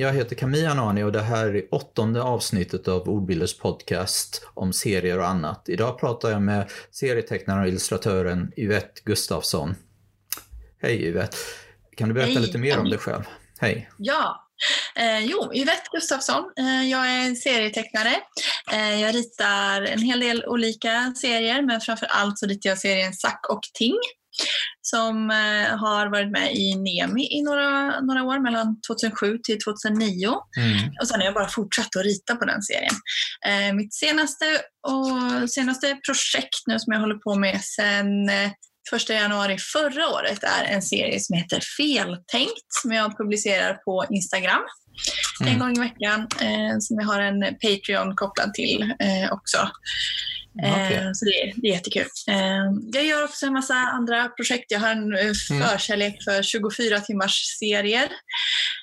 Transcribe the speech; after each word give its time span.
jag 0.00 0.12
heter 0.12 0.36
Camilla 0.36 0.70
Anani 0.70 1.02
och 1.02 1.12
det 1.12 1.22
här 1.22 1.56
är 1.56 1.74
åttonde 1.74 2.22
avsnittet 2.22 2.88
av 2.88 3.08
Ordbilders 3.08 3.58
podcast 3.58 4.46
om 4.54 4.72
serier 4.72 5.18
och 5.18 5.26
annat. 5.26 5.68
Idag 5.68 6.00
pratar 6.00 6.30
jag 6.30 6.42
med 6.42 6.70
serietecknaren 6.90 7.62
och 7.62 7.68
illustratören 7.68 8.52
Yvette 8.56 9.00
Gustafsson. 9.04 9.74
Hej 10.82 11.04
Yvette! 11.04 11.36
Kan 11.96 12.08
du 12.08 12.14
berätta 12.14 12.32
Hej. 12.32 12.40
lite 12.42 12.58
mer 12.58 12.78
om 12.78 12.90
dig 12.90 12.98
själv? 12.98 13.22
Hej! 13.58 13.90
Ja, 13.98 14.48
eh, 14.96 15.24
jo, 15.24 15.54
Yvette 15.54 15.88
Gustafsson. 15.92 16.44
Eh, 16.58 16.90
jag 16.90 17.06
är 17.06 17.34
serietecknare. 17.34 18.14
Eh, 18.72 19.00
jag 19.00 19.14
ritar 19.14 19.82
en 19.82 20.02
hel 20.02 20.20
del 20.20 20.44
olika 20.46 21.14
serier, 21.16 21.62
men 21.62 21.80
framför 21.80 22.06
allt 22.06 22.38
så 22.38 22.46
ritar 22.46 22.70
jag 22.70 22.78
serien 22.78 23.12
Sack 23.12 23.46
och 23.48 23.62
Ting 23.74 23.98
som 24.82 25.30
eh, 25.30 25.78
har 25.78 26.10
varit 26.10 26.30
med 26.30 26.54
i 26.54 26.74
Nemi 26.74 27.38
i 27.38 27.42
några, 27.42 28.00
några 28.00 28.22
år, 28.22 28.38
mellan 28.38 28.80
2007 28.80 29.38
till 29.38 29.58
2009. 29.58 30.28
Mm. 30.56 30.90
Och 31.00 31.08
sen 31.08 31.20
har 31.20 31.24
jag 31.24 31.34
bara 31.34 31.48
fortsatt 31.48 31.96
att 31.96 32.04
rita 32.04 32.36
på 32.36 32.44
den 32.44 32.62
serien. 32.62 32.94
Eh, 33.46 33.74
mitt 33.74 33.94
senaste, 33.94 34.44
och, 34.88 35.50
senaste 35.50 35.86
projekt 36.06 36.66
nu 36.66 36.78
som 36.78 36.92
jag 36.92 37.00
håller 37.00 37.18
på 37.18 37.34
med 37.34 37.60
sedan 37.64 38.28
eh, 38.28 38.50
1 38.96 39.08
januari 39.08 39.58
förra 39.58 40.08
året 40.08 40.42
är 40.42 40.64
en 40.64 40.82
serie 40.82 41.20
som 41.20 41.36
heter 41.36 41.60
Feltänkt 41.76 42.68
som 42.82 42.92
jag 42.92 43.16
publicerar 43.18 43.74
på 43.74 44.04
Instagram 44.10 44.62
Mm. 45.40 45.52
en 45.52 45.58
gång 45.58 45.76
i 45.76 45.88
veckan. 45.88 46.20
Eh, 46.20 46.78
som 46.80 46.96
jag 47.00 47.06
har 47.06 47.20
en 47.20 47.40
Patreon 47.40 48.16
kopplad 48.16 48.54
till 48.54 48.82
eh, 48.82 49.32
också. 49.32 49.58
Eh, 50.62 50.72
Okej. 50.72 51.10
Så 51.14 51.24
det, 51.24 51.52
det 51.56 51.68
är 51.68 51.72
jättekul. 51.72 52.06
Eh, 52.28 52.64
jag 52.92 53.04
gör 53.06 53.24
också 53.24 53.46
en 53.46 53.52
massa 53.52 53.74
andra 53.74 54.28
projekt. 54.28 54.64
Jag 54.68 54.80
har 54.80 54.90
en 54.90 55.14
eh, 55.14 55.20
Mm. 55.50 55.68
förkärlek 55.68 56.22
för 56.24 56.42
24 56.42 57.00
timmars 57.00 57.44
serier. 57.58 58.08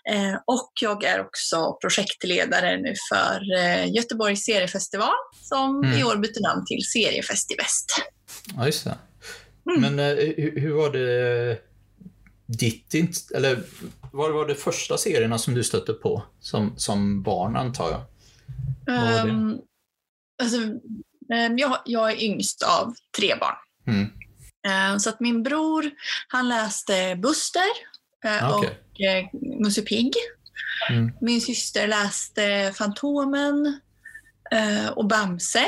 Eh, 0.10 0.36
och 0.46 0.72
jag 0.82 1.04
är 1.04 1.20
också 1.22 1.78
projektledare 1.82 2.78
nu 2.78 2.94
för 3.10 3.58
eh, 3.58 3.92
Göteborgs 3.94 4.46
seriefestival 4.46 5.14
som 5.42 5.84
Mm. 5.84 6.00
i 6.00 6.04
år 6.04 6.16
byter 6.16 6.42
namn 6.42 6.66
till 6.66 6.82
Seriefestiväst. 6.94 7.92
Ja, 8.56 8.66
just 8.66 8.84
det. 8.84 8.98
Mm. 9.70 9.82
Men 9.96 10.00
eh, 10.00 10.16
hur, 10.38 10.60
hur 10.62 10.74
var 10.74 10.92
det 10.92 11.58
ditt, 12.46 13.32
eller 13.36 13.64
vad 14.12 14.32
var 14.34 14.48
det 14.48 14.56
första 14.56 14.98
serierna 14.98 15.38
som 15.38 15.54
du 15.54 15.64
stötte 15.64 15.94
på 15.94 16.24
som, 16.40 16.74
som 16.78 17.24
barn 17.24 17.56
antar 17.56 17.92
jag? 17.92 18.02
Vad 18.86 19.02
var 19.14 19.26
det? 19.26 19.32
Um, 19.32 19.60
alltså, 20.44 20.58
jag, 21.58 21.80
jag 21.86 22.12
är 22.12 22.24
yngst 22.24 22.64
av 22.64 22.94
tre 23.18 23.36
barn. 23.36 23.56
Mm. 23.88 24.12
Eh, 24.68 24.98
Så 24.98 25.10
att 25.10 25.20
min 25.20 25.44
bror, 25.44 25.92
han 26.28 26.50
läste 26.50 27.16
Buster 27.16 27.62
eh, 28.26 28.52
Okej. 28.52 28.70
och 28.70 29.02
eh, 29.02 29.26
Musse 29.60 29.82
Pigg. 29.82 30.14
Mm. 30.90 31.12
Min 31.22 31.42
syster 31.42 31.88
läste 31.88 32.74
Fantomen 32.78 33.80
eh, 34.52 34.88
och 34.88 35.08
Bamse. 35.08 35.66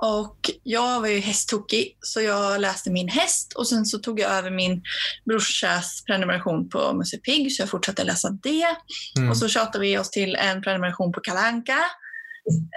Och 0.00 0.50
jag 0.62 1.00
var 1.00 1.08
ju 1.08 1.18
hästtokig, 1.18 1.98
så 2.00 2.20
jag 2.20 2.60
läste 2.60 2.90
min 2.90 3.08
häst 3.08 3.52
och 3.52 3.68
sen 3.68 3.86
så 3.86 3.98
tog 3.98 4.20
jag 4.20 4.30
över 4.30 4.50
min 4.50 4.82
brorsas 5.24 6.04
prenumeration 6.06 6.68
på 6.68 6.92
Musse 6.92 7.16
Pigg, 7.18 7.52
så 7.52 7.62
jag 7.62 7.70
fortsatte 7.70 8.04
läsa 8.04 8.30
det. 8.30 8.76
Mm. 9.16 9.30
Och 9.30 9.36
så 9.36 9.48
tjatade 9.48 9.78
vi 9.78 9.98
oss 9.98 10.10
till 10.10 10.34
en 10.34 10.62
prenumeration 10.62 11.12
på 11.12 11.20
Kalanka. 11.20 11.78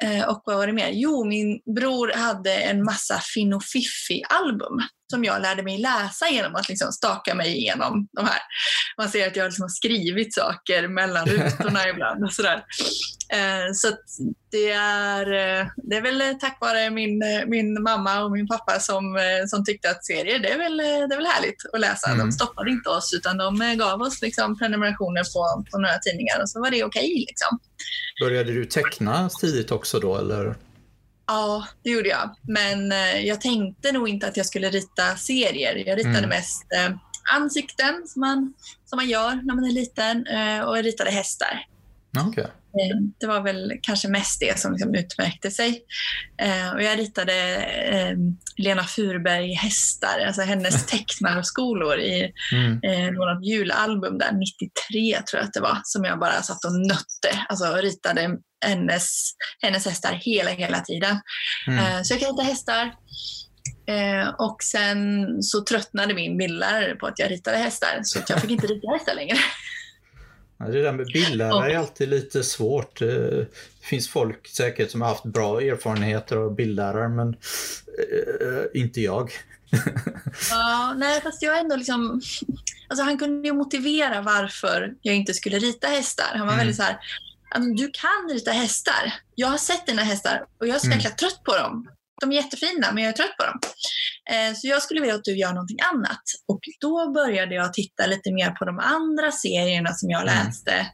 Eh, 0.03 0.29
och 0.29 0.41
vad 0.45 0.55
var 0.55 0.67
det 0.67 0.73
mer? 0.73 0.89
Jo, 0.93 1.25
min 1.25 1.59
bror 1.75 2.11
hade 2.15 2.53
en 2.53 2.83
massa 2.83 3.19
Finn 3.33 3.53
och 3.53 3.63
Fiffi-album 3.63 4.81
som 5.11 5.23
jag 5.23 5.41
lärde 5.41 5.63
mig 5.63 5.77
läsa 5.77 6.29
genom 6.29 6.55
att 6.55 6.69
liksom 6.69 6.91
staka 6.91 7.35
mig 7.35 7.57
igenom 7.57 8.07
de 8.11 8.25
här. 8.25 8.39
Man 8.97 9.09
ser 9.09 9.27
att 9.27 9.35
jag 9.35 9.45
liksom 9.45 9.61
har 9.63 9.69
skrivit 9.69 10.33
saker 10.33 10.87
mellan 10.87 11.25
rutorna 11.27 11.87
ibland 11.89 12.23
och 12.23 12.33
sådär. 12.33 12.63
Eh, 13.33 13.73
så 13.73 13.87
det, 14.51 14.71
är, 14.71 15.25
eh, 15.61 15.67
det 15.75 15.95
är 15.95 16.01
väl 16.01 16.23
tack 16.39 16.57
vare 16.61 16.89
min, 16.89 17.21
eh, 17.23 17.45
min 17.47 17.83
mamma 17.83 18.23
och 18.23 18.31
min 18.31 18.47
pappa 18.47 18.79
som, 18.79 19.15
eh, 19.15 19.47
som 19.47 19.65
tyckte 19.65 19.89
att 19.89 20.05
serier, 20.05 20.39
det 20.39 20.49
är 20.51 20.57
väl, 20.57 20.79
eh, 20.79 20.85
det 20.85 21.15
är 21.15 21.17
väl 21.17 21.25
härligt 21.25 21.65
att 21.73 21.79
läsa. 21.79 22.07
Mm. 22.07 22.19
De 22.19 22.31
stoppade 22.31 22.71
inte 22.71 22.89
oss 22.89 23.13
utan 23.13 23.37
de 23.37 23.61
eh, 23.61 23.73
gav 23.73 24.01
oss 24.01 24.21
liksom 24.21 24.57
prenumerationer 24.57 25.23
på, 25.33 25.65
på 25.71 25.77
några 25.77 25.97
tidningar 25.97 26.41
och 26.41 26.49
så 26.49 26.59
var 26.61 26.71
det 26.71 26.83
okej. 26.83 27.25
liksom. 27.27 27.59
Började 28.21 28.51
du 28.53 28.65
teckna 28.65 29.29
tidigt 29.29 29.71
också 29.71 29.99
då 29.99 30.17
eller? 30.17 30.55
Ja, 31.27 31.67
det 31.83 31.89
gjorde 31.89 32.09
jag. 32.09 32.35
Men 32.47 32.91
eh, 32.91 33.25
jag 33.25 33.41
tänkte 33.41 33.91
nog 33.91 34.09
inte 34.09 34.27
att 34.27 34.37
jag 34.37 34.45
skulle 34.45 34.69
rita 34.69 35.15
serier. 35.17 35.83
Jag 35.87 35.97
ritade 35.99 36.17
Mm. 36.17 36.29
mest 36.29 36.63
eh, 36.75 36.89
ansikten 37.33 38.07
som 38.07 38.19
man, 38.19 38.53
som 38.85 38.97
man 38.97 39.09
gör 39.09 39.35
när 39.35 39.55
man 39.55 39.65
är 39.65 39.71
liten 39.71 40.27
eh, 40.27 40.59
och 40.61 40.77
jag 40.77 40.85
ritade 40.85 41.11
hästar. 41.11 41.65
Okej. 42.27 42.43
Eh, 42.43 42.97
Det 43.19 43.27
var 43.27 43.41
väl 43.41 43.73
kanske 43.81 44.07
mest 44.07 44.39
det 44.39 44.59
som 44.59 44.71
liksom 44.71 44.95
utmärkte 44.95 45.51
sig. 45.51 45.83
Eh, 46.41 46.69
och 46.73 46.83
jag 46.83 46.99
ritade 46.99 47.33
Lena 48.57 48.83
Furberg 48.83 49.53
hästar, 49.53 50.19
alltså 50.27 50.41
hennes 50.41 50.85
tecknarskolor 50.91 51.99
i 51.99 52.31
Mm. 52.53 53.13
något 53.15 53.45
julalbum 53.45 54.17
där, 54.17 54.31
93 54.31 55.21
tror 55.21 55.39
jag 55.39 55.47
att 55.47 55.53
det 55.53 55.59
var, 55.59 55.77
som 55.83 56.03
jag 56.03 56.19
bara 56.19 56.41
satt 56.41 56.65
och 56.65 56.73
nötte. 56.87 57.45
Alltså 57.49 57.65
ritade 57.75 58.37
hennes, 58.65 59.31
hennes 59.61 59.85
hästar 59.85 60.13
hela, 60.21 60.49
hela 60.51 60.79
tiden. 60.79 61.21
Mm. 61.67 62.03
Så 62.03 62.13
jag 62.13 62.21
kan 62.21 62.29
rita 62.31 62.43
hästar. 62.43 62.93
Eh, 63.91 64.27
och 64.37 64.63
sen 64.63 65.27
så 65.43 65.61
tröttnade 65.63 66.13
min 66.13 66.37
bildlärare 66.37 66.95
på 66.95 67.07
att 67.07 67.19
jag 67.19 67.31
ritade 67.31 67.57
hästar, 67.57 67.99
så 68.03 68.19
att 68.19 68.29
jag 68.29 68.41
fick 68.41 68.51
inte 68.51 68.67
rita 68.67 68.87
hästar 68.91 69.15
längre. 69.15 69.37
Ja, 70.63 70.67
det 70.67 70.81
där 70.81 70.91
med 70.91 71.05
bildlärare 71.05 71.73
är 71.73 71.77
alltid 71.77 72.09
lite 72.09 72.43
svårt. 72.43 73.01
Eh, 73.01 73.07
Det 73.07 73.47
finns 73.81 74.09
folk 74.09 74.47
säkert 74.47 74.91
som 74.91 75.01
har 75.01 75.09
haft 75.09 75.23
bra 75.23 75.61
erfarenheter 75.61 76.35
av 76.37 76.55
bildlärare 76.55 77.09
men 77.09 77.29
eh, 77.29 78.81
inte 78.81 79.01
jag. 79.01 79.31
Ja, 80.49 80.93
nej, 80.97 81.21
fast 81.21 81.41
jag 81.41 81.59
ändå 81.59 81.75
liksom... 81.75 82.21
Alltså 82.87 83.03
han 83.03 83.17
kunde 83.19 83.47
ju 83.47 83.53
motivera 83.53 84.21
varför 84.21 84.93
jag 85.01 85.15
inte 85.15 85.33
skulle 85.33 85.59
rita 85.59 85.87
hästar. 85.87 86.25
Han 86.31 86.39
var 86.39 86.53
Mm. 86.53 86.57
väldigt 86.57 86.75
så 86.77 86.83
här, 86.83 86.97
"Ja, 87.51 87.59
men 87.59 87.75
du 87.75 87.91
kan 87.93 88.29
rita 88.35 88.51
hästar. 88.51 89.13
Jag 89.35 89.47
har 89.47 89.57
sett 89.57 89.85
dina 89.85 90.01
hästar 90.03 90.45
och 90.59 90.67
jag 90.67 90.75
är 90.75 90.79
så 90.79 90.85
Mm. 90.87 90.97
jäkla 90.99 91.09
trött 91.15 91.43
på 91.43 91.57
dem. 91.57 91.87
De 92.21 92.31
är 92.31 92.35
jättefina, 92.35 92.91
men 92.91 93.03
jag 93.03 93.09
är 93.13 93.15
trött 93.17 93.37
på 93.37 93.45
dem. 93.45 93.59
Eh, 94.31 94.53
så 94.55 94.67
jag 94.67 94.81
skulle 94.81 95.01
vilja 95.01 95.15
att 95.15 95.23
du 95.23 95.37
gör 95.37 95.53
någonting 95.53 95.77
annat. 95.93 96.21
Och 96.47 96.59
då 96.81 97.11
började 97.11 97.55
jag 97.55 97.73
titta 97.73 98.05
lite 98.05 98.31
mer 98.31 98.51
på 98.51 98.65
de 98.65 98.79
andra 98.79 99.31
serierna 99.31 99.93
som 99.93 100.09
jag 100.09 100.21
Mm. 100.21 100.35
läste. 100.47 100.91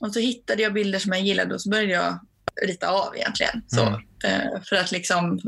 Och 0.00 0.12
så 0.12 0.20
hittade 0.20 0.62
jag 0.62 0.72
bilder 0.72 0.98
som 0.98 1.12
jag 1.12 1.20
gillade 1.22 1.54
och 1.54 1.62
så 1.62 1.70
började 1.70 1.92
jag 1.92 2.20
rita 2.66 2.88
av 2.88 3.16
egentligen. 3.16 3.62
Så, 3.66 3.82
Mm. 3.86 4.00
eh, 4.24 4.62
för 4.68 4.76
att 4.76 4.92
liksom 4.92 5.40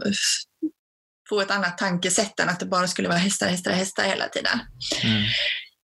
få 1.28 1.41
ett 1.41 1.50
annat 1.50 1.78
tankesätt 1.78 2.41
än 2.41 2.49
att 2.49 2.61
det 2.61 2.67
bara 2.67 2.88
skulle 2.88 3.09
vara 3.09 3.19
hästar, 3.19 3.49
hästar, 3.49 3.71
hästar 3.71 4.03
hela 4.03 4.28
tiden. 4.28 4.59
Mm. 5.05 5.25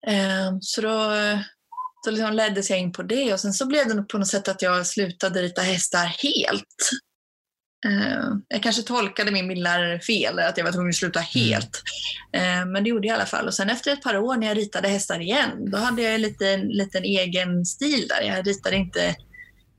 Eh, 0.07 0.57
Så 0.61 0.81
då 0.81 1.11
så 2.05 2.11
liksom 2.11 2.33
leddes 2.33 2.69
jag 2.69 2.79
in 2.79 2.91
på 2.91 3.03
det 3.03 3.33
och 3.33 3.39
sen 3.39 3.53
så 3.53 3.65
blev 3.67 3.87
det 3.87 4.03
på 4.03 4.17
något 4.17 4.27
sätt 4.27 4.47
att 4.47 4.61
jag 4.61 4.87
slutade 4.87 5.41
rita 5.41 5.61
hästar 5.61 6.05
helt. 6.05 6.89
Eh, 7.85 8.29
Jag 8.47 8.63
kanske 8.63 8.81
tolkade 8.81 9.31
min 9.31 9.47
bildlärare 9.47 9.99
fel, 9.99 10.39
att 10.39 10.57
jag 10.57 10.65
var 10.65 10.71
tvungen 10.71 10.89
att 10.89 10.95
sluta 10.95 11.19
helt. 11.19 11.83
Eh, 12.33 12.65
Men 12.65 12.83
det 12.83 12.89
gjorde 12.89 13.07
jag 13.07 13.13
i 13.13 13.15
alla 13.15 13.25
fall. 13.25 13.47
Och 13.47 13.53
sen 13.53 13.69
efter 13.69 13.93
ett 13.93 14.03
par 14.03 14.17
år 14.17 14.35
när 14.35 14.47
jag 14.47 14.57
ritade 14.57 14.87
hästar 14.87 15.19
igen, 15.19 15.71
då 15.71 15.77
hade 15.77 16.01
jag 16.01 16.15
en 16.15 16.21
liten, 16.21 16.67
liten 16.67 17.03
egen 17.03 17.65
stil 17.65 18.07
där. 18.07 18.21
Jag 18.27 18.47
ritade 18.47 18.75
inte 18.75 19.15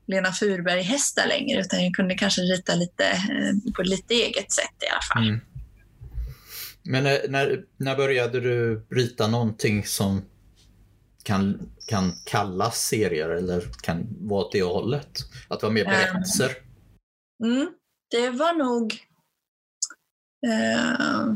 Lena 0.07 0.31
Furberg-hästar 0.31 1.27
längre, 1.27 1.59
utan 1.59 1.83
jag 1.83 1.93
kunde 1.95 2.15
kanske 2.15 2.41
rita 2.41 2.75
lite 2.75 3.05
eh, 3.05 3.73
på 3.75 3.81
lite 3.81 4.13
eget 4.13 4.51
sätt 4.51 4.83
i 4.83 4.89
alla 4.91 5.01
fall. 5.13 5.27
Mm. 5.27 5.39
Men 6.83 7.03
när, 7.03 7.63
när 7.77 7.95
började 7.95 8.39
du 8.39 8.85
rita 8.91 9.27
någonting 9.27 9.85
som 9.85 10.25
kan, 11.23 11.69
kan 11.87 12.13
kallas 12.25 12.79
serier 12.79 13.29
eller 13.29 13.63
kan 13.81 14.07
vara 14.19 14.45
åt 14.45 14.51
det 14.51 14.63
hållet? 14.63 15.09
Att 15.47 15.61
vara 15.61 15.73
mer 15.73 15.85
berättelser? 15.85 16.51
Mm, 17.43 17.67
det 18.11 18.29
var 18.29 18.53
nog... 18.53 18.93
Eh, 20.47 21.35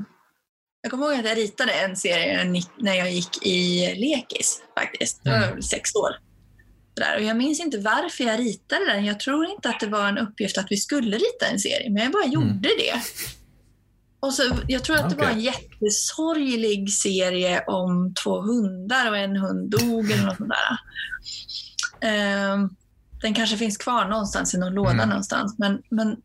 jag 0.82 0.92
kommer 0.92 1.06
ihåg 1.06 1.20
att 1.20 1.26
jag 1.26 1.38
ritade 1.38 1.72
en 1.72 1.96
serie 1.96 2.64
när 2.78 2.94
jag 2.94 3.12
gick 3.12 3.46
i 3.46 3.80
lekis 3.96 4.62
faktiskt. 4.78 5.22
Var 5.26 5.32
Mm. 5.34 5.50
väl 5.50 5.64
sex 5.64 5.96
år. 5.96 6.10
Sådär. 6.98 7.16
Och 7.18 7.24
jag 7.24 7.38
minns 7.38 7.60
inte 7.60 7.78
varför 7.78 8.24
jag 8.24 8.40
ritade 8.40 8.86
den. 8.86 9.06
Jag 9.06 9.20
tror 9.20 9.46
inte 9.50 9.70
att 9.70 9.80
det 9.80 9.88
var 9.88 10.08
en 10.08 10.18
uppgift 10.18 10.58
att 10.58 10.68
vi 10.70 10.78
skulle 10.78 11.18
rita 11.18 11.46
en 11.52 11.60
serie, 11.60 11.90
men 11.90 12.04
jag 12.04 12.12
bara 12.12 12.26
gjorde 12.26 12.70
det. 12.78 13.02
Och 14.20 14.34
så, 14.34 14.44
jag 14.68 14.84
tror 14.84 14.96
att 15.00 15.10
det 15.10 15.16
var 15.16 15.30
en 15.30 15.40
jättesorglig 15.42 16.90
serie 16.92 17.64
om 17.68 18.14
två 18.24 18.42
hundar 18.42 19.10
och 19.12 19.18
en 19.18 19.36
hund 19.36 19.72
dog 19.72 20.12
eller 20.12 20.26
något 20.26 20.38
sånt 20.38 20.50
där. 20.50 20.78
Ehm, 22.10 22.70
den 23.22 23.34
kanske 23.34 23.58
finns 23.58 23.78
kvar 23.78 24.06
någonstans 24.06 24.54
i 24.54 24.58
någon 24.58 24.74
låda 24.74 24.92
Mm. 24.92 25.10
någonstans. 25.10 25.56
Men, 25.60 25.82
men 25.90 26.16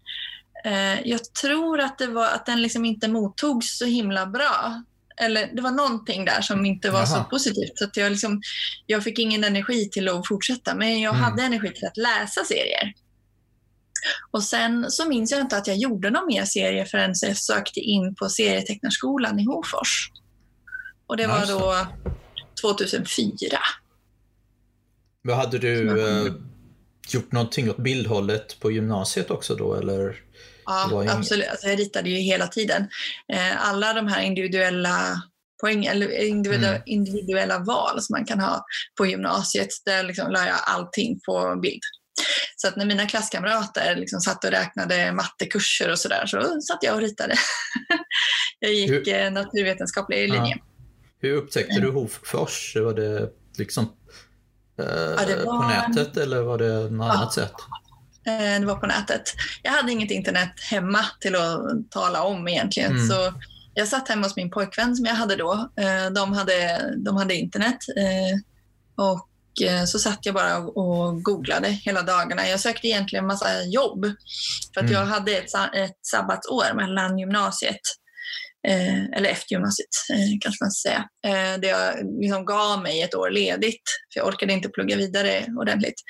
jag 1.04 1.34
tror 1.34 1.80
att, 1.80 1.98
det 1.98 2.06
var, 2.06 2.26
att 2.26 2.46
den 2.46 2.62
liksom 2.62 2.84
inte 2.84 3.08
mottogs 3.08 3.78
så 3.78 3.84
himla 3.84 4.26
bra. 4.26 4.82
Eller 5.16 5.50
det 5.54 5.62
var 5.62 5.70
någonting 5.70 6.24
där 6.24 6.40
som 6.40 6.64
inte 6.66 6.90
var 6.90 7.04
så 7.04 7.14
Jaha. 7.16 7.24
positivt. 7.24 7.72
Så 7.78 7.84
att 7.84 7.96
jag, 7.96 8.10
liksom, 8.12 8.42
jag 8.86 9.04
fick 9.04 9.18
ingen 9.18 9.44
energi 9.44 9.88
till 9.90 10.08
att 10.08 10.28
fortsätta, 10.28 10.74
men 10.74 11.00
jag 11.00 11.14
Mm. 11.14 11.24
hade 11.24 11.42
energi 11.42 11.72
till 11.72 11.86
att 11.86 11.96
läsa 11.96 12.44
serier. 12.44 12.92
Och 14.30 14.42
sen 14.42 14.90
så 14.90 15.08
minns 15.08 15.30
jag 15.30 15.40
inte 15.40 15.56
att 15.56 15.66
jag 15.66 15.76
gjorde 15.76 16.10
någon 16.10 16.26
mer 16.26 16.44
serie 16.44 16.86
förrän 16.86 17.14
jag 17.22 17.36
sökte 17.36 17.80
in 17.80 18.14
på 18.14 18.28
serietecknarskolan 18.28 19.40
i 19.40 19.44
Hofors. 19.44 20.10
Och 21.06 21.16
det 21.16 21.26
var 21.26 21.46
då 21.46 21.86
2004. 22.60 23.58
Men 25.22 25.36
hade 25.36 25.58
du 25.58 26.00
eh, 26.08 26.32
gjort 27.08 27.32
någonting 27.32 27.70
åt 27.70 27.76
bildhållet 27.76 28.60
på 28.60 28.70
gymnasiet 28.70 29.30
också 29.30 29.54
då 29.54 29.74
eller? 29.74 30.23
Ja, 30.66 31.04
absolut. 31.08 31.48
Alltså 31.48 31.66
jag 31.66 31.78
ritade 31.78 32.10
ju 32.10 32.16
hela 32.16 32.46
tiden. 32.46 32.88
Eh, 33.32 33.68
alla 33.68 33.92
de 33.92 34.08
här 34.08 34.22
individuella 34.22 35.22
poäng, 35.60 35.84
eller 35.84 36.24
individuella, 36.24 36.68
Mm. 36.68 36.82
individuella 36.86 37.58
val 37.58 38.02
som 38.02 38.14
man 38.14 38.24
kan 38.24 38.40
ha 38.40 38.64
på 38.98 39.06
gymnasiet, 39.06 39.68
där 39.84 40.02
liksom 40.02 40.30
la 40.30 40.46
jag 40.46 40.56
allting 40.66 41.20
på 41.26 41.58
bild. 41.62 41.80
Så 42.56 42.68
att 42.68 42.76
när 42.76 42.86
mina 42.86 43.06
klasskamrater 43.06 43.96
liksom 43.96 44.20
satt 44.20 44.44
och 44.44 44.50
räknade 44.50 45.12
mattekurser 45.12 45.90
och 45.90 45.98
sådär 45.98 46.26
så 46.26 46.60
satt 46.60 46.78
jag 46.82 46.94
och 46.94 47.00
ritade. 47.00 47.34
jag 48.58 48.72
gick 48.72 48.90
Hur- 48.90 49.08
eh, 49.14 49.30
naturvetenskaplig 49.30 50.28
Ja. 50.28 50.34
linje. 50.34 50.56
Hur 51.20 51.36
upptäckte 51.36 51.80
du 51.80 51.90
Hofors? 51.90 52.76
Var 52.76 52.94
det 52.94 53.28
liksom 53.58 53.84
eh, 54.78 55.26
det 55.26 55.40
på 55.44 55.50
var- 55.52 55.68
nätet 55.88 56.16
eller 56.16 56.42
var 56.42 56.58
det 56.58 56.90
något 56.90 57.14
annat 57.14 57.32
sätt? 57.32 57.52
Eh, 58.26 58.60
Det 58.60 58.66
var 58.66 58.76
på 58.76 58.86
nätet. 58.86 59.22
Jag 59.62 59.72
hade 59.72 59.92
inget 59.92 60.10
internet 60.10 60.52
hemma 60.70 61.04
till 61.20 61.36
att 61.36 61.90
tala 61.90 62.22
om 62.22 62.48
egentligen. 62.48 62.92
Mm. 62.92 63.06
Så 63.08 63.32
jag 63.74 63.88
satt 63.88 64.08
hemma 64.08 64.26
hos 64.26 64.36
min 64.36 64.50
pojkvän 64.50 64.96
som 64.96 65.06
jag 65.06 65.14
hade 65.14 65.36
då. 65.36 65.52
Eh, 65.76 66.10
De 66.14 66.32
hade, 66.32 66.80
de 66.96 67.16
hade 67.16 67.34
internet. 67.34 67.78
eh, 67.96 68.38
Och 69.04 69.28
så 69.86 69.98
satt 69.98 70.18
jag 70.26 70.34
bara 70.34 70.58
och 70.58 71.22
googlade 71.22 71.68
hela 71.68 72.02
dagarna. 72.02 72.48
Jag 72.48 72.60
sökte 72.60 72.86
egentligen 72.88 73.24
en 73.24 73.28
massa 73.28 73.62
jobb. 73.62 74.04
För 74.74 74.80
att 74.80 74.90
Mm. 74.90 74.92
jag 74.92 75.06
hade 75.06 75.32
ett, 75.36 75.54
ett 75.74 75.98
sabbatsår 76.02 76.74
mellan 76.74 77.18
gymnasiet 77.18 77.80
Eh, 78.68 79.04
eller 79.04 79.28
efter 79.30 79.52
gymnasiet 79.52 79.88
eh, 80.12 80.38
kanske 80.40 80.64
man 80.64 80.70
ska 80.70 80.88
säga. 80.88 81.04
Eh, 81.26 81.60
det 81.60 81.66
jag 81.66 81.94
liksom 82.20 82.44
gav 82.44 82.82
mig 82.82 83.02
ett 83.02 83.14
år 83.14 83.30
ledigt, 83.30 83.82
för 84.12 84.20
jag 84.20 84.28
orkade 84.28 84.52
inte 84.52 84.68
plugga 84.68 84.96
vidare 84.96 85.46
ordentligt. 85.60 86.00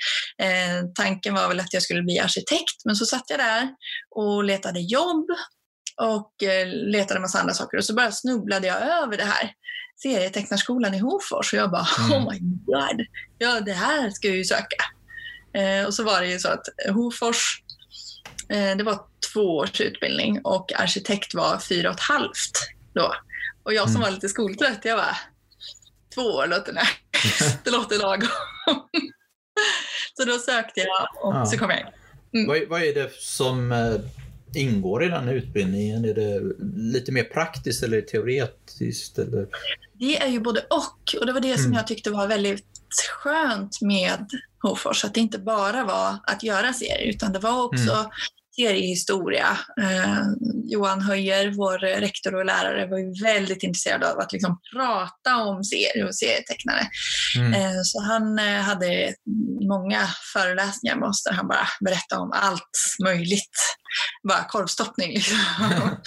Eh, 0.41 0.87
tanken 0.95 1.33
var 1.33 1.47
väl 1.47 1.59
att 1.59 1.73
jag 1.73 1.83
skulle 1.83 2.01
bli 2.01 2.19
arkitekt, 2.19 2.85
men 2.85 2.95
så 2.95 3.05
satt 3.05 3.23
jag 3.29 3.39
där 3.39 3.69
och 4.15 4.43
letade 4.43 4.79
jobb 4.79 5.25
och 6.01 6.43
eh, 6.43 6.67
letade 6.67 7.19
massa 7.19 7.39
andra 7.39 7.53
saker 7.53 7.77
och 7.77 7.85
så 7.85 7.93
bara 7.93 8.11
snubblade 8.11 8.67
jag 8.67 8.81
över 8.81 9.17
det 9.17 9.23
här 9.23 9.51
serietecknarskolan 10.03 10.93
i 10.93 10.99
Hofors 10.99 11.53
och 11.53 11.59
jag 11.59 11.71
bara 11.71 11.87
Mm. 11.99 12.11
oh 12.11 12.31
my 12.31 12.39
god, 12.39 13.05
ja 13.37 13.59
det 13.59 13.73
här 13.73 14.09
ska 14.09 14.27
jag 14.27 14.37
ju 14.37 14.43
söka. 14.43 14.83
Och 15.87 15.93
så 15.93 16.03
var 16.03 16.21
det 16.21 16.27
ju 16.27 16.39
så 16.39 16.49
att 16.49 16.65
Hofors, 16.93 17.61
det 18.47 18.83
var 18.83 18.99
två 19.33 19.57
års 19.57 19.81
utbildning 19.81 20.41
och 20.43 20.73
arkitekt 20.79 21.33
var 21.33 21.59
fyra 21.59 21.89
och 21.89 21.95
ett 21.95 22.01
halvt 22.01 22.51
då. 22.93 23.15
Och 23.63 23.73
jag 23.73 23.83
som 23.89 23.95
Mm. 23.95 24.01
var 24.01 24.11
lite 24.11 24.29
skoltrött, 24.29 24.79
jag 24.83 24.97
bara, 24.97 25.17
två 26.15 26.21
år 26.21 26.47
låter 26.47 26.73
nej, 26.73 26.87
det 27.63 27.71
låter 27.71 27.97
lagom. 27.99 28.27
så 30.17 30.25
då 30.25 30.37
sökte 30.37 30.79
jag 30.79 31.07
och 31.23 31.35
Ja. 31.35 31.45
så 31.45 31.57
kom 31.57 31.69
jag 31.69 31.79
in. 31.79 32.47
Vad, 32.47 32.57
vad 32.69 32.81
är 32.83 32.93
det 32.93 33.11
som 33.19 33.71
eh, 33.71 33.95
ingår 34.61 35.03
i 35.03 35.07
den 35.07 35.29
utbildningen? 35.29 36.05
Är 36.05 36.13
det 36.13 36.41
lite 36.75 37.11
mer 37.11 37.23
praktiskt 37.23 37.83
eller 37.83 38.01
teoretiskt? 38.01 39.17
Eller? 39.19 39.47
Det 39.93 40.21
är 40.21 40.27
ju 40.27 40.39
både 40.39 40.59
och. 40.59 41.15
Och 41.19 41.25
det 41.25 41.33
var 41.33 41.39
det 41.39 41.55
som 41.57 41.65
Mm. 41.65 41.77
jag 41.77 41.87
tyckte 41.87 42.09
var 42.09 42.27
väldigt 42.27 42.65
skönt 43.11 43.81
med 43.81 44.25
Hofors. 44.61 45.05
Att 45.05 45.13
det 45.13 45.19
inte 45.19 45.39
bara 45.39 45.83
var 45.83 46.17
att 46.23 46.43
göra 46.43 46.73
serier, 46.73 47.09
utan 47.09 47.33
det 47.33 47.39
var 47.39 47.63
också 47.65 47.91
Mm. 47.93 48.09
Seriehistoria. 48.55 49.57
Eh, 49.81 50.23
Johan 50.65 51.01
Höjer, 51.01 51.51
vår 51.51 51.77
rektor 51.77 52.35
och 52.35 52.45
lärare, 52.45 52.87
var 52.87 52.97
ju 52.97 53.13
väldigt 53.23 53.63
intresserad 53.63 54.03
av 54.03 54.19
att 54.19 54.33
liksom 54.33 54.59
prata 54.75 55.35
om 55.35 55.63
serier 55.63 56.07
och 56.07 56.15
serietecknare. 56.15 56.87
Mm. 57.37 57.53
Eh, 57.53 57.81
så 57.83 58.01
han 58.01 58.39
eh, 58.39 58.61
hade 58.61 59.13
många 59.67 60.07
föreläsningar 60.33 60.95
med 60.95 61.09
oss 61.09 61.23
där 61.23 61.33
han 61.33 61.47
bara 61.47 61.67
berättade 61.81 62.21
om 62.21 62.31
allt 62.33 62.95
möjligt. 63.03 63.59
Bara 64.27 64.43
korvstoppning 64.43 65.13
liksom. 65.13 65.37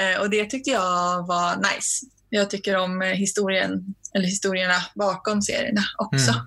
Eh, 0.00 0.20
och 0.20 0.30
det 0.30 0.44
tyckte 0.44 0.70
jag 0.70 1.26
var 1.26 1.56
nice. 1.56 2.06
Jag 2.28 2.50
tycker 2.50 2.76
om 2.76 3.02
eh, 3.02 3.08
historien, 3.08 3.94
eller 4.14 4.26
historierna 4.26 4.74
bakom 4.94 5.42
serierna 5.42 5.82
också. 5.98 6.30
Mm. 6.30 6.46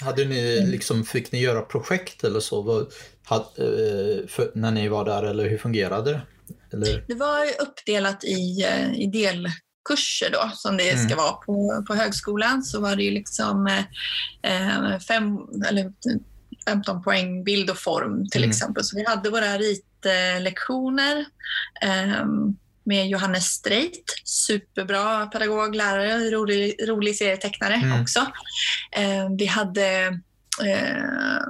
Hade 0.00 0.24
ni, 0.24 0.58
Mm. 0.58 0.70
liksom, 0.70 1.04
fick 1.04 1.32
ni 1.32 1.40
göra 1.40 1.60
projekt 1.62 2.24
eller 2.24 2.40
så? 2.40 2.62
Vad, 2.62 2.86
had, 3.24 3.40
eh, 3.40 4.26
för, 4.28 4.50
när 4.54 4.70
ni 4.70 4.88
var 4.88 5.04
där 5.04 5.22
eller 5.22 5.48
hur 5.50 5.58
fungerade 5.58 6.10
det? 6.10 6.20
Eller? 6.76 7.04
Det 7.08 7.14
var 7.14 7.46
uppdelat 7.62 8.24
i, 8.24 8.62
eh, 8.64 8.92
i 9.00 9.06
delkurser 9.06 10.30
då, 10.32 10.50
som 10.54 10.76
det 10.76 10.90
Mm. 10.90 11.08
ska 11.08 11.16
vara 11.16 11.32
på, 11.32 11.84
på 11.88 11.94
högskolan. 11.94 12.62
Så 12.62 12.80
var 12.80 12.96
det 12.96 13.02
ju 13.02 13.10
liksom 13.10 13.66
eh, 14.42 14.92
eh, 14.92 14.98
fem, 14.98 15.38
eller 15.68 15.92
15 16.66 17.02
poäng 17.02 17.44
bild 17.44 17.70
och 17.70 17.78
form 17.78 18.28
till 18.30 18.40
Mm. 18.42 18.50
exempel. 18.50 18.84
Så 18.84 18.96
vi 18.96 19.04
hade 19.06 19.30
våra 19.30 19.58
ritlektioner 19.58 21.24
eh, 21.82 22.24
med 22.90 23.08
Johannes 23.08 23.44
Streit, 23.44 24.04
superbra 24.24 25.26
pedagog, 25.26 25.74
lärare, 25.74 26.30
rolig, 26.30 26.74
rolig 26.88 27.16
serietecknare 27.16 27.74
Mm. 27.74 28.02
också. 28.02 28.18
Eh, 28.92 29.28
vi 29.38 29.46
hade 29.46 30.06
eh, 30.64 31.40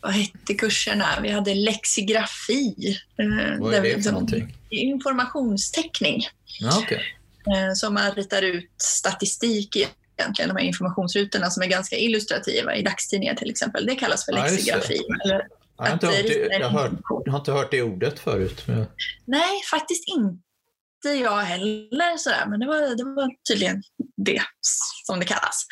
vad 0.00 0.12
hette 0.12 0.54
kurserna? 0.54 1.06
Vi 1.22 1.28
hade 1.30 1.54
lexigrafi. 1.54 2.74
eh, 3.18 3.58
Vad 3.60 3.74
är 3.74 3.80
vi 3.80 3.94
det 3.94 4.02
för 4.02 4.12
någonting? 4.12 4.56
Informationsteckning. 4.70 6.20
Ja, 6.60 6.78
okej. 6.82 7.02
Eh, 7.46 7.72
Så 7.74 7.90
man 7.90 8.12
ritar 8.14 8.42
ut 8.42 8.70
statistik 8.82 9.76
i 9.76 9.86
egentligen, 10.16 10.48
de 10.48 10.56
här 10.56 10.64
informationsrutorna 10.66 11.50
som 11.50 11.62
är 11.62 11.66
ganska 11.66 11.96
illustrativa 11.96 12.76
i 12.76 12.82
dagstidningar 12.82 13.34
till 13.34 13.50
exempel. 13.50 13.86
Det 13.86 13.94
kallas 13.94 14.24
för 14.24 14.32
Ja, 14.32 14.42
lexigrafi. 14.42 15.00
Eller 15.24 15.46
Jag 15.84 15.88
har, 15.88 15.94
inte 15.94 16.06
hört 16.06 16.26
det, 16.26 16.58
jag, 16.60 16.68
har, 16.68 16.90
jag 17.24 17.32
har 17.32 17.38
inte 17.38 17.52
hört 17.52 17.70
det 17.70 17.82
ordet 17.82 18.18
förut. 18.18 18.62
Men, 18.66 18.86
Nej, 19.26 19.62
faktiskt 19.70 20.04
inte 20.08 21.08
jag 21.22 21.38
heller. 21.40 22.16
Sådär. 22.16 22.46
Men 22.48 22.60
det 22.60 22.66
var, 22.66 22.96
det 22.96 23.04
var 23.04 23.30
tydligen 23.48 23.82
det 24.16 24.42
som 25.06 25.18
det 25.20 25.24
kallas. 25.26 25.66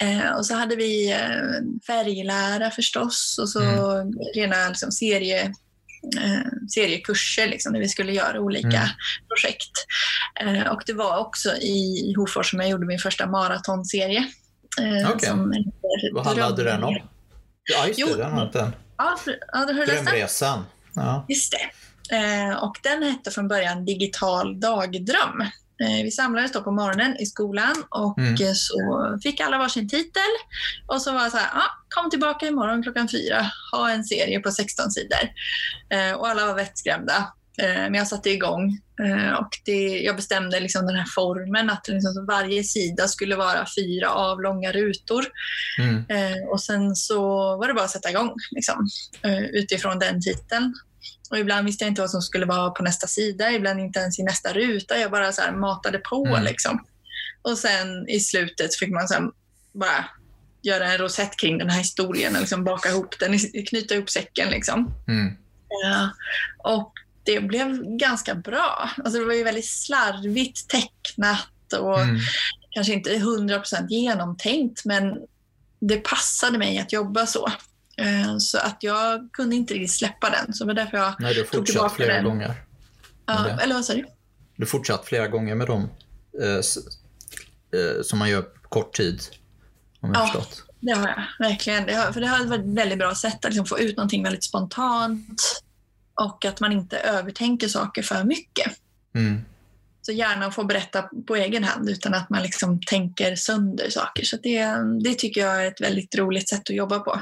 Eh, 0.00 0.30
och 0.36 0.46
så 0.46 0.54
hade 0.54 0.76
vi 0.76 1.10
eh, 1.12 1.18
färglära 1.86 2.70
förstås 2.70 3.36
och 3.40 3.48
så 3.48 3.60
Mm. 3.62 4.12
rena 4.34 4.68
liksom, 4.68 4.92
serie, 4.92 5.42
eh, 6.20 6.42
seriekurser 6.74 7.46
liksom, 7.48 7.72
där 7.72 7.80
vi 7.80 7.88
skulle 7.88 8.12
göra 8.12 8.40
olika 8.40 8.66
Mm. 8.68 8.88
projekt. 9.28 9.70
Eh, 10.40 10.72
och 10.72 10.82
det 10.86 10.92
var 10.92 11.18
också 11.18 11.56
i, 11.56 12.14
Hofors 12.16 12.50
som 12.50 12.60
jag 12.60 12.68
gjorde 12.68 12.86
min 12.86 12.98
första 12.98 13.26
maratonserie. 13.26 14.24
Eh, 14.80 15.10
Okej. 15.10 15.28
som 15.28 15.52
vad 16.12 16.26
handlade 16.26 16.64
den 16.64 16.84
om? 16.84 16.98
Ja, 17.72 17.86
just 17.86 17.98
det. 18.00 18.06
Jo. 18.10 18.48
Den. 18.52 18.72
Ja, 19.02 19.16
för, 19.18 19.38
ja, 19.52 19.58
har 19.58 19.66
du 19.66 19.72
den? 19.86 20.04
Drömresan. 20.04 20.64
Ja. 20.94 21.26
Just 21.28 21.52
det. 21.52 21.70
Eh, 22.16 22.62
och 22.64 22.76
den 22.82 23.02
hette 23.02 23.30
från 23.30 23.48
början 23.48 23.84
Digital 23.84 24.60
dagdröm. 24.60 25.40
Eh, 25.82 26.02
vi 26.04 26.10
samlades 26.10 26.52
då 26.52 26.62
på 26.62 26.70
morgonen 26.70 27.16
i 27.16 27.26
skolan 27.26 27.74
och 27.88 28.18
Mm. 28.18 28.34
eh, 28.34 28.52
så 28.54 29.18
fick 29.22 29.40
alla 29.40 29.58
varsin 29.58 29.88
titel. 29.88 30.22
Och 30.86 31.02
så 31.02 31.12
var 31.12 31.24
det 31.24 31.30
så 31.30 31.36
här, 31.36 31.50
ah, 31.54 31.70
kom 31.88 32.10
tillbaka 32.10 32.46
imorgon 32.46 32.82
klockan 32.82 33.08
fyra, 33.08 33.46
ha 33.72 33.90
en 33.90 34.04
serie 34.04 34.40
på 34.40 34.50
16 34.50 34.90
sidor. 34.90 35.18
Eh, 35.90 36.12
och 36.12 36.28
alla 36.28 36.46
var 36.46 36.54
vettskrämda. 36.54 37.32
Eh, 37.58 37.82
men 37.82 37.94
jag 37.94 38.08
satte 38.08 38.30
igång 38.30 38.80
eh, 39.04 39.34
och 39.34 39.48
det, 39.64 40.00
jag 40.00 40.16
bestämde 40.16 40.60
liksom 40.60 40.86
den 40.86 40.96
här 40.96 41.06
formen 41.14 41.70
att 41.70 41.88
liksom 41.88 42.26
varje 42.26 42.64
sida 42.64 43.08
skulle 43.08 43.36
vara 43.36 43.66
fyra 43.78 44.10
avlånga 44.10 44.72
rutor. 44.72 45.24
Mm. 45.78 46.04
Eh, 46.08 46.48
och 46.48 46.60
sen 46.60 46.96
så 46.96 47.20
var 47.56 47.68
det 47.68 47.74
bara 47.74 47.84
att 47.84 47.90
sätta 47.90 48.10
igång 48.10 48.34
liksom, 48.50 48.88
utifrån 49.52 49.98
den 49.98 50.22
titeln. 50.22 50.74
Och 51.30 51.38
ibland 51.38 51.66
visste 51.66 51.84
jag 51.84 51.90
inte 51.90 52.00
vad 52.00 52.10
som 52.10 52.22
skulle 52.22 52.46
vara 52.46 52.70
på 52.70 52.82
nästa 52.82 53.06
sida, 53.06 53.52
ibland 53.52 53.80
inte 53.80 53.98
ens 53.98 54.18
i 54.18 54.22
nästa 54.22 54.52
ruta. 54.52 54.98
Jag 54.98 55.10
bara 55.10 55.32
så 55.32 55.42
matade 55.52 55.98
på. 55.98 56.26
Mm. 56.26 56.44
Liksom. 56.44 56.84
Och 57.42 57.58
sen 57.58 58.08
i 58.08 58.20
slutet 58.20 58.76
fick 58.76 58.90
man 58.90 59.08
så 59.08 59.32
bara 59.72 60.04
göra 60.62 60.92
en 60.92 60.98
rosett 60.98 61.36
kring 61.36 61.58
den 61.58 61.70
här 61.70 61.78
historien 61.78 62.34
och 62.34 62.40
liksom 62.40 62.64
baka 62.64 62.88
ihop 62.88 63.18
den, 63.18 63.38
knyta 63.68 63.94
ihop 63.94 64.10
säcken. 64.10 64.50
Liksom. 64.50 64.94
Mm. 65.08 65.36
Ja, 65.84 66.10
och 66.64 66.92
det 67.24 67.40
blev 67.40 67.82
ganska 67.82 68.34
bra. 68.34 68.90
Alltså 69.04 69.18
det 69.20 69.24
var 69.26 69.34
ju 69.34 69.44
väldigt 69.44 69.68
slarvigt 69.68 70.68
tecknat 70.68 71.72
och 71.80 72.00
Mm. 72.00 72.18
kanske 72.70 72.92
inte 72.92 73.10
100% 73.18 73.86
genomtänkt, 73.90 74.84
men 74.84 75.14
det 75.80 75.96
passade 75.96 76.58
mig 76.58 76.78
att 76.78 76.92
jobba 76.92 77.26
så. 77.26 77.46
Eh, 77.96 78.38
Så 78.38 78.58
att 78.58 78.76
jag 78.80 79.28
kunde 79.32 79.56
inte 79.56 79.74
riktigt 79.74 79.90
släppa 79.96 80.30
den. 80.30 80.54
Så 80.54 80.64
det 80.64 80.68
var 80.68 80.74
därför 80.74 80.96
jag... 80.96 81.14
Nej, 81.18 81.34
du 81.34 81.40
har 81.40 81.46
Tog 81.46 81.66
tillbaka 81.66 81.94
flera 81.94 82.14
den. 82.14 82.24
gånger. 82.24 82.54
Ja, 83.26 83.42
det- 83.42 83.62
eller 83.62 83.74
vad 83.74 83.84
sa 83.84 83.94
du? 83.94 84.00
Du 84.56 84.62
har 84.62 84.66
fortsatt 84.66 85.04
flera 85.06 85.28
gånger 85.28 85.54
med 85.54 85.66
de 85.66 85.82
eh, 86.42 86.48
eh, 87.80 88.02
som 88.02 88.18
man 88.18 88.30
gör 88.30 88.42
på 88.42 88.68
kort 88.68 88.96
tid. 88.96 89.20
Om 90.00 90.12
jag 90.14 90.22
Ja. 90.22 90.26
förstått. 90.26 90.62
Det 90.80 90.92
har 90.92 91.08
jag 91.08 91.48
verkligen. 91.48 91.86
Det 91.86 91.94
har, 91.94 92.12
för 92.12 92.20
det 92.20 92.26
har 92.26 92.44
varit 92.44 92.60
ett 92.60 92.66
väldigt 92.66 92.98
bra 92.98 93.14
sätt 93.14 93.44
att 93.44 93.50
liksom 93.50 93.66
få 93.66 93.78
ut 93.78 93.96
någonting 93.96 94.22
väldigt 94.24 94.44
spontant 94.44 95.62
och 96.22 96.44
att 96.44 96.60
man 96.60 96.72
inte 96.72 96.98
övertänker 96.98 97.68
saker 97.68 98.02
för 98.02 98.24
mycket. 98.24 98.72
Mm. 99.14 99.40
Så 100.04 100.12
gärna 100.12 100.50
få 100.50 100.64
berätta 100.64 101.02
på 101.02 101.36
egen 101.36 101.64
hand 101.64 101.90
utan 101.90 102.14
att 102.14 102.30
man 102.30 102.42
liksom 102.42 102.80
tänker 102.80 103.36
sönder 103.36 103.90
saker. 103.90 104.24
Så 104.24 104.36
det, 104.36 104.66
det 105.04 105.14
tycker 105.14 105.40
jag 105.40 105.64
är 105.64 105.68
ett 105.68 105.80
väldigt 105.80 106.14
roligt 106.14 106.48
sätt 106.48 106.70
att 106.70 106.76
jobba 106.76 106.98
på. 106.98 107.20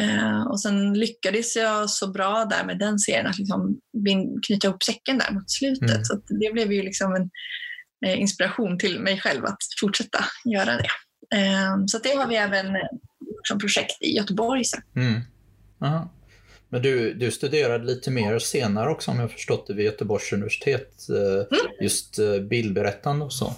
Eh, 0.00 0.42
och 0.42 0.60
sen 0.60 0.94
lyckades 0.94 1.56
jag 1.56 1.90
så 1.90 2.10
bra 2.10 2.44
där 2.44 2.64
med 2.64 2.78
den 2.78 2.98
serien 2.98 3.26
att 3.26 3.38
liksom 3.38 3.80
knyta 4.46 4.66
ihop 4.66 4.82
säcken 4.82 5.18
där 5.18 5.32
mot 5.32 5.50
slutet. 5.50 5.90
Mm. 5.90 6.04
Så 6.04 6.20
det 6.28 6.52
blev 6.52 6.72
ju 6.72 6.82
liksom 6.82 7.14
en 7.14 7.30
eh, 8.06 8.20
inspiration 8.20 8.78
till 8.78 9.00
mig 9.00 9.20
själv 9.20 9.44
att 9.44 9.58
fortsätta 9.80 10.24
göra 10.44 10.76
det. 10.76 10.90
Eh, 11.36 11.76
så 11.86 11.98
det 11.98 12.16
har 12.16 12.26
vi 12.26 12.36
även 12.36 12.66
som 13.42 13.58
projekt 13.58 14.02
i 14.02 14.16
Göteborg 14.16 14.64
sen. 14.64 14.82
Mm. 14.96 15.20
Men 16.70 16.82
du, 16.82 17.14
du 17.14 17.30
studerade 17.30 17.84
lite 17.84 18.10
mer 18.10 18.38
senare 18.38 18.90
också 18.90 19.10
om 19.10 19.18
jag 19.20 19.30
förstått 19.32 19.66
det 19.66 19.74
vid 19.74 19.84
Göteborgs 19.86 20.32
universitet. 20.32 21.06
eh, 21.08 21.58
Just 21.82 22.18
eh, 22.18 22.38
bildberättande 22.38 23.24
och 23.24 23.32
så. 23.32 23.52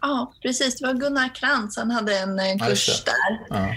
Ja, 0.00 0.32
precis. 0.42 0.78
Det 0.78 0.86
var 0.86 0.94
Gunnar 0.94 1.34
Krantz. 1.34 1.76
Han 1.76 1.90
hade 1.90 2.18
en 2.18 2.58
kurs 2.58 3.04
det. 3.04 3.10
där. 3.10 3.58
Ja. 3.58 3.74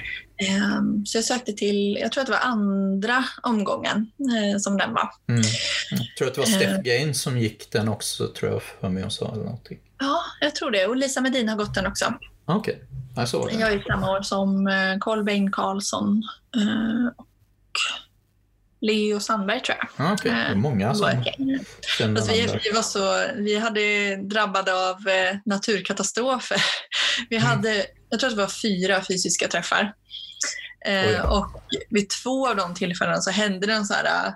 Ehm, 0.47 1.05
Så 1.05 1.17
jag 1.17 1.25
sökte 1.25 1.53
till, 1.53 1.97
jag 2.01 2.11
tror 2.11 2.21
att 2.21 2.27
det 2.27 2.31
var 2.33 2.39
andra 2.39 3.23
omgången 3.43 4.11
eh, 4.19 4.59
som 4.59 4.77
den 4.77 4.93
var. 4.93 5.09
Mm. 5.29 5.41
Jag 5.91 6.17
tror 6.17 6.27
att 6.27 6.33
det 6.33 6.41
var. 6.41 6.47
Steph 6.47 6.81
Gaines 6.81 7.21
som 7.21 7.37
gick 7.37 7.71
den 7.71 7.89
också, 7.89 8.27
tror 8.27 8.51
jag 8.51 8.61
för 8.63 8.89
mig 8.89 9.01
hon 9.03 9.11
sa. 9.11 9.31
Eller 9.33 9.43
någonting. 9.43 9.79
Ja, 9.99 10.19
jag 10.41 10.55
tror 10.55 10.71
det. 10.71 10.85
Och 10.87 10.95
Lisa 10.97 11.21
Medin 11.21 11.49
har 11.49 11.55
gått 11.55 11.75
den 11.75 11.87
också. 11.87 12.13
Okej, 12.45 12.83
jag 13.15 13.29
såg 13.29 13.47
det. 13.47 13.53
Jag 13.59 13.73
är 13.73 13.83
samma 13.87 14.11
år 14.11 14.21
som 14.21 14.69
Kolbeinn 14.99 15.51
Karlsson 15.51 16.23
och 17.17 17.27
Leo 18.81 19.19
Sandberg 19.19 19.61
tror 19.63 19.77
jag. 19.79 20.05
Ah, 20.07 20.13
Okej, 20.13 20.31
det 20.31 20.37
är 20.37 20.55
många 20.55 20.87
var 20.87 20.93
som 20.93 21.23
känner 21.97 22.15
Fast 22.15 22.31
vi, 22.31 22.59
vi, 22.63 22.69
var 22.75 22.81
så, 22.81 23.25
vi 23.35 23.57
hade 23.59 24.15
drabbade 24.15 24.73
av 24.89 25.07
eh, 25.07 25.35
naturkatastrofer. 25.45 26.61
Vi 27.29 27.35
Mm. 27.35 27.47
hade, 27.47 27.85
jag 28.09 28.19
tror 28.19 28.29
att 28.29 28.35
det 28.35 28.41
var 28.41 28.51
fyra 28.61 29.03
fysiska 29.07 29.47
träffar. 29.47 29.93
Eh, 30.85 31.21
och 31.31 31.61
vid 31.89 32.09
två 32.09 32.47
av 32.49 32.55
de 32.55 32.75
tillfällena 32.75 33.21
så 33.21 33.31
hände 33.31 33.67
det 33.67 33.73
en 33.73 33.85
så 33.85 33.93
här, 33.93 34.27
eh, 34.27 34.33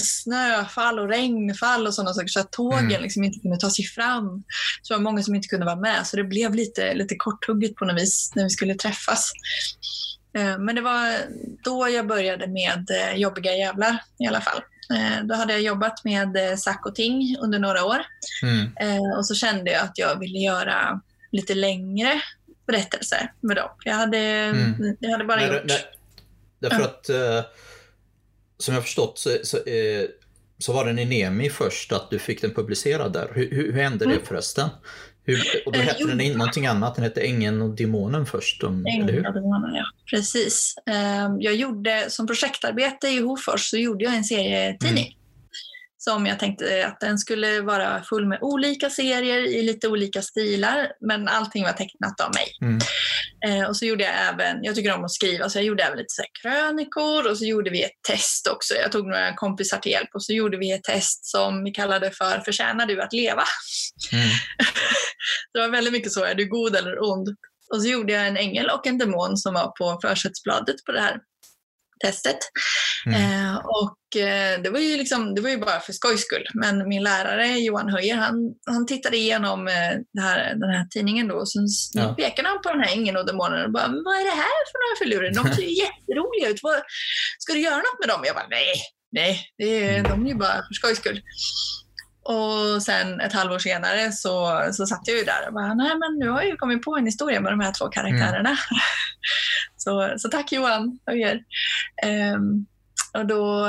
snöfall 0.00 0.98
och 0.98 1.08
regnfall 1.08 1.86
och 1.86 1.94
sådana 1.94 2.14
saker 2.14 2.28
så 2.28 2.40
att 2.40 2.52
tågen 2.52 2.78
Mm. 2.90 3.02
liksom 3.02 3.24
inte 3.24 3.40
kunde 3.40 3.56
ta 3.58 3.70
sig 3.70 3.84
fram. 3.84 4.42
Så 4.82 4.94
det 4.94 4.98
var 4.98 5.02
många 5.04 5.22
som 5.22 5.34
inte 5.34 5.48
kunde 5.48 5.66
vara 5.66 5.76
med 5.80 6.06
så 6.06 6.16
det 6.16 6.24
blev 6.24 6.54
lite, 6.54 6.94
lite 6.94 7.14
korthugget 7.16 7.74
på 7.76 7.84
något 7.84 8.00
vis 8.02 8.32
när 8.34 8.44
vi 8.44 8.50
skulle 8.50 8.74
träffas. 8.74 9.32
Eh, 10.32 10.58
Men 10.58 10.74
det 10.74 10.80
var 10.80 11.16
då 11.64 11.88
jag 11.88 12.06
började 12.06 12.46
med 12.46 12.90
eh, 12.90 13.14
Jobbiga 13.16 13.56
jävlar 13.56 14.02
i 14.18 14.26
alla 14.26 14.40
fall. 14.40 14.62
Eh, 14.94 15.24
Då 15.24 15.34
hade 15.34 15.52
jag 15.52 15.62
jobbat 15.62 16.04
med 16.04 16.58
Sack 16.58 16.86
och 16.86 16.94
Ting 16.94 17.36
under 17.40 17.58
några 17.58 17.84
år 17.84 17.98
Mm. 18.42 19.02
Och 19.18 19.26
så 19.26 19.34
kände 19.34 19.70
jag 19.70 19.82
att 19.84 19.98
jag 19.98 20.18
ville 20.20 20.38
göra 20.38 21.00
lite 21.32 21.54
längre 21.54 22.20
berättelser 22.66 23.32
med 23.40 23.56
dem. 23.56 23.68
Jag 23.84 23.94
hade, 23.94 24.18
Mm. 24.18 24.96
jag 25.00 25.10
hade 25.10 25.24
bara 25.24 25.36
Nej, 25.40 25.52
gjort... 25.52 25.62
nej, 25.64 25.84
därför 26.58 26.82
att 26.82 27.08
eh, 27.08 27.40
som 28.58 28.74
jag 28.74 28.82
förstått 28.82 29.18
så, 29.18 29.30
så, 29.42 29.58
så 30.58 30.72
var 30.72 30.84
den 30.84 30.98
i 30.98 31.04
Nemi 31.04 31.50
först 31.50 31.92
att 31.92 32.10
du 32.10 32.18
fick 32.18 32.42
den 32.42 32.54
publicerad 32.54 33.12
där. 33.12 33.30
Hur, 33.34 33.50
hur, 33.50 33.72
hur 33.72 33.82
hände 33.82 34.04
det 34.04 34.10
Mm. 34.12 34.26
förresten? 34.26 34.68
Hur, 35.28 35.62
och 35.66 35.72
då 35.72 35.78
Eh, 35.78 35.84
hette 35.84 36.04
den 36.04 36.20
in, 36.20 36.32
någonting 36.32 36.66
annat, 36.66 36.94
den 36.94 37.04
hette 37.04 37.20
Ängeln 37.20 37.62
och 37.62 37.70
Demonen 37.70 38.26
först, 38.26 38.62
om, 38.62 38.86
eller 38.86 39.12
hur? 39.12 39.22
Var 39.22 39.70
det, 39.70 39.78
ja. 39.78 39.84
Precis. 40.10 40.74
Eh, 40.86 41.28
Jag 41.38 41.54
gjorde, 41.54 42.04
som 42.08 42.26
projektarbete 42.26 43.08
i 43.08 43.20
Hofors 43.20 43.70
så 43.70 43.76
gjorde 43.76 44.04
jag 44.04 44.14
en 44.14 44.24
serietidning. 44.24 45.04
Mm. 45.06 45.17
Som 46.08 46.26
jag 46.26 46.38
tänkte 46.38 46.86
att 46.86 47.00
den 47.00 47.18
skulle 47.18 47.60
vara 47.60 48.02
full 48.02 48.26
med 48.26 48.38
olika 48.42 48.90
serier 48.90 49.38
i 49.38 49.62
lite 49.62 49.88
olika 49.88 50.22
stilar. 50.22 50.92
Men 51.00 51.28
allting 51.28 51.64
var 51.64 51.72
tecknat 51.72 52.20
av 52.20 52.30
mig. 52.34 52.46
Mm. 52.60 52.78
Eh, 53.46 53.68
och 53.68 53.76
så 53.76 53.84
gjorde 53.84 54.04
jag 54.04 54.14
även, 54.28 54.64
jag 54.64 54.74
tycker 54.74 54.94
om 54.94 55.04
att 55.04 55.12
skriva, 55.12 55.48
så 55.48 55.58
jag 55.58 55.64
gjorde 55.64 55.82
även 55.82 55.98
lite 55.98 56.14
så 56.14 56.22
krönikor 56.42 57.30
och 57.30 57.38
så 57.38 57.44
gjorde 57.44 57.70
vi 57.70 57.82
ett 57.82 58.02
test 58.08 58.46
också. 58.46 58.74
Jag 58.74 58.92
tog 58.92 59.06
några 59.06 59.34
kompisar 59.34 59.78
till 59.78 59.92
hjälp 59.92 60.08
och 60.14 60.24
så 60.24 60.32
gjorde 60.32 60.56
vi 60.56 60.72
ett 60.72 60.84
test 60.84 61.26
som 61.26 61.64
vi 61.64 61.70
kallade 61.70 62.10
för 62.10 62.40
Förtjänar 62.44 62.86
du 62.86 63.02
att 63.02 63.12
leva? 63.12 63.44
Mm. 64.12 64.28
Det 65.52 65.60
var 65.60 65.68
väldigt 65.68 65.92
mycket 65.92 66.12
så, 66.12 66.24
är 66.24 66.34
du 66.34 66.48
god 66.48 66.76
eller 66.76 67.02
ond? 67.02 67.28
Och 67.74 67.82
så 67.82 67.88
gjorde 67.88 68.12
jag 68.12 68.26
en 68.26 68.36
ängel 68.36 68.70
och 68.70 68.86
en 68.86 68.98
demon 68.98 69.36
som 69.36 69.54
var 69.54 69.72
på 69.78 69.98
försättsbladet 70.02 70.84
på 70.86 70.92
det 70.92 71.00
här 71.00 71.18
testet. 72.04 72.38
Mm. 73.06 73.20
Eh, 73.46 73.56
och 73.56 74.20
eh, 74.20 74.60
det 74.62 74.70
var, 74.70 74.78
ju 74.78 74.96
liksom, 74.96 75.34
det 75.34 75.40
var 75.40 75.50
ju 75.50 75.58
bara 75.58 75.80
för 75.80 75.92
skojs 75.92 76.20
skull. 76.20 76.46
Men 76.54 76.88
min 76.88 77.02
lärare 77.02 77.46
Johan 77.58 77.88
Höjer, 77.88 78.16
han, 78.16 78.34
han 78.66 78.86
tittade 78.86 79.16
igenom 79.16 79.68
eh, 79.68 80.22
här, 80.22 80.54
den 80.54 80.70
här 80.70 80.86
tidningen 80.90 81.28
då 81.28 81.34
och 81.34 81.50
sen 81.52 81.66
Ja. 81.94 82.14
pekade 82.14 82.48
han 82.48 82.62
på 82.62 82.68
den 82.72 82.80
här 82.80 82.92
ängeln 82.92 83.16
och 83.16 83.26
demonen 83.26 83.64
och 83.64 83.72
bara, 83.72 83.88
"Men 83.88 84.04
vad 84.04 84.14
är 84.14 84.24
det 84.24 84.36
här 84.44 84.58
för 84.70 84.78
några 84.82 84.96
filurer? 85.04 85.34
De 85.44 85.54
ser 85.56 85.62
ju 85.62 85.74
jätteroliga 85.84 86.48
ut. 86.48 86.60
Vad, 86.62 86.74
ska 87.38 87.52
du 87.52 87.60
göra 87.60 87.76
något 87.76 87.98
med 88.00 88.08
dem? 88.08 88.20
Jag 88.24 88.34
bara, 88.34 88.46
nej, 88.50 88.66
nej, 89.12 89.46
det 89.58 89.64
är, 89.88 90.02
de 90.02 90.24
är 90.26 90.28
ju 90.28 90.34
bara 90.34 90.54
för 90.54 90.74
skojs 90.74 90.98
skull. 90.98 91.20
Och 92.22 92.82
sen 92.82 93.20
ett 93.20 93.32
halvår 93.32 93.58
senare 93.58 94.12
så, 94.12 94.62
så 94.72 94.86
satt 94.86 95.00
jag 95.04 95.16
ju 95.16 95.24
där 95.24 95.46
och 95.46 95.52
bara, 95.54 95.74
nej 95.74 95.90
men 95.98 96.18
nu 96.18 96.28
har 96.28 96.40
jag 96.40 96.50
ju 96.50 96.56
kommit 96.56 96.82
på 96.82 96.96
en 96.96 97.06
historia 97.06 97.40
med 97.40 97.52
de 97.52 97.60
här 97.60 97.72
två 97.78 97.88
karaktärerna. 97.88 98.56
så, 99.88 100.14
så 100.18 100.28
tack 100.28 100.52
Johan 100.52 100.98
Höjer. 101.06 101.42
Ehm, 102.02 102.66
och 103.14 103.26
då, 103.26 103.66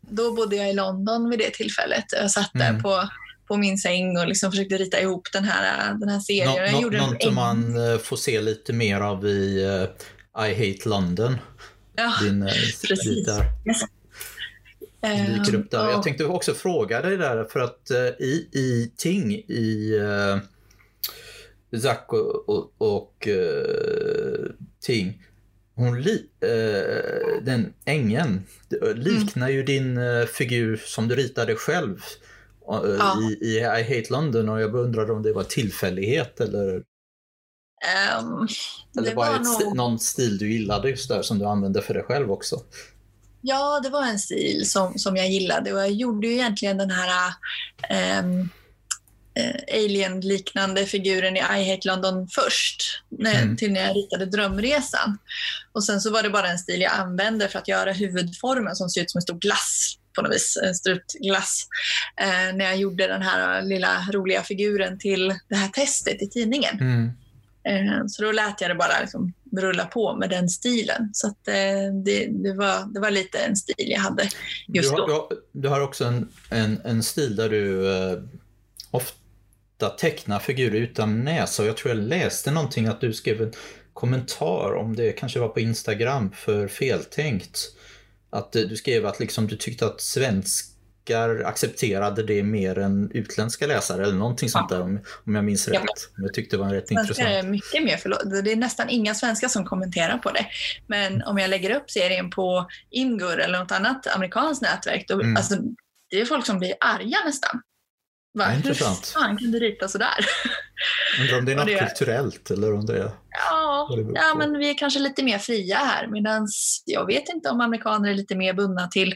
då 0.00 0.32
bodde 0.34 0.56
jag 0.56 0.70
i 0.70 0.72
London 0.72 1.30
vid 1.30 1.38
det 1.38 1.50
tillfället. 1.50 2.04
Jag 2.12 2.30
satt 2.30 2.50
där 2.54 2.68
Mm. 2.70 2.82
på, 2.82 3.08
på 3.48 3.56
min 3.56 3.78
säng 3.78 4.18
och 4.18 4.26
liksom 4.28 4.50
försökte 4.50 4.76
rita 4.78 5.00
ihop 5.00 5.28
den 5.32 5.44
här, 5.44 5.94
den 5.94 6.08
här 6.08 6.20
serien. 6.20 6.46
Nå, 6.50 6.56
jag 6.58 6.82
gjorde 6.82 6.98
någonting 6.98 7.30
eng- 7.30 7.34
man 7.34 7.90
eh, 7.92 7.98
får 7.98 8.16
se 8.16 8.40
lite 8.40 8.72
mer 8.72 9.00
av 9.00 9.26
i 9.26 9.62
eh, 10.36 10.44
I 10.48 10.54
Hate 10.72 10.88
London. 10.88 11.36
Ja, 11.96 12.14
Din 12.22 12.42
eh, 12.42 12.48
precis. 12.88 13.26
där. 13.26 13.42
ehm, 15.02 15.38
dyker 15.38 15.54
upp 15.58 15.70
där. 15.70 15.86
och- 15.86 15.92
Jag 15.92 16.02
tänkte 16.02 16.24
också 16.24 16.54
fråga 16.54 17.02
dig 17.02 17.16
där, 17.16 17.44
för 17.44 17.60
att 17.60 17.90
i, 18.18 18.48
i 18.52 18.92
Ting, 18.96 19.32
i 19.34 19.92
uh, 19.98 20.38
Zack 21.80 22.12
och, 22.12 22.48
och, 22.48 22.72
och 22.78 23.28
Ting, 24.80 25.22
hon 25.76 26.02
li, 26.02 26.26
eh, 26.40 27.42
den 27.42 27.72
ängeln 27.84 28.42
eh, 28.82 28.94
liknar 28.94 29.48
ju 29.48 29.62
din 29.62 29.96
eh, 29.98 30.24
figur 30.26 30.76
som 30.86 31.08
du 31.08 31.16
ritade 31.16 31.54
själv 31.54 31.96
eh, 32.72 32.96
Ja. 32.98 33.18
i, 33.22 33.44
i 33.46 33.56
I 33.58 33.60
Hate 33.82 34.06
London 34.12 34.48
och 34.48 34.60
jag 34.60 34.74
undrade 34.74 35.12
om 35.12 35.22
det 35.22 35.32
var 35.32 35.44
tillfällighet 35.44 36.40
eller, 36.40 36.74
ehm, 37.86 38.48
eller 38.98 39.14
bara 39.14 39.36
ett 39.36 39.42
nog- 39.42 39.76
någon 39.76 39.98
stil 39.98 40.38
du 40.38 40.52
gillade 40.52 40.90
just 40.90 41.08
där 41.08 41.22
som 41.22 41.38
du 41.38 41.44
använde 41.44 41.82
för 41.82 41.94
dig 41.94 42.02
själv 42.02 42.30
också. 42.32 42.60
Ja, 43.46 43.80
det 43.82 43.88
var 43.90 44.06
en 44.06 44.18
stil 44.18 44.70
som, 44.70 44.98
som 44.98 45.16
jag 45.16 45.28
gillade 45.28 45.72
och 45.72 45.78
jag 45.80 45.90
gjorde 45.90 46.26
ju 46.26 46.32
egentligen 46.32 46.78
den 46.78 46.90
här 46.90 47.32
ehm, 47.88 48.48
eh, 49.34 49.76
alien-liknande 49.84 50.86
figuren 50.86 51.36
i 51.36 51.40
I 51.40 51.70
Hate 51.70 51.88
London 51.88 52.28
först, 52.28 53.02
när, 53.08 53.42
Mm. 53.42 53.56
till 53.56 53.72
när 53.72 53.86
jag 53.86 53.96
ritade 53.96 54.26
Drömresan. 54.26 55.18
Och 55.72 55.84
sen 55.84 56.00
så 56.00 56.10
var 56.10 56.22
det 56.22 56.30
bara 56.30 56.48
en 56.48 56.58
stil 56.58 56.80
jag 56.80 56.92
använde 56.92 57.48
för 57.48 57.58
att 57.58 57.68
göra 57.68 57.92
huvudformen 57.92 58.76
som 58.76 58.88
ser 58.90 59.00
ut 59.02 59.10
som 59.10 59.18
en 59.18 59.22
stor 59.22 59.38
glass 59.38 59.98
på 60.16 60.22
något 60.22 60.34
vis, 60.34 60.58
en 60.64 60.74
strutglass. 60.74 61.66
Eh, 62.20 62.56
när 62.56 62.64
jag 62.64 62.76
gjorde 62.76 63.06
den 63.06 63.22
här 63.22 63.62
lilla 63.62 64.06
roliga 64.12 64.42
figuren 64.42 64.98
till 64.98 65.34
det 65.48 65.56
här 65.56 65.68
testet 65.68 66.22
i 66.22 66.28
tidningen. 66.30 66.78
Mm. 66.80 67.10
Eh, 67.68 68.02
Så 68.06 68.22
då 68.22 68.32
lät 68.32 68.60
jag 68.60 68.70
det 68.70 68.74
bara 68.74 69.00
liksom 69.00 69.32
rulla 69.56 69.84
på 69.84 70.16
med 70.16 70.30
den 70.30 70.48
stilen. 70.48 71.10
Så 71.12 71.26
att, 71.26 71.48
eh, 71.48 71.54
det, 72.04 72.26
det, 72.30 72.52
var, 72.54 72.94
det 72.94 73.00
var 73.00 73.10
lite 73.10 73.38
en 73.38 73.56
stil 73.56 73.74
jag 73.88 74.00
hade 74.00 74.28
just 74.68 74.90
du, 74.96 75.00
har, 75.00 75.00
då. 75.00 75.06
du, 75.06 75.12
har, 75.12 75.28
du 75.52 75.68
har 75.68 75.80
också 75.80 76.04
en, 76.04 76.28
en, 76.50 76.80
en 76.84 77.02
stil 77.02 77.36
där 77.36 77.48
du 77.48 77.92
eh, 77.96 78.18
ofta 78.90 79.18
tecknar 79.78 80.38
figurer 80.38 80.74
utan 80.80 81.24
näsa. 81.24 81.62
Och 81.62 81.68
jag 81.68 81.76
tror 81.76 81.94
jag 81.94 82.04
läste 82.04 82.50
någonting 82.50 82.86
att 82.86 83.00
du 83.00 83.12
skrev 83.12 83.42
en 83.42 83.52
kommentar 83.92 84.74
om 84.74 84.96
det 84.96 85.12
kanske 85.12 85.38
var 85.40 85.48
på 85.48 85.60
Instagram 85.60 86.32
för 86.32 86.68
feltänkt. 86.68 87.58
Att 88.30 88.56
eh, 88.56 88.62
du 88.62 88.76
skrev 88.76 89.06
att 89.06 89.20
liksom, 89.20 89.46
du 89.46 89.56
tyckte 89.56 89.86
att 89.86 90.00
svenskar 90.00 91.42
accepterade 91.44 92.22
det 92.22 92.42
mer 92.42 92.78
än 92.78 93.10
utländska 93.14 93.66
läsare 93.66 94.02
eller 94.02 94.14
någonting 94.14 94.48
sånt 94.48 94.68
där 94.68 94.80
om, 94.80 95.00
om 95.26 95.34
jag 95.34 95.44
minns 95.44 95.68
Ja. 95.68 95.74
rätt. 95.80 95.84
Jag 96.16 96.34
tyckte 96.34 96.56
det 96.56 96.60
var 96.62 96.70
rätt 96.70 96.88
Svenskar 96.88 97.02
intressant. 97.02 97.28
är 97.44 97.50
mycket 97.50 97.82
mer 97.84 97.96
förlåt. 97.96 98.44
Det 98.44 98.52
är 98.52 98.56
nästan 98.56 98.88
inga 98.90 99.14
svenskar 99.14 99.48
som 99.48 99.64
kommenterar 99.64 100.18
på 100.18 100.30
det. 100.30 100.46
Men 100.86 101.22
om 101.22 101.38
jag 101.38 101.50
lägger 101.50 101.70
upp 101.76 101.90
serien 101.90 102.30
på 102.30 102.66
Imgur 102.90 103.38
eller 103.40 103.58
något 103.58 103.72
annat 103.72 104.06
amerikanskt 104.16 104.62
nätverk, 104.62 105.04
då, 105.08 105.14
Mm. 105.14 105.36
alltså, 105.36 105.54
det 106.10 106.20
är 106.20 106.24
folk 106.24 106.46
som 106.46 106.58
blir 106.58 106.74
arga 106.80 107.16
nästan. 107.26 107.60
Bara, 108.34 108.44
Ja, 108.44 108.50
hur 108.50 108.56
intressant. 108.56 109.06
fan 109.06 109.36
kan 109.38 109.50
du 109.50 109.58
rita 109.60 109.88
sådär? 109.88 110.26
Undrar 111.20 111.38
om 111.38 111.44
det 111.44 111.52
är 111.52 111.56
något 111.56 111.66
det- 111.66 111.78
kulturellt 111.78 112.50
eller 112.50 112.72
om 112.74 112.86
det 112.86 112.98
är... 112.98 113.10
Ja, 113.50 113.88
det 113.96 114.12
ja, 114.14 114.34
men 114.38 114.58
vi 114.58 114.70
är 114.70 114.78
kanske 114.78 115.00
lite 115.00 115.22
mer 115.22 115.38
fria 115.38 115.76
här. 115.76 116.06
Medan 116.06 116.48
jag 116.84 117.06
vet 117.06 117.28
inte 117.28 117.48
om 117.48 117.60
amerikaner 117.60 118.10
är 118.10 118.14
lite 118.14 118.34
mer 118.36 118.52
bundna 118.54 118.88
till 118.88 119.14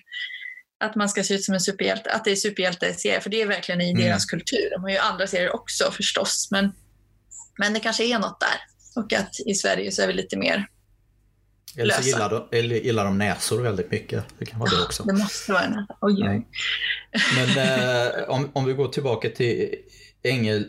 att 0.85 0.95
man 0.95 1.09
ska 1.09 1.23
se 1.23 1.35
ut 1.35 1.45
som 1.45 1.55
en 1.55 1.61
superhjälte, 1.61 2.13
att 2.13 2.25
det 2.25 2.31
är 2.31 2.37
superhjälteserie, 2.37 3.21
för 3.21 3.31
det 3.31 3.43
är 3.43 3.47
verkligen 3.47 3.81
i 3.81 3.91
Mm. 3.91 4.03
deras 4.03 4.25
kultur. 4.25 4.71
De 4.71 4.83
har 4.83 4.91
ju 4.91 4.97
andra 4.99 5.27
serier 5.27 5.55
också 5.55 5.91
förstås, 5.91 6.49
men, 6.51 6.73
men 7.59 7.73
det 7.73 7.81
kanske 7.81 8.05
är 8.05 8.19
något 8.19 8.41
där. 8.41 8.61
Och 9.03 9.13
att 9.13 9.35
i 9.47 9.55
Sverige 9.55 9.93
så 9.93 10.03
är 10.03 10.07
vi 10.07 10.13
lite 10.13 10.37
mer, 10.37 10.67
Eller 11.77 11.95
så 11.95 12.03
gillar 12.09 12.31
de, 12.31 12.59
eller 12.59 12.77
gillar 12.77 13.05
de 13.05 13.19
näsor 13.19 13.61
väldigt 13.63 13.91
mycket. 13.91 14.25
Det 14.39 14.45
kan 14.47 14.59
vara 14.61 14.71
det 14.71 14.83
också. 14.83 15.03
det 15.03 15.13
måste 15.13 15.53
vara 15.53 15.63
en 15.63 15.87
oj, 16.01 16.21
Ja. 16.21 16.31
oj. 16.31 16.47
Men 17.37 17.59
eh, 18.19 18.29
om, 18.31 18.51
om 18.53 18.65
vi 18.65 18.73
går 18.73 18.89
tillbaka 18.89 19.31
till 19.31 19.75
Ängel 20.23 20.67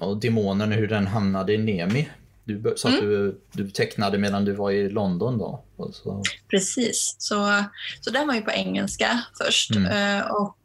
och 0.00 0.16
Demonen, 0.16 0.72
hur 0.72 0.88
den 0.88 1.06
hamnade 1.06 1.52
i 1.52 1.58
Nemi. 1.58 2.08
Du 2.44 2.74
sa 2.76 2.88
att 2.88 2.94
Mm. 2.94 3.06
du, 3.10 3.40
du 3.52 3.70
tecknade 3.70 4.18
medan 4.18 4.44
du 4.44 4.52
var 4.52 4.70
i 4.70 4.88
London 4.88 5.38
då. 5.38 5.64
Och 5.76 5.94
så, 5.94 6.22
Precis. 6.50 7.16
Så, 7.18 7.64
så 8.00 8.10
den 8.10 8.26
var 8.26 8.34
ju 8.34 8.40
på 8.42 8.50
engelska 8.50 9.22
först. 9.38 9.70
Mm. 9.76 10.18
Eh, 10.18 10.26
Och 10.30 10.58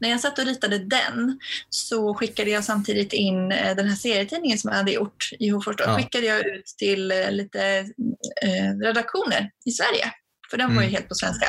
när 0.00 0.08
jag 0.10 0.20
satt 0.20 0.38
och 0.38 0.44
ritade 0.44 0.78
den 0.78 1.38
så 1.70 2.14
skickade 2.14 2.50
jag 2.50 2.64
samtidigt 2.64 3.12
in 3.12 3.52
eh, 3.52 3.76
den 3.76 3.88
här 3.88 3.96
serietidningen 3.96 4.58
som 4.58 4.70
jag 4.70 4.76
hade 4.76 4.92
gjort 4.92 5.30
i 5.38 5.48
Hofors. 5.48 5.76
Ja. 5.78 5.96
skickade 5.96 6.26
jag 6.26 6.46
ut 6.46 6.66
till 6.78 7.10
eh, 7.12 7.30
lite 7.30 7.78
eh, 8.42 8.78
redaktioner 8.82 9.50
i 9.66 9.70
Sverige. 9.70 10.12
För 10.50 10.56
den 10.58 10.68
var 10.74 10.82
ju 10.82 10.88
Mm. 10.88 10.94
helt 10.94 11.08
på 11.08 11.14
svenska. 11.14 11.46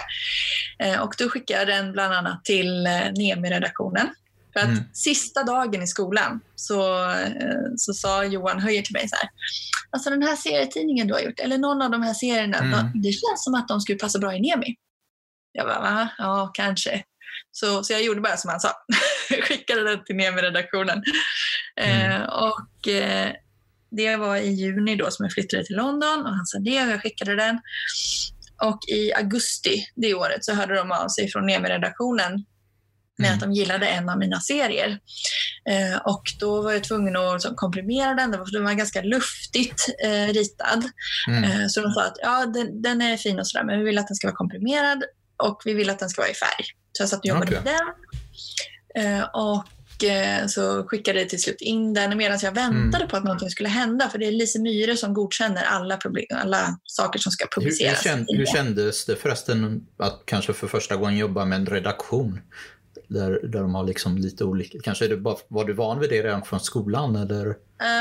Och 1.01 1.13
då 1.17 1.29
skickade 1.29 1.59
jag 1.59 1.67
den 1.67 1.91
bland 1.91 2.13
annat 2.13 2.45
till 2.45 2.83
Nemi-redaktionen. 3.17 4.07
För 4.53 4.59
att 4.59 4.65
Mm. 4.67 4.83
sista 4.93 5.43
dagen 5.43 5.81
i 5.83 5.87
skolan 5.87 6.39
så, 6.55 6.97
så 7.77 7.93
sa 7.93 8.23
Johan 8.23 8.59
Höjer 8.59 8.81
till 8.81 8.93
mig 8.93 9.09
så 9.09 9.15
här. 9.15 9.29
Alltså 9.89 10.09
den 10.09 10.23
här 10.23 10.35
serietidningen 10.35 11.07
du 11.07 11.13
har 11.13 11.21
gjort, 11.21 11.39
eller 11.39 11.57
någon 11.57 11.81
av 11.81 11.91
de 11.91 12.03
här 12.03 12.13
serierna, 12.13 12.57
Mm. 12.57 13.01
det 13.01 13.11
känns 13.11 13.43
som 13.43 13.53
att 13.55 13.67
de 13.67 13.81
skulle 13.81 13.97
passa 13.97 14.19
bra 14.19 14.35
i 14.35 14.39
Nemi. 14.39 14.75
Jag 15.51 15.67
bara, 15.67 15.79
va? 15.79 16.09
Ja, 16.17 16.51
kanske. 16.53 17.03
Så, 17.51 17.83
så 17.83 17.93
jag 17.93 18.03
gjorde 18.03 18.21
bara 18.21 18.37
som 18.37 18.49
han 18.49 18.59
sa. 18.59 18.71
Skickade 19.47 19.83
den 19.83 20.03
till 20.05 20.15
Nemi-redaktionen. 20.15 21.03
Mm. 21.75 22.11
Eh, 22.11 22.21
och 22.27 22.87
eh, 22.87 23.31
det 23.91 24.15
var 24.15 24.37
i 24.37 24.49
juni 24.49 24.95
då 24.95 25.11
som 25.11 25.25
jag 25.25 25.33
flyttade 25.33 25.65
till 25.65 25.75
London 25.75 26.25
och 26.25 26.35
han 26.35 26.45
sa 26.45 26.59
det 26.59 26.83
och 26.83 26.91
jag 26.91 27.01
skickade 27.01 27.35
den. 27.35 27.59
Och 28.61 28.79
i 28.87 29.13
augusti 29.13 29.85
det 29.95 30.13
året 30.13 30.45
så 30.45 30.53
hörde 30.53 30.75
de 30.75 30.91
av 30.91 31.07
sig 31.07 31.31
från 31.31 31.45
Nemi-redaktionen 31.45 32.45
med 33.17 33.27
Mm. 33.27 33.33
att 33.33 33.39
de 33.39 33.51
gillade 33.51 33.87
en 33.87 34.09
av 34.09 34.17
mina 34.17 34.39
serier. 34.39 34.99
Eh, 35.69 35.97
och 36.05 36.23
då 36.39 36.61
var 36.61 36.71
jag 36.71 36.83
tvungen 36.83 37.15
att 37.15 37.41
så, 37.41 37.55
komprimera 37.55 38.13
den, 38.13 38.31
för 38.31 38.51
den 38.51 38.63
var 38.63 38.73
ganska 38.73 39.01
luftigt 39.01 39.85
eh, 40.03 40.27
ritad. 40.33 40.83
mm. 41.27 41.43
Eh, 41.43 41.67
så 41.67 41.81
de 41.81 41.91
sa 41.91 42.03
att 42.03 42.17
ja, 42.21 42.45
den, 42.45 42.81
den 42.81 43.01
är 43.01 43.17
fin 43.17 43.39
och 43.39 43.47
sådär, 43.47 43.65
men 43.65 43.79
vi 43.79 43.85
vill 43.85 43.97
att 43.97 44.07
den 44.07 44.15
ska 44.15 44.27
vara 44.27 44.35
komprimerad 44.35 45.03
och 45.43 45.61
vi 45.65 45.73
vill 45.73 45.89
att 45.89 45.99
den 45.99 46.09
ska 46.09 46.21
vara 46.21 46.31
i 46.31 46.33
färg. 46.33 46.65
Så 46.91 47.01
jag 47.03 47.09
satt 47.09 47.19
och 47.19 47.25
jobbade 47.25 47.45
Okej. 47.45 47.59
med 47.63 47.73
den. 48.93 49.17
Eh, 49.19 49.23
och 49.33 50.03
eh, 50.03 50.47
så 50.47 50.83
skickade 50.87 51.19
jag 51.19 51.29
till 51.29 51.41
slut 51.41 51.61
in 51.61 51.93
den 51.93 52.17
medan 52.17 52.39
jag 52.41 52.51
väntade 52.51 52.97
Mm. 52.97 53.07
på 53.09 53.17
att 53.17 53.23
någonting 53.23 53.49
skulle 53.49 53.69
hända. 53.69 54.09
För 54.09 54.17
det 54.19 54.25
är 54.25 54.31
Lise 54.31 54.59
Myhre 54.59 54.97
som 54.97 55.13
godkänner 55.13 55.63
alla, 55.63 55.97
problem, 55.97 56.25
alla 56.31 56.79
saker 56.83 57.19
som 57.19 57.31
ska 57.31 57.45
Hur, 57.45 57.61
hur, 57.61 57.69
publiceras. 57.69 58.03
känd, 58.03 58.25
hur 58.29 58.45
kändes 58.45 59.05
det 59.05 59.15
förresten 59.15 59.85
att 59.99 60.21
kanske 60.25 60.53
för 60.53 60.67
första 60.67 60.95
gången 60.95 61.17
jobba 61.17 61.45
med 61.45 61.55
en 61.59 61.65
redaktion? 61.65 62.39
Där, 63.07 63.31
där 63.43 63.61
de 63.61 63.75
har 63.75 63.83
liksom 63.83 64.17
lite 64.17 64.43
olika... 64.43 64.77
Kanske 64.83 65.05
är 65.05 65.09
det 65.09 65.17
bara, 65.17 65.35
var 65.47 65.65
du 65.65 65.73
van 65.73 65.99
vid 65.99 66.09
det 66.09 66.23
redan 66.23 66.43
från 66.45 66.59
skolan 66.59 67.15
eller? 67.15 67.45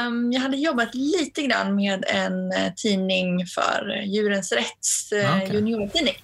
Um, 0.07 0.33
jag 0.33 0.40
hade 0.40 0.57
jobbat 0.57 0.94
lite 0.94 1.42
grann 1.42 1.74
med 1.74 2.05
en 2.09 2.53
eh, 2.53 2.72
tidning 2.76 3.46
för 3.46 4.03
Djurens 4.07 4.53
Rätts 4.53 5.12
Ah, 5.12 5.37
okej. 5.37 5.48
juniortidning. 5.55 6.14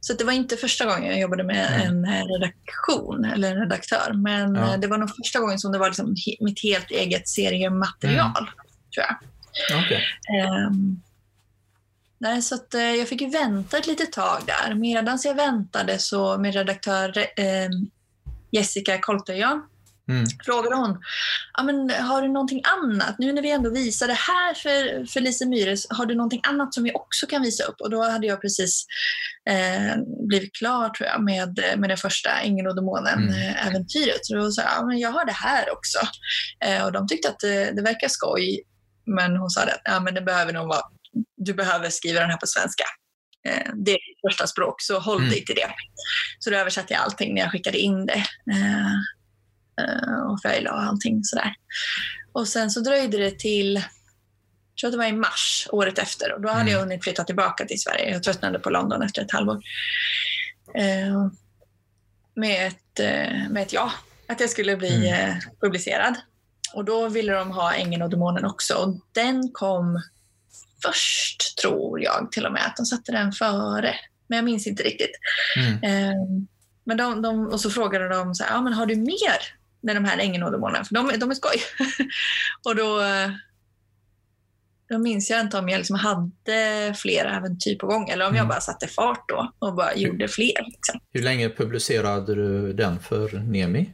Så 0.00 0.12
det 0.12 0.24
var 0.24 0.32
inte 0.32 0.56
första 0.56 0.84
gången 0.86 1.10
jag 1.10 1.20
jobbade 1.20 1.44
med 1.44 1.66
Mm. 1.82 2.04
en 2.04 2.04
eh, 2.14 2.24
redaktion 2.26 3.24
eller 3.24 3.50
en 3.50 3.60
redaktör. 3.60 4.12
Men 4.14 4.54
Ja. 4.54 4.74
eh, 4.74 4.80
det 4.80 4.86
var 4.86 4.98
nog 4.98 5.16
första 5.16 5.40
gången 5.40 5.58
som 5.58 5.72
det 5.72 5.78
var 5.78 5.86
liksom 5.88 6.14
mitt 6.40 6.62
helt 6.62 6.90
eget 6.90 7.28
seriematerial. 7.28 8.42
Mm. 8.42 8.54
Tror 8.94 9.06
jag. 9.08 9.16
Okej. 9.84 10.02
Ehm, 10.40 11.02
nej, 12.18 12.42
så 12.42 12.54
att, 12.54 12.74
eh, 12.74 12.80
jag 12.94 13.08
fick 13.08 13.20
ju 13.20 13.30
vänta 13.30 13.78
ett 13.78 13.86
litet 13.86 14.12
tag 14.12 14.40
där. 14.46 14.74
Medan 14.74 15.18
jag 15.24 15.34
väntade 15.34 15.98
så 15.98 16.38
med 16.38 16.54
redaktör 16.54 17.18
eh, 17.18 17.68
Jessica 18.50 18.98
Koltöjan 19.00 19.62
Mm. 20.08 20.24
frågade 20.44 20.76
hon, 20.76 21.02
ja, 21.56 21.62
men, 21.62 21.90
har 21.90 22.22
du 22.22 22.28
någonting 22.28 22.62
annat? 22.64 23.18
Nu 23.18 23.32
när 23.32 23.42
vi 23.42 23.50
ändå 23.50 23.70
visar 23.70 24.06
det 24.06 24.18
här 24.18 24.54
för, 24.54 25.06
för 25.06 25.20
Lise 25.20 25.46
Myhres, 25.46 25.86
har 25.90 26.06
du 26.06 26.14
någonting 26.14 26.40
annat 26.44 26.74
som 26.74 26.84
vi 26.84 26.92
också 26.92 27.26
kan 27.26 27.42
visa 27.42 27.64
upp? 27.64 27.80
Och 27.80 27.90
då 27.90 28.02
hade 28.02 28.26
jag 28.26 28.40
precis 28.40 28.86
eh, 29.50 29.96
blivit 30.28 30.54
klar 30.56 30.88
tror 30.88 31.08
jag 31.08 31.22
med, 31.24 31.60
med 31.76 31.90
det 31.90 31.96
första 31.96 32.30
Ängeln 32.30 32.66
och 32.66 32.72
Mm. 32.72 32.84
Demonen-äventyret. 32.84 34.18
Så 34.22 34.34
då 34.34 34.50
sa 34.50 34.62
jag, 34.62 34.70
ja, 34.76 34.86
men 34.86 34.98
jag 34.98 35.10
har 35.10 35.24
det 35.24 35.32
här 35.32 35.72
också. 35.72 35.98
Eh, 36.64 36.84
och 36.84 36.92
de 36.92 37.06
tyckte 37.08 37.28
att 37.28 37.38
det, 37.38 37.72
det 37.76 37.82
verkar 37.82 38.08
skoj, 38.08 38.62
men 39.06 39.36
hon 39.36 39.50
sa 39.50 39.62
att 39.62 39.80
ja, 39.84 40.00
men 40.00 40.14
det 40.14 40.20
behöver 40.20 40.52
nog 40.52 40.68
vara, 40.68 40.82
du 41.36 41.54
behöver 41.54 41.90
skriva 41.90 42.20
den 42.20 42.30
här 42.30 42.36
på 42.36 42.46
svenska. 42.46 42.84
Eh, 43.48 43.70
det 43.84 43.90
är 43.90 43.94
ditt 43.94 44.20
första 44.30 44.46
språk, 44.46 44.74
så 44.82 44.98
håll 44.98 45.18
Mm. 45.18 45.30
dig 45.30 45.44
till 45.44 45.54
det. 45.54 45.70
Så 46.38 46.50
då 46.50 46.56
översatte 46.56 46.92
jag 46.92 47.02
allting 47.02 47.34
när 47.34 47.42
jag 47.42 47.50
skickade 47.52 47.78
in 47.78 48.06
det. 48.06 48.24
Eh, 49.80 50.22
och 50.30 50.42
färgla 50.42 50.72
och 50.72 50.82
allting 50.82 51.24
sådär. 51.24 51.54
Och 52.32 52.48
sen 52.48 52.70
så 52.70 52.80
dröjde 52.80 53.18
det 53.18 53.38
till, 53.38 53.74
jag 53.74 54.80
tror 54.80 54.88
att 54.88 54.92
det 54.92 54.98
var 54.98 55.06
i 55.06 55.12
mars 55.12 55.68
året 55.72 55.98
efter. 55.98 56.32
Och 56.32 56.40
då 56.40 56.48
hade 56.48 56.60
Mm. 56.60 56.72
jag 56.72 56.80
hunnit 56.80 57.04
flytta 57.04 57.24
tillbaka 57.24 57.64
till 57.64 57.80
Sverige. 57.80 58.10
Jag 58.12 58.22
tröttnade 58.22 58.58
på 58.58 58.70
London 58.70 59.02
efter 59.02 59.22
ett 59.22 59.32
halvår. 59.32 59.62
Eh, 60.74 61.28
med, 62.34 62.66
ett, 62.66 63.00
eh, 63.00 63.48
med 63.50 63.62
ett 63.62 63.72
ja, 63.72 63.92
att 64.28 64.40
jag 64.40 64.50
skulle 64.50 64.76
bli 64.76 65.08
Mm. 65.08 65.30
eh, 65.30 65.36
publicerad. 65.60 66.14
Och 66.74 66.84
då 66.84 67.08
ville 67.08 67.32
de 67.32 67.50
ha 67.50 67.72
Ängeln 67.74 68.02
och 68.02 68.10
Demonen 68.10 68.44
också. 68.44 68.74
Och 68.74 69.00
den 69.12 69.50
kom 69.52 70.02
först, 70.82 71.58
tror 71.58 72.02
jag 72.02 72.28
till 72.32 72.46
och 72.46 72.52
med. 72.52 72.66
Att 72.66 72.76
de 72.76 72.86
satte 72.86 73.12
den 73.12 73.32
före. 73.32 73.94
Men 74.26 74.36
jag 74.36 74.44
minns 74.44 74.66
inte 74.66 74.82
riktigt. 74.82 75.10
Mm. 75.56 75.82
Eh, 75.82 76.16
men 76.84 76.96
de, 76.96 77.22
de, 77.22 77.46
och 77.46 77.60
så 77.60 77.70
frågade 77.70 78.08
de 78.08 78.34
så 78.34 78.44
här, 78.44 78.50
ja, 78.54 78.62
men 78.62 78.72
har 78.72 78.86
du 78.86 78.96
mer 78.96 79.36
med 79.82 79.96
de 79.96 80.04
här 80.04 80.18
ängeln 80.18 80.42
och 80.44 80.52
demonerna? 80.52 80.84
För 80.84 80.94
de, 80.94 81.10
de 81.18 81.30
är 81.30 81.34
skoj. 81.34 81.56
och 82.64 82.76
då, 82.76 83.00
då 84.88 84.98
minns 84.98 85.30
jag 85.30 85.40
inte 85.40 85.58
om 85.58 85.68
jag 85.68 85.78
liksom 85.78 85.96
hade 85.96 86.94
fler 86.96 87.24
äventyr 87.24 87.76
på 87.78 87.86
gång 87.86 88.08
eller 88.08 88.24
om 88.28 88.34
jag 88.34 88.42
Mm. 88.42 88.48
bara 88.48 88.60
satte 88.60 88.86
fart 88.86 89.28
då 89.28 89.52
och 89.58 89.74
bara 89.74 89.94
gjorde 89.94 90.28
fler. 90.28 90.64
Liksom. 90.66 91.00
Hur 91.12 91.22
länge 91.22 91.48
publicerade 91.50 92.34
du 92.34 92.72
den 92.72 92.98
för 93.00 93.38
Nemi? 93.38 93.92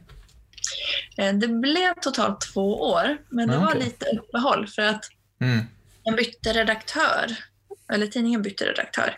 Eh, 1.17 1.33
Det 1.33 1.47
blev 1.47 1.93
totalt 2.01 2.41
två 2.53 2.81
år, 2.81 3.17
men 3.29 3.47
det 3.47 3.53
Ja, 3.53 3.59
var 3.59 3.75
lite 3.75 4.05
uppehåll 4.05 4.67
för 4.67 4.81
att 4.81 5.05
Mm. 5.41 5.65
jag 6.03 6.15
bytte 6.15 6.53
redaktör. 6.53 7.35
Eller 7.93 8.07
tidningen 8.07 8.41
bytte 8.41 8.65
redaktör. 8.65 9.17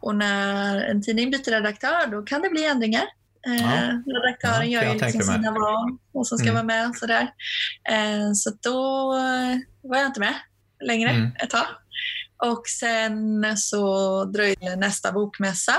Och 0.00 0.14
när 0.16 0.80
en 0.82 1.02
tidning 1.02 1.30
byter 1.30 1.50
redaktör 1.50 2.06
då 2.06 2.22
kan 2.22 2.42
det 2.42 2.48
bli 2.50 2.66
ändringar. 2.66 3.04
Eh, 3.46 3.54
Ja. 3.62 4.02
Redaktören 4.06 4.70
Ja, 4.70 4.82
gör 4.82 4.94
ju 4.94 4.98
liksom 5.00 5.22
sina 5.22 5.50
val 5.50 5.98
och 6.12 6.26
som 6.26 6.38
ska 6.38 6.44
Mm. 6.50 6.54
vara 6.54 6.64
med 6.64 6.88
och 6.88 6.96
sådär. 6.96 7.22
Eh, 7.90 8.32
så 8.34 8.50
då 8.62 9.12
eh, 9.16 9.56
var 9.82 9.96
jag 9.98 10.06
inte 10.06 10.20
med 10.20 10.34
längre 10.84 11.10
Mm. 11.10 11.32
ett 11.42 11.50
tag. 11.50 11.66
Och 12.46 12.62
sen 12.80 13.56
så 13.56 14.24
dröjde 14.24 14.76
nästa 14.76 15.12
bokmässa. 15.12 15.74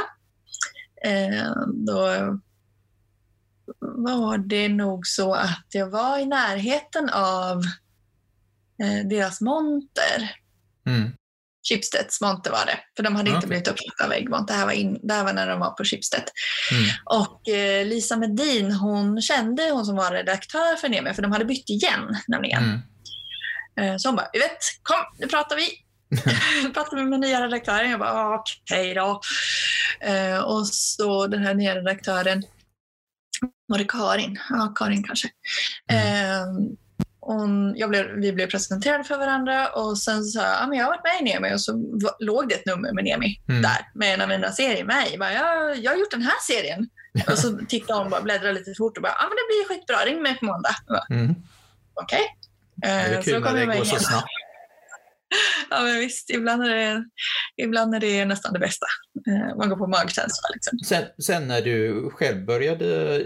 Eh, 1.05 1.51
då 1.73 1.99
var 3.79 4.37
det 4.37 4.69
nog 4.69 5.07
så 5.07 5.33
att 5.33 5.65
jag 5.71 5.89
var 5.89 6.19
i 6.19 6.25
närheten 6.25 7.09
av 7.09 7.61
eh, 8.83 9.07
deras 9.09 9.41
monter. 9.41 10.31
Mm. 10.87 11.11
Schibsteds 11.69 12.21
monter 12.21 12.51
var 12.51 12.65
det. 12.65 12.79
För 12.95 13.03
de 13.03 13.15
hade 13.15 13.29
inte 13.29 13.37
Okej. 13.37 13.47
blivit 13.47 13.67
uppköpta 13.67 14.05
av 14.05 14.13
Egmont. 14.13 14.47
Det 14.47 14.53
här 14.53 14.65
var, 14.65 14.71
in, 14.71 14.99
det 15.03 15.13
här 15.13 15.23
var 15.23 15.33
när 15.33 15.47
de 15.47 15.59
var 15.59 15.71
på 15.71 15.83
Schibsted. 15.83 16.23
Mm. 16.71 16.83
Och 17.05 17.49
eh, 17.49 17.85
Lisa 17.85 18.17
Medin, 18.17 18.71
hon 18.71 19.21
kände 19.21 19.69
hon 19.69 19.85
som 19.85 19.95
var 19.95 20.11
redaktör 20.11 20.75
för 20.75 20.89
Nemi, 20.89 21.13
för 21.13 21.21
de 21.21 21.31
hade 21.31 21.45
bytt 21.45 21.69
igen 21.69 22.17
nämligen. 22.27 22.63
Mm. 22.63 22.81
Eh, 23.93 23.97
så 23.97 24.07
hon 24.07 24.15
bara, 24.15 24.29
vet, 24.33 24.57
kom 24.83 24.97
nu 25.19 25.27
pratar 25.27 25.55
vi. 25.55 25.69
pratar 26.73 26.97
vi 26.97 27.03
med 27.03 27.19
nya 27.19 27.41
redaktören. 27.41 27.91
Jag 27.91 27.99
bara, 27.99 28.11
"Ah, 28.11 28.35
okej 28.35 28.93
då. 28.93 29.21
Eh, 30.01 30.39
och 30.39 30.67
så 30.67 31.27
den 31.27 31.43
här 31.43 31.53
nya 31.53 31.75
redaktören, 31.75 32.43
var 33.67 33.77
det 33.77 33.85
Karin? 33.85 34.39
Ja, 34.49 34.73
Karin 34.75 35.03
kanske. 35.03 35.27
Eh, 35.91 36.45
hon, 37.25 37.73
jag 37.77 37.89
blev, 37.89 38.05
vi 38.05 38.33
blev 38.33 38.47
presenterade 38.49 39.03
för 39.03 39.17
varandra 39.17 39.67
och 39.69 39.97
sen 39.97 40.23
sa 40.23 40.41
jag, 40.41 40.53
ja, 40.61 40.67
men 40.67 40.77
jag 40.77 40.85
har 40.85 40.91
varit 40.91 41.03
med 41.03 41.21
i 41.29 41.33
Nemi 41.33 41.55
och 41.55 41.61
så 41.61 41.71
låg 42.19 42.49
det 42.49 42.55
ett 42.55 42.65
nummer 42.65 42.93
med 42.93 43.03
Nemi 43.03 43.41
Mm. 43.49 43.61
där 43.61 43.77
med 43.95 44.13
en 44.13 44.21
av 44.21 44.27
mina 44.29 44.51
serier 44.51 44.83
med. 44.85 45.07
Jag, 45.11 45.19
bara, 45.19 45.33
jag, 45.33 45.77
jag 45.77 45.91
har 45.91 45.97
gjort 45.97 46.11
den 46.11 46.21
här 46.21 46.39
serien 46.47 46.89
Och 47.31 47.37
så 47.37 47.59
tittade 47.69 47.99
hon 47.99 48.09
bara, 48.09 48.21
bläddrade 48.21 48.53
lite 48.53 48.73
fort 48.77 48.97
och 48.97 49.03
bara, 49.03 49.13
ja 49.19 49.25
ah, 49.25 49.29
men 49.29 49.35
det 49.35 49.47
blir 49.49 49.67
skitbra, 49.77 50.05
ring 50.05 50.21
mig 50.23 50.39
på 50.39 50.45
måndag. 50.45 50.75
Mm. 51.09 51.35
Okej. 51.93 52.21
Det 52.75 52.87
är 52.87 53.13
Eh, 53.17 53.21
kul 53.21 53.41
när 53.43 53.53
det 53.53 53.65
går 53.77 53.83
så 53.83 53.99
snabbt. 53.99 54.27
Ja 55.69 55.81
men 55.81 55.99
visst, 55.99 56.29
ibland 56.29 56.63
är 56.63 56.69
det, 56.69 57.03
ibland 57.63 57.95
är 57.95 57.99
det 57.99 58.25
nästan 58.25 58.53
det 58.53 58.59
bästa. 58.59 58.85
Eh, 59.27 59.57
Man 59.57 59.69
går 59.69 59.77
på 59.77 59.87
magkänsla 59.87 60.47
liksom. 60.53 60.79
Sen, 60.79 61.03
sen 61.23 61.47
när 61.47 61.61
du 61.61 62.09
själv 62.13 62.45
började 62.45 63.21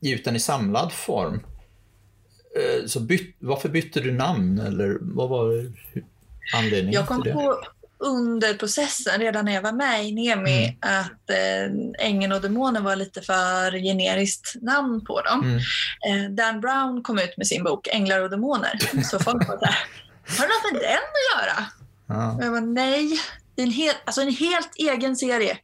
ge 0.00 0.14
ut 0.14 0.24
den 0.24 0.36
i 0.36 0.40
samlad 0.40 0.92
form, 0.92 1.40
så 2.86 3.00
byt, 3.00 3.36
varför 3.38 3.68
bytte 3.68 4.00
du 4.00 4.12
namn 4.12 4.58
eller 4.58 4.98
vad 5.00 5.28
var 5.28 5.72
anledningen 6.56 6.92
Jag 6.92 7.06
kom 7.06 7.22
till 7.22 7.30
det? 7.30 7.34
på 7.34 7.60
under 7.98 8.54
processen, 8.54 9.20
redan 9.20 9.44
när 9.44 9.52
jag 9.54 9.62
var 9.62 9.72
med 9.72 10.04
i 10.06 10.12
Nemi, 10.12 10.64
Mm. 10.64 11.00
att 11.00 11.30
eh, 11.30 12.06
Ängeln 12.06 12.32
och 12.32 12.40
Demonen 12.40 12.84
var 12.84 12.96
lite 12.96 13.22
för 13.22 13.70
generiskt 13.82 14.54
namn 14.62 15.04
på 15.04 15.20
dem. 15.20 15.40
Mm. 15.44 15.56
Eh, 16.26 16.30
Dan 16.30 16.60
Brown 16.60 17.02
kom 17.02 17.18
ut 17.18 17.36
med 17.36 17.46
sin 17.46 17.64
bok 17.64 17.88
Änglar 17.88 18.20
och 18.20 18.30
Demoner. 18.30 19.02
Så 19.04 19.18
folk 19.18 19.48
var 19.48 19.56
där. 19.60 19.78
Har 20.38 20.46
det 20.46 20.52
något 20.54 20.72
med 20.72 20.82
den 20.82 20.98
att 20.98 21.46
göra? 21.46 21.66
Ja. 22.06 22.32
Och 22.36 22.44
jag 22.44 22.50
var 22.50 22.60
nej, 22.60 23.20
det 23.54 23.62
är 23.62 23.66
en, 23.66 23.72
hel, 23.72 23.94
alltså 24.04 24.20
en 24.20 24.32
helt 24.34 24.70
egen 24.76 25.16
serie. 25.16 25.58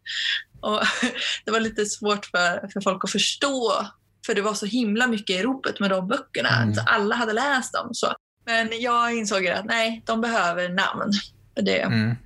Och 0.61 0.81
det 1.45 1.51
var 1.51 1.61
lite 1.61 1.87
svårt 1.87 2.27
för, 2.27 2.69
för 2.73 2.81
folk 2.81 3.05
att 3.05 3.11
förstå, 3.11 3.87
för 4.27 4.35
det 4.35 4.43
var 4.43 4.55
så 4.55 4.67
himla 4.67 5.07
mycket 5.07 5.37
i 5.37 5.43
ropet 5.43 5.81
med 5.81 5.91
de 5.91 6.09
böckerna. 6.09 6.63
Mm. 6.63 6.75
Så 6.75 6.81
alla 6.87 7.15
hade 7.15 7.33
läst 7.33 7.73
dem. 7.75 7.89
Så. 7.93 8.15
Men 8.47 8.69
jag 8.81 9.15
insåg 9.17 9.47
att 9.49 9.65
nej, 9.65 10.03
de 10.07 10.21
behöver 10.21 10.69
namn. 10.69 11.13
Det, 11.55 11.79
Mm. 11.83 12.17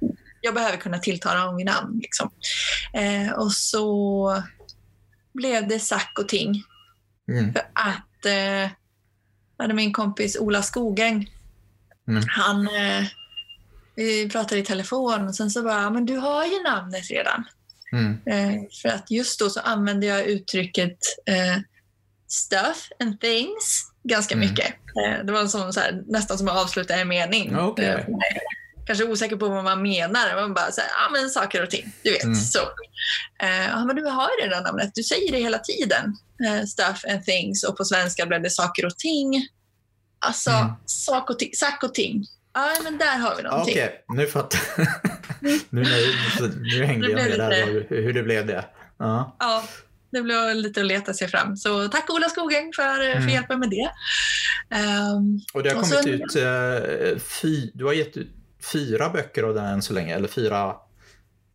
jag 0.40 0.54
behöver 0.54 0.76
kunna 0.76 0.98
tilltala 0.98 1.44
dem 1.44 1.56
vid 1.56 1.66
namn. 1.66 1.98
Liksom. 2.02 2.30
Eh, 2.94 3.32
och 3.32 3.52
så 3.52 4.42
blev 5.34 5.68
det 5.68 5.78
Sack 5.80 6.18
och 6.18 6.28
Ting. 6.28 6.62
Mm. 7.32 7.52
För 7.52 7.62
att 7.72 8.26
eh, 8.26 8.70
hade 9.58 9.74
min 9.74 9.92
kompis 9.92 10.36
Ola 10.40 10.62
Skogäng, 10.62 11.30
Mm. 12.08 12.24
han, 12.28 12.66
eh, 12.66 13.04
vi 13.96 14.28
pratade 14.28 14.60
i 14.60 14.64
telefon 14.64 15.28
och 15.28 15.34
sen 15.34 15.50
så 15.50 15.62
bara, 15.62 15.90
men 15.90 16.06
du 16.06 16.16
har 16.16 16.44
ju 16.44 16.62
namnet 16.62 17.10
redan. 17.10 17.44
Mm. 17.92 18.12
Eh, 18.26 18.60
för 18.82 18.88
att 18.88 19.10
just 19.10 19.38
då 19.40 19.50
så 19.50 19.60
använde 19.60 20.06
jag 20.06 20.24
uttrycket 20.26 20.98
eh, 21.26 21.58
stuff 22.34 22.88
and 23.00 23.20
things 23.20 23.84
ganska 24.08 24.34
Mm. 24.34 24.48
mycket. 24.48 24.66
Eh, 24.66 25.24
det 25.24 25.32
var 25.32 25.46
som 25.46 25.72
så 25.72 25.80
här, 25.80 26.02
nästan 26.06 26.38
som 26.38 26.48
att 26.48 26.56
avsluta 26.64 26.94
en 26.94 27.08
mening. 27.08 27.56
Okej. 27.58 27.86
Eh, 27.86 28.04
kanske 28.86 29.04
osäker 29.04 29.36
på 29.36 29.48
vad 29.48 29.64
man 29.64 29.82
menar. 29.82 30.40
Man 30.40 30.54
bara 30.54 30.70
säger, 30.72 30.88
ja 30.88 31.10
men 31.12 31.30
saker 31.30 31.62
och 31.62 31.70
ting. 31.70 31.92
Du 32.02 32.10
vet, 32.12 32.24
Mm. 32.24 32.34
så. 32.36 32.58
Eh, 33.42 33.84
men 33.86 33.96
du 33.96 34.04
har 34.06 34.28
ju 34.38 34.44
redan 34.46 34.62
namnet. 34.62 34.90
Du 34.94 35.02
säger 35.02 35.32
det 35.32 35.38
hela 35.38 35.58
tiden. 35.58 36.16
Eh, 36.46 36.64
stuff 36.66 37.04
and 37.08 37.24
things. 37.24 37.64
Och 37.64 37.76
på 37.76 37.84
svenska 37.84 38.26
blev 38.26 38.42
det 38.42 38.50
saker 38.50 38.86
och 38.86 38.98
ting. 38.98 39.48
Alltså, 40.18 40.50
Mm. 40.50 40.72
sak 40.86 41.30
och 41.30 41.38
ting. 41.38 41.50
Sack 41.54 41.82
och 41.82 41.94
ting. 41.94 42.24
Ja, 42.54 42.70
men 42.84 42.98
där 42.98 43.18
har 43.18 43.36
vi 43.36 43.42
någonting. 43.42 43.74
Okej, 43.74 44.04
nu 44.08 44.26
fattar 44.26 44.60
nu, 45.40 45.60
nu, 45.70 45.84
nu 46.78 46.84
hängde 46.84 47.06
jag 47.10 47.14
med 47.14 47.38
där 47.38 47.86
hur, 47.88 48.12
det 48.12 48.22
blev 48.22 48.46
det. 48.46 48.64
Ja. 48.98 49.36
Ja, 49.38 49.64
det 50.14 50.22
blev 50.22 50.54
lite 50.54 50.80
att 50.80 50.86
leta 50.86 51.14
sig 51.14 51.28
fram. 51.28 51.56
Så 51.56 51.88
tack 51.88 52.10
Ola 52.10 52.28
Skogäng 52.28 52.72
för, 52.76 52.96
för 52.96 53.16
Mm. 53.16 53.28
hjälpen 53.28 53.60
med 53.60 53.70
det. 53.70 53.90
Ehm, 54.76 55.40
Och 55.54 55.62
det 55.62 55.70
har 55.70 55.76
Och 55.76 55.82
kommit 55.82 56.02
så- 56.02 56.08
ut, 56.08 56.36
eh, 56.36 57.18
fy, 57.42 57.70
du 57.74 57.84
har 57.84 57.92
gett 57.92 58.16
ut 58.16 58.30
fyra 58.72 59.08
böcker 59.08 59.42
av 59.42 59.54
den 59.54 59.64
än 59.64 59.82
så 59.82 59.92
länge, 59.92 60.14
eller 60.14 60.28
fyra 60.28 60.74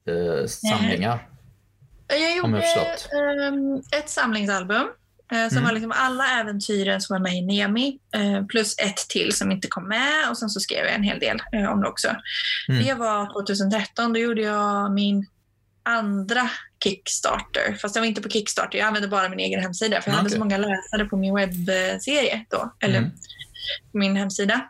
eh, 0.07 0.45
samlingar. 0.47 1.27
jag 2.07 2.37
gjorde 2.37 2.49
jag 2.51 2.63
förstått. 2.63 3.09
ehm, 3.13 3.75
ett 4.01 4.09
samlingsalbum 4.09 4.87
eh, 5.31 5.47
som 5.47 5.57
Mm. 5.57 5.63
var 5.63 5.71
liksom 5.71 5.91
alla 5.95 6.39
äventyren 6.39 7.01
som 7.01 7.13
var 7.13 7.19
med 7.19 7.33
i 7.33 7.41
Nemi 7.41 7.99
eh, 8.15 8.45
plus 8.45 8.75
ett 8.79 8.97
till 9.09 9.33
som 9.35 9.51
inte 9.51 9.67
kom 9.67 9.87
med 9.87 10.29
och 10.29 10.37
sen 10.37 10.49
så 10.49 10.59
skrev 10.59 10.85
jag 10.85 10.95
en 10.95 11.03
hel 11.03 11.19
del 11.19 11.39
eh, 11.53 11.71
om 11.71 11.81
det 11.81 11.87
också. 11.87 12.07
Mm. 12.69 12.83
Det 12.85 12.93
var 12.93 13.33
2013. 13.33 14.13
Då 14.13 14.19
gjorde 14.19 14.41
jag 14.41 14.91
min 14.93 15.25
andra 15.83 16.49
Kickstarter. 16.83 17.77
Fast 17.81 17.95
jag 17.95 18.01
var 18.01 18.07
inte 18.07 18.21
på 18.21 18.29
Kickstarter. 18.29 18.77
Jag 18.79 18.87
använde 18.87 19.07
bara 19.07 19.29
min 19.29 19.39
egen 19.39 19.59
hemsida 19.61 20.01
för 20.01 20.09
jag 20.11 20.15
hade 20.15 20.27
Okej. 20.27 20.33
så 20.33 20.39
många 20.39 20.57
läsare 20.57 21.05
på 21.05 21.17
min 21.17 21.35
webbserie 21.35 22.45
då. 22.49 22.73
Eller 22.79 22.97
Mm. 22.97 23.11
min 23.91 24.15
hemsida. 24.15 24.69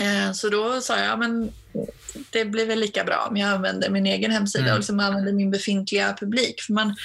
Eh, 0.00 0.32
Så 0.32 0.48
då 0.48 0.80
sa 0.80 0.96
jag, 0.98 1.06
ja, 1.06 1.16
men 1.16 1.52
det 2.30 2.44
blir 2.44 2.66
väl 2.66 2.78
lika 2.80 3.04
bra 3.04 3.26
om 3.30 3.36
jag 3.36 3.50
använder 3.50 3.90
min 3.90 4.06
egen 4.06 4.30
hemsida 4.30 4.64
Mm. 4.64 4.72
och 4.72 4.78
liksom 4.78 5.00
använder 5.00 5.32
min 5.32 5.50
befintliga 5.50 6.16
publik. 6.20 6.60
För 6.60 6.72
man 6.72 6.96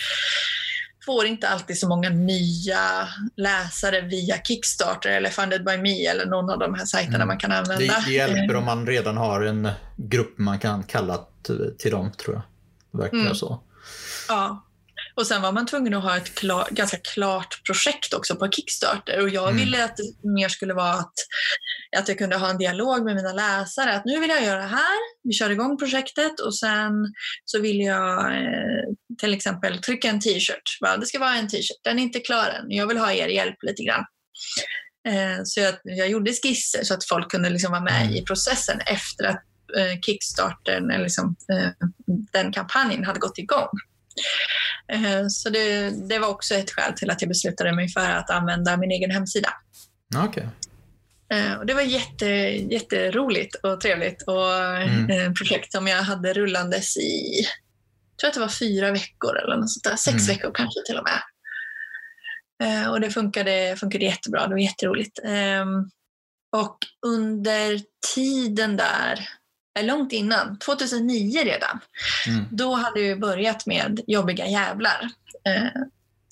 får 1.06 1.26
inte 1.26 1.50
alltid 1.50 1.80
så 1.80 1.88
många 1.88 2.10
nya 2.10 3.08
läsare 3.36 4.02
via 4.02 4.38
Kickstarter 4.38 5.10
eller 5.10 5.30
Funded 5.30 5.66
by 5.66 5.78
Me 5.78 6.06
eller 6.06 6.26
någon 6.26 6.50
av 6.50 6.60
de 6.60 6.74
här 6.76 6.86
sajterna 6.86 7.16
Mm. 7.16 7.28
man 7.28 7.38
kan 7.38 7.52
använda. 7.52 8.00
Det, 8.06 8.12
hjälper 8.12 8.54
Eh, 8.54 8.60
om 8.60 8.66
man 8.66 8.88
redan 8.88 9.18
har 9.18 9.42
en 9.42 9.70
grupp 9.98 10.38
man 10.38 10.60
kan 10.60 10.84
kalla 10.84 11.26
till 11.80 11.92
dem, 11.92 12.12
tror 12.12 12.36
jag. 12.36 12.44
Det 12.92 12.98
verkar 12.98 13.18
Mm. 13.18 13.36
så. 13.36 13.64
Ja. 14.30 14.66
Och 15.16 15.28
sen 15.28 15.42
var 15.42 15.52
man 15.52 15.66
tvungen 15.66 15.94
att 15.94 16.04
ha 16.04 16.18
ett 16.18 16.36
klar, 16.36 16.68
ganska 16.72 16.98
klart 16.98 17.62
projekt 17.66 18.14
också 18.14 18.36
på 18.36 18.48
Kickstarter. 18.52 19.22
Och 19.22 19.30
jag 19.30 19.50
Mm. 19.50 19.58
ville 19.58 19.84
att 19.86 19.98
det 19.98 20.30
mer 20.30 20.50
skulle 20.50 20.74
vara 20.74 20.94
att, 20.94 21.14
att 21.98 22.08
jag 22.08 22.18
kunde 22.18 22.36
ha 22.38 22.50
en 22.50 22.58
dialog 22.58 23.06
med 23.06 23.16
mina 23.16 23.34
läsare. 23.34 23.94
Att 23.96 24.06
nu 24.06 24.20
vill 24.20 24.30
jag 24.30 24.44
göra 24.44 24.60
det 24.60 24.68
här, 24.68 24.98
vi 25.24 25.34
kör 25.34 25.50
igång 25.50 25.78
projektet 25.78 26.40
och 26.40 26.56
sen 26.58 26.92
så 27.46 27.60
vill 27.62 27.80
jag 27.80 28.20
eh, 28.44 28.84
till 29.20 29.34
exempel 29.34 29.78
trycka 29.82 30.10
en 30.10 30.20
t-shirt. 30.20 30.78
Det 31.00 31.06
ska 31.06 31.20
vara 31.20 31.36
en 31.36 31.48
t-shirt, 31.48 31.80
den 31.84 32.00
är 32.00 32.04
inte 32.04 32.20
klar 32.20 32.48
än. 32.50 32.66
Jag 32.72 32.88
vill 32.88 32.98
ha 32.98 33.12
er 33.12 33.28
hjälp 33.28 33.58
lite 33.62 33.84
grann. 33.84 34.06
Eh, 35.08 35.40
så 35.44 35.60
jag, 35.60 35.76
jag 35.84 36.10
gjorde 36.10 36.32
skisser 36.34 36.84
så 36.84 36.94
att 36.94 37.06
folk 37.06 37.32
kunde 37.32 37.50
liksom 37.50 37.72
vara 37.72 37.82
med 37.82 38.02
Mm. 38.02 38.16
i 38.16 38.26
processen 38.26 38.80
efter 38.86 39.24
att 39.24 39.44
eh, 39.78 40.00
Kickstarten, 40.06 40.92
eller 40.92 41.04
liksom, 41.04 41.36
eh, 41.54 41.70
den 42.34 42.52
kampanjen 42.52 43.06
hade 43.06 43.20
gått 43.20 43.38
igång. 43.38 43.70
Eh, 44.94 45.28
Så 45.30 45.50
det, 45.50 45.90
det 46.10 46.20
var 46.20 46.28
också 46.28 46.56
ett 46.56 46.72
skäl 46.72 46.94
till 46.94 47.10
att 47.12 47.22
jag 47.22 47.30
beslutade 47.30 47.76
mig 47.76 47.90
för 47.90 48.10
att 48.10 48.30
använda 48.30 48.78
min 48.78 48.92
egen 48.92 49.12
hemsida. 49.12 49.54
Okej. 50.18 50.50
Eh, 51.34 51.54
Och 51.54 51.66
det 51.66 51.74
var 51.74 51.82
jätte, 51.82 52.26
jätteroligt 52.74 53.56
och 53.56 53.82
trevligt 53.82 54.22
och 54.28 54.56
Mm. 54.56 55.10
eh, 55.10 55.32
projekt 55.34 55.72
som 55.72 55.88
jag 55.88 56.04
hade 56.04 56.34
rullandes 56.34 56.98
i, 56.98 57.46
jag 58.12 58.20
tror 58.20 58.28
att 58.28 58.34
det 58.34 58.40
var 58.40 58.48
fyra 58.48 58.92
veckor 58.92 59.38
eller 59.38 59.56
något 59.58 59.72
sånt 59.72 59.84
där. 59.84 59.96
Sex 59.96 60.16
Mm. 60.16 60.28
veckor 60.28 60.52
kanske 60.56 60.80
till 60.86 60.98
och 60.98 61.04
med. 61.04 61.22
Och 62.92 63.02
det 63.02 63.10
funkade, 63.12 63.76
funkade 63.80 64.06
jättebra, 64.06 64.48
det 64.48 64.54
var 64.54 64.60
jätteroligt. 64.62 65.20
Ehm, 65.26 65.90
Och 66.58 66.78
under 67.06 67.82
tiden 68.16 68.78
där, 68.78 69.30
långt 69.84 70.12
innan, 70.14 70.58
2009 70.60 71.44
redan, 71.44 71.80
Mm. 72.28 72.46
då 72.52 72.74
hade 72.74 73.02
jag 73.02 73.20
börjat 73.20 73.66
med 73.66 74.00
Jobbiga 74.08 74.48
jävlar. 74.48 75.10
Eh, 75.46 75.82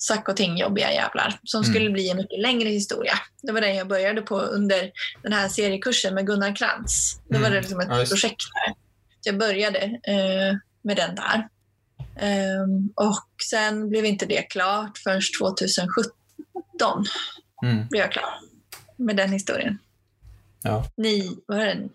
Sack 0.00 0.28
och 0.28 0.36
ting 0.36 0.58
jobbiga 0.58 0.92
jävlar. 0.92 1.40
Som 1.44 1.62
Mm. 1.62 1.74
skulle 1.74 1.90
bli 1.90 2.10
en 2.10 2.16
mycket 2.16 2.40
längre 2.40 2.68
historia. 2.68 3.12
Det 3.42 3.52
var 3.52 3.60
den 3.60 3.76
jag 3.76 3.88
började 3.88 4.22
på 4.22 4.40
under 4.40 4.90
den 5.22 5.32
här 5.32 5.48
seriekursen 5.48 6.14
med 6.14 6.26
Gunnar 6.26 6.56
Krantz. 6.56 7.20
Var 7.28 7.38
Mm. 7.38 7.52
det 7.52 7.60
liksom 7.60 7.80
ett 7.80 7.88
Ja, 7.90 7.96
det. 7.98 8.06
projekt 8.06 8.36
där. 8.54 8.74
Så 9.20 9.28
jag 9.28 9.38
började 9.38 9.78
eh, 9.82 10.56
med 10.82 10.96
den 10.96 11.14
där. 11.14 11.48
Ehm, 12.20 12.88
och 12.94 13.26
sen 13.50 13.88
blev 13.88 14.04
inte 14.04 14.26
det 14.26 14.42
klart 14.42 14.98
förrän 14.98 15.20
2017 15.40 17.04
Mm. 17.62 17.88
blev 17.88 18.02
jag 18.02 18.12
klar 18.12 18.34
med 18.96 19.16
den 19.16 19.32
historien. 19.32 19.78
Ja. 20.62 20.84
Ni, 20.96 21.36
vad 21.46 21.58
är 21.60 21.66
det, 21.66 21.88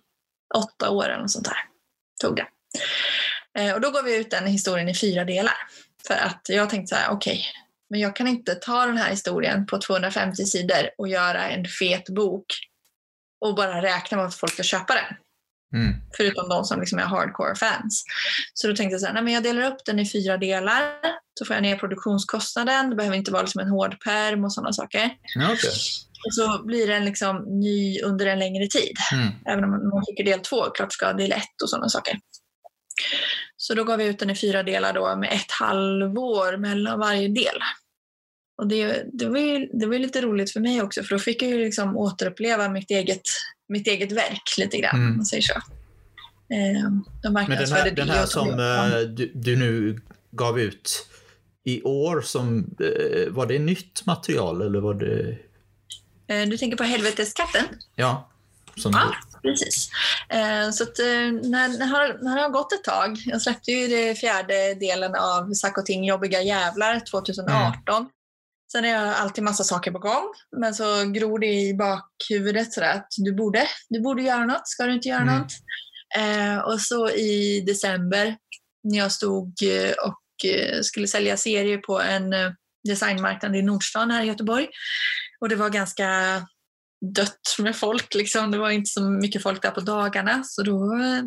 åtta 0.54 0.90
år 0.90 1.06
eller 1.06 1.22
något 1.22 1.32
sånt 1.32 1.46
där 1.46 1.58
tog 2.22 2.36
det. 2.36 2.48
Eh, 3.60 3.74
och 3.74 3.82
då 3.82 3.92
gav 3.92 4.04
vi 4.04 4.18
ut 4.18 4.32
den 4.32 4.48
historien 4.48 4.90
i 4.90 4.96
fyra 4.96 5.26
delar. 5.26 5.58
För 6.08 6.14
att 6.14 6.42
jag 6.50 6.70
tänkte 6.70 6.96
så 6.96 7.02
här, 7.02 7.12
okej, 7.12 7.46
men 7.90 8.00
jag 8.00 8.16
kan 8.16 8.28
inte 8.28 8.56
ta 8.56 8.86
den 8.86 8.98
här 8.98 9.10
historien 9.10 9.66
på 9.66 9.78
250 9.78 10.46
sidor 10.46 10.90
och 10.98 11.08
göra 11.08 11.50
en 11.50 11.66
fet 11.66 12.10
bok 12.10 12.46
och 13.42 13.56
bara 13.56 13.82
räkna 13.82 14.18
med 14.18 14.26
att 14.26 14.36
folk 14.36 14.54
ska 14.54 14.64
köpa 14.64 14.94
den. 14.94 15.18
Mm. 15.74 15.96
Förutom 16.18 16.50
de 16.50 16.66
som 16.66 16.80
liksom 16.80 17.00
är 17.00 17.04
hardcore 17.04 17.56
fans. 17.56 18.04
Så 18.54 18.68
då 18.68 18.76
tänkte 18.76 18.94
jag 18.94 19.02
så 19.02 19.08
här, 19.08 19.14
nej, 19.14 19.24
men 19.24 19.34
jag 19.34 19.44
delar 19.44 19.72
upp 19.72 19.86
den 19.86 20.00
i 20.00 20.10
fyra 20.10 20.38
delar. 20.38 20.82
Så 21.40 21.46
får 21.46 21.56
jag 21.56 21.64
ner 21.64 21.76
produktionskostnaden. 21.76 22.90
Det 22.90 22.96
behöver 22.96 23.18
inte 23.18 23.32
vara 23.32 23.42
liksom 23.42 23.62
en 23.62 23.70
hård 23.70 24.04
perm 24.04 24.44
och 24.44 24.54
sådana 24.54 24.74
saker. 24.74 25.10
Ja, 25.36 25.46
okej. 25.54 25.72
Och 26.26 26.34
så 26.34 26.64
blir 26.66 26.88
den 26.88 27.06
liksom 27.06 27.36
ny 27.60 28.02
under 28.02 28.26
en 28.26 28.40
längre 28.40 28.68
tid. 28.68 28.96
Mm. 29.14 29.28
Även 29.46 29.64
om 29.64 29.70
man 29.70 30.06
tycker 30.06 30.24
del 30.24 30.40
två, 30.40 30.70
klart 30.70 30.94
ska 30.94 31.14
del 31.14 31.32
ett 31.32 31.62
och 31.64 31.70
sådana 31.70 31.90
saker. 31.90 32.20
Så 33.58 33.74
då 33.74 33.84
gav 33.84 33.98
vi 33.98 34.06
ut 34.06 34.20
den 34.20 34.30
i 34.30 34.36
fyra 34.36 34.64
delar 34.64 34.94
då 34.94 35.16
med 35.16 35.34
ett 35.34 35.52
halvår 35.52 36.58
mellan 36.58 37.00
varje 37.00 37.28
del. 37.28 37.60
Och 38.58 38.68
det, 38.68 39.06
det, 39.14 39.26
var 39.26 39.40
ju, 39.40 39.68
det 39.74 39.86
var 39.86 40.00
lite 40.00 40.22
roligt 40.22 40.52
för 40.52 40.60
mig 40.60 40.82
också 40.82 41.04
för 41.04 41.16
då 41.16 41.20
fick 41.20 41.42
jag 41.42 41.52
ju 41.52 41.66
liksom 41.66 41.98
återuppleva 41.98 42.70
mitt 42.70 42.92
eget, 42.92 43.22
mitt 43.70 43.88
eget 43.88 44.12
verk 44.12 44.58
lite 44.58 44.78
grann. 44.78 44.96
Mm. 44.96 45.16
Man 45.16 45.26
säger 45.26 45.44
så. 45.44 45.54
Eh, 45.54 46.90
de 47.24 47.34
Men 47.34 47.50
den 47.50 47.72
här, 47.72 47.92
den 47.92 48.10
här 48.10 48.26
som 48.26 48.50
eh, 48.50 49.00
du, 49.00 49.32
du 49.36 49.56
nu 49.56 50.02
gav 50.32 50.60
ut, 50.60 51.08
i 51.66 51.82
år 51.82 52.22
som, 52.22 52.76
eh, 52.80 53.34
var 53.34 53.46
det 53.46 53.60
nytt 53.60 54.06
material 54.06 54.62
eller 54.62 54.80
var 54.80 54.94
det? 54.94 55.38
Eh, 56.42 56.48
du 56.50 56.58
tänker 56.58 56.78
på 56.78 56.84
Helveteskatten? 56.84 57.66
Ja. 57.96 58.30
Som 58.76 58.92
Ja, 58.92 59.14
precis. 59.42 59.90
Eh, 60.30 60.72
Så 60.72 60.84
att, 60.84 61.00
eh, 61.00 61.06
när, 61.44 61.78
när, 61.80 61.86
har- 61.86 62.24
när 62.24 62.42
har 62.42 62.50
gått 62.50 62.74
ett 62.74 62.84
tag, 62.84 63.18
jag 63.26 63.42
släppte 63.42 63.72
ju 63.72 63.88
det 63.88 64.16
fjärde 64.16 64.74
delen 64.74 65.16
av 65.16 65.54
Sack 65.54 65.78
och 65.78 65.86
ting 65.86 66.06
jobbiga 66.06 66.42
jävlar 66.42 67.00
2018. 67.00 68.10
Sen 68.72 68.86
är 68.86 68.90
jag 68.90 69.14
alltid 69.16 69.44
massa 69.44 69.64
saker 69.64 69.92
på 69.92 70.00
gång, 70.00 70.24
men 70.58 70.76
så 70.76 71.04
gror 71.06 71.40
det 71.40 71.48
i 71.54 71.74
bakhuvudet 71.74 72.74
sådär 72.74 72.94
att 72.94 73.08
du 73.18 73.34
borde, 73.34 73.68
du 73.90 74.00
borde 74.02 74.22
göra 74.24 74.46
något, 74.46 74.68
ska 74.68 74.84
du 74.84 74.94
inte 74.94 75.08
göra 75.10 75.22
Mm. 75.22 75.38
något? 75.38 75.52
Eh, 76.18 76.58
och 76.58 76.82
så 76.82 77.10
i 77.10 77.64
december 77.68 78.36
när 78.84 78.98
jag 78.98 79.12
stod 79.12 79.54
och 80.06 80.20
skulle 80.82 81.08
sälja 81.08 81.38
serier 81.38 81.78
på 81.78 82.02
en 82.02 82.34
designmarknad 82.88 83.56
i 83.56 83.62
Nordstan 83.62 84.12
här 84.12 84.24
i 84.24 84.28
Göteborg 84.28 84.68
och 85.44 85.50
det 85.50 85.56
var 85.56 85.70
ganska 85.70 86.08
dött 87.16 87.56
med 87.60 87.76
folk. 87.76 88.14
Liksom. 88.16 88.52
Det 88.52 88.58
var 88.58 88.70
inte 88.70 88.90
så 88.90 89.02
mycket 89.02 89.44
folk 89.44 89.62
där 89.62 89.72
på 89.72 89.80
dagarna. 89.80 90.44
Så 90.44 90.64
då 90.64 90.80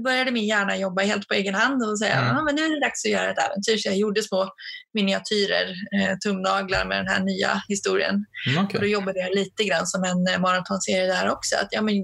började 0.04 0.30
min 0.30 0.46
hjärna 0.46 0.76
jobba 0.76 1.02
helt 1.02 1.28
på 1.28 1.34
egen 1.34 1.54
hand 1.54 1.82
och 1.82 1.98
säga 1.98 2.14
Mm. 2.14 2.36
ah, 2.36 2.42
men 2.42 2.54
nu 2.54 2.64
är 2.64 2.70
det 2.70 2.80
dags 2.86 3.04
att 3.04 3.10
göra 3.10 3.30
ett 3.30 3.38
äventyr. 3.38 3.76
Så 3.76 3.88
jag 3.88 3.96
gjorde 3.96 4.22
små 4.22 4.48
miniatyrer, 4.94 5.66
eh, 5.68 6.16
tumnaglar 6.24 6.84
med 6.84 6.98
den 6.98 7.06
här 7.08 7.20
nya 7.20 7.62
historien. 7.68 8.14
Mm, 8.46 8.58
Och 8.58 8.64
okej. 8.64 8.80
då 8.80 8.86
jobbade 8.86 9.18
jag 9.20 9.34
lite 9.34 9.64
grann 9.64 9.86
som 9.86 10.04
en 10.04 10.34
eh, 10.34 10.40
maratonserie 10.40 11.06
där 11.06 11.30
också. 11.30 11.56
Att 11.56 11.68
ja, 11.70 11.82
men, 11.82 11.94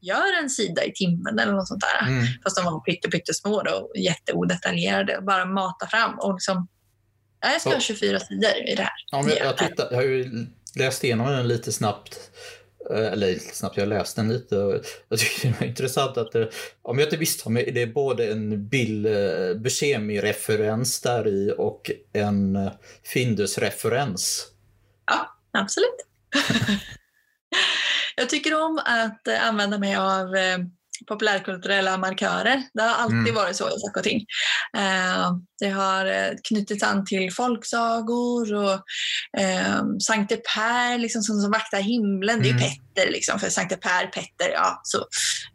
gör 0.00 0.42
en 0.42 0.50
sida 0.50 0.84
i 0.84 0.92
timmen 0.92 1.38
eller 1.38 1.52
något 1.52 1.68
sånt 1.68 1.82
där. 2.00 2.08
Mm. 2.08 2.24
Fast 2.42 2.56
de 2.56 2.64
var 2.64 2.80
pytte, 2.80 3.08
pyttesmå 3.10 3.54
och 3.54 3.92
jätteodetaljerade. 3.98 5.20
Bara 5.26 5.44
mata 5.44 5.86
fram 5.86 6.18
och 6.18 6.34
liksom, 6.34 6.68
ja, 7.40 7.52
jag 7.52 7.60
ska 7.60 7.70
ha 7.70 7.76
Ja. 7.76 7.80
24 7.80 8.20
sidor 8.20 8.56
i 8.68 8.74
det 8.74 8.82
här. 8.82 8.92
Ja, 9.12 9.24
jag, 9.28 9.38
jag, 9.38 9.46
Ja. 9.46 9.66
tittar, 9.68 9.88
jag 9.90 9.96
har 9.96 10.02
ju 10.04 10.46
läst 10.76 11.04
igenom 11.04 11.26
den 11.26 11.48
lite 11.48 11.72
snabbt. 11.72 12.30
Eh, 12.90 13.12
eller 13.12 13.26
lite 13.26 13.56
snabbt, 13.56 13.76
jag 13.76 13.82
har 13.82 13.88
läst 13.88 14.16
den 14.16 14.28
lite. 14.28 14.58
och 14.58 14.84
Jag 15.08 15.18
tycker 15.18 15.48
det 15.48 15.60
var 15.60 15.66
intressant 15.66 16.16
att 16.16 16.34
eh, 16.34 16.40
det, 16.40 16.50
om 16.82 16.98
jag 16.98 17.06
inte 17.06 17.16
visste 17.16 17.48
om 17.48 17.54
det, 17.54 17.82
är 17.82 17.86
både 17.86 18.32
en 18.32 18.68
Bill 18.68 19.06
eh, 19.06 19.54
Buscemi-referens 19.54 21.00
där 21.00 21.28
i 21.28 21.54
och 21.58 21.90
en 22.12 22.70
Findus-referens. 23.02 24.46
Ja, 25.06 25.38
absolut. 25.52 25.96
jag 28.16 28.28
tycker 28.30 28.62
om 28.64 28.78
att 28.78 29.28
använda 29.28 29.78
mig 29.78 29.96
av 29.96 30.28
populärkulturella 31.08 31.96
markörer. 31.96 32.62
Det 32.74 32.82
har 32.82 32.94
alltid 33.02 33.18
Mm. 33.18 33.34
varit 33.34 33.56
så 33.56 33.68
i 33.68 33.80
saker 33.80 34.00
och 34.00 34.04
ting. 34.04 34.26
Eh, 34.76 35.32
det 35.60 35.68
har 35.70 36.06
eh, 36.06 36.30
knutits 36.48 36.82
an 36.82 37.04
till 37.06 37.32
folksagor 37.32 38.54
och 38.54 38.72
eh, 39.40 39.82
Sankte 40.06 40.36
Per 40.36 40.98
liksom, 40.98 41.22
som, 41.22 41.40
som 41.40 41.50
vaktar 41.50 41.80
himlen. 41.80 42.42
Det 42.42 42.48
är 42.48 42.54
Mm. 42.54 42.62
Petter, 42.62 43.12
liksom, 43.12 43.40
för 43.40 43.48
Sankte 43.48 43.76
Per, 43.76 44.06
Petter. 44.06 44.52
Ja, 44.52 44.80
så, 44.84 44.98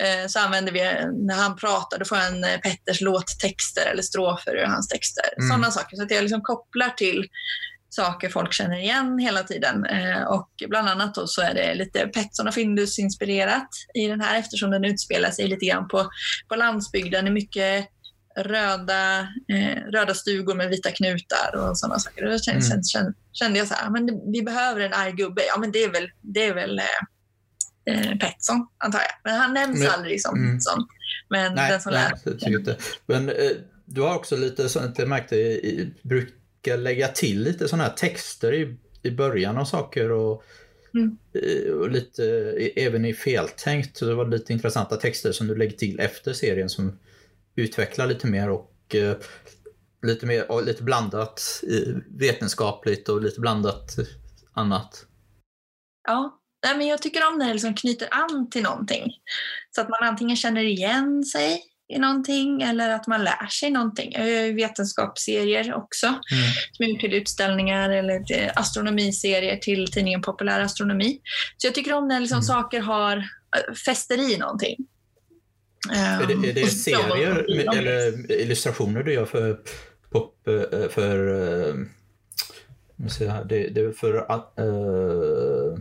eh, 0.06 0.28
så 0.28 0.40
använder 0.40 0.72
vi, 0.72 0.80
när 1.28 1.36
han 1.36 1.56
pratar, 1.56 1.98
då 1.98 2.06
får 2.06 2.16
han 2.16 2.44
eh, 2.44 2.58
Petters 2.60 3.02
låttexter 3.02 3.86
eller 3.92 4.02
strofer 4.04 4.56
ur 4.56 4.66
hans 4.66 4.88
texter. 4.88 5.26
Mm. 5.38 5.50
Sådana 5.50 5.72
saker. 5.72 5.98
Så 5.98 6.04
att 6.04 6.12
jag 6.12 6.22
liksom 6.22 6.42
kopplar 6.42 6.90
till 6.90 7.28
saker 7.90 8.30
folk 8.30 8.54
känner 8.54 8.80
igen 8.80 9.20
hela 9.20 9.44
tiden. 9.44 9.86
Eh, 9.86 10.24
och 10.24 10.50
bland 10.70 10.90
annat 10.90 11.16
då 11.16 11.28
så 11.28 11.42
är 11.42 11.54
det 11.54 11.76
lite 11.76 12.00
Petson 12.08 12.48
och 12.48 12.54
Findus 12.54 13.00
inspirerat 13.00 13.68
i 13.94 14.08
den 14.08 14.22
här 14.22 14.40
eftersom 14.40 14.72
den 14.72 14.86
utspelar 14.86 15.32
sig 15.32 15.48
lite 15.48 15.66
grann 15.66 15.88
på, 15.88 16.10
på 16.48 16.56
landsbygden. 16.56 17.26
Det 17.26 17.32
är 17.32 17.34
mycket 17.34 17.88
röda, 18.38 19.20
eh, 19.48 19.92
röda 19.92 20.14
stugor 20.14 20.56
med 20.56 20.70
vita 20.70 20.92
knutar 20.92 21.56
och 21.56 21.78
sådana 21.78 22.00
saker. 22.00 22.26
Då 22.26 22.38
kände, 22.40 22.66
Mm. 22.66 22.84
kände, 22.84 23.14
kände 23.34 23.60
jag 23.60 23.68
så 23.68 23.74
här, 23.74 23.90
men 23.90 24.06
det, 24.06 24.14
vi 24.34 24.42
behöver 24.42 24.82
en 24.82 24.94
arg 24.94 25.12
gubbe. 25.12 25.42
Ja, 25.48 25.60
men 25.60 25.72
det 25.72 25.84
är 25.84 25.92
väl, 25.92 26.10
det 26.22 26.46
är 26.46 26.54
väl 26.54 26.80
eh, 26.80 27.96
eh, 27.96 28.18
Petson, 28.18 28.68
antar 28.78 29.00
jag. 29.00 29.12
Men 29.24 29.36
han 29.42 29.54
nämns 29.54 29.80
Men- 29.80 29.90
aldrig 29.92 30.22
som 30.22 30.38
mm. 30.38 30.56
Petson. 30.56 30.88
Men 31.30 31.56
Nej, 31.56 31.72
den 31.72 31.82
som 31.82 31.94
nej 31.94 32.12
lär. 32.36 32.78
Men 33.06 33.30
eh, 33.30 33.36
du 33.86 34.02
har 34.02 34.16
också 34.16 34.38
lite, 34.38 34.70
sånt 34.70 35.00
jag 35.00 35.08
märkte, 35.08 35.36
i, 35.36 35.94
brukar 36.64 36.78
lägga 36.78 37.08
till 37.08 37.44
lite 37.44 37.68
sådana 37.68 37.84
här 37.84 37.94
texter 37.94 38.54
i, 38.54 38.78
i 39.04 39.12
början 39.12 39.58
av 39.58 39.66
saker 39.66 40.12
och, 40.12 40.44
Mm. 40.94 41.18
eh, 41.34 41.72
och 41.72 41.92
lite, 41.92 42.26
även 42.76 43.06
i 43.06 43.14
feltänkt. 43.14 43.98
Så 43.98 44.06
det 44.06 44.16
var 44.16 44.28
lite 44.28 44.54
intressanta 44.54 44.96
texter 44.96 45.32
som 45.32 45.48
du 45.48 45.56
lägger 45.56 45.78
till 45.78 46.00
efter 46.00 46.34
serien 46.34 46.70
som 46.70 47.00
utvecklar 47.56 48.08
lite 48.08 48.28
mer 48.28 48.50
och 48.50 48.96
eh, 48.96 49.18
lite 50.02 50.26
mer 50.26 50.52
och 50.52 50.66
lite 50.66 50.84
blandat 50.84 51.42
eh, 51.70 51.96
vetenskapligt 52.08 53.10
och 53.10 53.22
lite 53.22 53.40
blandat 53.40 53.98
eh, 53.98 54.06
annat. 54.54 55.06
Ja, 56.08 56.40
Nej, 56.66 56.78
men 56.78 56.88
jag 56.88 57.02
tycker 57.02 57.28
om 57.28 57.38
när 57.38 57.48
det 57.48 57.54
liksom 57.54 57.76
knyter 57.76 58.08
an 58.12 58.50
till 58.50 58.64
någonting. 58.64 59.12
Så 59.76 59.82
att 59.82 59.90
man 59.90 60.04
antingen 60.04 60.36
känner 60.36 60.62
igen 60.64 61.24
sig 61.24 61.64
i 61.90 62.00
någonting 62.00 62.62
eller 62.62 62.90
att 62.90 63.08
man 63.08 63.24
lär 63.24 63.48
sig 63.48 63.70
någonting. 63.72 64.12
Jag 64.14 64.30
gör 64.30 64.44
ju 64.44 64.54
vetenskapsserier 64.54 65.74
också 65.74 66.08
Mm. 66.08 66.20
som 66.72 66.86
är 66.86 67.00
till 67.00 67.14
utställningar 67.14 67.90
eller 67.90 68.20
till 68.20 68.52
astronomiserier 68.56 69.58
till 69.58 69.92
tidningen 69.92 70.22
Populär 70.22 70.60
Astronomi. 70.60 71.20
Så 71.58 71.68
jag 71.68 71.76
tycker 71.76 71.94
om 71.94 72.08
när 72.08 72.20
liksom 72.20 72.36
Mm. 72.36 72.44
saker 72.44 72.80
har 72.80 73.18
äh, 73.18 73.74
fäster 73.86 74.32
i 74.34 74.38
någonting. 74.38 74.78
Är 75.92 76.28
det, 76.28 76.34
är 76.50 76.54
det 76.54 76.62
Ehm, 76.62 76.68
serier 76.70 77.78
eller 77.78 78.32
illustrationer 78.32 79.04
du 79.04 79.14
gör 79.14 79.26
för 79.26 79.60
pop, 80.12 80.48
eh, 80.48 80.90
för 80.90 81.28
eh, 81.68 81.76
jag 83.20 83.28
här, 83.28 83.46
det, 83.46 83.68
det 83.68 83.82
är 83.82 83.92
för 83.92 84.14
uh, 84.60 85.78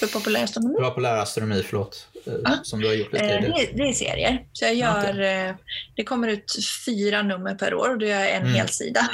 För 0.00 0.06
populär 0.06 0.44
astronomi? 0.44 0.74
populär 0.80 1.16
astronomi, 1.16 1.64
förlåt, 1.68 2.06
eh, 2.26 2.32
Ja. 2.44 2.58
som 2.62 2.80
du 2.80 2.86
har 2.86 2.94
gjort 2.94 3.12
lite. 3.12 3.24
Eh, 3.24 3.40
det. 3.42 3.68
Det, 3.76 3.88
är- 3.88 3.92
serier. 3.92 4.46
Så 4.52 4.64
jag 4.64 4.74
gör, 4.74 5.20
eh, 5.48 5.54
det 5.96 6.04
kommer 6.04 6.28
ut 6.28 6.52
fyra 6.86 7.22
nummer 7.22 7.54
per 7.54 7.74
år 7.74 7.90
och 7.90 7.98
då 7.98 8.06
gör 8.06 8.20
jag 8.20 8.30
en 8.30 8.42
Mm. 8.42 8.54
hel 8.54 8.68
sida 8.68 9.08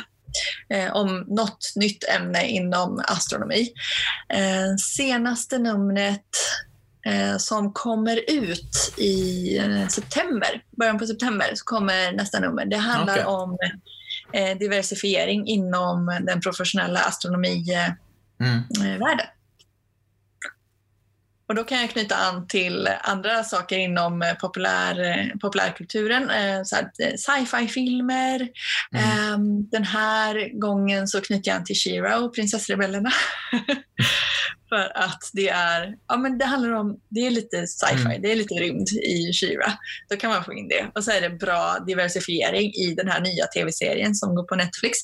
eh, 0.68 0.92
om 0.96 1.24
något 1.28 1.72
nytt 1.76 2.04
ämne 2.04 2.46
inom 2.48 3.02
astronomi. 3.08 3.72
Senaste 4.96 5.58
numret 5.58 6.24
som 7.38 7.72
kommer 7.72 8.30
ut 8.30 8.94
i 8.96 9.60
september, 9.90 10.62
början 10.78 10.98
på 10.98 11.06
september, 11.06 11.46
så 11.54 11.64
kommer 11.64 12.12
nästa 12.12 12.40
nummer. 12.40 12.64
Det 12.66 12.76
handlar 12.76 13.14
Okej. 13.14 13.24
om 13.24 13.58
eh, 14.32 14.58
diversifiering 14.58 15.46
inom 15.46 16.18
den 16.26 16.40
professionella 16.40 17.00
astronomivärlden. 17.00 17.96
Mm. 18.40 18.62
Och 21.50 21.56
då 21.56 21.64
kan 21.64 21.80
jag 21.80 21.90
knyta 21.90 22.14
an 22.16 22.46
till 22.48 22.88
andra 23.02 23.44
saker 23.44 23.78
inom 23.78 24.22
eh, 24.22 24.34
populär, 24.34 25.00
eh, 25.00 25.38
populärkulturen. 25.40 26.30
Eh, 26.30 26.62
Sci-fi-filmer. 27.16 28.48
Mm. 28.94 29.34
Ehm, 29.34 29.70
Den 29.70 29.84
här 29.84 30.60
gången 30.60 31.08
så 31.08 31.20
knyter 31.20 31.50
jag 31.50 31.56
an 31.56 31.64
till 31.64 31.76
She-Ra 31.76 32.14
och 32.14 32.34
prinsessrebellerna. 32.34 33.10
För 34.68 34.92
att 34.98 35.30
det 35.32 35.48
är, 35.48 35.94
ja 36.08 36.16
men 36.16 36.38
det 36.38 36.44
handlar 36.44 36.70
om, 36.72 37.00
det 37.08 37.20
är 37.26 37.30
lite 37.30 37.66
sci-fi, 37.66 38.00
Mm. 38.00 38.22
det 38.22 38.32
är 38.32 38.36
lite 38.36 38.54
rymd 38.54 38.88
i 38.88 39.32
She-Ra. 39.32 39.72
Då 40.10 40.16
kan 40.16 40.30
man 40.30 40.44
få 40.44 40.52
in 40.52 40.68
det. 40.68 40.90
Och 40.94 41.04
så 41.04 41.10
är 41.10 41.20
det 41.20 41.30
bra 41.30 41.78
diversifiering 41.86 42.72
i 42.74 42.94
den 42.96 43.08
här 43.08 43.20
nya 43.20 43.46
tv-serien 43.46 44.14
som 44.14 44.34
går 44.34 44.44
på 44.44 44.54
Netflix. 44.54 44.98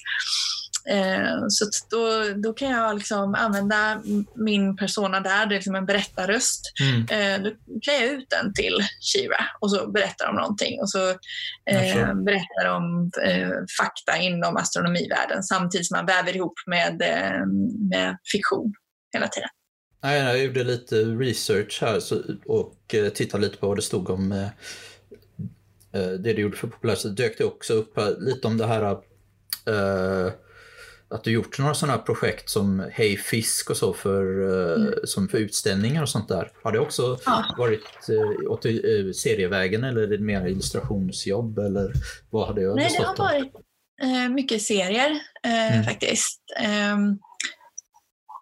Eh, 0.91 1.45
så 1.49 1.65
då, 1.91 2.23
då 2.37 2.53
kan 2.53 2.71
jag 2.71 2.95
liksom 2.95 3.35
använda 3.35 4.03
min 4.35 4.77
persona 4.77 5.21
där, 5.21 5.47
det 5.47 5.55
är 5.55 5.57
liksom 5.57 5.75
en 5.75 5.87
berättarröst. 5.87 6.73
Mm. 6.81 7.01
Eh, 7.01 7.45
då 7.45 7.81
klär 7.81 7.95
jag 7.95 8.13
ut 8.13 8.27
den 8.31 8.55
till 8.55 8.79
Shira 9.01 9.45
och 9.61 9.71
så 9.71 9.91
berättar 9.91 10.29
om 10.29 10.37
någonting 10.37 10.81
och 10.81 10.91
så 10.91 11.09
eh, 11.71 12.15
berättar 12.15 12.77
om 12.77 13.11
eh, 13.25 13.51
fakta 13.81 14.17
inom 14.17 14.57
astronomivärlden 14.57 15.43
samtidigt 15.43 15.87
som 15.87 15.97
man 15.97 16.07
väver 16.07 16.37
ihop 16.37 16.55
med, 16.67 17.03
eh, 17.03 17.47
med 17.91 18.19
fiktion 18.33 18.75
hela 19.13 19.29
tiden. 19.29 19.49
Jag 20.01 20.43
gjorde 20.45 20.65
lite 20.65 20.97
research 20.97 21.79
här 21.81 22.01
och 22.47 22.95
tittade 23.15 23.45
lite 23.45 23.57
på 23.57 23.69
vad 23.69 23.79
det 23.79 23.83
stod 23.83 24.11
om 24.11 24.49
det 25.93 26.33
du 26.33 26.43
gjorde 26.43 26.57
för 26.57 26.69
populärt. 26.69 26.99
Så 26.99 27.09
dök 27.09 27.39
det 27.39 27.45
också 27.45 27.73
upp 27.73 27.97
här, 27.97 28.17
lite 28.21 28.47
om 28.47 28.59
det 28.59 28.67
här 28.67 28.97
att 31.11 31.25
du 31.25 31.31
gjort 31.33 31.59
några 31.59 31.75
sådana 31.75 31.97
här 31.99 32.05
projekt 32.05 32.51
som 32.51 32.89
Hej 32.93 33.17
Fisk 33.17 33.71
och 33.71 33.77
så 33.77 33.93
för, 33.95 34.23
eh, 34.49 34.83
Mm. 34.83 34.95
som 35.05 35.29
för 35.29 35.39
utställningar 35.39 36.03
och 36.03 36.09
sånt 36.09 36.29
där. 36.29 36.53
Har 36.63 36.73
det 36.73 36.79
också 36.79 37.19
Ja. 37.27 37.55
varit 37.59 37.85
eh, 38.09 38.51
åt 38.51 38.65
eh, 38.65 38.73
serievägen 39.15 39.85
eller 39.85 40.01
är 40.01 40.07
det 40.07 40.19
mer 40.19 40.47
illustrationsjobb 40.47 41.59
eller 41.59 41.93
vad 42.31 42.47
har 42.47 42.55
det 42.55 42.75
Nej, 42.75 42.97
det 42.99 43.05
har 43.07 43.17
varit 43.17 43.53
eh, 44.03 44.29
mycket 44.29 44.63
serier 44.63 45.11
eh, 45.45 45.73
Mm. 45.73 45.85
faktiskt. 45.85 46.41
Ehm, 46.61 47.19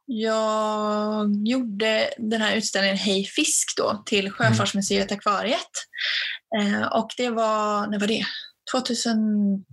jag 0.07 1.27
gjorde 1.47 2.11
den 2.19 2.41
här 2.43 2.57
utställningen 2.57 2.97
Hej 2.97 3.25
Fisk 3.25 3.77
då 3.77 4.03
till 4.07 4.31
Sjöfartsmuseet 4.31 5.13
Akvariet. 5.13 5.71
Och 6.93 7.09
det 7.17 7.31
var, 7.31 7.87
när 7.87 8.01
var 8.01 8.07
det? 8.07 8.25
2010? 8.73 9.65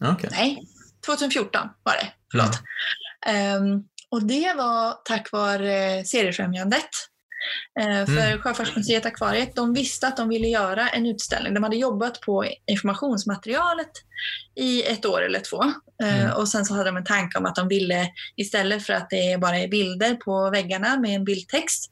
Okej. 0.00 0.30
Nej, 0.32 0.62
2014 1.06 1.68
var 1.82 1.92
det, 1.92 2.12
förlåt. 2.30 2.60
Um, 3.60 3.84
och 4.10 4.22
det 4.26 4.54
var 4.56 4.92
tack 5.04 5.32
vare 5.32 6.04
Seriefrämjandet. 6.04 6.90
Uh, 7.80 8.06
för 8.06 8.26
Mm. 8.26 8.38
Sjöfartsmuseet 8.38 9.06
Akvariet, 9.06 9.56
de 9.56 9.74
visste 9.74 10.08
att 10.08 10.16
de 10.16 10.28
ville 10.28 10.48
göra 10.48 10.88
en 10.88 11.06
utställning. 11.06 11.54
De 11.54 11.62
hade 11.62 11.76
jobbat 11.76 12.20
på 12.20 12.44
informationsmaterialet 12.66 13.90
i 14.56 14.82
ett 14.82 15.06
år 15.06 15.22
eller 15.22 15.40
två. 15.40 15.62
Uh, 16.02 16.20
Mm. 16.20 16.36
Och 16.36 16.48
sen 16.48 16.64
så 16.64 16.74
hade 16.74 16.88
de 16.88 16.96
en 16.96 17.04
tanke 17.04 17.38
om 17.38 17.46
att 17.46 17.54
de 17.54 17.68
ville, 17.68 18.08
istället 18.36 18.86
för 18.86 18.92
att 18.92 19.10
det 19.10 19.40
bara 19.40 19.58
är 19.58 19.68
bilder 19.68 20.14
på 20.14 20.50
väggarna 20.50 20.96
med 20.96 21.10
en 21.10 21.24
bildtext, 21.24 21.90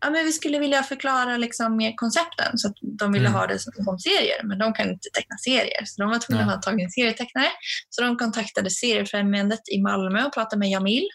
ja, 0.00 0.10
men 0.10 0.24
vi 0.24 0.32
skulle 0.32 0.58
vilja 0.58 0.82
förklara 0.82 1.36
liksom 1.36 1.76
mer 1.76 1.92
koncepten. 1.96 2.58
Så 2.58 2.68
att 2.68 2.74
de 2.98 3.12
ville 3.12 3.28
Mm. 3.28 3.40
ha 3.40 3.46
det 3.46 3.58
som, 3.58 3.72
serier, 3.98 4.42
men 4.44 4.58
de 4.58 4.72
kan 4.72 4.90
inte 4.90 5.08
teckna 5.14 5.36
serier. 5.44 5.84
Så 5.84 6.02
de 6.02 6.10
var 6.10 6.18
tvungna 6.18 6.44
att 6.44 6.54
ha 6.54 6.62
tag 6.62 6.80
i 6.80 6.84
en 6.84 6.90
serietecknare. 6.90 7.48
Så 7.90 8.02
de 8.02 8.16
kontaktade 8.16 8.70
Seriefrämjandet 8.70 9.68
i 9.72 9.82
Malmö 9.82 10.24
och 10.24 10.34
pratade 10.34 10.58
med 10.60 10.70
Jamil. 10.70 11.08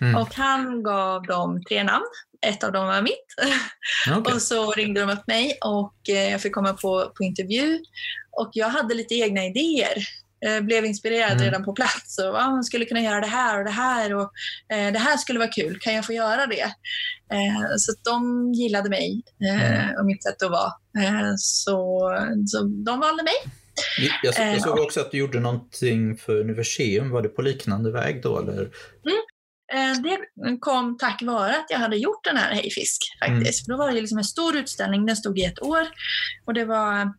Mm. 0.00 0.16
Och 0.16 0.34
han 0.34 0.82
gav 0.82 1.22
dem 1.22 1.62
tre 1.68 1.84
namn. 1.84 2.04
Ett 2.46 2.64
av 2.64 2.72
dem 2.72 2.86
var 2.86 3.02
mitt. 3.02 3.26
Okej. 4.16 4.34
Och 4.34 4.42
så 4.42 4.72
ringde 4.72 5.00
de 5.00 5.10
upp 5.10 5.26
mig 5.26 5.58
och 5.64 5.94
eh, 6.08 6.30
jag 6.30 6.40
fick 6.40 6.52
komma 6.54 6.72
på, 6.72 7.12
på 7.16 7.24
intervju. 7.24 7.78
Och 8.40 8.50
jag 8.52 8.68
hade 8.68 8.94
lite 8.94 9.14
egna 9.14 9.44
idéer. 9.44 9.94
Eh, 10.46 10.60
blev 10.60 10.84
inspirerad 10.84 11.32
Mm. 11.32 11.44
redan 11.44 11.64
på 11.64 11.72
plats. 11.72 12.18
Och, 12.18 12.36
ah, 12.36 12.50
man 12.50 12.64
skulle 12.64 12.84
kunna 12.84 13.00
göra 13.00 13.20
det 13.20 13.26
här 13.26 13.58
och 13.58 13.64
det 13.64 13.70
här. 13.70 14.14
Och, 14.14 14.30
eh, 14.72 14.92
det 14.92 14.98
här 14.98 15.16
skulle 15.16 15.38
vara 15.38 15.48
kul. 15.50 15.78
Kan 15.80 15.94
jag 15.94 16.06
få 16.06 16.12
göra 16.12 16.46
det? 16.46 16.62
Eh, 17.32 17.62
så 17.78 17.92
de 18.04 18.52
gillade 18.52 18.90
mig 18.90 19.22
eh, 19.50 19.82
Mm. 19.82 19.96
och 19.98 20.06
mitt 20.06 20.22
sätt 20.24 20.42
att 20.42 20.50
vara. 20.50 20.72
Eh, 21.06 21.32
så, 21.36 22.00
så 22.46 22.62
de 22.64 23.00
valde 23.00 23.22
mig. 23.22 23.34
Jag, 24.22 24.34
jag 24.36 24.52
Eh, 24.54 24.58
såg 24.62 24.78
också 24.78 25.00
att 25.00 25.10
du 25.10 25.18
gjorde 25.18 25.40
någonting 25.40 26.16
för 26.16 26.40
Universium. 26.40 27.10
Var 27.10 27.22
det 27.22 27.28
på 27.28 27.42
liknande 27.42 27.92
väg 27.92 28.22
då? 28.22 28.38
Eller? 28.40 28.62
Eh, 29.72 30.02
Det 30.02 30.18
kom 30.60 30.98
tack 30.98 31.22
vare 31.22 31.50
att 31.56 31.66
jag 31.70 31.78
hade 31.78 31.96
gjort 31.96 32.24
den 32.24 32.36
här 32.36 32.54
Hejfisk. 32.54 32.98
faktiskt. 33.26 33.64
För 33.64 33.72
Då 33.72 33.78
var 33.78 33.92
det 33.92 34.00
liksom 34.00 34.18
en 34.18 34.24
stor 34.24 34.56
utställning, 34.56 35.06
den 35.06 35.16
stod 35.16 35.38
i 35.38 35.44
ett 35.44 35.62
år. 35.62 35.86
Och 36.46 36.54
det 36.54 36.64
var, 36.64 37.12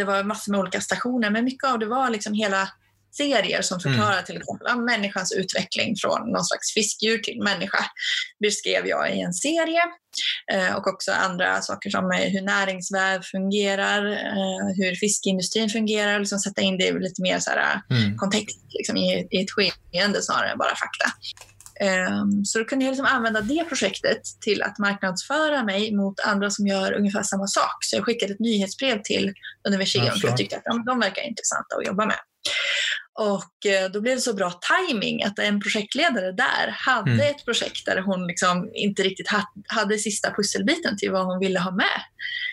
det 0.00 0.04
var 0.04 0.24
massor 0.24 0.52
med 0.52 0.60
olika 0.60 0.80
stationer, 0.80 1.30
men 1.30 1.44
mycket 1.44 1.68
av 1.68 1.78
det 1.78 1.86
var 1.86 2.10
liksom 2.10 2.34
hela 2.34 2.68
serier 3.16 3.62
som 3.62 3.80
förklarar 3.80 4.22
till 4.22 4.36
exempel 4.36 4.76
människans 4.76 5.32
utveckling 5.32 5.96
från 6.02 6.32
någon 6.32 6.44
slags 6.44 6.74
fiskdjur 6.74 7.18
till 7.18 7.42
människa. 7.42 7.78
beskrev 8.40 8.86
jag 8.86 9.16
i 9.16 9.20
en 9.20 9.32
serie. 9.32 9.82
Eh, 10.52 10.74
och 10.76 10.86
också 10.86 11.12
andra 11.12 11.60
saker 11.62 11.90
som 11.90 12.10
eh, 12.10 12.18
hur 12.18 12.42
näringsväv 12.42 13.22
fungerar, 13.22 14.06
eh, 14.12 14.66
hur 14.76 14.94
fiskindustrin 14.94 15.70
fungerar, 15.70 16.18
liksom 16.18 16.38
sätta 16.38 16.60
in 16.60 16.78
det 16.78 16.84
i 16.84 16.92
lite 16.92 17.22
mer 17.22 17.38
så 17.38 17.50
här, 17.50 17.80
Mm. 17.90 18.16
kontext 18.16 18.58
liksom, 18.68 18.96
i, 18.96 19.28
i 19.30 19.42
ett 19.42 19.50
skeende 19.50 20.22
snarare 20.22 20.50
än 20.50 20.58
bara 20.58 20.76
fakta. 20.76 21.06
Ehm, 21.82 22.44
så 22.44 22.58
då 22.58 22.64
kunde 22.64 22.84
jag 22.84 22.92
liksom 22.92 23.06
använda 23.06 23.40
det 23.40 23.64
projektet 23.68 24.22
till 24.40 24.62
att 24.62 24.78
marknadsföra 24.78 25.64
mig 25.64 25.94
mot 25.96 26.20
andra 26.20 26.50
som 26.50 26.66
gör 26.66 26.92
ungefär 26.92 27.22
samma 27.22 27.46
sak. 27.46 27.76
Så 27.80 27.96
jag 27.96 28.04
skickade 28.04 28.32
ett 28.32 28.40
nyhetsbrev 28.40 29.02
till 29.02 29.32
Universium 29.68 30.04
Ja, 30.06 30.12
för 30.12 30.28
jag 30.28 30.36
tyckte 30.36 30.56
att 30.56 30.64
de, 30.64 30.84
de 30.84 31.00
verkar 31.00 31.22
intressanta 31.22 31.76
att 31.78 31.86
jobba 31.86 32.06
med. 32.06 32.16
Och 33.18 33.66
eh, 33.72 33.90
då 33.90 34.00
blev 34.00 34.14
det 34.14 34.20
så 34.20 34.34
bra 34.34 34.60
timing 34.78 35.22
att 35.24 35.38
en 35.38 35.60
projektledare 35.60 36.32
där 36.32 36.68
hade 36.78 37.10
Mm. 37.10 37.26
ett 37.26 37.44
projekt 37.44 37.86
där 37.86 38.00
hon 38.00 38.26
liksom 38.26 38.70
inte 38.74 39.02
riktigt 39.02 39.30
ha, 39.30 39.42
hade 39.68 39.98
sista 39.98 40.34
pusselbiten 40.34 40.96
till 40.96 41.10
vad 41.12 41.26
hon 41.26 41.38
ville 41.40 41.58
ha 41.60 41.70
med 41.70 42.00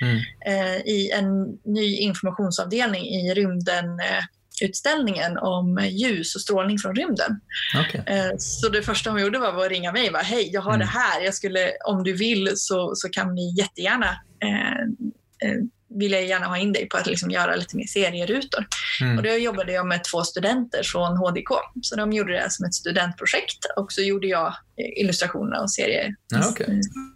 Mm. 0.01 0.17
eh, 0.47 0.77
i 0.77 1.11
en 1.11 1.45
ny 1.65 1.95
informationsavdelning 1.97 3.05
i 3.05 3.33
rymden 3.33 3.85
eh, 3.99 4.23
utställningen 4.61 5.37
om 5.37 5.79
ljus 5.91 6.35
och 6.35 6.41
strålning 6.41 6.77
från 6.79 6.95
rymden. 6.95 7.39
Okej. 7.87 8.03
Eh, 8.07 8.37
Så 8.37 8.69
det 8.69 8.81
första 8.81 9.09
hon 9.09 9.21
gjorde 9.21 9.39
var 9.39 9.65
att 9.65 9.71
ringa 9.71 9.91
mig 9.91 10.07
och 10.07 10.13
bara, 10.13 10.23
hej, 10.23 10.49
jag 10.53 10.61
har 10.61 10.73
Mm. 10.73 10.79
det 10.79 10.91
här. 10.91 11.21
Jag 11.21 11.33
skulle, 11.33 11.71
om 11.85 12.03
du 12.03 12.13
vill 12.13 12.51
så, 12.55 12.95
så 12.95 13.09
kan 13.09 13.35
vi 13.35 13.55
jättegärna 13.57 14.07
eh, 14.43 15.49
eh, 15.49 15.57
vill 15.99 16.11
jag 16.11 16.25
gärna 16.25 16.45
ha 16.45 16.57
in 16.57 16.73
dig 16.73 16.89
på 16.89 16.97
att 16.97 17.07
liksom 17.07 17.31
göra 17.31 17.55
lite 17.55 17.77
mer 17.77 17.85
serierutor. 17.87 18.67
Och 19.01 19.05
Mm. 19.05 19.23
då 19.23 19.29
jobbade 19.29 19.71
jag 19.73 19.87
med 19.87 20.03
två 20.03 20.23
studenter 20.23 20.83
från 20.83 21.17
HDK. 21.17 21.49
Så 21.81 21.95
de 21.95 22.13
gjorde 22.13 22.33
det 22.33 22.49
som 22.51 22.65
ett 22.65 22.73
studentprojekt 22.73 23.65
och 23.77 23.91
så 23.91 24.01
gjorde 24.01 24.27
jag 24.27 24.47
eh, 24.47 25.01
illustrationerna 25.03 25.61
och 25.61 25.71
serie, 25.71 26.15
Ja, 26.31 26.37
eh, 26.37 26.43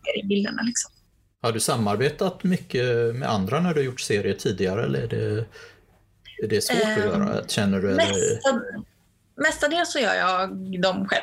seriebilderna. 0.05 0.61
Liksom. 0.61 0.91
Har 1.41 1.51
du 1.51 1.59
samarbetat 1.59 2.43
mycket 2.43 2.85
med 3.15 3.29
andra 3.29 3.59
när 3.59 3.73
du 3.73 3.81
gjort 3.81 4.01
serier 4.01 4.33
tidigare 4.33 4.83
eller 4.85 4.99
är 5.01 5.07
det, 5.07 5.45
är 6.41 6.47
det 6.47 6.61
svårt 6.61 6.77
att 6.81 6.97
Ehm, 6.97 6.99
göra? 7.03 7.47
Känner 7.47 7.79
du? 7.79 7.87
Mesta, 7.87 8.61
mestadels 9.35 9.91
så 9.91 9.99
gör 9.99 10.13
jag 10.15 10.49
dem 10.81 11.07
själv. 11.07 11.21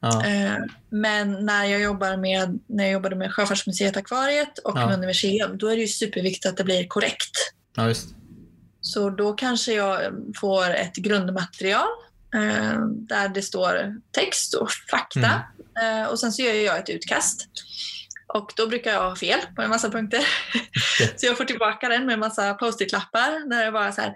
Ja. 0.00 0.26
Eh, 0.26 0.52
Men 0.90 1.46
när 1.46 1.64
jag, 1.64 1.80
jobbar 1.80 2.16
med, 2.16 2.58
när 2.66 2.84
jag 2.84 2.92
jobbade 2.92 3.16
med 3.16 3.34
Sjöfartsmuseet 3.34 3.96
Akvariet 3.96 4.58
och 4.58 4.78
Ja. 4.78 4.86
med 4.86 4.94
Universium, 4.94 5.58
då 5.58 5.66
är 5.66 5.76
det 5.76 5.82
ju 5.82 5.88
superviktigt 5.88 6.46
att 6.46 6.56
det 6.56 6.64
blir 6.64 6.88
korrekt. 6.88 7.30
ja, 7.76 7.88
just. 7.88 8.08
Så 8.80 9.10
då 9.10 9.32
kanske 9.32 9.72
jag 9.72 10.00
får 10.40 10.70
ett 10.70 10.94
grundmaterial 10.96 11.88
eh, 12.34 12.80
där 12.86 13.28
det 13.28 13.42
står 13.42 13.94
text 14.12 14.54
och 14.54 14.70
fakta. 14.90 15.42
Eh, 15.82 16.04
och 16.10 16.18
sen 16.20 16.32
så 16.32 16.42
gör 16.42 16.52
jag 16.54 16.78
ett 16.78 16.88
utkast. 16.88 17.46
Och 18.34 18.52
då 18.56 18.66
brukar 18.66 18.90
jag 18.92 19.08
ha 19.10 19.16
fel 19.16 19.38
på 19.56 19.62
en 19.62 19.70
massa 19.70 19.90
punkter. 19.90 20.20
så 21.16 21.26
jag 21.26 21.36
får 21.36 21.44
tillbaka 21.44 21.88
den 21.88 22.06
med 22.06 22.12
en 22.12 22.20
massa 22.20 22.54
post-it-lappar 22.54 23.50
där 23.50 23.64
det 23.64 23.72
bara 23.72 23.92
så 23.92 24.00
här, 24.00 24.14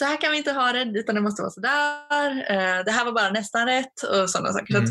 så 0.00 0.06
här 0.06 0.20
kan 0.20 0.30
vi 0.32 0.38
inte 0.38 0.52
ha 0.52 0.72
det, 0.72 0.82
utan 0.98 1.14
det 1.14 1.20
måste 1.20 1.42
vara 1.42 1.50
så 1.52 1.60
där. 1.60 2.30
Eh, 2.50 2.84
det 2.84 2.90
här 2.90 3.04
var 3.04 3.12
bara 3.12 3.30
nästan 3.30 3.66
rätt 3.66 4.02
och 4.02 4.30
sådana 4.30 4.52
saker. 4.52 4.74
Så 4.74 4.78
Mm. 4.80 4.90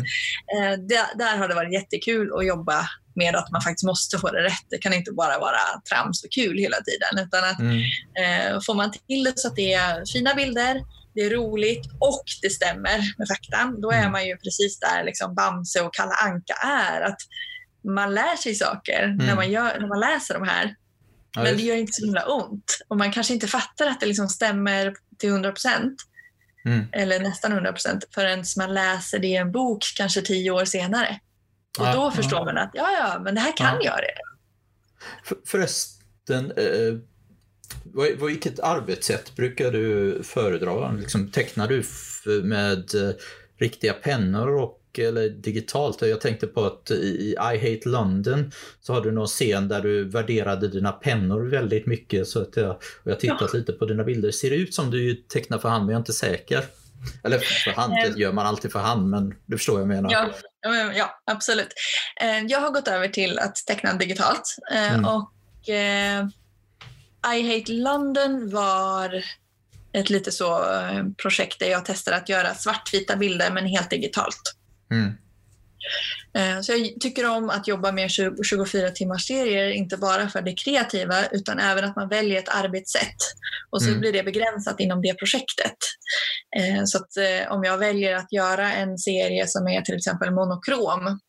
eh, 0.56 0.84
där, 0.86 1.18
där 1.18 1.36
har 1.38 1.48
det 1.48 1.54
varit 1.54 1.72
jättekul 1.72 2.32
att 2.38 2.46
jobba 2.46 2.86
med 3.14 3.36
att 3.36 3.50
man 3.50 3.62
faktiskt 3.62 3.84
måste 3.86 4.18
få 4.18 4.30
det 4.30 4.42
rätt. 4.42 4.66
Det 4.70 4.78
kan 4.78 4.92
inte 4.94 5.12
bara 5.12 5.38
vara 5.38 5.58
trams 5.90 6.24
och 6.24 6.30
kul 6.32 6.58
hela 6.58 6.76
tiden. 6.76 7.26
Utan 7.26 7.44
att 7.50 7.60
Mm. 7.60 7.78
Eh, 8.22 8.60
får 8.66 8.74
man 8.74 8.92
till 8.92 9.24
det 9.24 9.38
så 9.38 9.48
att 9.48 9.56
det 9.56 9.72
är 9.74 10.02
fina 10.12 10.34
bilder, 10.34 10.80
det 11.14 11.20
är 11.20 11.30
roligt 11.30 11.86
och 11.98 12.24
det 12.42 12.50
stämmer 12.50 12.98
med 13.18 13.28
faktan, 13.28 13.80
då 13.80 13.90
är 13.90 13.98
Mm. 13.98 14.12
man 14.12 14.26
ju 14.26 14.36
precis 14.36 14.78
där 14.80 15.04
liksom 15.04 15.34
Bamse 15.34 15.80
och 15.80 15.94
Kalle 15.94 16.14
Anka 16.24 16.54
är. 16.64 17.00
Att 17.00 17.20
man 17.84 18.14
lär 18.14 18.36
sig 18.36 18.54
saker 18.54 19.06
när, 19.06 19.24
Mm. 19.24 19.36
man 19.36 19.50
gör, 19.50 19.80
när 19.80 19.88
man 19.88 20.00
läser 20.00 20.34
de 20.34 20.48
här. 20.48 20.74
Ja, 21.34 21.42
Men 21.42 21.56
det 21.56 21.62
gör 21.62 21.76
inte 21.76 21.92
så 21.92 22.04
himla 22.04 22.26
ont. 22.26 22.78
Och 22.88 22.96
man 22.96 23.12
kanske 23.12 23.34
inte 23.34 23.46
fattar 23.46 23.86
att 23.86 24.00
det 24.00 24.06
liksom 24.06 24.28
stämmer 24.28 24.94
till 25.18 25.28
100 25.28 25.52
procent, 25.52 25.94
Mm. 26.64 26.86
eller 26.92 27.20
nästan 27.20 27.52
100 27.52 27.72
procent, 27.72 28.04
förrän 28.14 28.44
man 28.56 28.74
läser 28.74 29.18
det 29.18 29.26
i 29.26 29.36
en 29.36 29.52
bok 29.52 29.84
kanske 29.96 30.22
tio 30.22 30.50
år 30.50 30.64
senare. 30.64 31.20
Och 31.78 31.86
Ja, 31.86 31.92
då 31.94 32.00
ja. 32.00 32.10
förstår 32.10 32.44
man 32.44 32.58
att 32.58 32.70
ja, 32.74 32.90
ja, 32.98 33.20
men 33.24 33.34
det 33.34 33.40
här 33.40 33.56
kan 33.56 33.66
Ja. 33.66 33.84
jag 33.84 33.94
redan. 34.02 34.38
För, 35.24 35.36
förresten, 35.46 36.50
eh, 36.56 36.98
vad, 37.84 38.08
vad, 38.18 38.30
vilket 38.30 38.60
arbetssätt 38.60 39.36
brukar 39.36 39.70
du 39.72 40.20
föredra? 40.22 40.92
Liksom, 40.92 41.30
tecknar 41.30 41.68
du 41.68 41.82
med 42.42 42.94
eh, 42.94 43.14
riktiga 43.60 43.92
pennor 43.92 44.48
och, 44.62 44.79
eller 44.98 45.28
digitalt? 45.28 46.02
Jag 46.02 46.20
tänkte 46.20 46.46
på 46.46 46.64
att 46.64 46.90
i 46.90 47.32
I 47.32 47.36
Hate 47.74 47.88
London 47.88 48.52
så 48.80 48.92
har 48.92 49.00
du 49.00 49.12
någon 49.12 49.26
scen 49.26 49.68
där 49.68 49.80
du 49.80 50.04
värderade 50.04 50.68
dina 50.68 50.92
pennor 50.92 51.50
väldigt 51.50 51.86
mycket. 51.86 52.28
Så 52.28 52.42
att 52.42 52.56
jag, 52.56 52.70
och 52.70 52.80
jag 53.04 53.12
har 53.12 53.20
tittat 53.20 53.54
lite 53.54 53.72
på 53.72 53.84
dina 53.86 54.04
bilder. 54.04 54.30
Ser 54.30 54.50
det 54.50 54.56
ut 54.56 54.74
som 54.74 54.90
du 54.90 55.14
tecknar 55.14 55.58
för 55.58 55.68
hand, 55.68 55.84
men 55.86 55.92
jag 55.92 55.96
är 55.96 56.00
inte 56.00 56.12
säker. 56.12 56.64
Eller 57.24 57.38
för 57.38 57.70
hand, 57.70 57.94
det 57.94 58.20
gör 58.20 58.32
man 58.32 58.46
alltid 58.46 58.72
för 58.72 58.78
hand, 58.78 59.08
men 59.10 59.34
du 59.46 59.56
förstår 59.56 59.72
vad 59.72 59.82
jag 59.82 59.88
menar. 59.88 60.10
Ja, 60.12 60.30
ja, 60.62 60.92
ja 60.96 61.20
absolut. 61.26 61.68
Eh, 62.20 62.44
Jag 62.46 62.60
har 62.60 62.70
gått 62.70 62.88
över 62.88 63.08
till 63.08 63.38
att 63.38 63.56
teckna 63.66 63.94
digitalt. 63.94 64.56
eh, 64.72 64.94
Mm. 64.94 65.04
Och 65.04 65.68
eh, 65.68 66.26
I 67.36 67.58
Hate 67.58 67.72
London 67.72 68.50
var 68.50 69.24
ett 69.92 70.10
lite 70.10 70.32
så 70.32 70.72
eh, 70.74 71.04
projekt 71.22 71.58
där 71.58 71.66
jag 71.70 71.84
testade 71.84 72.16
att 72.16 72.28
göra 72.28 72.54
svartvita 72.54 73.16
bilder 73.16 73.50
men 73.50 73.66
helt 73.66 73.90
digitalt. 73.90 74.54
Mm. 74.90 75.12
Eh, 76.34 76.60
Så 76.62 76.72
jag 76.72 77.00
tycker 77.00 77.30
om 77.30 77.50
att 77.50 77.68
jobba 77.68 77.92
med 77.92 78.10
20 78.10 78.42
24 78.44 78.90
timmars 78.90 79.26
serier, 79.26 79.70
inte 79.70 79.96
bara 79.96 80.28
för 80.28 80.42
det 80.42 80.52
kreativa 80.54 81.26
utan 81.26 81.58
även 81.58 81.84
att 81.84 81.96
man 81.96 82.08
väljer 82.08 82.38
ett 82.38 82.48
arbetssätt. 82.48 83.16
Och 83.70 83.82
så 83.82 83.88
Mm. 83.88 84.00
blir 84.00 84.12
det 84.12 84.22
begränsat 84.22 84.80
inom 84.80 85.02
det 85.02 85.14
projektet. 85.14 85.76
Eh, 86.56 86.84
Så 86.84 86.98
att 86.98 87.16
eh, 87.16 87.52
om 87.52 87.64
jag 87.64 87.78
väljer 87.78 88.14
att 88.16 88.32
göra 88.32 88.72
en 88.72 88.98
serie 88.98 89.46
som 89.46 89.68
är 89.68 89.80
till 89.82 89.96
exempel 89.96 90.30
monokrom, 90.30 91.20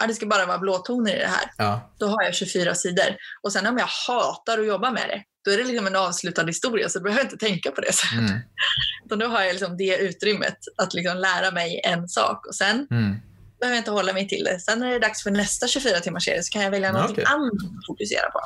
ja, 0.00 0.06
det 0.06 0.14
ska 0.14 0.26
bara 0.26 0.46
vara 0.46 0.58
blåtoner 0.58 1.16
i 1.16 1.18
det 1.18 1.26
här, 1.26 1.50
Ja. 1.58 1.94
då 1.98 2.06
har 2.06 2.22
jag 2.22 2.34
24 2.34 2.74
sidor. 2.74 3.16
Och 3.42 3.52
sen 3.52 3.66
om 3.66 3.78
jag 3.78 3.86
hatar 4.08 4.58
att 4.58 4.66
jobba 4.66 4.90
med 4.90 5.08
det, 5.08 5.22
då 5.44 5.50
är 5.50 5.56
det 5.58 5.64
liksom 5.64 5.86
en 5.86 5.96
avslutad 5.96 6.46
historia 6.46 6.88
så 6.88 6.98
då 6.98 7.02
behöver 7.02 7.22
jag 7.24 7.32
inte 7.32 7.46
tänka 7.46 7.70
på 7.70 7.80
det. 7.80 7.92
Så. 7.92 8.06
Mm. 8.18 8.40
Utan 9.06 9.18
då 9.18 9.26
har 9.26 9.42
jag 9.42 9.52
liksom 9.52 9.76
det 9.76 9.96
utrymmet 9.96 10.56
att 10.82 10.94
liksom 10.94 11.16
lära 11.18 11.50
mig 11.50 11.80
en 11.84 12.08
sak 12.08 12.46
och 12.46 12.54
sen 12.54 12.86
Mm. 12.90 13.16
behöver 13.60 13.76
jag 13.76 13.80
inte 13.80 13.90
hålla 13.90 14.12
mig 14.12 14.28
till 14.28 14.44
det. 14.44 14.60
Sen 14.60 14.78
när 14.78 14.88
det 14.88 14.94
är 14.94 15.00
dags 15.00 15.22
för 15.22 15.30
nästa 15.30 15.68
24 15.68 16.00
timmars 16.00 16.24
serie 16.24 16.42
så 16.42 16.50
kan 16.52 16.62
jag 16.62 16.70
välja 16.70 16.88
Ja, 16.88 16.92
något 17.02 17.10
okej. 17.10 17.24
annat 17.24 17.52
att 17.52 17.86
fokusera 17.86 18.30
på. 18.30 18.40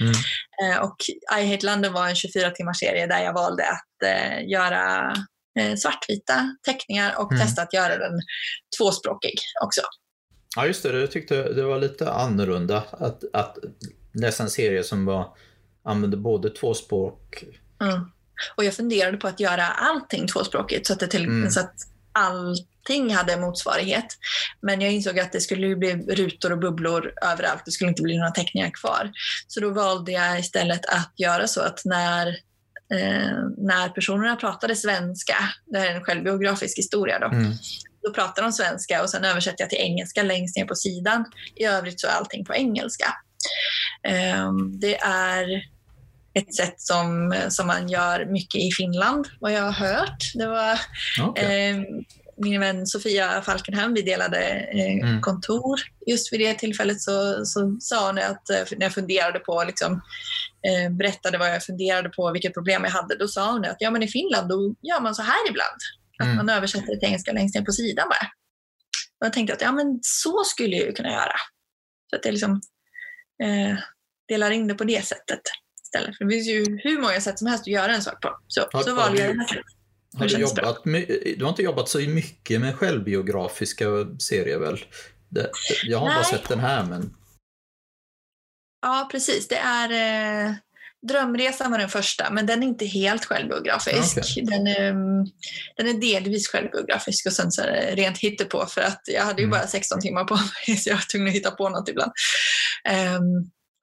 Mm. 0.00 0.12
Eh, 0.72 0.78
och 0.82 0.96
I 1.40 1.50
Hate 1.52 1.66
London 1.66 1.92
var 1.92 2.08
en 2.08 2.14
24 2.14 2.50
timmars 2.50 2.78
serie 2.78 3.06
där 3.06 3.22
jag 3.24 3.32
valde 3.32 3.64
att 3.70 4.02
eh, 4.04 4.48
göra 4.48 5.14
eh, 5.60 5.74
svartvita 5.76 6.56
teckningar 6.66 7.14
och 7.18 7.32
Mm. 7.32 7.46
testa 7.46 7.62
att 7.62 7.72
göra 7.74 7.96
den 7.98 8.20
tvåspråkig 8.78 9.34
också. 9.64 9.80
Ja, 10.56 10.66
just 10.66 10.82
det. 10.82 11.00
Jag 11.00 11.10
tyckte 11.10 11.42
det 11.52 11.62
var 11.62 11.78
lite 11.78 12.10
annorlunda 12.12 12.84
att, 12.90 13.24
att 13.32 13.56
läsa 14.14 14.42
en 14.42 14.50
serie 14.50 14.84
som 14.84 15.04
var, 15.04 15.36
använde 15.88 16.16
både 16.16 16.50
tvåspråk. 16.50 17.44
Mm. 17.82 18.10
Och 18.56 18.64
jag 18.64 18.74
funderade 18.74 19.16
på 19.16 19.28
att 19.28 19.40
göra 19.40 19.66
allting 19.66 20.26
tvåspråkigt 20.28 20.86
så 20.86 20.92
att, 20.92 21.00
det 21.00 21.06
till, 21.06 21.24
Mm. 21.24 21.50
så 21.50 21.60
att 21.60 21.74
allting 22.12 23.14
hade 23.14 23.36
motsvarighet. 23.36 24.06
Men 24.60 24.80
jag 24.80 24.92
insåg 24.92 25.18
att 25.18 25.32
det 25.32 25.40
skulle 25.40 25.66
ju 25.66 25.76
bli 25.76 25.94
rutor 25.94 26.52
och 26.52 26.58
bubblor 26.58 27.12
överallt. 27.22 27.62
Det 27.64 27.70
skulle 27.70 27.90
inte 27.90 28.02
bli 28.02 28.16
några 28.18 28.30
teckningar 28.30 28.70
kvar. 28.70 29.10
Så 29.46 29.60
då 29.60 29.70
valde 29.70 30.12
jag 30.12 30.40
istället 30.40 30.86
att 30.86 31.12
göra 31.16 31.46
så 31.46 31.60
att 31.60 31.80
när, 31.84 32.26
eh, 32.94 33.38
när 33.56 33.88
personerna 33.88 34.36
pratade 34.36 34.76
svenska, 34.76 35.34
det 35.66 35.78
här 35.78 35.86
är 35.90 35.94
en 35.94 36.04
självbiografisk 36.04 36.78
historia 36.78 37.18
då, 37.18 37.26
Mm. 37.26 37.52
då 38.02 38.12
pratar 38.14 38.42
de 38.42 38.52
svenska 38.52 39.02
och 39.02 39.10
sen 39.10 39.24
översätter 39.24 39.62
jag 39.62 39.70
till 39.70 39.78
engelska 39.78 40.22
längst 40.22 40.56
ner 40.56 40.64
på 40.64 40.74
sidan. 40.74 41.24
I 41.54 41.64
övrigt 41.64 42.00
så 42.00 42.06
är 42.06 42.10
allting 42.12 42.44
på 42.44 42.54
engelska. 42.54 43.06
Ehm, 44.02 44.80
Det 44.80 44.98
är 45.00 45.46
ett 46.38 46.54
sätt 46.54 46.74
som, 46.80 47.34
som 47.48 47.66
man 47.66 47.88
gör 47.88 48.26
mycket 48.26 48.60
i 48.60 48.70
Finland, 48.76 49.26
vad 49.40 49.52
jag 49.52 49.62
har 49.62 49.88
hört. 49.88 50.32
Det 50.34 50.46
var 50.46 50.78
Okej. 51.22 51.70
eh, 51.70 51.76
min 52.40 52.60
vän 52.60 52.86
Sofia 52.86 53.42
Falkenham, 53.42 53.94
vi 53.94 54.02
delade 54.02 54.38
eh, 54.48 55.08
Mm. 55.08 55.20
kontor. 55.20 55.80
Just 56.06 56.32
vid 56.32 56.40
det 56.40 56.54
tillfället 56.54 57.00
så, 57.00 57.44
så 57.46 57.76
sa 57.80 58.06
hon 58.06 58.18
att 58.18 58.50
eh, 58.50 58.56
när 58.76 58.82
jag 58.86 58.94
funderade 58.94 59.38
på, 59.38 59.64
liksom, 59.66 59.92
eh, 60.68 60.90
berättade 60.92 61.38
vad 61.38 61.48
jag 61.54 61.62
funderade 61.64 62.08
på, 62.08 62.32
vilket 62.32 62.54
problem 62.54 62.84
jag 62.84 62.90
hade, 62.90 63.16
då 63.18 63.28
sa 63.28 63.52
hon 63.52 63.64
att 63.64 63.76
ja, 63.78 63.90
men 63.90 64.02
i 64.02 64.08
Finland 64.08 64.48
då 64.48 64.74
gör 64.82 65.00
man 65.00 65.14
så 65.14 65.22
här 65.22 65.48
ibland. 65.50 65.78
Att 66.20 66.26
Mm. 66.26 66.36
man 66.36 66.48
översätter 66.48 66.86
det 66.86 66.98
till 67.00 67.08
engelska 67.08 67.32
längst 67.32 67.54
ner 67.54 67.62
på 67.62 67.72
sidan 67.72 68.08
bara. 68.08 68.28
Och 69.20 69.26
jag 69.26 69.32
tänkte 69.32 69.54
att 69.54 69.60
ja, 69.62 69.72
men 69.72 69.98
så 70.02 70.44
skulle 70.44 70.76
jag 70.76 70.86
ju 70.86 70.92
kunna 70.92 71.10
göra. 71.12 71.36
Så 72.10 72.16
att 72.16 72.24
jag 72.24 72.32
liksom 72.32 72.60
eh, 73.42 73.78
delar 74.28 74.50
in 74.50 74.66
det 74.68 74.74
på 74.74 74.84
det 74.84 75.04
sättet 75.04 75.40
istället. 75.94 76.16
För 76.18 76.24
det 76.24 76.30
finns 76.30 76.46
ju 76.48 76.78
hur 76.82 77.00
många 77.00 77.20
sätt 77.20 77.38
som 77.38 77.46
helst 77.48 77.62
att 77.62 77.66
göra 77.66 77.94
en 77.94 78.02
sak 78.02 78.20
på. 78.22 78.38
Så, 78.46 78.68
Ja, 78.72 78.82
så 78.82 78.94
valde 78.94 79.18
jag 79.22 79.36
det- 79.36 79.46
här. 79.48 79.62
Har 80.18 80.26
du, 80.28 80.38
jobbat 80.38 80.84
du 81.36 81.38
har 81.44 81.48
inte 81.48 81.62
jobbat 81.62 81.88
så 81.88 81.98
mycket 81.98 82.60
med 82.60 82.76
självbiografiska 82.76 83.84
serier 84.18 84.58
väl? 84.58 84.84
Det, 85.28 85.50
jag 85.84 85.98
har 85.98 86.06
bara 86.06 86.14
Nej. 86.16 86.24
sett 86.24 86.48
den 86.48 86.60
här 86.60 86.84
men... 86.84 87.14
Ja, 88.82 89.08
precis. 89.12 89.48
Det 89.48 89.56
är 89.56 89.90
eh, 90.46 90.52
Drömresan 91.08 91.70
var 91.70 91.78
den 91.78 91.88
första, 91.88 92.30
men 92.30 92.46
den 92.46 92.62
är 92.62 92.66
inte 92.66 92.86
helt 92.86 93.24
självbiografisk. 93.24 94.18
Okej. 94.18 94.44
Den, 94.46 94.66
är, 94.66 94.90
mm, 94.90 95.26
den 95.76 95.88
är 95.88 95.92
delvis 96.00 96.48
självbiografisk 96.48 97.26
och 97.26 97.32
sen 97.32 97.52
så 97.52 97.62
är 97.62 97.66
det 97.66 97.94
rent 98.02 98.18
hittepå 98.18 98.66
för 98.66 98.80
att 98.80 99.00
jag 99.06 99.22
hade 99.24 99.42
ju 99.42 99.46
Mm. 99.46 99.58
bara 99.58 99.66
16 99.66 100.00
timmar 100.00 100.24
på 100.24 100.34
mig 100.66 100.76
så 100.78 100.88
jag 100.90 100.96
var 100.96 101.02
tvungen 101.12 101.28
att 101.28 101.34
hitta 101.34 101.50
på 101.50 101.68
något 101.68 101.88
ibland. 101.88 102.12
Ehm, 102.84 103.22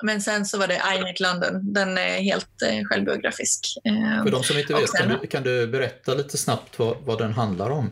men 0.03 0.21
sen 0.21 0.45
så 0.45 0.57
var 0.57 0.67
det 0.67 0.77
Hate 0.77 1.23
London. 1.23 1.73
Den 1.73 1.97
är 1.97 2.21
helt 2.21 2.61
eh, 2.61 2.83
självbiografisk. 2.85 3.77
Ehm, 3.89 4.23
För 4.23 4.31
de 4.31 4.43
som 4.43 4.57
inte 4.57 4.73
vet, 4.73 4.91
kan 4.91 5.09
sen- 5.09 5.17
du, 5.21 5.27
kan 5.27 5.43
du 5.43 5.67
berätta 5.67 6.13
lite 6.13 6.37
snabbt 6.37 6.79
vad, 6.79 6.97
vad 7.05 7.17
den 7.17 7.33
handlar 7.33 7.69
om? 7.69 7.91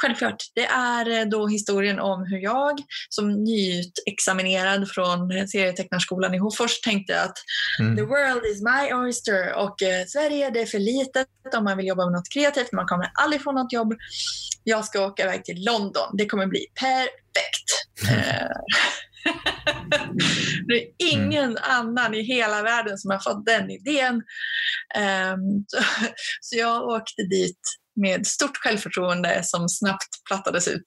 Självklart. 0.00 0.36
Det 0.54 0.64
är 0.66 1.10
eh, 1.20 1.24
då 1.28 1.48
historien 1.48 1.98
om 2.00 2.26
hur 2.30 2.38
jag 2.38 2.78
som 3.08 3.44
nyutexaminerad 3.44 4.88
från 4.90 5.48
serietecknarskolan 5.48 6.34
i 6.34 6.38
Hofors 6.38 6.80
tänkte 6.80 7.20
att 7.22 7.34
the 7.78 7.82
Mm. 7.82 8.08
world 8.08 8.44
is 8.44 8.62
my 8.62 8.94
oyster 8.94 9.54
och 9.54 9.82
eh, 9.82 10.04
Sverige 10.06 10.50
det 10.50 10.60
är 10.60 10.66
för 10.66 10.78
litet 10.78 11.26
om 11.56 11.64
man 11.64 11.76
vill 11.76 11.86
jobba 11.86 12.04
med 12.06 12.12
något 12.12 12.28
kreativt. 12.34 12.72
Man 12.72 12.86
kommer 12.86 13.10
aldrig 13.14 13.42
få 13.42 13.52
något 13.52 13.72
jobb. 13.72 13.94
Jag 14.64 14.84
ska 14.84 15.06
åka 15.06 15.22
iväg 15.22 15.44
till 15.44 15.64
London. 15.64 16.16
Det 16.18 16.26
kommer 16.26 16.46
bli 16.46 16.66
perfekt. 16.80 17.68
Eh, 18.10 18.46
det 20.68 20.74
är 20.74 20.86
ingen 20.98 21.58
annan 21.58 22.14
i 22.14 22.22
hela 22.22 22.62
världen 22.62 22.98
som 22.98 23.10
har 23.10 23.18
fått 23.18 23.46
den 23.46 23.70
idén. 23.70 24.22
Ehm, 24.94 25.64
så, 25.66 25.78
så 26.40 26.56
jag 26.58 26.82
åkte 26.82 27.22
dit 27.22 27.60
med 28.00 28.26
stort 28.26 28.56
självförtroende 28.56 29.40
som 29.44 29.68
snabbt 29.68 30.08
plattades 30.28 30.68
ut. 30.68 30.82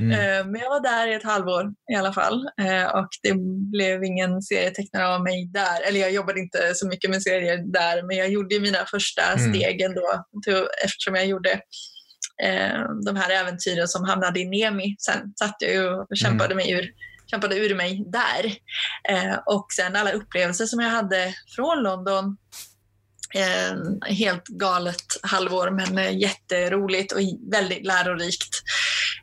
Mm. 0.00 0.10
Eh, 0.12 0.46
Men 0.46 0.60
jag 0.60 0.68
var 0.70 0.82
där 0.82 1.06
i 1.08 1.14
ett 1.14 1.24
halvår 1.24 1.64
i 1.92 1.96
alla 1.96 2.12
fall 2.12 2.34
eh, 2.60 2.84
och 2.84 3.08
det 3.22 3.34
blev 3.72 4.04
ingen 4.04 4.42
serietecknare 4.42 5.08
av 5.08 5.22
mig 5.22 5.50
där. 5.52 5.88
Eller 5.88 6.00
jag 6.00 6.12
jobbade 6.12 6.40
inte 6.40 6.72
så 6.74 6.88
mycket 6.88 7.10
med 7.10 7.22
serier 7.22 7.72
där 7.72 8.02
men 8.02 8.16
jag 8.16 8.28
gjorde 8.28 8.60
mina 8.60 8.84
första 8.90 9.22
Mm. 9.22 9.54
steg 9.54 9.80
ändå 9.80 10.24
till, 10.44 10.66
eftersom 10.84 11.14
jag 11.14 11.26
gjorde 11.26 11.60
eh, 12.42 12.84
de 13.04 13.16
här 13.16 13.30
äventyren 13.30 13.88
som 13.88 14.04
hamnade 14.04 14.40
i 14.40 14.44
Nemi. 14.44 14.96
Sen 14.98 15.32
satt 15.38 15.56
jag 15.58 15.72
ju 15.72 15.88
och 15.88 16.16
kämpade, 16.16 16.54
mig 16.54 16.70
ur, 16.70 16.90
kämpade 17.30 17.56
ur 17.56 17.74
mig 17.74 18.04
där. 18.06 18.54
Eh, 19.08 19.38
och 19.46 19.66
sen 19.76 19.96
alla 19.96 20.12
upplevelser 20.12 20.66
som 20.66 20.80
jag 20.80 20.90
hade 20.90 21.34
från 21.56 21.82
London 21.82 22.36
Eh, 23.34 23.76
helt 24.14 24.46
galet 24.46 25.04
halvår 25.22 25.70
men 25.70 25.98
eh, 25.98 26.18
jätteroligt 26.18 27.12
och 27.12 27.20
väldigt 27.52 27.86
lärorikt. 27.86 28.62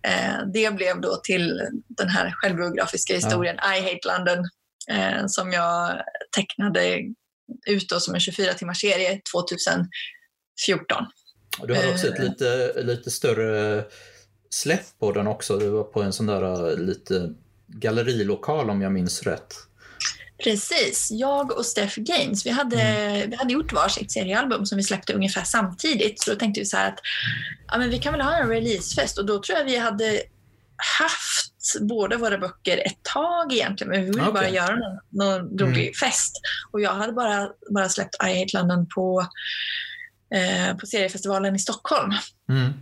Eh, 0.04 0.38
det 0.54 0.76
blev 0.76 1.02
då 1.02 1.16
till 1.24 1.62
den 1.88 2.10
här 2.10 2.32
självbiografiska 2.32 3.16
historien 3.16 3.56
I 3.56 3.82
Hate 3.82 4.08
London 4.08 4.46
eh, 4.92 5.24
som 5.28 5.52
jag 5.52 6.02
tecknade 6.36 7.00
ut 7.68 7.92
som 8.02 8.14
en 8.14 8.20
24 8.20 8.54
timmars 8.54 8.82
serie 8.82 9.22
2014. 9.34 11.06
Och 11.60 11.68
Du 11.68 11.76
hade 11.76 11.92
också 11.92 12.08
ett 12.08 12.20
eh. 12.20 12.26
lite, 12.26 12.74
lite 12.84 13.12
större 13.12 13.84
släpp 14.50 15.00
på 15.00 15.12
den 15.12 15.28
också. 15.28 15.58
Det 15.58 15.70
var 15.70 15.84
på 15.84 16.02
en 16.02 16.14
sån 16.14 16.26
där 16.26 16.72
eh, 16.72 16.78
lite 16.78 17.34
gallerilokal 17.68 18.70
om 18.70 18.82
jag 18.82 18.92
minns 18.92 19.24
rätt. 19.24 19.54
Precis. 20.44 21.10
Jag 21.12 21.58
och 21.58 21.66
Steph 21.66 22.00
Gaines, 22.00 22.46
vi 22.46 22.50
hade, 22.50 22.76
vi 23.28 23.36
hade 23.36 23.54
gjort 23.54 23.74
varsitt 23.74 24.12
seriealbum 24.12 24.66
som 24.66 24.78
vi 24.78 24.84
släppte 24.84 25.14
ungefär 25.14 25.44
samtidigt. 25.44 26.22
Så 26.22 26.32
då 26.32 26.40
tänkte 26.40 26.60
vi 26.62 26.66
så 26.66 26.78
här 26.78 26.88
att 26.88 27.00
ja, 27.68 27.78
men 27.78 27.90
vi 27.90 28.00
kan 28.00 28.14
väl 28.14 28.22
ha 28.22 28.38
en 28.38 28.50
releasefest 28.50 29.18
och 29.18 29.26
då 29.26 29.42
tror 29.42 29.58
jag 29.58 29.66
vi 29.66 29.78
hade 29.78 30.22
haft 31.00 31.82
båda 31.82 32.18
våra 32.18 32.38
böcker 32.38 32.78
ett 32.78 33.04
tag 33.14 33.54
egentligen, 33.54 33.92
men 33.92 34.02
vi 34.02 34.10
ville 34.10 34.22
Okej. 34.22 34.34
bara 34.34 34.50
göra 34.50 34.76
någon, 34.76 35.00
någon 35.12 35.60
rolig 35.60 35.98
fest. 35.98 36.36
Och 36.72 36.82
jag 36.82 36.94
hade 36.94 37.14
bara, 37.14 37.50
bara 37.70 37.90
släppt 37.90 38.16
I 38.24 38.40
Hate 38.40 38.58
London 38.58 38.88
på, 38.96 39.28
på 40.80 40.86
seriefestivalen 40.86 41.56
i 41.56 41.60
Stockholm. 41.60 42.12
Mm. 42.50 42.74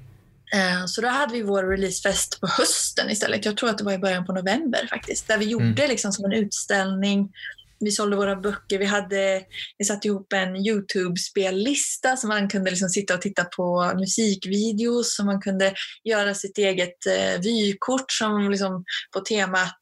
Eh, 0.54 0.86
Så 0.86 1.02
då 1.02 1.08
hade 1.08 1.34
vi 1.34 1.42
vår 1.42 1.64
releasefest 1.64 2.42
på 2.42 2.48
hösten 2.48 3.10
istället. 3.10 3.46
Jag 3.46 3.58
tror 3.58 3.70
att 3.70 3.78
det 3.78 3.84
var 3.84 3.94
i 3.94 3.98
början 3.98 4.26
på 4.26 4.34
november 4.34 4.88
faktiskt. 4.90 5.28
Där 5.28 5.38
vi 5.38 5.46
gjorde 5.46 5.88
liksom 5.88 6.12
som 6.12 6.26
en 6.26 6.34
utställning. 6.34 7.32
Vi 7.80 7.92
sålde 7.92 8.16
våra 8.16 8.36
böcker. 8.36 8.80
Vi, 8.80 8.86
hade, 8.86 9.44
vi 9.78 9.86
satte 9.86 10.08
ihop 10.08 10.34
en 10.34 10.56
YouTube-spellista 10.56 12.18
så 12.18 12.28
man 12.28 12.50
kunde 12.50 12.70
liksom 12.70 12.90
sitta 12.90 13.14
och 13.14 13.22
titta 13.22 13.44
på 13.44 13.94
musikvideos. 13.96 15.16
Så 15.16 15.26
man 15.26 15.42
kunde 15.42 15.74
göra 16.04 16.34
sitt 16.34 16.58
eget 16.58 17.06
eh, 17.06 17.42
vykort 17.42 18.12
som 18.12 18.52
liksom 18.52 18.84
på 19.14 19.20
temat 19.20 19.80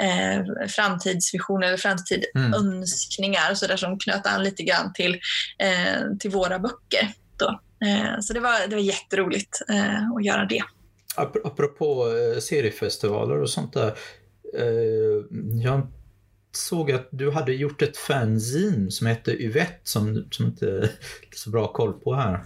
eh, 0.00 0.66
framtidsvisioner 0.68 1.66
eller 1.66 1.78
Mm. 2.34 2.52
framtidsönskningar. 2.52 3.54
Så 3.54 3.66
där 3.66 3.76
som 3.76 3.98
knöt 3.98 4.26
an 4.26 4.42
lite 4.44 4.62
grann 4.62 4.92
till, 4.92 5.14
eh, 5.58 6.16
till 6.20 6.30
våra 6.30 6.58
böcker. 6.58 7.12
Då. 7.36 7.60
Eh, 7.86 8.20
Så 8.20 8.32
det 8.32 8.40
var, 8.40 8.68
det 8.68 8.74
var 8.76 8.82
jätteroligt 8.82 9.60
eh, 9.68 10.10
att 10.16 10.24
göra 10.24 10.44
det. 10.44 10.62
Ap- 11.16 11.40
Apropå 11.46 12.06
eh, 12.08 12.40
seriefestivaler 12.40 13.40
och 13.42 13.50
sånt 13.50 13.72
där. 13.72 13.88
Eh, 14.58 15.24
jag 15.62 15.86
såg 16.52 16.92
att 16.92 17.08
du 17.12 17.30
hade 17.30 17.52
gjort 17.52 17.82
ett 17.82 17.96
fanzine 17.96 18.90
som 18.90 19.06
hette 19.06 19.30
Yvette 19.42 19.80
som, 19.84 20.26
som 20.30 20.46
inte 20.46 20.90
så 21.36 21.50
bra 21.50 21.72
koll 21.72 21.92
på 21.92 22.14
här. 22.14 22.34
N- 22.34 22.44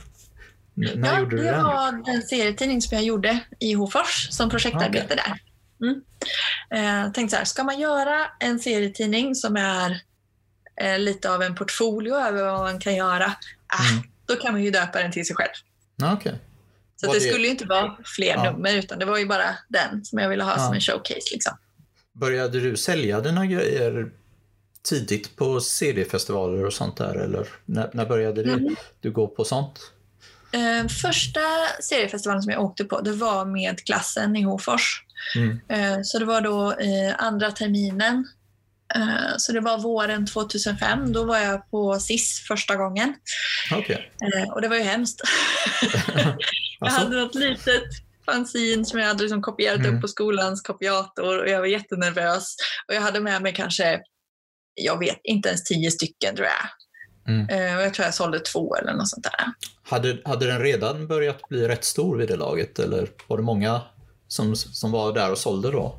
när 0.95 1.13
ja, 1.15 1.19
gjorde 1.21 1.37
du 1.37 1.43
det 1.43 1.51
den? 1.51 1.65
var 1.65 2.13
den 2.13 2.23
serietidning 2.23 2.83
som 2.83 2.95
jag 2.97 3.05
gjorde 3.05 3.39
i 3.61 3.73
Hofors 3.73 4.29
som 4.31 4.51
projektarbete 4.51 5.15
där. 5.15 5.41
Mm. 5.83 6.01
Eh, 6.71 7.13
tänkte 7.13 7.31
så 7.31 7.39
här, 7.39 7.45
ska 7.45 7.65
man 7.65 7.81
göra 7.81 8.27
en 8.41 8.59
serietidning 8.61 9.35
som 9.35 9.57
är 9.57 10.01
eh, 10.81 10.99
lite 10.99 11.31
av 11.35 11.43
en 11.43 11.55
portfolio 11.55 12.15
över 12.15 12.43
vad 12.45 12.61
man 12.61 12.79
kan 12.81 12.95
göra, 12.95 13.27
ah, 13.67 13.91
Mm. 13.93 14.05
då 14.27 14.37
kan 14.37 14.53
man 14.53 14.63
ju 14.63 14.71
döpa 14.71 14.99
den 15.03 15.13
till 15.13 15.27
sig 15.27 15.37
själv. 15.37 15.51
Okej. 16.15 16.39
Så 16.97 17.07
det 17.07 17.13
det- 17.15 17.21
skulle 17.21 17.45
ju 17.45 17.51
inte 17.51 17.65
vara 17.67 17.97
fler 18.17 18.27
Ja. 18.35 18.53
nummer 18.53 18.75
utan 18.77 18.99
det 18.99 19.05
var 19.05 19.19
ju 19.19 19.27
bara 19.27 19.57
den 19.69 20.05
som 20.05 20.19
jag 20.19 20.29
ville 20.29 20.45
ha 20.45 20.53
Ja. 20.53 20.59
som 20.65 20.75
en 20.75 20.81
showcase. 20.81 21.29
Liksom. 21.33 21.59
Började 22.13 22.61
du 22.61 22.77
sälja 22.77 23.21
dina 23.21 23.47
grejer 23.47 24.11
tidigt 24.83 25.37
på 25.37 25.61
CD-festivaler 25.61 26.65
och 26.67 26.73
sånt 26.73 26.97
där? 26.97 27.15
Eller 27.15 27.49
när, 27.65 27.91
när 27.93 28.07
började 28.07 28.43
du, 28.43 28.53
Mm. 28.53 28.77
du 29.01 29.11
gå 29.11 29.27
på 29.29 29.45
sånt? 29.45 29.93
Eh, 30.55 30.89
första 30.89 31.41
seriefestivalen 31.81 32.43
som 32.43 32.53
jag 32.53 32.63
åkte 32.63 32.85
på 32.85 33.01
det 33.01 33.13
var 33.13 33.45
med 33.45 33.85
klassen 33.85 34.37
i 34.37 34.43
Hofors. 34.43 35.03
Mm. 35.37 35.61
Eh, 35.69 36.03
så 36.03 36.19
det 36.19 36.25
var 36.25 36.41
då 36.41 36.73
eh, 36.73 37.15
andra 37.19 37.51
terminen 37.51 38.29
Eh, 38.95 39.37
Så 39.37 39.53
det 39.53 39.61
var 39.61 39.79
våren 39.79 40.27
2005. 40.27 41.13
Då 41.13 41.25
var 41.25 41.39
jag 41.39 41.71
på 41.71 42.01
SIS 42.01 42.45
första 42.49 42.77
gången. 42.77 43.15
Okej. 43.73 44.13
Eh, 44.25 44.51
Och 44.53 44.61
det 44.63 44.69
var 44.69 44.77
ju 44.77 44.83
hemskt. 44.83 45.21
Jag 46.81 46.91
hade 46.91 47.17
något 47.21 47.35
litet 47.35 47.83
fanzine 48.27 48.85
som 48.85 48.99
jag 49.01 49.07
hade 49.07 49.23
liksom 49.23 49.43
kopierat 49.43 49.79
Mm. 49.79 49.95
upp 49.97 50.01
på 50.03 50.09
skolans 50.09 50.63
kopiator 50.63 51.39
och 51.43 51.49
jag 51.49 51.59
var 51.59 51.67
jättenervös. 51.67 52.57
Och 52.89 52.95
jag 52.95 53.01
hade 53.01 53.21
med 53.21 53.43
mig 53.43 53.55
kanske, 53.55 54.01
jag 54.75 54.99
vet 54.99 55.21
inte 55.25 55.49
ens 55.49 55.65
tio 55.65 55.91
stycken 55.91 56.37
tror 56.37 56.47
jag. 56.49 56.69
Mm. 57.29 57.49
Eh, 57.49 57.83
jag 57.83 57.95
tror 57.95 58.05
jag 58.05 58.15
sålde 58.15 58.41
två 58.41 58.77
eller 58.77 58.93
något 58.95 59.09
sånt 59.09 59.25
där. 59.25 59.47
Hade, 59.83 60.19
hade 60.25 60.47
den 60.47 60.61
redan 60.61 61.07
börjat 61.07 61.49
bli 61.49 61.69
rätt 61.69 61.85
stor 61.85 62.17
vid 62.17 62.29
det 62.29 62.37
laget 62.37 62.79
eller 62.79 63.09
var 63.27 63.37
det 63.37 63.43
många 63.43 63.81
som, 64.29 64.57
som 64.57 64.93
var 64.93 65.13
där 65.13 65.31
och 65.31 65.39
sålde 65.39 65.71
då? 65.71 65.99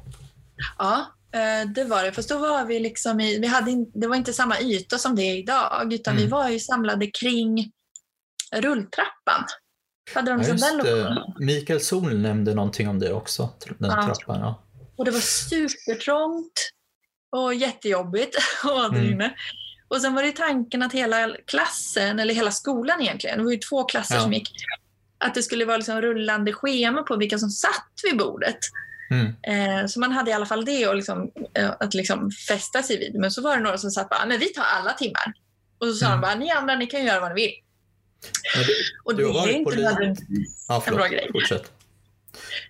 Ja, 0.78 1.05
eh, 1.34 1.69
det 1.76 1.84
var 1.84 2.03
det. 2.03 2.11
Fast 2.11 2.30
då 2.30 2.38
var 2.38 2.65
vi 2.65 2.80
liksom 2.80 3.19
i, 3.19 3.39
vi 3.39 3.47
hade 3.47 3.71
in, 3.71 3.91
det 3.93 4.07
var 4.07 4.15
inte 4.15 4.34
samma 4.34 4.59
yta 4.59 4.97
som 4.97 5.15
det 5.15 5.21
är 5.23 5.36
idag, 5.38 5.93
utan 5.93 6.15
vi 6.15 6.21
Mm. 6.21 6.32
var 6.32 6.49
ju 6.49 6.59
samlade 6.59 7.07
kring 7.07 7.71
rulltrappan. 8.55 9.45
Hade 10.13 10.32
de 10.32 10.41
Ja, 10.41 10.47
just 10.47 10.84
det. 10.84 11.23
Mikael 11.39 11.80
Sol 11.82 12.17
nämnde 12.19 12.53
någonting 12.55 12.89
om 12.89 12.99
det 12.99 13.13
också, 13.13 13.49
den 13.80 13.91
Ja. 13.91 14.05
trappan. 14.05 14.39
Ja. 14.39 14.63
Och 14.97 15.05
det 15.05 15.11
var 15.11 15.19
supertrångt 15.19 16.71
och 17.32 17.53
jättejobbigt 17.55 18.36
att 18.38 18.69
vara 18.69 18.89
där 18.89 18.97
Mm. 18.99 19.30
Och 19.88 20.02
sen 20.02 20.14
var 20.16 20.24
det 20.24 20.32
tanken 20.32 20.84
att 20.84 20.94
hela 20.94 21.36
klassen, 21.48 22.20
eller 22.20 22.34
hela 22.34 22.52
skolan 22.52 23.02
egentligen, 23.02 23.38
det 23.38 23.44
var 23.44 23.52
ju 23.52 23.58
två 23.58 23.84
klasser 23.84 24.16
Ja. 24.16 24.22
som 24.22 24.34
gick, 24.34 24.50
att 25.18 25.34
det 25.36 25.44
skulle 25.44 25.66
vara 25.66 25.78
liksom 25.78 26.02
rullande 26.02 26.54
schema 26.54 27.04
på 27.04 27.16
vilka 27.16 27.38
som 27.38 27.50
satt 27.50 27.92
vid 28.04 28.18
bordet. 28.18 28.58
Mm. 29.12 29.26
Eh, 29.82 29.88
så 29.88 30.00
man 30.00 30.12
hade 30.12 30.32
i 30.32 30.34
alla 30.34 30.46
fall 30.46 30.66
det 30.66 30.88
och 30.88 30.96
liksom, 30.96 31.32
eh, 31.54 31.72
att 31.80 31.94
liksom 31.94 32.32
fästa 32.32 32.84
sig 32.84 32.98
vid. 33.00 33.16
Men 33.16 33.32
så 33.32 33.42
var 33.42 33.58
det 33.58 33.64
några 33.64 33.78
som 33.78 33.92
satt 33.92 34.10
bara, 34.10 34.26
men 34.26 34.40
vi 34.40 34.46
tar 34.46 34.64
alla 34.64 34.94
timmar. 34.94 35.34
Och 35.78 35.88
så 35.88 35.94
sa 35.94 36.06
Mm. 36.06 36.18
de 36.18 36.22
bara, 36.22 36.36
ni 36.36 36.50
andra 36.52 36.76
ni 36.76 36.86
kan 36.88 37.06
göra 37.06 37.20
vad 37.20 37.30
ni 37.30 37.42
vill. 37.42 37.52
Du, 38.64 38.74
Och 39.04 39.16
det 39.16 39.24
är 39.24 39.48
inte 39.50 39.76
nödvändigtvis 39.76 40.66
ja, 40.70 40.84
en 40.88 40.96
bra 40.96 41.08
grej. 41.08 41.30
fortsätt. 41.32 41.72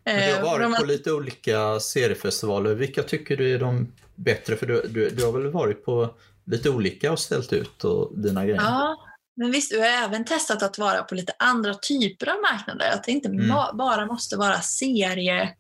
Men 0.04 0.16
du 0.16 0.22
Eh, 0.22 0.28
har 0.30 0.36
för 0.36 0.44
varit 0.44 0.62
de- 0.72 0.76
på 0.80 0.86
lite 0.86 1.12
olika 1.12 1.80
seriefestivaler. 1.80 2.74
Vilka 2.76 3.04
tycker 3.04 3.38
du 3.38 3.54
är 3.56 3.60
de 3.60 3.94
bättre? 4.16 4.56
För 4.56 4.66
du, 4.66 4.82
du, 4.90 5.10
du 5.10 5.26
har 5.26 5.32
väl 5.32 5.52
varit 5.52 5.86
på 5.86 6.16
lite 6.46 6.70
olika 6.70 7.12
och 7.12 7.20
ställt 7.20 7.54
ut 7.54 7.84
och 7.84 8.20
dina 8.20 8.46
grejer? 8.46 8.62
Ja, 8.62 8.98
men 9.38 9.52
visst, 9.52 9.72
du 9.72 9.80
har 9.80 9.86
även 9.86 10.26
testat 10.26 10.64
att 10.64 10.78
vara 10.78 11.04
på 11.04 11.16
lite 11.16 11.34
andra 11.40 11.74
typer 11.74 12.30
av 12.30 12.36
marknader. 12.52 12.90
Att 12.94 13.04
det 13.04 13.12
inte 13.12 13.30
Mm. 13.30 13.78
bara 13.78 14.06
måste 14.06 14.38
vara 14.38 14.62
seriefestivaler. 14.62 15.56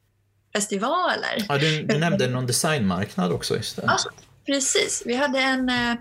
Ja, 1.50 1.58
du, 1.58 1.84
du 1.84 1.98
nämnde 1.98 2.28
någon 2.28 2.48
designmarknad 2.48 3.32
också. 3.32 3.56
Just 3.56 3.76
det. 3.76 3.84
Ja. 3.86 3.98
Precis, 4.46 5.04
vi 5.06 5.16
hade 5.16 5.40
en, 5.40 5.70
eh, 5.70 5.96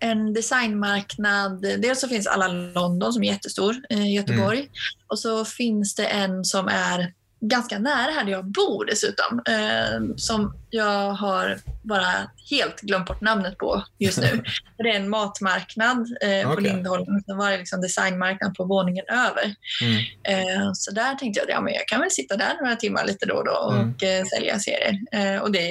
en 0.00 0.32
designmarknad. 0.32 1.60
Dels 1.62 2.00
så 2.00 2.08
finns 2.08 2.26
alla 2.26 2.48
London 2.48 3.12
som 3.12 3.22
är 3.22 3.26
jättestor 3.26 3.76
eh, 3.90 4.06
i 4.06 4.14
Göteborg. 4.14 4.58
Mm. 4.58 4.70
Och 5.06 5.18
så 5.18 5.44
finns 5.44 5.94
det 5.94 6.06
en 6.06 6.44
som 6.44 6.68
är 6.68 7.12
ganska 7.48 7.78
nära 7.78 8.10
här 8.10 8.24
där 8.24 8.32
jag 8.32 8.44
bor 8.44 8.84
dessutom. 8.84 9.42
Eh, 9.48 10.16
som 10.16 10.54
jag 10.70 11.10
har 11.10 11.58
bara 11.82 12.30
helt 12.50 12.80
glömt 12.80 13.06
bort 13.06 13.20
namnet 13.20 13.58
på 13.58 13.84
just 13.98 14.18
nu. 14.18 14.42
det 14.78 14.90
är 14.90 14.94
en 14.96 15.08
matmarknad 15.10 16.06
eh, 16.22 16.46
på 16.46 16.52
Okej. 16.52 16.62
Lindholmen. 16.64 17.22
Sen 17.26 17.36
var 17.36 17.50
det 17.50 17.58
liksom 17.58 17.80
designmarknad 17.80 18.54
på 18.54 18.64
våningen 18.64 19.04
över. 19.08 19.54
Mm. 19.82 19.98
Eh, 20.28 20.70
så 20.74 20.90
där 20.94 21.14
tänkte 21.14 21.40
jag 21.40 21.44
att 21.44 21.54
ja, 21.54 21.60
men 21.60 21.74
jag 21.74 21.88
kan 21.88 22.00
väl 22.00 22.10
sitta 22.10 22.36
där 22.36 22.54
några 22.62 22.76
timmar 22.76 23.04
lite 23.06 23.26
då 23.26 23.34
och 23.34 23.44
då 23.44 23.52
och 23.52 23.74
Mm. 23.74 24.20
eh, 24.22 24.24
sälja 24.26 24.58
serier. 24.58 24.98
Eh, 25.12 25.42
och 25.42 25.52
det 25.52 25.68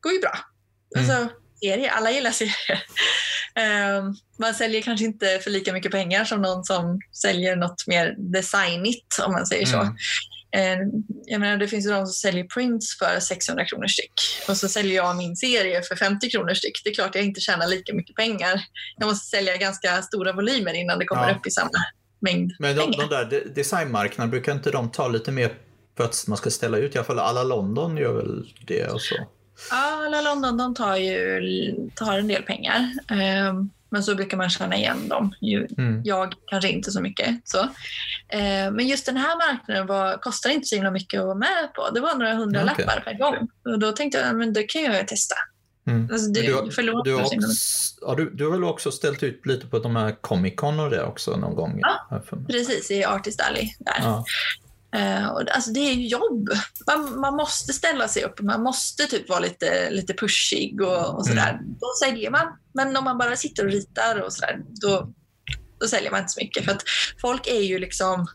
går 0.00 0.12
ju 0.12 0.20
bra. 0.20 0.38
Mm. 0.96 1.10
Alltså, 1.10 1.34
serier, 1.62 1.90
alla 1.90 2.10
gillar 2.10 2.30
serier. 2.30 2.82
Eh, 3.54 4.02
man 4.38 4.54
säljer 4.54 4.82
kanske 4.82 5.04
inte 5.04 5.38
för 5.44 5.50
lika 5.50 5.72
mycket 5.72 5.92
pengar 5.92 6.24
som 6.24 6.42
någon 6.42 6.64
som 6.64 7.00
säljer 7.22 7.56
något 7.56 7.86
mer 7.86 8.14
designigt 8.18 9.18
om 9.26 9.32
man 9.32 9.46
säger 9.46 9.66
så. 9.66 9.76
Eh, 10.56 10.78
jag 11.26 11.40
menar, 11.40 11.56
det 11.56 11.68
finns 11.68 11.86
ju 11.86 11.90
de 11.90 12.06
som 12.06 12.12
säljer 12.12 12.44
prints 12.44 12.98
för 12.98 13.20
600 13.20 13.64
kronor 13.64 13.86
styck 13.86 14.12
och 14.48 14.56
så 14.56 14.68
säljer 14.68 14.96
jag 14.96 15.16
min 15.16 15.36
serie 15.36 15.82
för 15.82 15.96
50 15.96 16.30
kronor 16.30 16.54
styck. 16.54 16.80
Det 16.84 16.90
är 16.90 16.94
klart 16.94 17.14
jag 17.14 17.24
inte 17.24 17.40
tjänar 17.40 17.66
lika 17.66 17.94
mycket 17.94 18.16
pengar. 18.16 18.60
Jag 18.96 19.06
måste 19.06 19.26
sälja 19.36 19.56
ganska 19.56 20.02
stora 20.02 20.32
volymer 20.32 20.74
innan 20.74 20.98
det 20.98 21.04
kommer 21.04 21.28
Ja. 21.30 21.34
upp 21.36 21.46
i 21.46 21.50
samma 21.50 21.70
mängd 22.20 22.52
Men 22.58 22.76
de, 22.76 22.82
pengar. 22.82 22.98
de 23.08 23.14
där 23.14 23.24
de- 23.30 23.54
designmarknaderna, 23.54 24.30
brukar 24.30 24.52
inte 24.52 24.70
de 24.70 24.90
ta 24.90 25.08
lite 25.08 25.30
mer 25.32 25.52
för 25.96 26.04
att 26.04 26.24
man 26.28 26.36
ska 26.38 26.50
ställa 26.50 26.78
ut? 26.78 26.94
I 26.94 26.98
alla 26.98 27.04
fall 27.06 27.18
alla 27.18 27.42
London 27.44 27.96
gör 27.96 28.12
väl 28.12 28.54
det 28.66 28.86
och 28.86 29.00
så. 29.00 29.14
Ja, 29.70 30.04
alla 30.06 30.20
London 30.20 30.56
de 30.56 30.74
tar 30.74 30.96
ju 30.96 31.40
tar 31.94 32.18
en 32.18 32.28
del 32.28 32.42
pengar. 32.42 32.92
Ehm, 33.10 33.70
men 33.90 34.02
så 34.02 34.14
brukar 34.14 34.36
man 34.36 34.50
tjäna 34.50 34.76
igen 34.76 35.08
dem. 35.08 35.34
Mm. 35.78 36.02
jag 36.04 36.34
kanske 36.46 36.68
inte 36.70 36.90
så 36.90 37.00
mycket. 37.00 37.40
Så. 37.44 37.68
Ehm, 38.28 38.74
men 38.74 38.86
just 38.86 39.06
den 39.06 39.16
här 39.16 39.36
marknaden 39.36 39.86
var, 39.86 40.16
kostar 40.16 40.50
inte 40.50 40.66
så 40.66 40.74
himla 40.74 40.90
mycket 40.90 41.20
att 41.20 41.26
vara 41.26 41.34
med 41.34 41.74
på. 41.74 41.90
Det 41.94 42.00
var 42.00 42.14
några 42.14 42.34
hundra 42.34 42.62
okej. 42.72 42.84
lappar 42.86 43.00
per 43.00 43.18
gång. 43.18 43.48
Och 43.64 43.78
då 43.78 43.92
tänkte 43.92 44.18
jag 44.18 44.36
men 44.36 44.52
det 44.52 44.62
kan 44.62 44.82
jag 44.82 44.96
ju 44.96 45.06
testa. 45.06 45.34
Mm. 45.86 46.08
Alltså, 46.12 46.30
det, 46.30 46.40
du, 46.40 46.70
förlorar 46.70 47.04
du, 47.04 47.14
har 47.14 47.22
också, 47.22 47.36
ja, 48.00 48.14
du, 48.14 48.30
du 48.30 48.44
har 48.44 48.52
väl 48.52 48.64
också 48.64 48.90
ställt 48.90 49.22
ut 49.22 49.46
lite 49.46 49.66
på 49.66 49.78
de 49.78 49.96
här 49.96 50.16
Comic 50.20 50.54
Con 50.56 50.80
och 50.80 50.90
det 50.90 51.04
också 51.04 51.36
någon 51.36 51.54
gång? 51.54 51.78
Ja. 51.82 52.22
har. 52.30 52.46
Precis, 52.46 52.90
i 52.90 53.04
Artist 53.04 53.40
Alley. 53.40 53.70
Där. 53.78 53.96
Ja. 53.98 54.24
Eh, 54.96 55.28
och 55.28 55.42
alltså 55.54 55.70
det 55.70 55.80
är 55.80 55.92
ju 55.94 56.06
jobb. 56.06 56.48
Man, 56.86 57.20
man 57.20 57.36
måste 57.36 57.72
ställa 57.72 58.08
sig 58.08 58.24
upp. 58.24 58.40
Man 58.40 58.62
måste 58.62 59.06
typ 59.06 59.28
vara 59.28 59.40
lite, 59.40 59.90
lite 59.90 60.14
pushig 60.14 60.80
och, 60.80 61.14
och 61.18 61.26
sådär. 61.26 61.50
Mm. 61.50 61.64
Då 61.80 61.86
säljer 62.04 62.30
man. 62.30 62.46
Men 62.74 62.96
om 62.96 63.04
man 63.04 63.18
bara 63.18 63.36
sitter 63.36 63.64
och 63.66 63.72
ritar 63.72 64.20
och 64.20 64.32
sådär, 64.32 64.60
då, 64.80 65.12
då 65.80 65.86
säljer 65.86 66.10
man 66.10 66.20
inte 66.20 66.32
så 66.32 66.40
mycket. 66.40 66.64
För 66.64 66.72
att 66.72 66.82
folk 67.20 67.46
är 67.46 67.60
ju 67.60 67.78
liksom, 67.78 68.26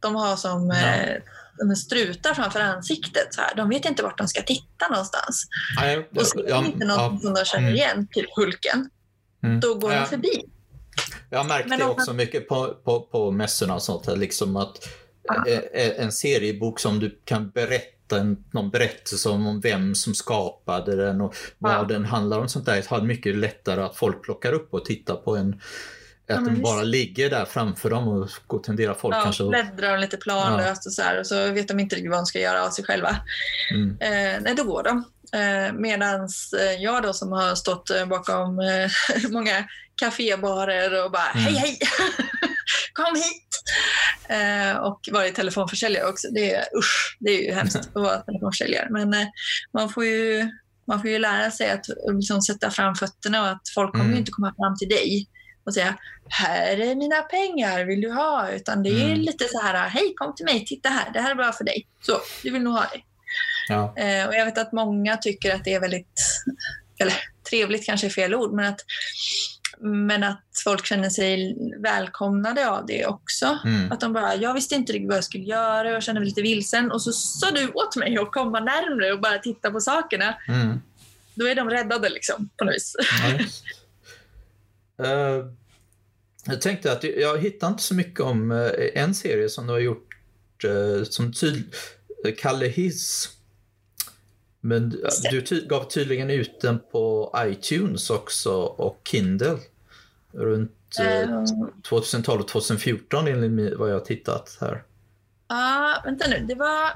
de 0.00 0.14
har 0.14 0.36
som 0.36 0.68
Ja. 0.70 0.94
eh, 0.94 1.22
de 1.58 1.76
strutar 1.76 2.34
framför 2.34 2.60
ansiktet. 2.60 3.34
Så 3.34 3.40
här. 3.40 3.54
De 3.54 3.68
vet 3.68 3.84
inte 3.84 4.02
vart 4.02 4.18
de 4.18 4.28
ska 4.28 4.42
titta 4.42 4.88
någonstans. 4.90 5.46
Nej, 5.80 6.08
Och 6.16 6.26
ser 6.26 6.48
ja, 6.48 6.64
inte 6.66 6.84
något 6.86 6.98
ja, 6.98 7.18
som 7.22 7.34
de 7.34 7.44
känner 7.44 7.64
Mm. 7.68 7.76
igen, 7.76 8.08
typ 8.12 8.26
Hulken, 8.36 8.90
mm. 9.42 9.60
då 9.60 9.74
går 9.74 9.92
Ja. 9.92 10.00
de 10.00 10.06
förbi. 10.06 10.44
Jag 11.30 11.38
har 11.38 11.44
märkt 11.44 11.68
Men 11.68 11.78
det 11.78 11.84
också 11.84 12.12
mycket 12.12 12.48
på, 12.48 12.74
på, 12.84 13.00
på 13.00 13.30
mässorna 13.30 13.74
och 13.74 13.82
sånt 13.82 14.06
här, 14.06 14.16
liksom 14.16 14.56
att 14.56 14.88
en 15.96 16.12
seriebok 16.12 16.80
som 16.80 17.00
du 17.00 17.20
kan 17.24 17.50
berätta 17.50 18.18
en, 18.18 18.44
någon 18.52 18.70
berättelse 18.70 19.28
om, 19.28 19.46
om 19.46 19.60
vem 19.60 19.94
som 19.94 20.14
skapade 20.14 20.96
den 20.96 21.20
och 21.20 21.34
vad 21.58 21.72
Ja. 21.72 21.82
den 21.84 22.04
handlar 22.04 22.38
om 22.38 22.48
sånt 22.48 22.66
där 22.66 22.84
har 22.88 23.00
mycket 23.02 23.36
lättare 23.36 23.80
att 23.82 23.96
folk 23.96 24.22
plockar 24.22 24.52
upp 24.52 24.74
och 24.74 24.84
tittar 24.84 25.14
på 25.14 25.36
en 25.36 25.60
att 26.30 26.44
den 26.44 26.50
visst. 26.50 26.62
bara 26.62 26.82
ligger 26.82 27.30
där 27.30 27.44
framför 27.44 27.90
dem 27.90 28.08
och 28.08 28.28
går 28.46 28.58
tenderar 28.58 28.94
folk 28.94 29.14
Ja, 29.16 29.22
kanske 29.22 29.42
att... 29.44 29.48
bläddrar 29.50 29.98
lite 29.98 30.16
planlöst 30.16 30.86
och 30.86 30.92
så 30.92 31.02
här, 31.02 31.20
och 31.20 31.26
så 31.26 31.52
vet 31.52 31.68
de 31.68 31.80
inte 31.80 31.96
riktigt 31.96 32.10
vad 32.10 32.18
de 32.18 32.26
ska 32.26 32.38
göra 32.40 32.64
av 32.66 32.70
sig 32.70 32.84
själva. 32.84 33.16
Mm, 33.74 33.90
Eh, 34.00 34.40
nej, 34.42 34.54
då 34.56 34.64
går 34.64 34.82
de. 34.82 35.04
Eh, 35.32 35.72
Medan 35.72 36.28
jag 36.78 37.02
då 37.02 37.12
som 37.12 37.32
har 37.32 37.54
stått 37.54 37.90
eh, 37.90 38.06
bakom 38.06 38.58
eh, 38.58 38.90
många 39.30 39.64
kafébarer 40.00 41.04
och 41.04 41.10
bara 41.10 41.30
Mm. 41.34 41.44
hej 41.44 41.54
hej, 41.54 41.78
kom 42.92 43.14
hit! 43.14 43.62
Eh, 44.28 44.76
och 44.76 45.00
varit 45.12 45.34
telefonförsäljare 45.34 46.08
också. 46.08 46.28
Det 46.34 46.54
är, 46.54 46.60
usch, 46.78 47.16
det 47.20 47.30
är 47.30 47.42
ju 47.42 47.52
hemskt 47.52 47.76
att 47.94 47.94
vara 47.94 48.16
telefonförsäljare. 48.20 48.86
Men 48.90 49.14
eh, 49.14 49.26
man, 49.74 49.88
får 49.90 50.04
ju, 50.04 50.50
man 50.86 51.00
får 51.00 51.10
ju 51.10 51.18
lära 51.18 51.50
sig 51.50 51.70
att 51.70 51.86
liksom, 52.12 52.42
sätta 52.42 52.70
fram 52.70 52.94
fötterna 52.94 53.42
och 53.42 53.48
att 53.48 53.62
folk 53.74 53.92
kommer 53.92 54.04
Mm. 54.04 54.14
ju 54.14 54.18
inte 54.20 54.32
komma 54.32 54.54
fram 54.56 54.76
till 54.78 54.88
dig 54.88 55.26
och 55.66 55.74
säga 55.74 55.98
här 56.28 56.80
är 56.80 56.94
mina 56.94 57.22
pengar, 57.22 57.84
vill 57.84 58.00
du 58.00 58.12
ha? 58.12 58.50
Utan 58.50 58.82
det 58.82 58.90
är 58.90 59.04
Mm. 59.06 59.20
lite 59.20 59.44
så 59.48 59.60
här, 59.60 59.88
hej 59.88 60.12
kom 60.16 60.34
till 60.34 60.44
mig, 60.44 60.64
titta 60.66 60.88
här, 60.88 61.10
det 61.12 61.20
här 61.20 61.30
är 61.30 61.34
bra 61.34 61.52
för 61.52 61.64
dig. 61.64 61.86
Så, 62.02 62.20
du 62.42 62.50
vill 62.50 62.62
nog 62.62 62.74
ha 62.74 62.80
det. 62.82 63.00
ja. 63.68 63.94
Eh, 63.96 64.26
och 64.28 64.34
jag 64.34 64.44
vet 64.44 64.58
att 64.58 64.72
många 64.72 65.16
tycker 65.16 65.54
att 65.54 65.64
det 65.64 65.74
är 65.74 65.80
väldigt, 65.80 66.20
eller 67.00 67.14
trevligt 67.50 67.86
kanske 67.86 68.06
är 68.06 68.10
fel 68.10 68.34
ord, 68.34 68.52
men 68.54 68.64
att, 68.66 68.80
men 69.80 70.22
att 70.22 70.44
folk 70.64 70.86
känner 70.86 71.10
sig 71.10 71.56
välkomnade 71.78 72.70
av 72.70 72.86
det 72.86 73.06
också. 73.06 73.58
Mm. 73.64 73.92
Att 73.92 74.00
de 74.00 74.12
bara, 74.12 74.34
jag 74.34 74.54
visste 74.54 74.74
inte 74.74 74.92
riktigt 74.92 75.08
vad 75.08 75.16
jag 75.16 75.24
skulle 75.24 75.44
göra, 75.44 75.90
jag 75.90 76.02
kände 76.02 76.20
mig 76.20 76.28
lite 76.28 76.42
vilsen 76.42 76.92
och 76.92 77.02
så 77.02 77.12
sa 77.12 77.50
du 77.50 77.68
åt 77.68 77.96
mig 77.96 78.18
att 78.18 78.32
komma 78.32 78.60
närmre 78.60 79.12
och 79.12 79.20
bara 79.20 79.38
titta 79.38 79.70
på 79.70 79.80
sakerna. 79.80 80.34
Mm. 80.48 80.80
Då 81.34 81.48
är 81.48 81.54
de 81.54 81.70
räddade 81.70 82.08
liksom, 82.08 82.48
på 82.56 82.64
något 82.64 82.74
vis. 82.74 82.94
Eh, 85.02 85.46
jag 86.44 86.60
tänkte 86.60 86.92
att 86.92 87.04
jag 87.04 87.38
hittar 87.38 87.68
inte 87.68 87.82
så 87.82 87.94
mycket 87.94 88.20
om 88.20 88.50
eh, 88.50 89.02
en 89.02 89.14
serie 89.14 89.48
som 89.48 89.66
du 89.66 89.72
har 89.72 89.80
gjort 89.80 90.14
uh, 90.64 91.04
som 91.04 91.32
tyd 91.32 91.74
eh, 92.24 92.34
Kalle 92.38 92.66
Hiss. 92.66 93.28
Men 94.60 94.90
du- 95.30 95.42
ty 95.42 95.66
gav 95.66 95.84
tydligen 95.84 96.30
ut 96.30 96.60
den 96.60 96.78
på 96.92 97.34
iTunes 97.38 98.10
också 98.10 98.52
och 98.62 99.00
Kindle 99.04 99.58
runt 100.32 100.72
Eh, 101.00 101.44
2012 101.88 102.40
och 102.40 102.48
2014 102.48 103.28
enligt 103.28 103.78
vad 103.78 103.88
jag 103.90 103.94
har 103.94 104.00
tittat 104.04 104.58
här. 104.60 104.82
Ja, 105.48 106.02
vänta 106.04 106.28
nu. 106.28 106.38
Det 106.48 106.54
var... 106.54 106.90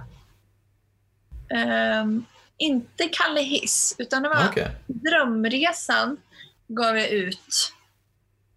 ehm, 1.55 2.25
inte 2.57 3.09
Kalle 3.13 3.41
Hiss, 3.41 3.95
utan 3.99 4.23
det 4.23 4.29
var 4.29 4.49
Okej. 4.51 4.71
Drömresan 4.87 6.17
gav 6.69 6.99
jag 6.99 7.09
ut 7.11 7.73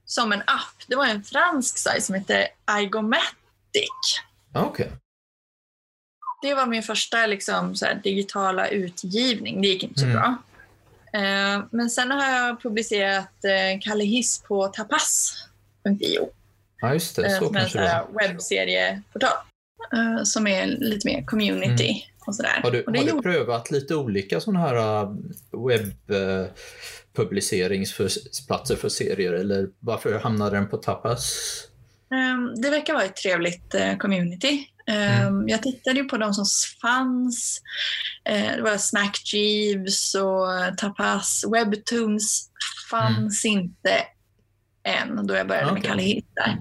som 0.05 0.31
en 0.31 0.39
app. 0.41 0.83
Det 0.87 0.95
var 0.95 1.05
en 1.05 1.23
fransk 1.23 1.77
sajt 1.77 2.03
som 2.03 2.15
heter 2.15 2.47
Igomatic. 2.81 4.21
Okej. 4.53 4.91
Det 6.41 6.53
var 6.53 6.65
min 6.67 6.83
första 6.83 7.25
liksom, 7.25 7.75
här, 7.81 7.95
digitala 8.03 8.67
utgivning. 8.67 9.61
Det 9.61 9.67
gick 9.67 9.83
inte 9.83 9.99
så 9.99 10.05
Mm. 10.05 10.15
bra. 10.17 10.35
Eh, 11.13 11.63
men 11.71 11.89
sen 11.89 12.11
har 12.11 12.31
jag 12.31 12.61
publicerat 12.61 13.43
eh, 13.45 13.79
Kalle 13.81 14.03
Hiss 14.03 14.43
på 14.47 14.67
tapas.io. 14.67 16.29
Ja, 16.81 16.93
just 16.93 17.15
det. 17.15 17.25
eh, 17.25 17.39
Så 17.39 17.45
som 17.45 17.55
är 17.55 17.59
en 17.59 17.63
kanske 17.63 17.79
här 17.79 18.05
var. 18.11 18.21
webbserieportal. 18.27 19.29
Eh, 19.93 20.23
som 20.23 20.47
är 20.47 20.67
lite 20.67 21.07
mer 21.07 21.23
community 21.25 22.03
och 22.25 22.35
sådär. 22.35 22.49
Mm. 22.51 22.63
Har 22.63 22.71
du, 22.71 22.83
och 22.83 22.95
har 22.97 23.03
du 23.03 23.21
prövat 23.21 23.71
lite 23.71 23.95
olika 23.95 24.39
sådana 24.39 24.59
här 24.59 24.75
äh, 25.03 25.09
webbpubliceringsplatser 27.15 28.75
för 28.75 28.89
serier 28.89 29.33
eller 29.33 29.69
varför 29.79 30.19
hamnade 30.19 30.55
den 30.55 30.67
på 30.69 30.77
Tapas? 30.77 31.33
Ehm, 32.13 32.61
Det 32.61 32.69
verkar 32.69 32.93
vara 32.93 33.03
ett 33.03 33.15
trevligt 33.15 33.73
eh, 33.73 33.97
community. 33.97 34.67
Ehm, 34.87 35.27
Mm. 35.27 35.47
Jag 35.49 35.63
tittade 35.63 35.99
ju 35.99 36.05
på 36.05 36.17
de 36.17 36.33
som 36.33 36.45
fanns. 36.81 37.61
Eh, 38.29 38.55
Det 38.55 38.61
var 38.61 38.77
Smack 38.77 39.21
Jeeves 39.33 40.15
och 40.15 40.77
Tapas. 40.77 41.43
Webtoons 41.53 42.49
fanns 42.89 43.45
inte 43.45 44.01
än 44.85 45.27
då 45.27 45.35
jag 45.35 45.47
började 45.47 45.65
med 45.65 45.71
Mm. 45.71 45.81
Okej. 45.81 45.89
Kalle 45.89 46.01
Hitt 46.03 46.27
där. 46.35 46.57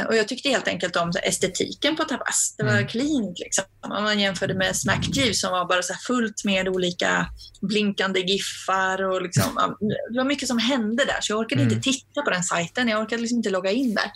Eh, 0.00 0.06
Och 0.06 0.16
jag 0.16 0.28
tyckte 0.28 0.48
helt 0.48 0.68
enkelt 0.68 0.96
om 0.96 1.12
estetiken 1.22 1.96
på 1.96 2.04
Tapas. 2.04 2.54
Det 2.58 2.64
var 2.64 2.72
Mm. 2.72 2.86
clean 2.86 3.34
liksom. 3.36 3.64
Om 3.96 4.02
man 4.02 4.20
jämförde 4.20 4.54
med 4.54 4.76
Smack 4.76 5.06
Jeeves 5.16 5.40
som 5.40 5.50
var 5.52 5.68
bara 5.68 5.82
så 5.82 5.94
fullt 6.06 6.44
med 6.44 6.68
olika 6.68 7.26
blinkande 7.68 8.20
giffar 8.20 9.02
och 9.02 9.22
liksom, 9.22 9.76
det 10.12 10.18
var 10.18 10.24
mycket 10.24 10.48
som 10.48 10.58
hände 10.58 11.04
där 11.04 11.18
så 11.20 11.32
jag 11.32 11.38
orkade 11.38 11.62
Mm. 11.62 11.74
inte 11.74 11.90
titta 11.90 12.22
på 12.22 12.30
den 12.30 12.42
sajten. 12.42 12.88
Jag 12.88 13.00
orkade 13.02 13.20
liksom 13.22 13.36
inte 13.38 13.50
logga 13.50 13.70
in 13.70 13.94
där. 13.94 14.10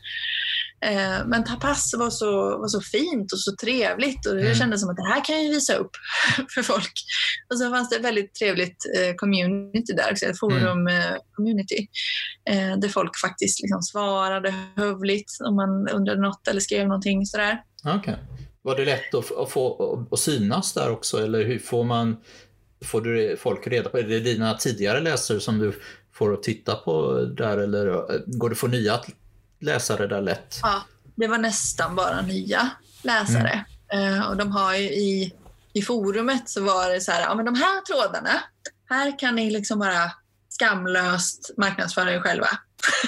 Eh, 0.84 1.26
Men 1.26 1.44
Tapas 1.44 1.94
var 1.98 2.10
så, 2.10 2.58
var 2.58 2.68
så 2.68 2.80
fint 2.80 3.32
och 3.32 3.38
så 3.40 3.56
trevligt 3.56 4.26
och 4.26 4.34
jag 4.34 4.40
Mm. 4.44 4.54
kände 4.54 4.78
som 4.78 4.90
att 4.90 4.96
det 4.96 5.08
här 5.14 5.24
kan 5.24 5.44
jag 5.44 5.50
visa 5.50 5.74
upp 5.74 5.90
för 6.54 6.62
folk. 6.62 6.92
Och 7.52 7.58
så 7.58 7.70
fanns 7.70 7.90
det 7.90 7.96
ett 7.96 8.04
väldigt 8.04 8.34
trevligt 8.34 8.84
eh, 8.98 9.14
community 9.14 9.92
där 9.92 10.12
också, 10.12 10.26
ett 10.26 10.38
forum-community. 10.38 11.86
eh, 12.50 12.78
Där 12.78 12.88
folk 12.88 13.18
faktiskt 13.20 13.62
liksom 13.62 13.82
svarade 13.82 14.54
hövligt 14.76 15.30
om 15.44 15.56
man 15.56 15.88
undrade 15.88 16.20
något 16.20 16.48
eller 16.48 16.60
skrev 16.60 16.86
någonting 16.88 17.26
sådär. 17.26 17.62
Okej. 17.84 18.16
Var 18.62 18.76
det 18.76 18.84
lätt 18.84 19.14
att, 19.14 19.36
att 19.36 19.50
få 19.50 20.06
att 20.10 20.18
synas 20.18 20.72
där 20.74 20.90
också 20.90 21.24
eller 21.24 21.44
hur 21.44 21.58
får 21.58 21.84
man 21.84 22.16
Får 22.84 23.00
du 23.00 23.36
folk 23.40 23.66
reda 23.66 23.88
på, 23.90 23.98
är 23.98 24.02
det 24.02 24.20
dina 24.20 24.54
tidigare 24.54 25.00
läsare 25.00 25.40
som 25.40 25.58
du 25.58 25.72
får 26.14 26.32
att 26.34 26.42
titta 26.42 26.74
på 26.74 27.20
där 27.24 27.58
eller 27.58 27.86
äh, 27.86 28.20
går 28.26 28.48
det 28.48 28.52
att 28.52 28.58
få 28.58 28.66
nya 28.66 29.00
läsare 29.64 30.06
där 30.06 30.20
lätt? 30.20 30.58
Ja, 30.62 30.82
det 31.16 31.26
var 31.26 31.38
nästan 31.38 31.96
bara 31.96 32.22
nya 32.22 32.70
läsare. 33.02 33.64
Eh, 33.92 34.28
och 34.28 34.36
de 34.36 34.52
har 34.52 34.74
ju 34.74 34.84
i, 34.84 35.34
i 35.72 35.82
forumet 35.82 36.48
så 36.48 36.62
var 36.62 36.90
det 36.90 37.00
så 37.00 37.12
här, 37.12 37.20
ja 37.20 37.34
men 37.34 37.44
de 37.44 37.54
här 37.54 37.80
trådarna, 37.80 38.42
här 38.90 39.18
kan 39.18 39.36
ni 39.36 39.50
liksom 39.50 39.78
bara 39.78 40.12
skamlöst 40.48 41.50
marknadsföra 41.56 42.12
er 42.12 42.20
själva. 42.20 42.48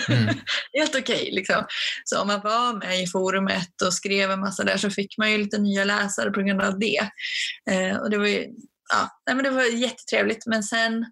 Mm. 0.08 0.34
Helt 0.72 0.94
okej. 0.96 1.30
liksom. 1.32 1.64
Så 2.04 2.20
om 2.20 2.26
man 2.26 2.40
var 2.40 2.72
med 2.72 3.02
i 3.02 3.06
forumet 3.06 3.82
och 3.82 3.94
skrev 3.94 4.30
en 4.30 4.40
massa 4.40 4.64
där 4.64 4.76
så 4.76 4.90
fick 4.90 5.18
man 5.18 5.32
ju 5.32 5.38
lite 5.38 5.58
nya 5.58 5.84
läsare 5.84 6.30
på 6.30 6.42
grund 6.42 6.62
av 6.62 6.78
det. 6.78 7.10
Eh, 7.70 7.96
och 7.96 8.10
det 8.10 8.18
var 8.18 8.26
ju, 8.26 8.46
ja, 8.92 9.20
nej, 9.26 9.36
men 9.36 9.44
det 9.44 9.50
var 9.50 9.64
jättetrevligt. 9.64 10.46
Men 10.46 10.62
sen 10.62 11.06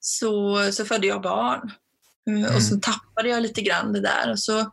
så, 0.00 0.62
så 0.72 0.84
födde 0.84 1.06
jag 1.06 1.22
barn. 1.22 1.70
Mm, 2.28 2.44
Mm. 2.44 2.56
Och 2.56 2.62
så 2.62 2.76
tappade 2.80 3.28
jag 3.28 3.42
lite 3.42 3.62
grann 3.62 3.92
det 3.92 4.00
där. 4.00 4.30
Och 4.30 4.38
så 4.38 4.70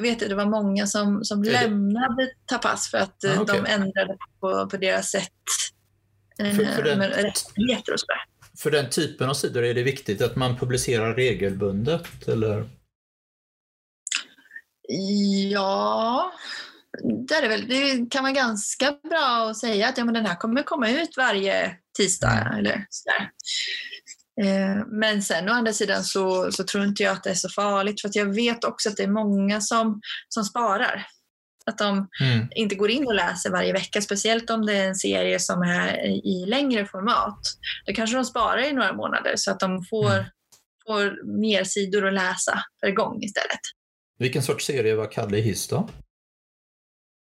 vet 0.00 0.20
jag, 0.20 0.30
det 0.30 0.34
var 0.34 0.46
många 0.46 0.86
som, 0.86 1.24
som 1.24 1.42
lämnade 1.42 2.30
Tapas 2.46 2.90
för 2.90 2.98
att 2.98 3.24
eh, 3.24 3.38
Ah, 3.38 3.42
okej. 3.42 3.60
de 3.64 3.70
ändrade 3.72 4.16
på, 4.40 4.68
på 4.70 4.76
deras 4.76 5.10
sätt 5.10 5.28
eh, 6.38 6.56
För- 6.56 6.64
för 6.64 6.82
den- 6.82 6.98
med 6.98 7.08
rättigheter 7.10 7.92
och 7.92 8.00
sådär. 8.00 8.20
För 8.58 8.70
den 8.70 8.90
typen 8.90 9.30
av 9.30 9.34
sidor 9.34 9.64
är 9.64 9.74
det 9.74 9.82
viktigt 9.82 10.22
att 10.22 10.36
man 10.36 10.56
publicerar 10.58 11.14
regelbundet 11.14 12.28
eller? 12.28 12.68
Ja, 15.50 16.32
det, 17.28 17.34
är 17.34 17.42
det, 17.42 17.48
väl. 17.48 17.68
det 17.68 18.10
kan 18.10 18.22
vara 18.24 18.32
ganska 18.32 18.96
bra 19.10 19.48
att 19.50 19.56
säga 19.58 19.88
att 19.88 19.98
ja, 19.98 20.04
men 20.04 20.14
den 20.14 20.26
här 20.26 20.34
kommer 20.36 20.62
komma 20.62 20.90
ut 20.90 21.16
varje 21.16 21.76
tisdag. 21.96 22.30
Mm. 22.32 22.58
Eller 22.58 22.86
sådär. 22.90 23.30
Eh, 24.40 24.86
Men 24.86 25.22
sen 25.22 25.48
å 25.48 25.52
andra 25.52 25.72
sidan 25.72 26.04
så, 26.04 26.52
så 26.52 26.64
tror 26.64 26.84
inte 26.84 27.02
jag 27.02 27.12
att 27.12 27.24
det 27.24 27.30
är 27.30 27.34
så 27.34 27.48
farligt 27.48 28.00
för 28.00 28.10
jag 28.14 28.34
vet 28.34 28.64
också 28.64 28.88
att 28.88 28.96
det 28.96 29.02
är 29.02 29.08
många 29.08 29.60
som, 29.60 30.00
som 30.28 30.44
sparar. 30.44 31.06
Att 31.66 31.78
de 31.78 32.08
Mm. 32.20 32.48
inte 32.54 32.74
går 32.74 32.90
in 32.90 33.06
och 33.06 33.14
läser 33.14 33.50
varje 33.50 33.72
vecka, 33.72 34.02
speciellt 34.02 34.50
om 34.50 34.66
det 34.66 34.72
är 34.72 34.88
en 34.88 34.94
serie 34.94 35.40
som 35.40 35.62
är 35.62 35.96
i 36.26 36.44
längre 36.46 36.86
format. 36.86 37.38
Då 37.86 37.92
kanske 37.92 38.16
de 38.16 38.24
sparar 38.24 38.62
i 38.68 38.72
några 38.72 38.92
månader 38.92 39.32
så 39.36 39.50
att 39.50 39.60
de 39.60 39.84
får, 39.84 40.12
Mm. 40.12 40.24
får 40.86 41.26
mer 41.38 41.64
sidor 41.64 42.06
att 42.08 42.14
läsa 42.14 42.64
per 42.80 42.90
gång 42.90 43.22
istället. 43.22 43.60
Vilken 44.18 44.42
sorts 44.42 44.66
serie 44.66 44.94
var 44.94 45.12
Kalle 45.12 45.36
Hiss 45.36 45.68
då? 45.68 45.88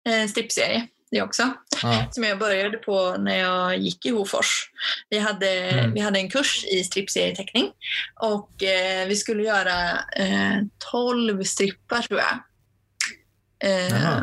En 0.08 0.28
strippserie 0.28 0.86
det 1.11 1.22
också, 1.22 1.52
Ja. 1.82 2.06
som 2.11 2.24
jag 2.24 2.38
började 2.38 2.76
på 2.78 3.16
när 3.18 3.38
jag 3.38 3.78
gick 3.78 4.06
i 4.06 4.11
Hofors. 4.11 4.70
Vi 5.11 5.18
hade, 5.18 5.50
Mm. 5.50 5.94
vi 5.94 6.00
hade 6.00 6.18
en 6.18 6.30
kurs 6.30 6.64
i 6.64 6.84
strippserieteckning 6.84 7.70
och 8.20 8.62
eh, 8.62 9.06
vi 9.08 9.16
skulle 9.16 9.42
göra 9.42 9.90
eh, 10.16 10.56
12 10.90 11.44
strippar 11.44 12.02
tror 12.02 12.20
jag. 12.20 12.38
Eh, 13.70 14.22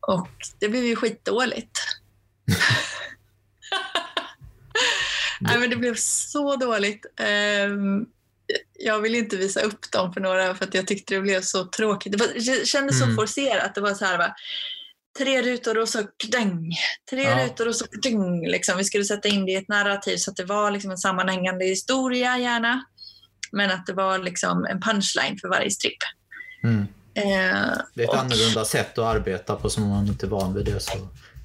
och 0.00 0.28
det 0.60 0.68
blev 0.68 0.84
ju 0.84 0.96
skitdåligt. 0.96 1.78
Nej, 5.40 5.58
men 5.58 5.70
det 5.70 5.76
blev 5.76 5.94
så 5.98 6.56
dåligt. 6.56 7.06
Ehm, 7.20 8.06
jag 8.78 9.00
ville 9.00 9.18
inte 9.18 9.36
visa 9.36 9.60
upp 9.60 9.90
dem 9.92 10.12
för 10.12 10.20
några 10.20 10.54
för 10.54 10.64
att 10.64 10.74
jag 10.74 10.86
tyckte 10.86 11.14
det 11.14 11.20
blev 11.20 11.40
så 11.42 11.64
tråkigt. 11.64 12.12
Det, 12.12 12.18
var, 12.18 12.26
det 12.34 12.66
kändes 12.66 13.02
Mm. 13.02 13.16
så 13.16 13.22
forcerat. 13.22 13.74
Det 13.74 13.80
var 13.80 13.94
så 13.94 14.04
här, 14.04 14.18
va, 14.18 14.34
tre 15.18 15.42
rutor 15.42 15.78
och 15.78 15.88
så 15.88 16.02
kdäng. 16.26 16.72
Tre 17.10 17.22
Ja. 17.22 17.44
rutor 17.46 17.68
och 17.68 17.76
så 17.76 17.86
kdäng. 17.86 18.46
Liksom. 18.46 18.76
Vi 18.78 18.84
skulle 18.84 19.04
sätta 19.04 19.28
in 19.28 19.46
det 19.46 19.52
i 19.52 19.56
ett 19.56 19.68
narrativ 19.68 20.16
så 20.16 20.30
att 20.30 20.36
det 20.36 20.44
var 20.44 20.70
liksom 20.70 20.90
en 20.90 20.98
sammanhängande 20.98 21.64
historia 21.64 22.38
gärna. 22.38 22.84
Men 23.52 23.70
att 23.70 23.86
det 23.86 23.92
var 23.92 24.18
liksom 24.18 24.64
en 24.64 24.80
punchline 24.80 25.38
för 25.40 25.48
varje 25.48 25.70
stripp. 25.70 25.98
Mm. 26.64 26.80
Eh, 27.14 27.24
Det 27.94 28.02
är 28.02 28.04
ett 28.04 28.08
och- 28.08 28.18
annorlunda 28.18 28.64
sätt 28.64 28.98
att 28.98 29.16
arbeta 29.16 29.56
på 29.56 29.70
som 29.70 29.88
man 29.88 30.06
inte 30.06 30.26
är 30.26 30.28
van 30.28 30.54
vid 30.54 30.64
det 30.64 30.80
så 30.80 30.92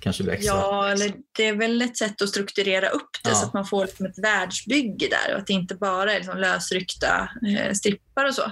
kanske 0.01 0.23
blir 0.23 0.33
extra. 0.33 0.53
Ja, 0.55 0.89
eller 0.89 1.13
det 1.37 1.47
är 1.47 1.55
väl 1.55 1.81
ett 1.81 1.97
sätt 1.97 2.21
att 2.21 2.29
strukturera 2.29 2.89
upp 2.89 3.09
det 3.23 3.29
Ja. 3.29 3.35
så 3.35 3.45
att 3.45 3.53
man 3.53 3.65
får 3.67 3.85
liksom 3.85 4.05
ett 4.05 4.19
världsbygge 4.19 5.07
där 5.09 5.33
och 5.33 5.39
att 5.39 5.47
det 5.47 5.53
inte 5.53 5.75
bara 5.75 6.13
är 6.13 6.17
liksom 6.19 6.37
lösryckta 6.37 7.29
eh, 7.59 7.73
strippar 7.73 8.25
och 8.25 8.35
så. 8.35 8.43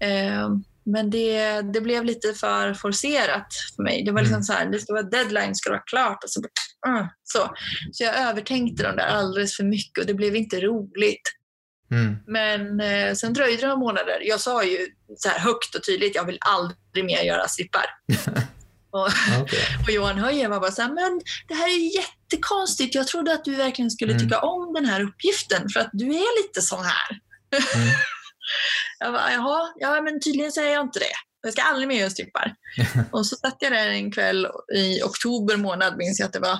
Eh, 0.00 0.48
men 0.86 1.10
det, 1.10 1.60
det 1.62 1.80
blev 1.80 2.04
lite 2.04 2.34
för 2.34 2.74
forcerat 2.74 3.46
för 3.76 3.82
mig. 3.82 4.04
Det 4.04 4.12
var 4.12 4.20
liksom 4.20 4.34
Mm. 4.34 4.42
så 4.42 4.52
här, 4.52 4.66
det 4.66 4.78
ska 4.78 4.92
vara 4.92 5.02
deadline, 5.02 5.54
ska 5.54 5.70
vara 5.70 5.80
klart 5.86 6.24
och 6.24 6.30
så, 6.30 6.40
uh, 6.88 7.06
så. 7.24 7.50
Så 7.92 8.04
jag 8.04 8.16
övertänkte 8.16 8.82
de 8.82 8.96
där 8.96 9.06
alldeles 9.06 9.56
för 9.56 9.64
mycket 9.64 9.98
och 9.98 10.06
det 10.06 10.14
blev 10.14 10.36
inte 10.36 10.60
roligt. 10.60 11.22
Mm. 11.90 12.16
Men 12.26 12.80
eh, 12.80 13.14
sen 13.14 13.32
dröjde 13.32 13.56
det 13.60 13.66
några 13.66 13.78
månader. 13.80 14.18
Jag 14.22 14.40
sa 14.40 14.64
ju 14.64 14.78
så 15.16 15.28
här 15.28 15.38
högt 15.38 15.74
och 15.74 15.82
tydligt, 15.84 16.14
jag 16.14 16.24
vill 16.26 16.38
aldrig 16.40 17.04
mer 17.04 17.22
göra 17.22 17.48
strippar. 17.48 17.84
och, 18.90 19.08
okej. 19.42 19.58
och 19.86 19.90
Johan 19.90 20.18
Höjer 20.18 20.48
var 20.48 20.60
bara 20.60 20.70
så 20.70 20.82
här, 20.82 20.88
men 20.92 21.20
det 21.48 21.54
här 21.54 21.66
är 21.66 21.96
jättekonstigt. 21.96 22.94
Jag 22.94 23.06
trodde 23.06 23.32
att 23.32 23.44
du 23.44 23.54
verkligen 23.54 23.90
skulle 23.90 24.12
Mm. 24.12 24.24
tycka 24.24 24.38
om 24.40 24.74
den 24.74 24.84
här 24.86 25.02
uppgiften 25.02 25.68
för 25.68 25.80
att 25.80 25.90
du 25.92 26.06
är 26.06 26.42
lite 26.42 26.62
sån 26.62 26.84
här. 26.84 27.18
Mm. 27.74 27.88
Jag 29.04 29.12
bara, 29.12 29.32
jaha, 29.32 29.72
ja 29.76 30.02
men 30.02 30.20
tydligen 30.20 30.52
säger 30.52 30.72
jag 30.72 30.82
inte 30.82 30.98
det. 30.98 31.14
Jag 31.42 31.52
ska 31.52 31.62
aldrig 31.62 31.88
mer 31.88 31.98
göra 31.98 32.10
strippar. 32.10 32.54
och 33.10 33.26
så 33.26 33.36
satt 33.36 33.56
jag 33.60 33.72
där 33.72 33.88
en 33.88 34.12
kväll 34.12 34.48
i 34.74 35.02
oktober 35.02 35.56
månad, 35.56 35.96
minns 35.96 36.20
jag 36.20 36.26
att 36.26 36.32
det 36.32 36.40
var. 36.40 36.58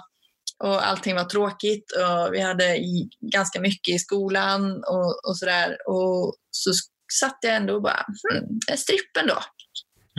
Och 0.64 0.86
allting 0.86 1.14
var 1.14 1.24
tråkigt 1.24 1.92
och 1.92 2.34
vi 2.34 2.40
hade 2.40 2.78
ganska 3.20 3.60
mycket 3.60 3.94
i 3.94 3.98
skolan 3.98 4.84
och, 4.84 5.28
och 5.28 5.38
sådär. 5.38 5.76
Och 5.86 6.34
så 6.50 6.72
satt 7.12 7.38
jag 7.40 7.54
ändå 7.54 7.74
och 7.74 7.82
bara, 7.82 8.06
hmm, 8.32 8.76
strippen 8.76 9.26
då? 9.26 9.38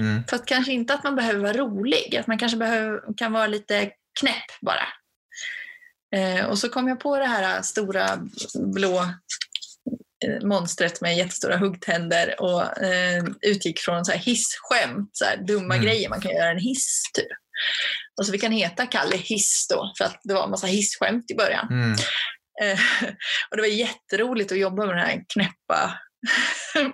Mm. 0.01 0.23
Fast 0.29 0.45
kanske 0.45 0.73
inte 0.73 0.93
att 0.93 1.03
man 1.03 1.15
behöver 1.15 1.39
vara 1.39 1.53
rolig, 1.53 2.15
att 2.15 2.27
man 2.27 2.39
kanske 2.39 2.57
behöver, 2.57 3.17
kan 3.17 3.33
vara 3.33 3.47
lite 3.47 3.91
knäpp 4.19 4.61
bara. 4.61 4.87
Eh, 6.15 6.45
och 6.45 6.59
så 6.59 6.69
kom 6.69 6.87
jag 6.87 6.99
på 6.99 7.17
det 7.17 7.25
här 7.25 7.61
stora 7.61 8.19
blå 8.73 9.05
monstret 10.43 11.01
med 11.01 11.17
jättestora 11.17 11.57
huggtänder 11.57 12.41
och 12.41 12.83
eh, 12.83 13.23
utgick 13.41 13.79
från 13.79 14.05
så 14.05 14.11
här 14.11 14.19
hissskämt, 14.19 15.09
så 15.13 15.25
här 15.25 15.37
dumma 15.37 15.73
Mm. 15.73 15.85
grejer 15.85 16.09
man 16.09 16.21
kan 16.21 16.31
göra 16.31 16.51
en 16.51 16.59
hiss. 16.59 17.03
Typ. 17.13 17.27
Och 18.17 18.25
så 18.25 18.31
fick 18.31 18.43
han 18.43 18.51
heta 18.51 18.85
Kalle 18.85 19.17
Hiss 19.17 19.67
då, 19.69 19.93
för 19.97 20.05
att 20.05 20.19
det 20.23 20.33
var 20.33 20.43
en 20.43 20.49
massa 20.49 20.67
hissskämt 20.67 21.31
i 21.31 21.35
början. 21.35 21.67
Mm. 21.71 21.91
Eh, 22.61 22.79
och 23.49 23.57
det 23.57 23.61
var 23.61 23.67
jätteroligt 23.67 24.51
att 24.51 24.57
jobba 24.57 24.85
med 24.85 24.95
den 24.95 25.05
här 25.05 25.23
knäppa 25.33 25.99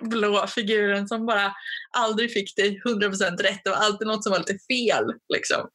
blå 0.00 0.46
figuren 0.46 1.08
som 1.08 1.26
bara 1.26 1.52
aldrig 1.96 2.32
fick 2.32 2.56
det 2.56 2.62
100% 2.62 3.42
rätt. 3.42 3.60
Det 3.64 3.70
var 3.70 3.76
alltid 3.76 4.06
något 4.06 4.22
som 4.22 4.32
var 4.32 4.38
lite 4.38 4.58
fel. 4.68 5.04
Liksom. 5.34 5.68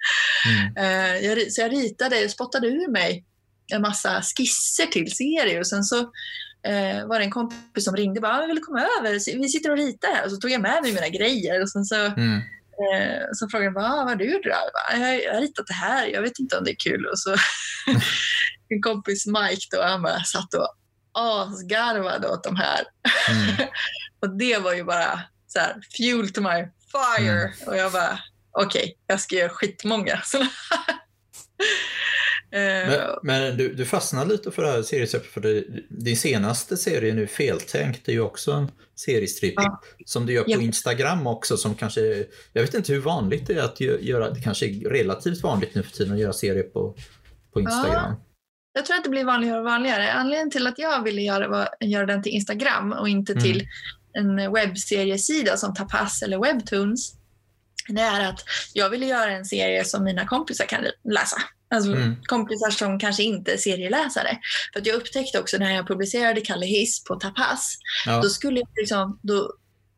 Mm. 0.47 0.77
Eh, 0.77 1.25
jag, 1.25 1.51
så 1.51 1.61
jag 1.61 1.71
ritade, 1.71 2.29
spottade 2.29 2.67
ur 2.67 2.91
mig 2.91 3.25
en 3.73 3.81
massa 3.81 4.21
skisser 4.21 4.85
till 4.85 5.15
serier 5.15 5.59
och 5.59 5.67
sen 5.67 5.83
så 5.83 6.11
eh, 6.67 7.07
var 7.07 7.19
det 7.19 7.25
en 7.25 7.31
kompis 7.31 7.85
som 7.85 7.95
ringde 7.95 8.17
och 8.19 8.21
bara, 8.21 8.41
jag 8.41 8.47
vill 8.47 8.63
komma 8.63 8.87
över, 8.99 9.39
vi 9.39 9.49
sitter 9.49 9.71
och 9.71 9.77
ritar 9.77 10.07
här. 10.15 10.25
Och 10.25 10.31
så 10.31 10.37
tog 10.37 10.51
jag 10.51 10.61
med 10.61 10.81
mig 10.83 10.93
mina 10.93 11.07
grejer 11.09 11.61
och 11.61 11.69
sen 11.71 11.85
så, 11.85 11.95
Mm. 11.95 12.37
eh, 12.37 13.21
så 13.33 13.49
frågade 13.49 13.65
jag, 13.65 13.73
bara, 13.73 13.89
vad 13.89 14.07
har 14.09 14.15
du 14.15 14.25
gjort? 14.33 14.43
då?" 14.43 14.49
Jag, 14.49 14.59
bara, 14.73 15.07
jag, 15.17 15.33
har 15.33 15.41
ritat 15.41 15.67
det 15.67 15.73
här, 15.73 16.07
jag 16.07 16.21
vet 16.21 16.39
inte 16.39 16.57
om 16.57 16.63
det 16.63 16.71
är 16.71 16.75
kul. 16.79 17.05
Och 17.05 17.19
så 17.19 17.35
min 18.69 18.81
kompis 18.81 19.25
Mike 19.27 19.67
då, 19.71 19.81
han 19.83 20.01
bara 20.01 20.23
satt 20.23 20.53
och 20.53 20.67
asgarvade 21.11 22.27
åt 22.27 22.43
de 22.43 22.55
här. 22.55 22.83
Mm. 23.29 23.55
Och 24.21 24.37
det 24.37 24.57
var 24.57 24.73
ju 24.73 24.83
bara 24.83 25.19
så 25.47 25.59
här, 25.59 25.75
fuel 25.97 26.29
to 26.33 26.41
my 26.41 26.65
fire. 26.91 27.31
Mm. 27.41 27.51
Och 27.67 27.77
jag 27.77 27.91
bara, 27.91 28.19
okej, 28.51 28.97
jag 29.07 29.19
ska 29.19 29.35
göra 29.35 29.49
skitmånga 29.49 30.21
sådana 30.23 30.49
här. 30.69 30.86
Eh, 32.51 32.59
Men, 32.89 32.99
men 33.23 33.57
du, 33.57 33.73
du 33.73 33.85
fastnar 33.85 34.25
lite 34.25 34.51
för 34.51 34.61
det 34.61 34.71
här 34.71 34.81
seriestrippet 34.81 35.29
för 35.31 35.41
det, 35.41 35.63
din 35.89 36.17
senaste 36.17 36.77
serie 36.77 37.13
nu, 37.13 37.27
Feltänkt, 37.27 38.01
det 38.05 38.11
är 38.11 38.13
ju 38.13 38.21
också 38.21 38.51
en 38.51 38.71
seriestripp 38.95 39.53
Ja. 39.57 39.81
som 40.05 40.25
du 40.25 40.33
gör 40.33 40.43
på 40.43 40.51
Ja. 40.51 40.61
Instagram 40.61 41.27
också 41.27 41.57
som 41.57 41.75
kanske, 41.75 42.25
jag 42.53 42.61
vet 42.61 42.73
inte 42.73 42.93
hur 42.93 42.99
vanligt 43.01 43.47
det 43.47 43.53
är 43.53 43.63
att 43.63 43.79
gö- 43.79 44.01
göra, 44.01 44.29
det 44.29 44.41
kanske 44.41 44.65
är 44.65 44.89
relativt 44.89 45.43
vanligt 45.43 45.75
nu 45.75 45.83
för 45.83 45.91
tiden 45.91 46.13
att 46.13 46.19
göra 46.19 46.33
serier 46.33 46.63
på, 46.63 46.95
på 47.53 47.59
Instagram. 47.61 48.13
Jag 48.73 48.85
tror 48.85 48.97
att 48.97 49.03
det 49.03 49.09
blir 49.09 49.23
vanligare 49.25 49.57
och 49.59 49.65
vanligare. 49.65 50.11
Anledningen 50.11 50.51
till 50.51 50.67
att 50.67 50.79
jag 50.79 51.03
ville 51.03 51.21
göra, 51.21 51.47
var, 51.47 51.69
göra 51.79 52.05
den 52.05 52.23
till 52.23 52.31
Instagram 52.31 52.93
och 52.93 53.09
inte 53.09 53.31
Mm. 53.31 53.43
till 53.43 53.67
en 54.13 54.53
webbseriesida 54.53 55.57
som 55.57 55.73
Tapas 55.73 56.21
eller 56.21 56.39
Webtoons, 56.39 57.13
det 57.89 58.01
är 58.01 58.29
att 58.29 58.43
jag 58.73 58.89
ville 58.89 59.05
göra 59.05 59.31
en 59.31 59.45
serie 59.45 59.85
som 59.85 60.03
mina 60.03 60.27
kompisar 60.27 60.65
kan 60.65 60.85
läsa. 61.03 61.37
Alltså 61.75 61.91
Mm. 61.91 62.15
kompisar 62.25 62.69
som 62.71 62.99
kanske 62.99 63.23
inte 63.23 63.53
är 63.53 63.57
serieläsare. 63.57 64.37
För 64.73 64.79
att 64.79 64.85
jag 64.87 64.95
upptäckte 64.95 65.39
också 65.39 65.57
när 65.57 65.75
jag 65.75 65.87
publicerade 65.87 66.41
Kalle 66.41 66.65
Hiss 66.65 67.03
på 67.03 67.15
Tapas, 67.15 67.77
Ja. 68.05 68.21
då 68.21 68.29
skulle 68.29 68.59
jag 68.59 68.69
liksom, 68.75 69.19
då, 69.23 69.53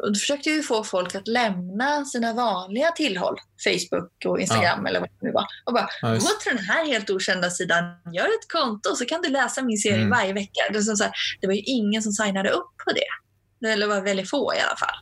då 0.07 0.13
försökte 0.13 0.49
jag 0.49 0.55
ju 0.55 0.63
få 0.63 0.83
folk 0.83 1.15
att 1.15 1.27
lämna 1.27 2.05
sina 2.05 2.33
vanliga 2.33 2.91
tillhåll, 2.91 3.35
Facebook 3.63 4.11
och 4.25 4.39
Instagram 4.39 4.85
eller 4.85 4.99
vad 4.99 5.09
det 5.09 5.15
nu 5.27 5.31
var. 5.31 5.45
Och 5.65 5.73
bara, 5.73 5.87
Ja, 6.01 6.13
gå 6.13 6.19
till 6.19 6.55
den 6.55 6.65
här 6.65 6.85
helt 6.85 7.09
okända 7.09 7.49
sidan, 7.49 7.83
gör 8.13 8.25
ett 8.25 8.51
konto 8.53 8.95
så 8.95 9.05
kan 9.05 9.21
du 9.21 9.29
läsa 9.29 9.61
min 9.61 9.77
serie 9.77 9.95
Mm. 9.95 10.09
varje 10.09 10.33
vecka. 10.33 10.61
Det, 10.73 10.83
så 10.83 11.03
här, 11.03 11.11
det 11.41 11.47
var 11.47 11.53
ju 11.53 11.61
ingen 11.61 12.03
som 12.03 12.11
signade 12.11 12.49
upp 12.49 12.71
på 12.85 12.91
det. 12.95 13.67
Eller 13.73 13.87
var 13.87 14.01
väldigt 14.01 14.29
få 14.29 14.53
i 14.53 14.59
alla 14.59 14.77
fall. 14.77 14.95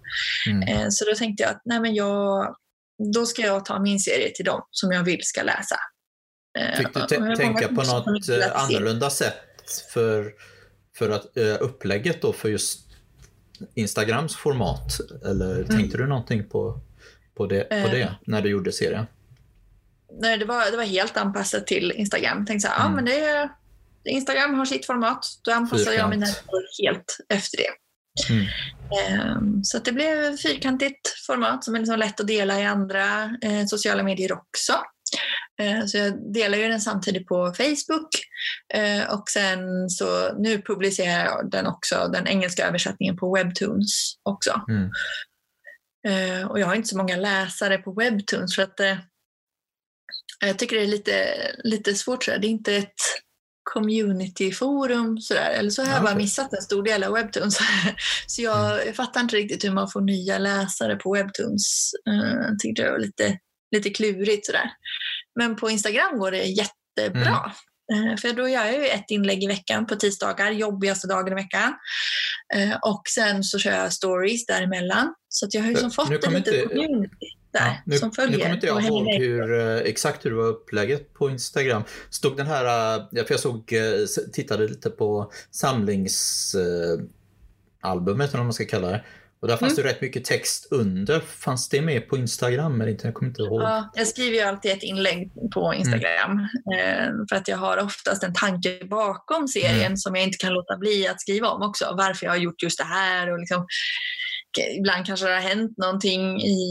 Mm. 0.50 0.68
Eh, 0.68 0.88
Så 0.90 1.06
då 1.06 1.16
tänkte 1.16 1.44
jag 1.44 1.52
att 1.52 1.62
nej 1.66 1.80
men 1.80 1.96
jag, 1.96 2.56
då 3.14 3.26
ska 3.26 3.42
jag 3.42 3.66
ta 3.66 3.80
min 3.80 4.00
serie 4.00 4.32
till 4.36 4.46
dem 4.46 4.62
som 4.72 4.92
jag 4.92 5.04
vill 5.04 5.20
ska 5.24 5.44
läsa. 5.44 5.76
Eh, 6.58 6.78
Fick 6.78 7.10
du 7.10 7.36
tänka 7.36 7.68
på 7.68 7.74
något 7.84 8.30
eh, 8.30 8.64
annorlunda 8.64 9.10
sätt 9.10 9.36
för, 9.94 10.34
för 10.98 11.10
att, 11.10 11.38
eh, 11.38 11.56
upplägget 11.60 12.22
då 12.22 12.34
för 12.34 12.50
just 12.50 12.80
Instagrams 13.74 14.36
format? 14.36 15.00
Eller 15.26 15.56
Mm. 15.56 15.68
tänkte 15.68 15.98
du 15.98 16.08
någonting 16.08 16.50
på, 16.50 16.80
på, 17.38 17.46
det, 17.46 17.70
på 17.70 17.76
Eh. 17.76 17.92
det 17.92 18.16
när 18.26 18.42
du 18.42 18.50
gjorde 18.50 18.72
serien? 18.72 19.06
Nej, 20.22 20.38
det 20.38 20.46
var, 20.46 20.72
det 20.72 20.78
var 20.78 20.84
helt 20.84 21.18
anpassat 21.18 21.68
till 21.68 21.92
Instagram. 21.92 22.38
Jag 22.38 22.48
tänkte 22.48 22.68
så 22.68 22.74
här, 22.74 22.80
Mm. 22.86 22.92
ja 22.92 22.96
men 22.96 23.06
det 23.06 23.20
är, 23.20 23.50
Instagram 24.06 24.54
har 24.54 24.66
sitt 24.66 24.86
format. 24.86 25.26
Då 25.44 25.52
anpassar 25.52 25.92
jag 25.92 26.10
mina 26.10 26.26
helt 26.84 27.18
efter 27.30 27.58
det. 27.58 27.70
Mm. 28.34 28.46
Ehm, 29.08 29.64
Så 29.64 29.80
det 29.80 29.92
blev 29.92 30.38
fyrkantigt 30.38 31.10
format 31.28 31.64
som 31.64 31.76
är 31.76 31.80
liksom 31.80 32.00
lätt 32.00 32.20
att 32.20 32.28
dela 32.28 32.60
i 32.62 32.66
andra 32.66 33.24
eh, 33.42 33.66
sociala 33.68 34.04
medier 34.04 34.32
också. 34.34 34.74
Eh, 35.60 35.86
så 35.86 35.98
jag 35.98 36.34
delar 36.34 36.58
ju 36.58 36.68
den 36.68 36.82
samtidigt 36.82 37.28
på 37.28 37.54
Facebook 37.58 38.10
eh, 38.74 39.14
och 39.14 39.30
sen 39.30 39.90
så 39.90 40.34
nu 40.38 40.62
publicerar 40.62 41.26
jag 41.26 41.52
den 41.52 41.68
också, 41.68 42.08
den 42.14 42.28
engelska 42.28 42.68
översättningen 42.68 43.18
på 43.18 43.36
Webtoons 43.36 44.18
också. 44.24 44.62
Mm. 44.70 44.90
Eh, 46.08 46.48
och 46.48 46.60
jag 46.60 46.68
har 46.68 46.76
inte 46.76 46.88
så 46.88 46.98
många 46.98 47.16
läsare 47.16 47.78
på 47.78 47.94
Webtoons 47.94 48.56
för 48.56 48.64
att 48.64 48.80
jag 50.40 50.60
tycker 50.60 50.76
det 50.76 50.84
är 50.84 50.88
lite, 50.88 51.28
lite 51.64 51.96
svårt. 51.96 52.24
Så 52.24 52.32
Det 52.32 52.48
är 52.48 52.50
inte 52.50 52.76
ett 52.76 53.02
communityforum 53.74 55.18
sådär. 55.22 55.50
Eller 55.50 55.70
så 55.70 55.82
har 55.82 55.90
jag 55.90 55.98
Ja, 56.00 56.04
bara 56.04 56.16
missat 56.16 56.54
en 56.54 56.62
stor 56.62 56.84
del 56.84 57.04
av 57.04 57.14
Webtoons. 57.14 57.60
så 58.28 58.42
jag, 58.42 58.72
Mm. 58.74 58.88
jag 58.88 58.96
fattar 58.96 59.22
inte 59.22 59.36
riktigt 59.36 59.64
hur 59.64 59.72
man 59.72 59.90
får 59.90 60.02
nya 60.02 60.38
läsare 60.38 60.96
på 60.96 61.14
Webtoons. 61.14 61.92
Uh, 62.10 62.56
tyckte 62.60 62.84
det 62.84 62.92
var 62.92 63.00
lite, 63.00 63.38
lite 63.76 63.90
klurigt 63.90 64.46
sådär. 64.46 64.72
Men 65.38 65.56
på 65.56 65.70
Instagram 65.70 66.20
går 66.20 66.32
det 66.32 66.44
jättebra. 66.44 67.52
Mm. 67.94 68.08
Eh, 68.12 68.18
För 68.18 68.34
då 68.34 68.50
gör 68.50 68.66
jag 68.66 68.74
ju 68.74 68.88
ett 68.88 69.06
inlägg 69.12 69.44
i 69.44 69.48
veckan 69.48 69.86
på 69.86 69.96
tisdagar, 69.96 70.52
jobbigaste 70.52 71.08
dagen 71.08 71.32
i 71.32 71.36
veckan. 71.36 71.74
Eh, 72.56 72.78
Och 72.82 73.02
sen 73.16 73.44
så 73.44 73.60
kör 73.60 73.72
jag 73.72 73.94
stories 73.94 74.46
däremellan. 74.46 75.14
Så 75.30 75.46
att 75.46 75.54
jag 75.54 75.62
har 75.62 75.70
ju 75.70 75.76
som 75.76 75.86
Nu 75.86 75.92
fått 75.92 76.10
en 76.28 76.34
liten 76.34 76.68
community 76.70 77.16
där 77.54 77.66
Ja, 77.66 77.76
nu, 77.86 77.98
som 77.98 78.12
följer. 78.12 78.38
nu 78.38 78.44
kommer 78.44 78.56
inte 78.56 78.68
jag 78.68 78.84
ihåg 78.84 79.08
hur, 79.08 79.60
eh, 79.60 79.78
exakt 79.78 80.26
hur 80.26 80.30
det 80.30 80.36
var 80.36 80.48
upplägget 80.48 81.14
på 81.14 81.30
Instagram. 81.30 81.84
Stod 82.10 82.38
den 82.38 82.48
här, 82.48 82.96
eh, 82.98 83.26
för 83.26 83.34
jag 83.34 83.40
såg, 83.40 83.74
eh, 83.74 83.82
tittade 84.34 84.68
lite 84.68 84.90
på 84.90 85.32
samlingsalbumet, 85.52 87.10
eh, 87.84 87.90
albumet, 87.92 88.30
eller 88.30 88.38
vad 88.38 88.46
man 88.46 88.54
ska 88.54 88.66
kalla 88.66 88.88
det. 88.88 89.04
Och 89.40 89.48
där 89.48 89.58
fanns 89.58 89.74
Mm. 89.74 89.84
det 89.86 89.90
rätt 89.94 90.02
mycket 90.02 90.26
text 90.26 90.68
under. 90.72 91.20
Fanns 91.20 91.70
det 91.70 91.82
med 91.82 92.10
på 92.10 92.18
Instagram? 92.18 92.82
Eller 92.82 92.92
inte? 92.92 93.08
Jag 93.08 93.14
kommer 93.14 93.30
inte 93.30 93.42
ihåg. 93.42 93.62
Ja, 93.62 93.92
jag 93.96 94.08
skriver 94.08 94.38
ju 94.38 94.42
alltid 94.44 94.72
ett 94.72 94.84
inlägg 94.84 95.32
på 95.54 95.74
Instagram. 95.74 96.40
Eh, 96.78 97.08
för 97.30 97.36
att 97.36 97.48
jag 97.48 97.58
har 97.58 97.78
oftast 97.78 98.24
en 98.24 98.34
tanke 98.34 98.86
bakom 98.86 99.48
serien 99.48 99.86
Mm. 99.86 99.98
som 99.98 100.16
jag 100.16 100.24
inte 100.24 100.38
kan 100.38 100.54
låta 100.54 100.78
bli 100.78 101.08
att 101.08 101.22
skriva 101.22 101.50
om 101.50 101.62
också. 101.70 101.94
Varför 101.98 102.26
jag 102.26 102.32
har 102.34 102.38
gjort 102.38 102.64
just 102.64 102.78
det 102.78 102.84
här. 102.84 103.32
Och 103.32 103.40
liksom, 103.40 103.66
ibland 104.80 105.06
kanske 105.06 105.26
det 105.28 105.34
har 105.34 105.42
hänt 105.42 105.78
någonting 105.78 106.42
i, 106.42 106.64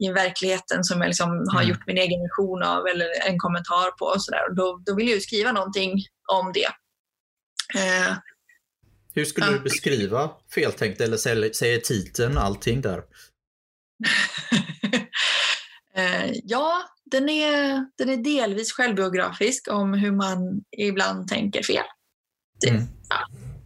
i 0.00 0.08
verkligheten 0.12 0.84
som 0.84 1.00
jag 1.00 1.08
liksom 1.08 1.28
har 1.30 1.60
Mm. 1.62 1.68
gjort 1.68 1.86
min 1.86 1.98
egen 1.98 2.20
version 2.22 2.62
av 2.62 2.86
eller 2.86 3.06
en 3.28 3.38
kommentar 3.38 3.90
på. 3.98 4.04
Och 4.04 4.22
så 4.24 4.30
där. 4.30 4.54
Då, 4.54 4.82
då 4.86 4.94
vill 4.94 5.06
jag 5.08 5.14
ju 5.14 5.20
skriva 5.20 5.52
någonting 5.52 5.92
om 6.32 6.52
det. 6.54 6.68
Eh, 7.80 8.12
Hur 9.14 9.24
skulle 9.24 9.46
du 9.46 9.60
beskriva 9.60 10.30
feltänkt 10.54 11.00
eller 11.00 11.16
säger, 11.16 11.78
titeln 11.80 12.38
allting 12.38 12.80
där? 12.80 13.02
Eh, 15.96 16.30
ja, 16.44 16.82
den 17.04 17.28
är, 17.28 17.86
den 17.98 18.08
är 18.08 18.16
delvis 18.16 18.72
självbiografisk 18.72 19.68
om 19.70 19.94
hur 19.94 20.10
man 20.10 20.64
ibland 20.78 21.28
tänker 21.28 21.62
fel. 21.62 21.84
Det, 22.60 22.68
Mm. 22.68 22.82
ja, 23.08 23.16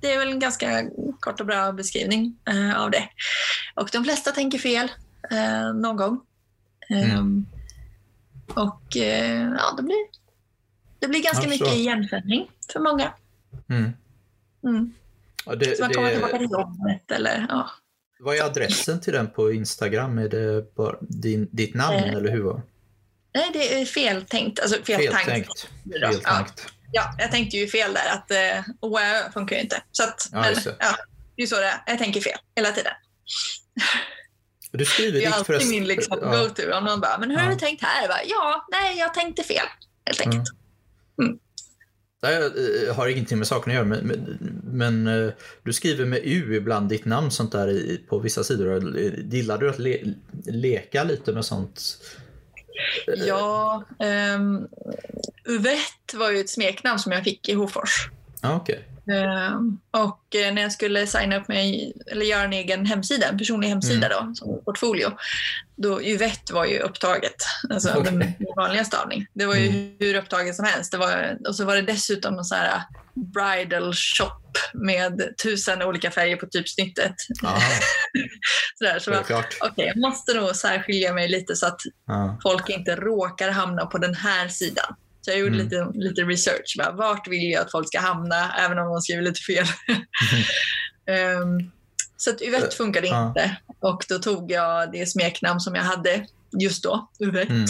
det 0.01 0.13
är 0.13 0.19
väl 0.19 0.29
en 0.29 0.39
ganska 0.39 0.91
kort 1.21 1.41
och 1.41 1.47
bra 1.47 1.73
beskrivning 1.73 2.37
eh, 2.49 2.81
av 2.83 2.91
det. 2.91 3.09
Och 3.75 3.89
de 3.93 4.05
flesta 4.05 4.33
tänker 4.33 4.59
fel 4.59 4.91
eh, 5.31 5.75
någon 5.75 5.97
gång. 5.97 6.21
Mm. 6.91 7.11
Ehm, 7.11 7.47
och 8.55 8.97
eh, 8.97 9.53
ja, 9.59 9.75
det 9.77 9.83
blir, 9.83 10.07
det 10.99 11.09
blir 11.09 11.23
ganska 11.23 11.45
Ja, 11.45 11.51
mycket 11.51 11.75
igenkänning 11.75 12.51
för 12.73 12.81
många. 12.81 13.13
Mm. 13.71 13.93
Mm. 15.47 15.59
Ja, 15.61 15.67
det, 15.67 15.77
Så 15.77 15.83
man 15.83 15.93
kommer 15.95 16.11
tillbaka 16.11 16.33
det, 16.33 16.39
till 16.39 16.51
jobbet 16.53 17.11
eller 17.11 17.47
ja. 17.49 17.71
vad 18.21 18.37
är 18.37 18.43
adressen 18.43 19.01
till 19.01 19.13
den 19.13 19.31
på 19.31 19.53
Instagram? 19.53 20.19
Är 20.19 20.29
det 20.29 20.75
bara 20.75 20.97
din, 21.01 21.49
ditt 21.53 21.75
namn 21.75 21.97
Eh, 21.97 22.13
eller 22.15 22.31
hur? 22.31 22.43
var- 22.43 22.63
Nej, 23.35 23.51
det 23.53 23.81
är 23.81 23.85
feltänkt. 23.85 24.61
Alltså 24.61 24.83
feltänkt. 24.85 25.15
Feltänkt. 25.25 25.69
Ja. 25.85 26.09
Feltänkt. 26.13 26.67
Ja, 26.93 27.15
jag 27.19 27.31
tänkte 27.31 27.57
ju 27.57 27.69
fel 27.69 27.93
där. 27.95 28.13
Att 28.13 28.31
eh, 28.31 28.65
OÄ 28.81 29.33
funkar 29.33 29.57
ju 29.57 29.63
inte. 29.63 29.83
Så 29.93 30.03
att, 30.05 30.29
Ja, 30.33 30.41
men, 30.41 30.55
det. 30.55 30.77
ja, 30.81 30.97
det 31.37 31.43
är 31.43 31.47
så 31.47 31.57
det 31.57 31.67
är. 31.67 31.83
Jag 31.87 31.99
tänker 31.99 32.21
fel 32.21 32.39
hela 32.57 32.71
tiden. 32.73 32.93
Du 34.73 34.85
skriver 34.85 35.19
Det 35.21 35.25
är 35.25 35.31
alltid 35.31 35.47
förresten. 35.47 35.71
min 35.71 35.85
liksom, 35.87 36.19
ja. 36.23 36.31
go-to. 36.31 36.73
Om 36.73 36.85
någon 36.85 37.01
bara, 37.01 37.19
men 37.19 37.31
hur 37.31 37.37
har 37.39 37.45
Ja. 37.47 37.51
du 37.53 37.59
tänkt 37.59 37.83
här? 37.83 38.09
Bara, 38.09 38.25
ja, 38.25 38.67
nej, 38.71 38.99
jag 38.99 39.15
tänkte 39.15 39.43
fel. 39.43 39.67
Helt 40.07 40.21
enkelt. 40.21 40.49
Nej, 42.21 42.35
Jag 42.35 42.89
eh, 42.89 42.95
har 42.95 43.09
ingenting 43.09 43.39
med 43.39 43.47
saken 43.47 43.71
att 43.71 43.75
göra, 43.75 43.85
men, 43.85 44.39
men, 44.65 45.07
eh, 45.07 45.33
du 45.63 45.73
skriver 45.73 46.05
med 46.05 46.21
U 46.25 46.57
ibland 46.57 46.89
ditt 46.89 47.05
namn 47.05 47.31
sånt 47.31 47.53
där 47.53 47.99
på 48.09 48.19
vissa 48.19 48.45
sidor. 48.45 48.99
Gillar 49.19 49.59
du 49.59 49.71
att 49.71 49.79
le, 49.79 49.99
leka 50.47 51.05
lite 51.05 51.33
med 51.33 51.45
sånt? 51.45 51.99
Ja, 53.27 53.85
um, 54.37 54.69
Uvette 55.45 56.17
var 56.17 56.31
ju 56.31 56.41
ett 56.41 56.51
smeknamn 56.51 56.99
som 56.99 57.13
jag 57.13 57.25
fick 57.25 57.49
i 57.49 57.55
Hofors. 57.55 58.11
Ah, 58.41 58.57
okay. 58.57 58.79
Ehm, 59.13 59.79
och 59.91 60.35
eh, 60.37 60.55
när 60.55 60.63
jag 60.63 60.73
skulle 60.73 61.07
signa 61.07 61.37
upp 61.37 61.49
mig, 61.49 61.93
eller 62.13 62.27
göra 62.27 62.43
en 62.43 62.53
egen 62.53 62.87
hemsida, 62.87 63.29
en 63.29 63.39
personlig 63.39 63.69
hemsida 63.69 64.07
Mm. 64.07 64.27
då, 64.29 64.35
som 64.35 64.65
portfolio, 64.65 65.11
då 65.77 66.03
Yvette 66.03 66.53
var 66.55 66.65
ju 66.65 66.79
upptaget, 66.79 67.35
alltså 67.71 67.91
Okej. 67.97 68.13
den 68.13 68.35
vanliga 68.57 68.85
stavning. 68.85 69.27
Det 69.35 69.47
var 69.47 69.55
ju 69.55 69.69
Mm. 69.69 69.97
hur 70.01 70.15
upptaget 70.15 70.57
som 70.57 70.65
helst. 70.65 70.93
Det 70.93 70.99
var, 70.99 71.39
och 71.49 71.57
så 71.57 71.65
var 71.65 71.75
det 71.77 71.83
dessutom 71.83 72.35
någon 72.35 72.45
så 72.45 72.55
här 72.55 72.75
uh, 72.77 72.83
bridal 73.33 73.93
shop 73.95 74.33
med 74.75 75.23
tusen 75.43 75.83
olika 75.83 76.11
färger 76.11 76.37
på 76.37 76.47
typsnittet. 76.47 77.15
Sådär, 78.79 78.99
så 78.99 79.11
jag, 79.11 79.17
självklart. 79.17 79.57
okej, 79.61 79.87
jag 79.87 79.97
måste 79.97 80.35
nog 80.35 80.57
särskilja 80.57 81.13
mig 81.13 81.29
lite 81.29 81.57
så 81.57 81.67
att 81.67 81.81
Ah. 82.11 82.29
folk 82.43 82.69
inte 82.69 82.97
råkar 82.97 83.51
hamna 83.51 83.87
på 83.87 83.99
den 83.99 84.15
här 84.15 84.49
sidan. 84.49 84.95
Så 85.29 85.33
jag 85.33 85.39
gjorde 85.41 85.55
Mm. 85.55 85.65
lite, 85.67 85.91
lite 85.95 86.23
research. 86.23 86.75
Bara, 86.79 86.93
vart 86.93 87.29
vill 87.29 87.51
jag 87.51 87.63
att 87.63 87.71
folk 87.71 87.89
ska 87.89 88.01
hamna, 88.01 88.53
även 88.59 88.79
om 88.79 88.89
de 88.89 89.01
skriver 89.01 89.23
lite 89.23 89.41
fel. 89.41 89.67
Ehm, 91.11 91.71
så 92.17 92.31
att 92.31 92.43
Yvette 92.43 92.77
funkade 92.77 93.07
inte. 93.07 93.57
Och 93.81 94.05
då 94.09 94.19
tog 94.19 94.51
jag 94.53 94.93
det 94.93 95.07
smeknamn 95.07 95.61
som 95.61 95.75
jag 95.75 95.83
hade 95.83 96.27
just 96.61 96.83
då, 96.83 97.11
Yvette. 97.21 97.53
Mm. 97.53 97.67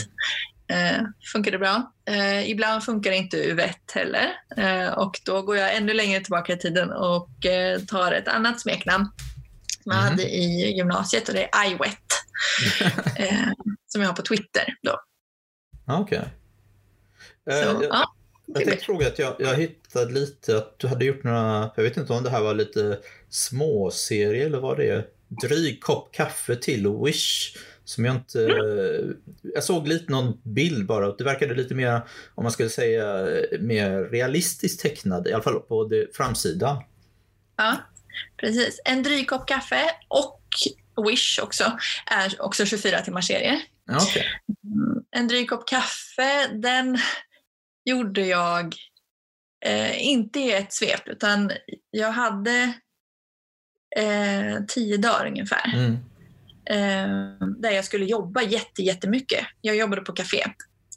Eh, 0.71 1.03
funkade 1.33 1.59
bra. 1.59 1.93
Eh, 2.09 2.51
ibland 2.51 2.85
funkar 2.85 3.13
inte 3.13 3.37
Yvette 3.37 3.95
heller. 3.95 4.29
Eh, 4.57 4.89
och 4.93 5.21
då 5.25 5.43
går 5.43 5.57
jag 5.57 5.77
ännu 5.77 5.95
längre 5.95 6.21
tillbaka 6.21 6.53
i 6.53 6.57
tiden 6.59 6.93
och 6.93 7.47
eh, 7.47 7.81
tar 7.81 8.13
ett 8.13 8.29
annat 8.29 8.61
smeknamn 8.61 9.09
som 9.83 9.93
jag 9.93 9.97
Mhm. 10.03 10.05
hade 10.11 10.23
i 10.23 10.77
gymnasiet 10.77 11.29
och 11.29 11.35
det 11.35 11.45
är 11.55 11.71
iWet. 11.71 11.99
eh, 13.17 13.49
som 13.87 14.03
jag 14.03 14.09
har 14.09 14.15
på 14.15 14.23
Twitter. 14.23 14.65
Då. 14.83 15.01
Ah. 15.87 16.07
Eh, 16.13 16.23
Så, 17.51 17.57
jag, 17.59 17.85
ja, 17.85 18.15
jag 18.47 18.65
tänkte 18.65 18.85
fråga 18.85 19.07
att 19.07 19.19
jag, 19.19 19.37
jag 19.39 19.55
hittade 19.55 20.13
lite 20.13 20.57
att 20.57 20.79
du 20.79 20.87
hade 20.87 21.05
gjort 21.05 21.25
några, 21.25 21.71
jag 21.77 21.83
vet 21.83 21.97
inte 21.97 22.13
om 22.13 22.23
det 22.23 22.31
här 22.31 22.41
var 22.43 22.55
lite 22.55 22.99
småserie 23.29 24.47
eller 24.47 24.59
vad 24.61 24.77
det 24.77 24.89
är. 24.89 25.07
Dryg 25.43 25.83
kopp 25.83 26.13
kaffe 26.13 26.57
till 26.57 26.89
Wish. 27.05 27.57
Som 27.85 28.05
jag 28.05 28.15
inte... 28.17 28.49
Jag 29.43 29.65
såg 29.65 29.89
lite 29.89 30.13
någon 30.13 30.41
bild 30.43 30.87
bara. 30.87 31.17
Det 31.17 31.25
verkade 31.25 31.55
lite 31.55 31.75
mer, 31.75 32.01
om 32.35 32.43
man 32.43 32.53
skulle 32.53 32.69
säga, 32.71 33.27
mer 33.61 34.11
realistiskt 34.11 34.81
tecknad. 34.83 35.27
I 35.29 35.33
alla 35.33 35.43
fall 35.43 35.61
på 35.61 35.85
det, 35.85 36.17
framsidan. 36.17 36.83
ja, 37.57 37.77
precis. 38.37 38.81
En 38.85 39.03
dryg 39.03 39.29
kopp 39.29 39.49
kaffe 39.49 39.83
och 40.09 40.41
Wish 41.07 41.39
också 41.43 41.65
är 42.07 42.43
också 42.43 42.67
24 42.67 43.01
timmars 43.01 43.27
serie. 43.27 43.61
Okej. 43.91 44.25
Mm, 44.65 45.05
En 45.11 45.29
dryg 45.29 45.49
kopp 45.49 45.69
kaffe, 45.69 46.47
den 46.53 46.99
gjorde 47.89 48.27
jag 48.27 48.75
eh, 49.67 50.07
inte 50.07 50.41
i 50.41 50.53
ett 50.53 50.73
svep 50.73 51.09
utan 51.09 51.51
jag 51.91 52.13
hade 52.13 52.73
eh, 53.97 54.65
tio 54.69 54.97
dagar 54.97 55.27
ungefär 55.27 55.73
Mm. 55.75 55.93
eh, 56.71 57.47
där 57.59 57.71
jag 57.71 57.85
skulle 57.85 58.05
jobba 58.05 58.43
jätte, 58.43 58.83
jättemycket. 58.83 59.47
Jag 59.61 59.77
jobbade 59.77 60.03
på 60.03 60.13
café. 60.13 60.45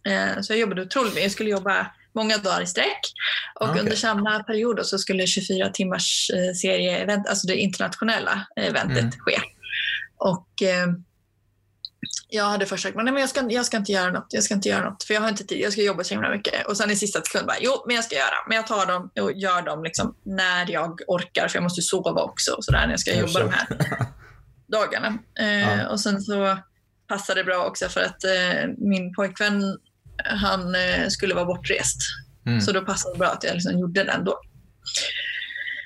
Eh, 0.08 0.42
så 0.42 0.54
jag 0.54 0.60
jobbade 0.60 0.82
otroligt 0.82 1.10
mycket. 1.14 1.24
Jag 1.24 1.32
skulle 1.32 1.50
jobba 1.50 1.88
många 2.16 2.38
dagar 2.38 2.62
i 2.62 2.68
sträck. 2.68 3.00
Och 3.60 3.70
Okej. 3.70 3.80
under 3.82 3.96
samma 3.96 4.44
period 4.44 4.86
så 4.86 4.98
skulle 4.98 5.28
24 5.28 5.70
timmars 5.70 6.30
eh, 6.34 6.54
serie, 6.54 7.24
alltså 7.30 7.48
det 7.48 7.56
internationella 7.56 8.48
eventet 8.56 8.98
Mm. 9.00 9.12
ske. 9.20 9.38
Och 10.18 10.62
eh, 10.62 10.88
jag 12.34 12.44
hade 12.44 12.66
först 12.66 12.84
sagt, 12.84 12.96
men 12.96 13.06
nej, 13.06 13.14
men 13.14 13.22
jag 13.22 13.30
ska, 13.30 13.50
jag 13.50 13.66
ska 13.66 13.78
inte 13.78 13.92
göra 13.92 14.12
något, 14.12 14.28
jag 14.30 14.44
ska 14.44 14.54
inte 14.54 14.70
göra 14.70 14.90
något, 14.90 15.04
för 15.04 15.14
jag 15.14 15.22
har 15.22 15.30
inte 15.30 15.44
tid, 15.44 15.60
jag 15.60 15.72
ska 15.72 15.82
jobba 15.82 16.04
så 16.04 16.14
himla 16.14 16.30
mycket. 16.30 16.68
Och 16.68 16.78
sen 16.78 16.92
i 16.92 16.96
sista 16.96 17.22
sekund 17.22 17.48
bara, 17.48 17.58
jo, 17.62 17.84
men 17.88 17.96
jag 17.96 18.06
ska 18.06 18.16
göra, 18.16 18.36
men 18.48 18.56
jag 18.56 18.68
tar 18.68 18.86
dem 18.86 19.12
och 19.22 19.32
gör 19.34 19.62
dem 19.62 19.84
liksom 19.84 20.16
när 20.24 20.72
jag 20.72 21.00
orkar, 21.08 21.48
för 21.48 21.56
jag 21.58 21.64
måste 21.64 21.80
ju 21.80 21.84
sova 21.84 22.22
också 22.22 22.52
och 22.52 22.66
sådär 22.66 22.82
när 22.82 22.90
jag 22.90 23.00
ska 23.00 23.12
Jag 23.12 23.20
jobba 23.20 23.40
de 23.40 23.50
här 23.50 23.68
dagarna. 24.68 25.18
Eh, 25.40 25.80
Ja. 25.80 25.88
Och 25.88 26.00
sen 26.00 26.22
så 26.22 26.58
passade 27.08 27.40
det 27.40 27.44
bra 27.46 27.66
också 27.66 27.90
för 27.90 28.02
att 28.02 28.24
eh, 28.24 28.70
min 28.78 29.14
pojkvän, 29.14 29.78
han 30.24 30.76
eh, 30.76 31.08
skulle 31.08 31.34
vara 31.34 31.46
bortrest. 31.46 31.98
Mm. 32.46 32.62
Så 32.62 32.72
då 32.72 32.82
passade 32.82 33.16
det 33.16 33.20
bra 33.20 33.28
att 33.28 33.44
jag 33.44 33.54
liksom 33.54 33.80
gjorde 33.80 34.04
den 34.04 34.24
då. 34.26 34.40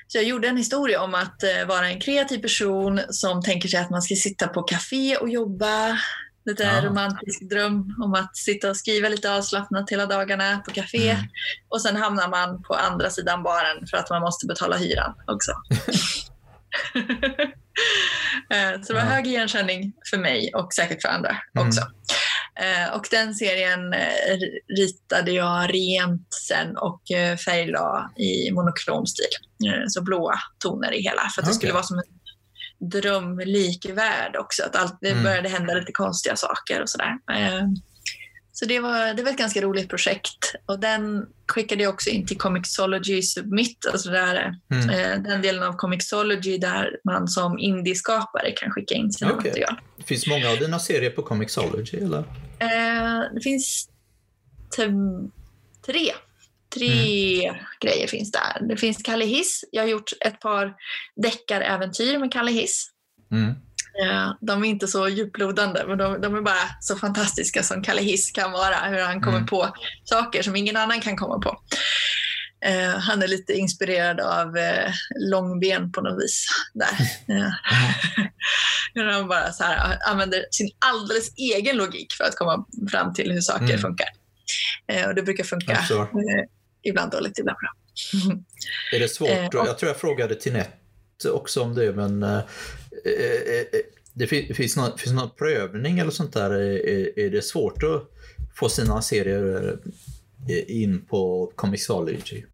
Så 0.08 0.18
jag 0.18 0.24
gjorde 0.24 0.48
en 0.48 0.56
historia 0.56 1.02
om 1.02 1.14
att 1.14 1.42
eh, 1.42 1.66
vara 1.66 1.88
en 1.88 2.00
kreativ 2.00 2.38
person 2.38 3.00
som 3.10 3.42
tänker 3.42 3.68
sig 3.68 3.80
att 3.80 3.90
man 3.90 4.02
ska 4.02 4.14
sitta 4.14 4.48
på 4.48 4.62
café 4.62 5.16
och 5.16 5.28
jobba. 5.28 5.98
Lite 6.46 6.62
Ja. 6.62 6.80
romantisk 6.88 7.40
dröm 7.50 7.94
om 8.04 8.14
att 8.14 8.36
sitta 8.36 8.70
och 8.70 8.76
skriva 8.76 9.08
lite 9.08 9.32
avslappnat 9.32 9.90
hela 9.90 10.06
dagarna 10.06 10.58
på 10.58 10.70
café. 10.70 11.10
Mm. 11.10 11.24
Och 11.68 11.82
sen 11.82 11.96
hamnar 11.96 12.28
man 12.28 12.62
på 12.62 12.74
andra 12.74 13.10
sidan 13.10 13.42
baren 13.42 13.86
för 13.90 13.96
att 13.96 14.10
man 14.10 14.20
måste 14.22 14.46
betala 14.46 14.76
hyran 14.76 15.14
också. 15.26 15.52
Eh, 18.50 18.80
Så 18.82 18.92
det 18.92 18.98
var 18.98 19.06
Ja. 19.06 19.14
hög 19.14 19.26
igenkänning 19.26 19.92
för 20.10 20.18
mig 20.18 20.50
och 20.54 20.72
säkert 20.74 21.02
för 21.02 21.08
andra 21.08 21.36
Mm. 21.56 21.68
också. 21.68 21.80
Eh, 22.60 22.94
Och 22.96 23.06
den 23.10 23.34
serien 23.34 23.92
eh, 23.92 24.38
ritade 24.78 25.30
jag 25.32 25.74
rent 25.74 26.34
sen 26.48 26.76
och 26.76 27.02
färglade 27.44 28.22
i 28.22 28.50
monokrom 28.52 29.06
stil. 29.06 29.26
Så 29.88 30.02
blåa 30.02 30.34
toner 30.64 30.92
i 30.94 31.02
hela 31.02 31.22
för 31.34 31.42
att 31.42 31.46
det 31.46 31.50
Okej. 31.50 31.54
skulle 31.54 31.72
vara 31.72 31.82
som 31.82 31.98
en 31.98 32.04
drömlik 32.80 33.86
värld 33.94 34.36
också. 34.36 34.62
Att 34.62 34.76
allt, 34.76 34.98
det 35.00 35.10
Mm. 35.10 35.24
började 35.24 35.48
hända 35.48 35.74
lite 35.74 35.92
konstiga 35.92 36.36
saker 36.36 36.82
och 36.82 36.88
sådär. 36.88 37.12
Eh, 37.32 37.62
Så 38.58 38.64
det 38.64 38.80
var, 38.80 39.14
det 39.14 39.22
var 39.22 39.30
ett 39.30 39.38
ganska 39.38 39.60
roligt 39.60 39.88
projekt. 39.88 40.54
Och 40.66 40.80
den 40.80 41.26
skickade 41.48 41.82
jag 41.82 41.94
också 41.94 42.10
in 42.10 42.26
till 42.26 42.38
Comixology 42.38 43.22
Submit, 43.22 43.86
alltså 43.92 44.10
där, 44.10 44.54
Mm. 44.72 44.90
eh, 44.90 45.22
den 45.22 45.42
delen 45.42 45.62
av 45.62 45.72
Comixology 45.72 46.58
där 46.58 46.90
man 47.04 47.28
som 47.28 47.58
indieskapare 47.58 48.50
kan 48.50 48.70
skicka 48.70 48.94
in 48.94 49.12
sina 49.12 49.32
Okej. 49.32 49.50
material. 49.50 49.80
Finns 50.06 50.26
många 50.26 50.50
av 50.50 50.58
dina 50.58 50.78
serier 50.78 51.10
på 51.10 51.22
Comixology, 51.22 51.98
eller? 51.98 52.18
Eh, 52.58 53.34
det 53.34 53.40
finns 53.42 53.88
te- 54.76 54.90
tre. 56.78 56.88
Tre 56.88 57.52
grejer 57.80 58.06
finns 58.06 58.32
där. 58.32 58.66
Det 58.68 58.76
finns 58.76 58.96
Kalle 59.02 59.24
Hiss. 59.24 59.64
Jag 59.72 59.82
har 59.82 59.88
gjort 59.88 60.10
ett 60.26 60.40
par 60.40 60.74
deckaräventyr 61.22 62.18
med 62.18 62.32
Kalle 62.32 62.50
Hiss. 62.52 62.90
Mm. 63.32 63.50
Eh, 64.04 64.32
De 64.40 64.64
är 64.64 64.68
inte 64.68 64.88
så 64.88 65.08
djuplodande, 65.08 65.84
men 65.88 65.98
de, 65.98 66.20
de 66.20 66.34
är 66.36 66.40
bara 66.40 66.62
så 66.80 66.96
fantastiska 66.96 67.62
som 67.62 67.82
Kalle 67.82 68.02
Hiss 68.02 68.30
kan 68.30 68.52
vara. 68.52 68.76
Hur 68.76 69.00
han 69.00 69.20
kommer 69.20 69.36
Mm. 69.36 69.46
på 69.46 69.72
saker 70.04 70.42
som 70.42 70.56
ingen 70.56 70.76
annan 70.76 71.00
kan 71.00 71.16
komma 71.16 71.38
på. 71.38 71.56
Eh, 72.64 72.88
han 72.98 73.22
är 73.22 73.28
lite 73.28 73.52
inspirerad 73.52 74.20
av 74.20 74.56
eh, 74.56 74.92
långben 75.30 75.92
på 75.92 76.00
något 76.00 76.22
vis. 76.24 76.46
Där. 76.74 76.96
Hur 78.94 79.04
han 79.04 79.28
bara 79.28 79.52
så 79.52 79.64
här, 79.64 79.98
använder 80.08 80.44
sin 80.50 80.70
alldeles 80.86 81.34
egen 81.36 81.76
logik 81.76 82.12
för 82.12 82.24
att 82.24 82.36
komma 82.36 82.66
fram 82.90 83.14
till 83.14 83.32
hur 83.32 83.40
saker 83.40 83.64
Mm. 83.64 83.78
funkar. 83.78 84.06
Och 85.08 85.14
det 85.14 85.22
brukar 85.22 85.44
funka. 85.44 85.72
Eh, 86.86 86.90
ibland 86.90 87.10
dåligt, 87.12 87.38
ibland 87.38 87.58
bra. 87.58 87.70
Är 88.92 89.00
det 89.00 89.08
svårt? 89.08 89.30
Eh, 89.30 89.46
och- 89.60 89.66
Jag 89.68 89.78
tror 89.78 89.88
jag 89.90 89.96
frågade 90.00 90.34
Tinette 90.34 91.30
också 91.30 91.62
om 91.62 91.74
det, 91.74 91.92
men 91.92 92.22
eh, 92.22 92.30
eh, 93.04 93.54
eh, 93.56 93.64
det 94.14 94.26
fin- 94.26 94.54
finns 94.54 94.76
någon, 94.76 94.98
finns 94.98 95.12
någon 95.14 95.30
prövning 95.38 95.98
eller 95.98 96.10
sånt 96.10 96.32
där? 96.32 96.50
Är, 96.50 97.18
är 97.18 97.30
det 97.30 97.42
svårt 97.42 97.82
att 97.82 98.10
få 98.56 98.68
sina 98.68 99.02
serier 99.02 99.78
eh, 100.48 100.76
in 100.82 101.06
på 101.06 101.52
Comixology? 101.56 102.44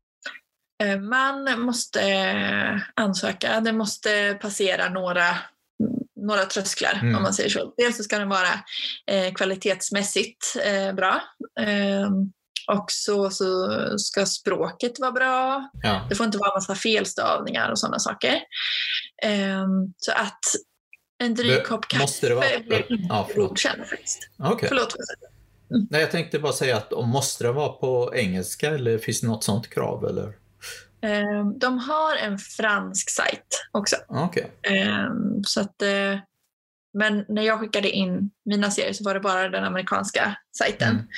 Eh, 0.84 1.00
Man 1.00 1.60
måste 1.60 2.00
eh, 2.02 2.78
ansöka. 2.96 3.60
Det 3.60 3.72
måste 3.72 4.38
passera 4.40 4.88
några, 4.88 5.24
några 6.20 6.44
trösklar 6.44 6.98
Mm. 7.02 7.16
om 7.16 7.22
man 7.22 7.34
säger 7.34 7.50
så. 7.50 7.74
Dels 7.76 7.96
så 7.96 8.02
ska 8.02 8.18
den 8.18 8.28
vara 8.28 8.48
eh, 9.06 9.32
kvalitetsmässigt 9.34 10.56
eh, 10.64 10.92
bra. 10.94 11.22
Och 12.72 12.84
så, 12.88 13.30
så 13.30 13.68
ska 13.98 14.26
språket 14.26 15.00
vara 15.00 15.12
bra. 15.12 15.70
Ja. 15.82 16.06
Det 16.08 16.14
får 16.14 16.26
inte 16.26 16.38
vara 16.38 16.54
massa 16.54 16.74
felstavningar 16.74 17.70
och 17.70 17.78
sådana 17.78 17.98
saker. 17.98 18.34
Eh, 19.22 19.66
så 19.96 20.12
att 20.12 20.38
en 21.18 21.34
dryg 21.34 21.64
kopp 21.64 21.88
kaffe 21.88 22.02
måste 22.02 22.28
det 22.28 22.34
vara- 22.34 22.46
blir 22.66 22.92
inte 22.92 23.06
Ja, 23.08 23.28
godkänd 23.36 23.86
faktiskt. 23.86 24.28
Okej. 24.38 24.68
Förlåt. 24.68 24.94
Nej, 25.90 26.00
jag 26.00 26.10
tänkte 26.10 26.38
bara 26.38 26.52
säga 26.52 26.76
att 26.76 26.92
om 26.92 27.08
måste 27.08 27.44
det 27.44 27.52
vara 27.52 27.68
på 27.72 28.12
engelska 28.14 28.70
eller 28.70 28.98
finns 28.98 29.20
det 29.20 29.26
något 29.26 29.44
sånt 29.44 29.70
krav? 29.70 30.04
Eller? 30.04 30.26
Eh, 31.02 31.46
de 31.60 31.78
har 31.78 32.16
en 32.16 32.38
fransk 32.38 33.10
sajt 33.10 33.46
också. 33.72 33.96
Okej. 34.08 34.50
Ehm, 34.62 35.44
så 35.44 35.60
att, 35.60 35.82
eh, 35.82 36.18
men 36.98 37.24
när 37.28 37.42
jag 37.42 37.60
skickade 37.60 37.90
in 37.90 38.30
mina 38.44 38.70
serier 38.70 38.92
så 38.92 39.04
var 39.04 39.14
det 39.14 39.20
bara 39.20 39.48
den 39.48 39.64
amerikanska 39.64 40.36
sajten. 40.58 41.08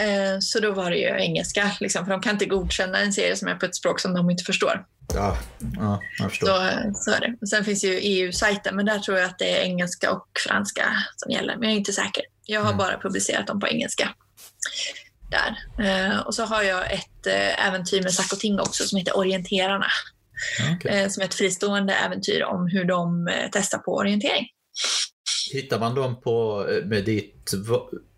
Eh, 0.00 0.38
så 0.40 0.60
då 0.60 0.72
var 0.72 0.90
det 0.90 0.96
ju 0.96 1.06
engelska, 1.08 1.72
liksom, 1.80 2.04
för 2.04 2.12
de 2.12 2.20
kan 2.20 2.32
inte 2.32 2.46
godkänna 2.46 2.98
en 2.98 3.12
serie 3.12 3.36
som 3.36 3.48
är 3.48 3.54
på 3.54 3.66
ett 3.66 3.76
språk 3.76 4.00
som 4.00 4.14
de 4.14 4.30
inte 4.30 4.44
förstår. 4.44 4.84
Ja, 5.14 5.38
ja, 5.76 6.00
jag 6.18 6.30
förstår. 6.30 6.46
Så, 6.46 6.62
eh, 6.62 6.92
så 6.94 7.10
är 7.10 7.20
det. 7.40 7.46
Sen 7.46 7.64
finns 7.64 7.84
ju 7.84 7.98
EU-sajten, 8.02 8.76
men 8.76 8.86
där 8.86 8.98
tror 8.98 9.18
jag 9.18 9.26
att 9.30 9.38
det 9.38 9.58
är 9.58 9.62
engelska 9.62 10.12
och 10.12 10.26
franska 10.46 10.84
som 11.16 11.32
gäller. 11.32 11.56
Men 11.56 11.68
jag 11.68 11.72
är 11.74 11.78
inte 11.78 11.92
säker. 11.92 12.22
Jag 12.44 12.60
har 12.60 12.66
Mm. 12.66 12.78
bara 12.78 12.98
publicerat 12.98 13.46
dem 13.46 13.60
på 13.60 13.68
engelska. 13.68 14.08
där. 15.30 15.56
Eh, 15.86 16.18
och 16.18 16.34
så 16.34 16.44
har 16.44 16.62
jag 16.62 16.92
ett 16.92 17.26
äventyr 17.66 18.02
med 18.02 18.12
Sack 18.14 18.32
och 18.32 18.38
Ting 18.38 18.60
också 18.60 18.84
som 18.84 18.98
heter 18.98 19.16
Orienterarna. 19.16 19.86
Okay. 20.76 21.10
Som 21.10 21.20
är 21.22 21.24
ett 21.26 21.34
fristående 21.34 21.94
äventyr 21.94 22.42
om 22.42 22.66
hur 22.66 22.84
de 22.84 23.30
testar 23.52 23.78
på 23.78 23.96
orientering. 23.96 24.46
Hittar 25.52 25.78
man 25.78 25.94
dem 25.94 26.20
på, 26.20 26.66
med 26.84 27.04
ditt 27.04 27.50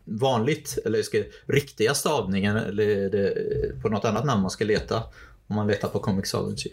vanligt, 0.04 0.78
eller 0.84 1.02
ska, 1.02 1.22
riktiga 1.46 1.94
stavningen 1.94 2.56
eller 2.56 3.10
det 3.10 3.82
på 3.82 3.88
något 3.88 4.04
annat 4.04 4.24
namn 4.24 4.42
man 4.42 4.50
ska 4.50 4.64
leta? 4.64 5.02
Om 5.46 5.56
man 5.56 5.66
letar 5.66 5.88
på 5.88 5.98
Comixology? 5.98 6.70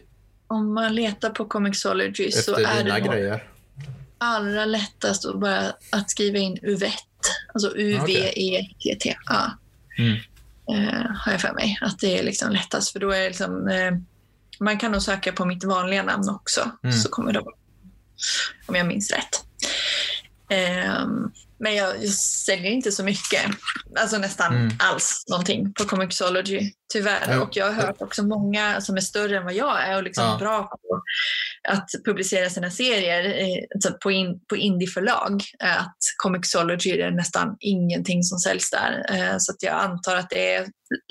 Om 0.48 0.74
man 0.74 0.96
letar 0.96 1.30
på 1.30 1.46
Comixology 1.46 2.28
Efter 2.28 2.42
så 2.42 2.56
är 2.56 2.84
det 2.84 3.00
grejer? 3.00 3.50
allra 4.20 4.66
lättast 4.66 5.26
att 5.26 5.40
bara 5.40 5.74
att 5.90 6.10
skriva 6.12 6.38
in 6.38 6.60
UVET. 6.62 6.94
Alltså 7.54 7.78
U-V-E-T-T. 7.78 9.16
Ja. 9.26 9.52
Mm. 9.98 10.18
Eh, 10.72 11.12
har 11.16 11.32
jag 11.32 11.42
för 11.42 11.54
mig. 11.54 11.80
Att 11.82 12.00
det 12.00 12.20
är 12.20 12.24
liksom 12.24 12.52
lättast. 12.52 12.92
För 12.92 13.00
då 13.00 13.12
är 13.12 13.20
det 13.20 13.28
liksom, 13.28 13.68
eh, 13.68 13.94
man 14.60 14.78
kan 14.78 14.92
nog 14.92 15.02
söka 15.02 15.32
på 15.32 15.46
mitt 15.46 15.64
vanliga 15.64 16.04
namn 16.04 16.30
också. 16.30 16.72
Mm. 16.84 16.96
Så 16.96 17.10
kommer 17.10 17.34
det 17.34 17.40
Om 18.66 18.76
jag 18.76 18.88
minns 18.88 19.12
rätt. 19.12 19.44
Ehm, 20.50 21.32
men 21.60 21.76
jag, 21.76 22.04
jag 22.04 22.10
säljer 22.14 22.72
inte 22.72 22.92
så 22.92 23.04
mycket, 23.04 23.42
alltså 24.00 24.18
nästan 24.18 24.56
Mm. 24.56 24.72
alls 24.80 25.24
någonting 25.30 25.74
på 25.74 25.84
Comixology, 25.86 26.72
tyvärr. 26.94 27.26
Ja. 27.32 27.42
Och 27.42 27.50
jag 27.58 27.66
har 27.66 27.74
hört 27.74 28.02
också 28.02 28.24
många 28.24 28.82
som 28.82 28.98
är 28.98 29.02
större 29.02 29.38
än 29.38 29.44
vad 29.44 29.54
jag 29.54 29.84
är 29.84 29.96
och 29.98 30.04
liksom 30.04 30.24
Ja. 30.24 30.38
bra 30.40 30.64
på 30.64 31.02
att 31.70 31.90
publicera 32.06 32.50
sina 32.50 32.72
serier 32.72 33.60
alltså 33.76 33.94
på, 34.04 34.12
in, 34.12 34.40
på 34.50 34.56
indieförlag. 34.58 35.44
eh, 35.64 35.80
Att 35.82 35.98
Comixology 36.24 36.90
är 37.02 37.12
nästan 37.12 37.58
ingenting 37.60 38.24
som 38.24 38.40
säljs 38.40 38.70
där. 38.70 39.06
Eh, 39.10 39.36
Så 39.38 39.52
att 39.52 39.64
jag 39.64 39.74
antar 39.74 40.16
att 40.16 40.30
det 40.30 40.54
är 40.56 40.68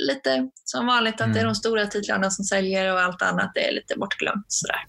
lite 0.09 0.49
som 0.65 0.87
vanligt 0.87 1.15
att 1.21 1.33
det 1.35 1.39
är 1.39 1.43
Mm. 1.43 1.53
de 1.53 1.55
stora 1.55 1.87
titlarna 1.87 2.31
som 2.31 2.45
säljer 2.45 2.93
och 2.93 3.01
allt 3.01 3.23
annat 3.23 3.57
är 3.57 3.73
lite 3.73 3.95
bortglömt. 3.99 4.45
Sådär. 4.49 4.81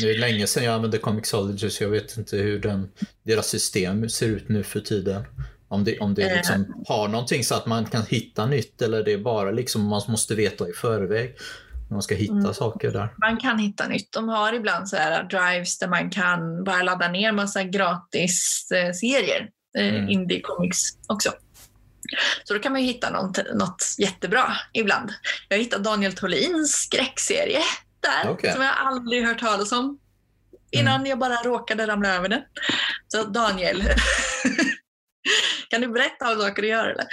Det 0.00 0.10
är 0.10 0.18
länge 0.18 0.46
sedan 0.46 0.64
jag 0.64 0.74
använde 0.74 0.98
Comixology 0.98 1.70
så 1.70 1.84
jag 1.84 1.90
vet 1.90 2.16
inte 2.16 2.36
hur 2.36 2.58
den, 2.58 2.88
deras 3.22 3.46
system 3.48 4.08
ser 4.08 4.26
ut 4.26 4.48
nu 4.48 4.62
för 4.62 4.80
tiden. 4.80 5.24
Om 5.68 5.84
det, 5.84 5.98
om 5.98 6.14
det 6.14 6.22
Eh. 6.22 6.36
liksom 6.36 6.84
har 6.88 7.08
någonting 7.08 7.44
så 7.44 7.54
att 7.54 7.66
man 7.66 7.84
kan 7.86 8.02
hitta 8.06 8.46
nytt 8.46 8.82
eller 8.82 9.02
det 9.04 9.12
är 9.12 9.18
bara 9.18 9.50
liksom 9.50 9.82
man 9.84 10.02
måste 10.08 10.34
veta 10.34 10.68
i 10.68 10.72
förväg 10.72 11.36
när 11.88 11.94
man 11.94 12.02
ska 12.02 12.14
hitta 12.14 12.32
Mm. 12.34 12.54
saker 12.54 12.90
där. 12.90 13.14
man 13.20 13.36
kan 13.36 13.58
hitta 13.58 13.88
nytt. 13.88 14.12
De 14.12 14.28
har 14.28 14.52
ibland 14.52 14.88
så 14.88 14.96
här 14.96 15.24
drives 15.24 15.78
där 15.78 15.88
man 15.88 16.10
kan 16.10 16.64
bara 16.64 16.82
ladda 16.82 17.08
ner 17.08 17.32
massa 17.32 17.64
gratis 17.64 18.68
eh, 18.74 18.92
serier, 18.92 19.48
eh, 19.78 19.88
Mm. 19.94 20.08
indie 20.08 20.40
comics 20.40 20.78
också. 21.06 21.30
Så 22.44 22.54
då 22.54 22.60
kan 22.60 22.72
man 22.72 22.80
ju 22.80 22.86
hitta 22.86 23.10
något, 23.10 23.38
något 23.54 23.84
jättebra 23.98 24.44
ibland. 24.72 25.10
Jag 25.48 25.58
hittat 25.58 25.84
Daniel 25.84 26.12
Tholins 26.12 26.72
skräckserie 26.72 27.60
där, 28.02 28.30
Okej. 28.30 28.52
som 28.52 28.62
jag 28.62 28.72
aldrig 28.78 29.26
hört 29.26 29.40
talas 29.40 29.72
om 29.72 29.98
innan 30.70 30.94
Mm. 30.96 31.06
jag 31.10 31.18
bara 31.18 31.34
råkade 31.36 31.86
ramla 31.86 32.14
över 32.14 32.28
den. 32.28 32.40
Så 33.08 33.24
Daniel, 33.24 33.82
kan 35.70 35.80
du 35.80 35.88
berätta 35.88 36.32
om 36.32 36.40
saker 36.40 36.62
du 36.62 36.68
gör 36.68 36.86
eller? 36.88 37.04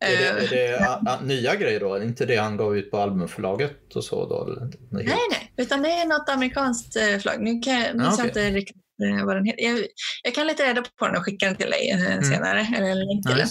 Är 0.00 0.16
det, 0.18 0.28
Eh, 0.28 0.44
är 0.44 0.48
det 0.78 0.86
a, 0.88 1.02
a, 1.06 1.18
nya 1.22 1.54
grejer 1.56 1.80
då? 1.80 1.94
Är 1.94 1.98
det 2.00 2.04
inte 2.06 2.26
det 2.26 2.36
han 2.36 2.56
gav 2.56 2.76
ut 2.76 2.90
på 2.90 2.98
albumförlaget 2.98 3.96
och 3.96 4.04
så 4.04 4.28
då? 4.28 4.44
Eller? 4.44 4.70
Nej, 4.90 5.18
nej, 5.30 5.52
utan 5.56 5.82
det 5.82 5.88
är 5.90 6.06
något 6.06 6.28
amerikanskt 6.28 6.96
eh, 6.96 7.18
flagg. 7.18 7.40
Nu 7.40 7.60
kan 7.60 7.80
jag, 7.80 7.96
minns 7.96 8.08
Ah, 8.08 8.12
okej. 8.14 8.26
inte 8.28 8.50
riktigt 8.50 8.76
eh, 9.04 9.26
vad 9.26 9.36
den 9.36 9.44
heter. 9.44 9.62
Jag, 9.64 9.86
jag 10.22 10.34
kan 10.34 10.46
leta 10.46 10.62
reda 10.64 10.82
på 10.98 11.06
den 11.06 11.16
och 11.16 11.24
skicka 11.24 11.46
den 11.46 11.56
till 11.56 11.70
dig 11.70 11.90
Mm. 11.90 12.22
senare. 12.24 12.66
Eller 12.76 12.88
en 12.90 12.98
länk 12.98 13.26
till 13.26 13.36
den. 13.36 13.48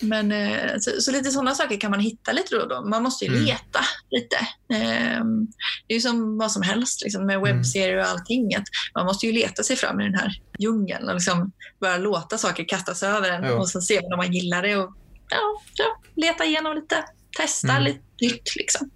Men, 0.00 0.32
eh, 0.32 0.72
så, 0.80 1.00
så 1.00 1.10
lite 1.12 1.30
sådana 1.30 1.54
saker 1.54 1.80
kan 1.80 1.90
man 1.90 2.00
hitta 2.00 2.32
lite 2.32 2.54
då 2.54 2.62
och 2.62 2.68
då. 2.68 2.82
Man 2.84 3.02
måste 3.02 3.24
ju 3.24 3.30
Mm. 3.30 3.44
leta 3.44 3.80
lite. 4.10 4.36
Ehm, 4.74 5.46
Det 5.86 5.94
är 5.94 5.94
ju 5.94 6.00
som 6.00 6.38
vad 6.38 6.52
som 6.52 6.62
helst 6.62 7.02
liksom, 7.02 7.26
med 7.26 7.36
Mm. 7.36 7.56
webbserier 7.56 7.96
och 7.98 8.04
allting. 8.08 8.50
Man 8.94 9.06
måste 9.06 9.26
ju 9.26 9.32
leta 9.32 9.62
sig 9.62 9.76
fram 9.76 10.00
i 10.00 10.04
den 10.04 10.14
här 10.14 10.42
djungeln 10.58 11.08
och 11.08 11.14
liksom 11.14 11.52
bara 11.80 11.96
låta 11.96 12.38
saker 12.38 12.64
kastas 12.68 13.02
över 13.02 13.30
en 13.30 13.44
Ja. 13.44 13.52
och 13.54 13.68
så 13.68 13.80
se 13.80 13.98
om 14.00 14.16
man 14.16 14.32
gillar 14.32 14.62
det. 14.62 14.76
Och, 14.76 14.94
ja, 15.30 15.60
ja, 15.74 16.00
leta 16.16 16.44
igenom 16.44 16.74
lite, 16.76 17.04
testa 17.36 17.70
Mm. 17.72 17.82
lite 17.82 18.00
nytt. 18.20 18.56
Liksom. 18.56 18.90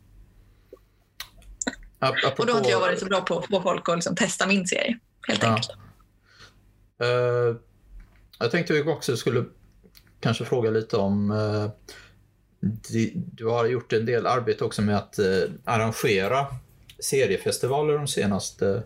Ap- 2.01 2.09
apropå, 2.25 2.35
Och 2.43 2.47
då 2.47 2.53
har 2.53 2.59
inte 2.59 2.71
jag 2.71 2.81
varit 2.81 3.01
så 3.01 3.07
bra 3.07 3.21
på 3.21 3.39
att 3.39 3.47
få 3.47 3.63
folk 3.63 3.89
att 3.89 3.95
liksom 3.97 4.17
testa 4.17 4.47
min 4.47 4.67
serie. 4.67 4.99
Helt 5.29 5.43
Ja. 5.43 5.49
enkelt. 5.49 5.71
Eh, 7.03 7.57
jag 8.39 8.51
tänkte 8.51 8.73
vi 8.73 8.83
också 8.83 9.17
skulle 9.17 9.45
kanske 10.25 10.45
fråga 10.45 10.71
lite 10.71 10.97
om 10.97 11.31
eh, 11.31 11.71
du 13.13 13.47
har 13.47 13.67
gjort 13.67 13.93
en 13.93 14.07
del 14.07 14.27
arbete 14.27 14.65
också 14.65 14.83
med 14.83 14.97
att 14.97 15.19
eh, 15.19 15.43
arrangera 15.65 16.47
seriefestivaler 16.99 17.95
de 17.95 18.09
senaste 18.09 18.83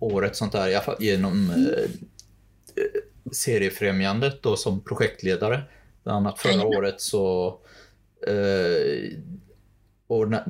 året 0.00 0.36
sånt 0.36 0.52
där, 0.52 0.96
genom 1.00 1.50
eh, 1.50 1.90
seriefrämjandet 3.32 4.42
då 4.42 4.56
som 4.56 4.84
projektledare. 4.84 5.62
Bland 6.02 6.16
annat 6.16 6.38
förra 6.38 6.66
året 6.66 7.00
så 7.00 7.58
eh, 8.26 9.18
ordna, 10.06 10.44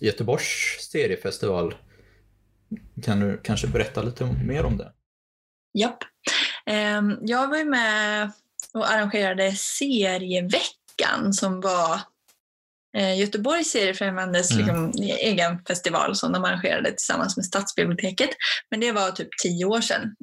Göteborgs 0.00 0.88
seriefestival. 0.92 1.74
Kan 3.02 3.20
du 3.20 3.40
kanske 3.42 3.66
berätta 3.66 4.02
lite 4.02 4.24
mer 4.46 4.64
om 4.64 4.76
det? 4.76 4.92
Japp. 5.78 5.98
Ehm, 6.68 7.16
Jag 7.22 7.48
var 7.48 7.56
ju 7.56 7.64
med 7.64 8.32
och 8.74 8.90
arrangerade 8.90 9.52
serieveckan 9.56 11.32
som 11.32 11.60
var 11.60 12.00
eh, 12.96 13.18
Göteborgs 13.20 13.70
seriefrämjandes 13.70 14.50
Mm. 14.50 14.58
liksom, 14.58 14.92
egen 15.06 15.58
festival 15.64 16.16
som 16.16 16.32
de 16.32 16.44
arrangerade 16.44 16.90
tillsammans 16.90 17.36
med 17.36 17.46
Stadsbiblioteket. 17.46 18.30
Men 18.70 18.80
det 18.80 18.92
var 18.92 19.10
typ 19.10 19.28
tio 19.42 19.64
år 19.64 19.80
sedan. 19.80 20.14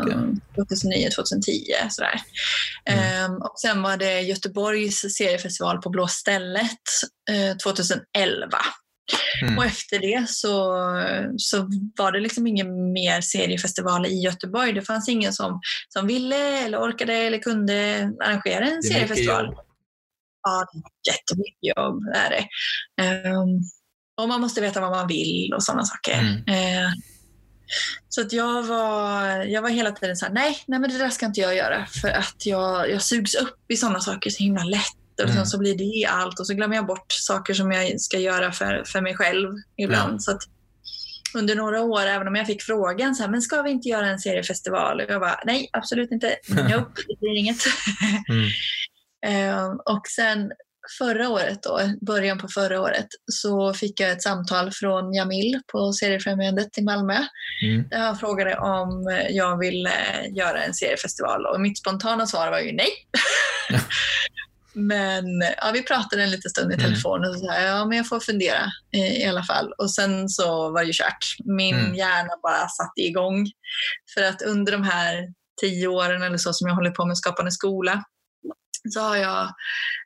Okej. 0.00 0.14
2009, 0.56 1.10
2010 1.10 1.52
sådär. 1.90 2.20
Mm. 2.84 3.24
Ehm, 3.24 3.36
och 3.36 3.54
sen 3.60 3.82
var 3.82 3.96
det 3.96 4.20
Göteborgs 4.20 5.00
seriefestival 5.00 5.80
på 5.82 5.90
Blå 5.90 6.06
stället 6.08 6.80
eh, 7.30 7.56
2011. 7.56 8.58
Mm. 9.42 9.58
Och 9.58 9.64
efter 9.64 9.98
det 9.98 10.28
så, 10.28 10.74
så 11.36 11.68
var 11.96 12.12
det 12.12 12.20
liksom 12.20 12.46
ingen 12.46 12.92
mer 12.92 13.20
seriefestival 13.20 14.06
i 14.06 14.20
Göteborg. 14.24 14.72
Det 14.72 14.82
fanns 14.82 15.08
ingen 15.08 15.32
som, 15.32 15.60
som 15.88 16.06
ville 16.06 16.64
eller 16.64 16.78
orkade 16.78 17.14
eller 17.14 17.38
kunde 17.38 18.10
arrangera 18.24 18.64
en 18.64 18.80
Det 18.82 18.88
seriefestival. 18.88 19.54
Ja, 20.42 20.66
jättemycket 21.08 21.76
jobb 21.76 22.02
är 22.14 22.30
det. 22.30 22.48
Ehm, 23.02 23.60
och 24.20 24.28
man 24.28 24.40
måste 24.40 24.60
veta 24.60 24.80
vad 24.80 24.90
man 24.90 25.08
vill 25.08 25.54
och 25.54 25.62
sådana 25.62 25.84
saker. 25.84 26.18
Mm. 26.18 26.36
Eh, 26.48 26.90
så 28.08 28.20
att 28.20 28.32
jag, 28.32 28.62
var, 28.62 29.26
jag 29.44 29.62
var 29.62 29.68
hela 29.68 29.90
tiden 29.90 30.16
så 30.16 30.26
här, 30.26 30.32
nej, 30.32 30.58
nej 30.66 30.80
men 30.80 30.90
det 30.90 30.98
där 30.98 31.10
ska 31.10 31.26
inte 31.26 31.40
jag 31.40 31.56
göra. 31.56 31.86
För 31.86 32.08
att 32.08 32.46
jag, 32.46 32.90
jag 32.90 33.02
sugs 33.02 33.34
upp 33.34 33.70
i 33.72 33.76
sådana 33.76 34.00
saker 34.00 34.30
så 34.30 34.42
himla 34.42 34.64
lätt. 34.64 34.96
Och 35.24 35.30
Mm. 35.30 35.46
så 35.46 35.58
blir 35.58 35.74
det 35.74 36.06
allt 36.10 36.40
och 36.40 36.46
så 36.46 36.54
glömmer 36.54 36.76
jag 36.76 36.86
bort 36.86 37.12
saker 37.12 37.54
som 37.54 37.72
jag 37.72 38.00
ska 38.00 38.18
göra 38.18 38.52
för, 38.52 38.84
för 38.86 39.00
mig 39.00 39.16
själv 39.16 39.48
ibland. 39.76 40.14
Ja. 40.14 40.18
Så 40.18 40.38
under 41.34 41.54
några 41.54 41.82
år, 41.82 42.00
även 42.06 42.28
om 42.28 42.34
jag 42.34 42.46
fick 42.46 42.62
frågan 42.62 43.14
så 43.14 43.22
här, 43.22 43.30
men 43.30 43.42
ska 43.42 43.62
vi 43.62 43.70
inte 43.70 43.88
göra 43.88 44.06
en 44.06 44.18
seriefestival? 44.18 45.00
Och 45.00 45.10
jag 45.10 45.20
bara, 45.20 45.40
nej, 45.44 45.68
absolut 45.72 46.10
inte. 46.12 46.36
Nope, 46.48 47.02
det 47.08 47.18
blir 47.20 47.38
inget. 47.38 47.58
Mm. 48.28 48.48
Eh, 49.26 49.66
och 49.68 50.02
sen 50.16 50.50
förra 50.98 51.28
året, 51.28 51.62
då, 51.62 51.80
början 52.06 52.38
på 52.38 52.48
förra 52.48 52.80
året, 52.80 53.06
så 53.32 53.74
fick 53.74 54.00
jag 54.00 54.10
ett 54.10 54.22
samtal 54.22 54.70
från 54.72 55.14
Jamil 55.14 55.60
på 55.72 55.92
Seriefrämjandet 55.92 56.78
i 56.78 56.82
Malmö. 56.82 57.16
Mm. 57.64 57.88
Där 57.88 57.98
han 57.98 58.18
frågade 58.18 58.56
om 58.58 59.18
jag 59.30 59.58
ville 59.58 59.92
göra 60.30 60.62
en 60.64 60.74
seriefestival 60.74 61.46
och 61.46 61.60
mitt 61.60 61.78
spontana 61.78 62.26
svar 62.26 62.50
var 62.50 62.58
ju 62.58 62.72
nej. 62.72 62.88
men 64.72 65.24
ja, 65.56 65.70
vi 65.74 65.82
pratade 65.82 66.22
en 66.22 66.30
liten 66.30 66.50
stund 66.50 66.72
i 66.72 66.74
Mm. 66.74 66.86
telefon 66.86 67.20
och 67.24 67.34
så 67.34 67.40
sa 67.46 67.54
ja 67.60 67.84
men 67.84 67.96
jag 67.98 68.08
får 68.08 68.20
fundera 68.20 68.62
eh, 68.94 69.22
i 69.22 69.26
alla 69.26 69.42
fall. 69.42 69.72
Och 69.78 69.90
sen 69.90 70.28
så 70.28 70.70
var 70.70 70.80
det 70.80 70.86
ju 70.86 70.92
kört. 70.92 71.24
Min 71.44 71.74
Mm. 71.76 71.94
hjärna 71.94 72.30
bara 72.42 72.68
satte 72.68 73.00
igång. 73.00 73.46
För 74.14 74.22
att 74.22 74.42
under 74.42 74.72
de 74.72 74.82
här 74.84 75.28
tio 75.60 75.86
åren 75.88 76.22
eller 76.22 76.38
så 76.38 76.52
som 76.52 76.68
jag 76.68 76.74
håller 76.74 76.90
på 76.90 77.06
med 77.06 77.18
Skapande 77.18 77.52
skola 77.52 78.04
så 78.94 79.00
har 79.00 79.16
jag, 79.16 79.42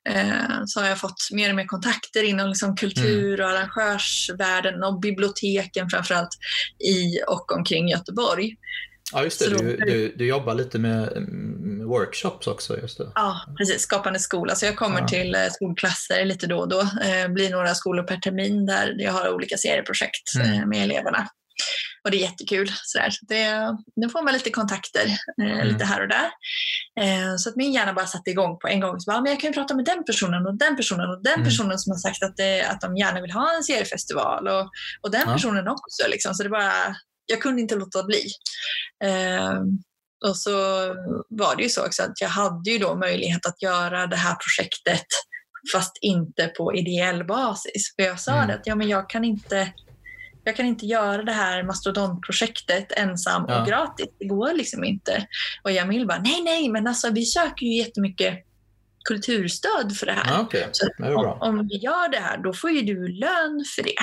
eh, 0.08 0.62
så 0.66 0.80
har 0.80 0.88
jag 0.88 0.98
fått 1.00 1.28
mer 1.32 1.50
och 1.50 1.56
mer 1.56 1.66
kontakter 1.66 2.22
inom 2.22 2.48
liksom 2.48 2.76
kultur 2.76 3.40
och 3.40 3.48
arrangörsvärlden 3.48 4.82
och 4.84 5.00
biblioteken 5.00 5.90
framförallt 5.90 6.28
i 6.84 7.20
och 7.28 7.52
omkring 7.52 7.88
Göteborg. 7.88 8.56
Ja, 9.12 9.24
just 9.24 9.38
det. 9.40 9.50
Då- 9.50 9.56
Du, 9.62 9.76
du, 9.76 10.14
du 10.16 10.26
jobbar 10.26 10.54
lite 10.54 10.78
med, 10.78 11.22
med 11.28 11.86
workshops 11.86 12.46
också. 12.46 12.78
Just 12.80 12.98
det. 12.98 13.12
Ja, 13.14 13.40
precis. 13.58 13.82
Skapande 13.82 14.18
skola. 14.18 14.54
Så 14.54 14.66
jag 14.66 14.76
kommer 14.76 15.00
Ja. 15.00 15.08
till 15.08 15.34
eh, 15.34 15.40
skolklasser 15.50 16.24
lite 16.24 16.46
då 16.46 16.58
och 16.58 16.68
då. 16.68 16.80
Eh, 16.80 17.28
blir 17.28 17.50
några 17.50 17.74
skolor 17.74 18.02
per 18.02 18.16
termin 18.16 18.66
där 18.66 18.94
jag 18.98 19.12
har 19.12 19.28
olika 19.34 19.56
serieprojekt 19.56 20.34
Mm. 20.36 20.52
eh, 20.60 20.66
med 20.66 20.82
eleverna. 20.82 21.28
och 22.04 22.10
det 22.10 22.16
är 22.16 22.20
jättekul. 22.20 22.72
Sådär. 22.82 23.10
Så 23.10 23.24
det, 23.28 23.76
nu 23.96 24.08
får 24.08 24.22
man 24.22 24.32
lite 24.32 24.50
kontakter 24.50 25.06
eh, 25.42 25.52
Mm. 25.54 25.66
lite 25.66 25.84
här 25.84 26.02
och 26.02 26.08
där. 26.08 26.28
Eh, 27.00 27.36
så 27.38 27.48
att 27.48 27.56
min 27.56 27.72
hjärna 27.72 27.92
bara 27.92 28.06
satte 28.06 28.30
igång 28.30 28.58
på 28.58 28.68
en 28.68 28.80
gång. 28.80 29.00
Så 29.00 29.10
bara, 29.10 29.20
men 29.20 29.32
jag 29.32 29.40
kan 29.40 29.50
ju 29.50 29.54
prata 29.54 29.74
med 29.76 29.84
den 29.84 30.04
personen 30.04 30.46
och 30.46 30.58
den 30.58 30.76
personen 30.76 31.10
och 31.10 31.22
den 31.22 31.32
Mm. 31.34 31.44
personen 31.44 31.78
som 31.78 31.90
har 31.90 31.98
sagt 31.98 32.22
att, 32.22 32.36
det, 32.36 32.62
att 32.62 32.80
de 32.80 32.96
gärna 32.96 33.20
vill 33.20 33.30
ha 33.30 33.54
en 33.56 33.64
seriefestival 33.64 34.48
och, 34.48 34.70
och 35.02 35.10
den 35.10 35.22
Ja. 35.26 35.32
personen 35.32 35.68
också. 35.68 36.08
Liksom. 36.08 36.34
Så 36.34 36.42
det 36.42 36.48
bara, 36.48 36.72
jag 37.26 37.42
kunde 37.42 37.62
inte 37.62 37.74
låta 37.74 38.02
bli. 38.04 38.22
Eh, 39.04 39.60
och 40.28 40.36
så 40.36 40.50
var 41.28 41.56
det 41.56 41.62
ju 41.62 41.68
så 41.68 41.86
också 41.86 42.02
att 42.02 42.20
jag 42.20 42.28
hade 42.28 42.70
ju 42.70 42.78
då 42.78 42.94
möjlighet 42.96 43.46
att 43.46 43.62
göra 43.62 44.06
det 44.06 44.16
här 44.16 44.36
projektet 44.44 45.06
fast 45.72 45.92
inte 46.00 46.46
på 46.46 46.74
ideell 46.74 47.24
basis. 47.24 47.94
För 47.96 48.02
jag 48.02 48.20
sa 48.20 48.32
Mm. 48.32 48.48
det 48.48 48.54
att 48.54 48.66
ja, 48.66 48.74
men 48.74 48.88
jag 48.88 49.10
kan 49.10 49.24
inte 49.24 49.72
jag 50.46 50.56
kan 50.56 50.66
inte 50.66 50.86
göra 50.86 51.22
det 51.22 51.32
här 51.32 51.62
mastodontprojektet 51.62 52.92
ensam 52.92 53.44
Ja. 53.48 53.60
och 53.60 53.66
gratis. 53.68 54.06
Det 54.18 54.26
går 54.26 54.52
liksom 54.52 54.84
inte. 54.84 55.26
Och 55.62 55.72
Jamil 55.72 56.06
bara, 56.06 56.18
nej, 56.18 56.42
nej, 56.42 56.68
men 56.68 56.86
alltså 56.86 57.10
vi 57.10 57.24
söker 57.24 57.66
ju 57.66 57.76
jättemycket 57.76 58.34
kulturstöd 59.04 59.96
för 59.96 60.06
det 60.06 60.12
här. 60.12 60.24
Ja, 60.26 60.40
Okej, 60.40 60.68
Så 60.72 60.88
det 60.98 61.14
om, 61.14 61.38
om 61.40 61.68
vi 61.68 61.76
gör 61.76 62.08
det 62.10 62.18
här, 62.18 62.38
då 62.38 62.52
får 62.52 62.70
ju 62.70 62.82
du 62.82 63.08
lön 63.08 63.64
för 63.76 63.82
det. 63.82 63.94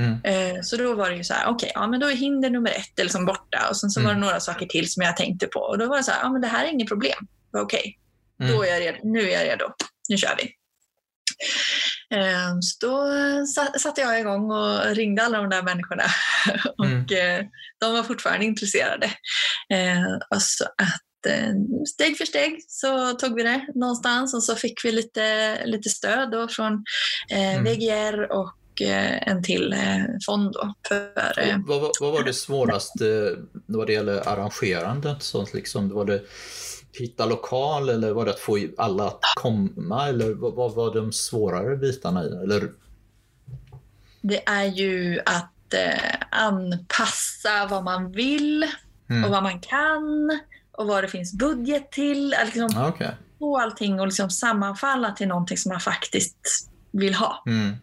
Mm. 0.00 0.20
Eh, 0.56 0.62
så 0.62 0.76
då 0.76 0.94
var 0.94 1.10
det 1.10 1.16
ju 1.16 1.24
så 1.24 1.34
här, 1.34 1.46
okej, 1.48 1.70
ja 1.74 1.86
men 1.86 2.00
då 2.00 2.06
är 2.10 2.14
hinder 2.16 2.50
nummer 2.50 2.70
ett 2.70 2.92
liksom 2.96 3.26
borta. 3.26 3.66
Och 3.70 3.76
sen 3.76 3.90
så 3.90 4.00
var 4.00 4.06
det 4.08 4.12
Mm. 4.16 4.26
några 4.26 4.40
saker 4.40 4.66
till 4.66 4.90
som 4.92 5.02
jag 5.02 5.16
tänkte 5.16 5.46
på. 5.46 5.60
Och 5.60 5.78
då 5.78 5.86
var 5.88 5.96
det 5.96 6.02
så 6.02 6.10
här, 6.10 6.20
ja 6.22 6.32
men 6.32 6.40
det 6.40 6.48
här 6.48 6.64
är 6.64 6.68
inget 6.70 6.88
problem. 6.88 7.18
Okej, 7.56 7.98
Mm. 8.40 8.52
då 8.56 8.62
är 8.64 8.68
jag 8.68 8.80
redo. 8.80 8.98
nu 9.04 9.30
är 9.30 9.38
jag 9.40 9.44
redo. 9.52 9.64
Nu 10.08 10.16
kör 10.16 10.36
vi. 10.38 10.52
Eh, 12.16 12.58
Så 12.60 12.86
då 12.86 13.06
sa- 13.46 13.78
satte 13.78 14.00
jag 14.00 14.20
igång 14.20 14.50
och 14.50 14.84
ringde 14.96 15.22
alla 15.22 15.38
de 15.38 15.50
där 15.50 15.62
människorna. 15.62 16.04
Och 16.78 16.84
Mm. 16.86 17.00
eh, 17.40 17.46
de 17.80 17.92
var 17.92 18.02
fortfarande 18.02 18.44
intresserade. 18.44 19.06
Eh, 19.72 20.12
Och 20.30 20.42
så 20.42 20.64
att 20.64 21.00
steg 21.88 22.18
för 22.18 22.24
steg 22.24 22.64
så 22.68 23.12
tog 23.12 23.34
vi 23.34 23.42
det 23.42 23.66
någonstans 23.74 24.34
och 24.34 24.42
så 24.42 24.54
fick 24.54 24.84
vi 24.84 24.92
lite, 24.92 25.56
lite 25.66 25.88
stöd 25.88 26.30
då 26.30 26.48
från 26.48 26.84
eh, 27.30 27.46
Mm. 27.56 27.64
VGR 27.64 28.32
och 28.32 28.82
eh, 28.82 29.28
en 29.28 29.42
till 29.42 29.72
eh, 29.72 30.04
fond. 30.26 30.52
Då 30.52 30.74
för, 30.88 31.38
eh, 31.38 31.56
Vad, 31.66 31.80
vad, 31.80 31.90
vad 32.00 32.12
var 32.12 32.22
det 32.22 32.32
svåraste 32.32 33.36
vad 33.66 33.86
det 33.86 33.92
gäller 33.92 34.28
arrangerandet? 34.28 35.22
Sånt 35.22 35.54
liksom, 35.54 35.88
var 35.88 36.04
det 36.04 36.22
hitta 36.92 37.26
lokal 37.26 37.88
eller 37.88 38.12
var 38.12 38.24
det 38.24 38.30
att 38.30 38.40
få 38.40 38.58
alla 38.78 39.06
att 39.06 39.20
komma? 39.36 40.08
Eller 40.08 40.34
vad, 40.34 40.54
vad 40.54 40.74
var 40.74 40.94
de 40.94 41.12
svårare 41.12 41.76
bitarna 41.76 42.24
i 42.24 42.28
det? 42.28 42.42
Eller, 42.42 42.72
Det 44.20 44.48
är 44.48 44.64
ju 44.64 45.20
att 45.26 45.74
eh, 45.74 46.14
anpassa 46.30 47.66
vad 47.70 47.84
man 47.84 48.12
vill 48.12 48.66
och 49.04 49.10
mm. 49.10 49.30
vad 49.30 49.42
man 49.42 49.60
kan 49.60 50.30
och 50.78 50.86
vad 50.86 51.04
det 51.04 51.08
finns 51.08 51.32
budget 51.32 51.90
till. 51.92 52.34
Att 52.34 52.44
Liksom 52.46 52.68
ja, 52.74 52.88
okej. 52.88 53.10
få 53.38 53.58
allting 53.60 54.00
och 54.00 54.06
liksom 54.06 54.30
sammanfalla 54.30 55.10
till 55.10 55.28
någonting 55.28 55.56
som 55.58 55.68
man 55.72 55.80
faktiskt 55.80 56.36
vill 56.92 57.14
ha. 57.14 57.42
Mm. 57.46 57.76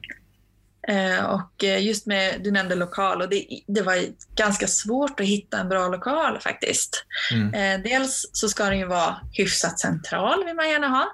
Eh, 0.88 1.26
och 1.26 1.64
eh, 1.64 1.84
just 1.86 2.06
med, 2.08 2.42
du 2.44 2.52
nämnde 2.52 2.76
lokal 2.76 3.22
och 3.22 3.30
det, 3.30 3.46
det 3.68 3.82
var 3.82 3.98
ganska 4.36 4.68
svårt 4.68 5.20
att 5.20 5.26
hitta 5.26 5.58
en 5.60 5.70
bra 5.70 5.88
lokal 5.88 6.40
faktiskt. 6.40 7.06
Mm. 7.34 7.54
Eh, 7.54 7.92
dels 7.92 8.30
så 8.34 8.50
ska 8.50 8.64
den 8.66 8.80
ju 8.80 8.86
vara 8.86 9.16
hyfsat 9.34 9.80
central 9.80 10.46
vill 10.46 10.56
man 10.56 10.70
gärna 10.70 10.88
ha. 10.88 11.06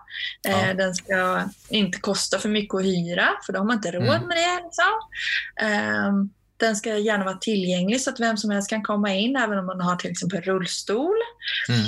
Eh, 0.48 0.68
Ja. 0.68 0.74
Den 0.74 0.96
ska 0.96 1.42
inte 1.70 2.00
kosta 2.00 2.40
för 2.40 2.50
mycket 2.50 2.76
att 2.76 2.84
hyra 2.84 3.28
för 3.46 3.54
då 3.54 3.60
har 3.60 3.66
man 3.66 3.76
inte 3.76 3.92
råd 3.92 4.04
Mm. 4.16 4.28
med 4.28 4.38
det. 4.38 4.64
Liksom. 4.64 4.86
Den 6.60 6.76
ska 6.76 6.98
gärna 6.98 7.26
vara 7.26 7.38
tillgänglig 7.38 8.02
så 8.02 8.10
att 8.10 8.20
vem 8.20 8.38
som 8.38 8.50
helst 8.50 8.70
kan 8.70 8.84
komma 8.84 9.14
in 9.14 9.36
även 9.36 9.60
om 9.60 9.66
man 9.66 9.82
har 9.82 9.96
till 9.96 10.12
exempel 10.12 10.42
rullstol. 10.42 11.16
Mm. 11.70 11.82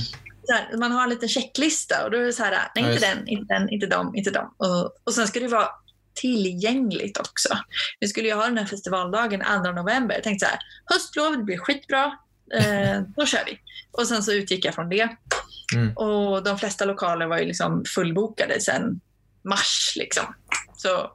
Här, 0.50 0.78
man 0.78 0.92
har 0.92 1.04
en 1.04 1.10
liten 1.10 1.30
checklista 1.30 2.06
och 2.06 2.12
då 2.12 2.18
är 2.18 2.22
det 2.22 2.34
så 2.34 2.44
här, 2.44 2.52
nej 2.52 2.70
Ja, 2.76 2.82
inte 2.82 2.92
just. 2.92 3.02
den, 3.02 3.28
inte 3.28 3.54
den, 3.54 3.70
inte 3.70 3.88
dem, 3.88 4.16
inte 4.16 4.32
dem. 4.32 4.54
Och, 4.58 4.98
och 5.04 5.14
sen 5.14 5.28
ska 5.28 5.40
det 5.40 5.48
vara 5.48 5.68
tillgängligt 6.14 7.18
också. 7.18 7.58
Vi 8.00 8.08
skulle 8.08 8.28
ju 8.28 8.34
ha 8.34 8.46
den 8.46 8.58
här 8.58 8.66
festivaldagen 8.66 9.42
2 9.64 9.72
november. 9.72 10.16
Jag 10.16 10.24
tänkte 10.24 10.46
så 10.46 10.52
här, 10.52 10.60
höstlov, 10.86 11.38
det 11.38 11.44
blir 11.44 11.58
skitbra. 11.58 12.04
Eh, 12.54 13.02
då 13.16 13.26
kör 13.26 13.46
vi. 13.46 13.60
Och 13.92 14.08
sen 14.08 14.24
så 14.24 14.32
utgick 14.32 14.66
jag 14.66 14.76
från 14.76 14.90
det. 14.90 15.10
Mm. 15.76 15.98
Och 15.98 16.44
de 16.44 16.58
flesta 16.60 16.86
lokaler 16.86 17.26
var 17.26 17.38
ju 17.38 17.46
liksom 17.46 17.86
fullbokade 17.86 18.62
sedan 18.62 19.02
mars. 19.44 19.94
Liksom. 19.96 20.36
Så, 20.76 21.12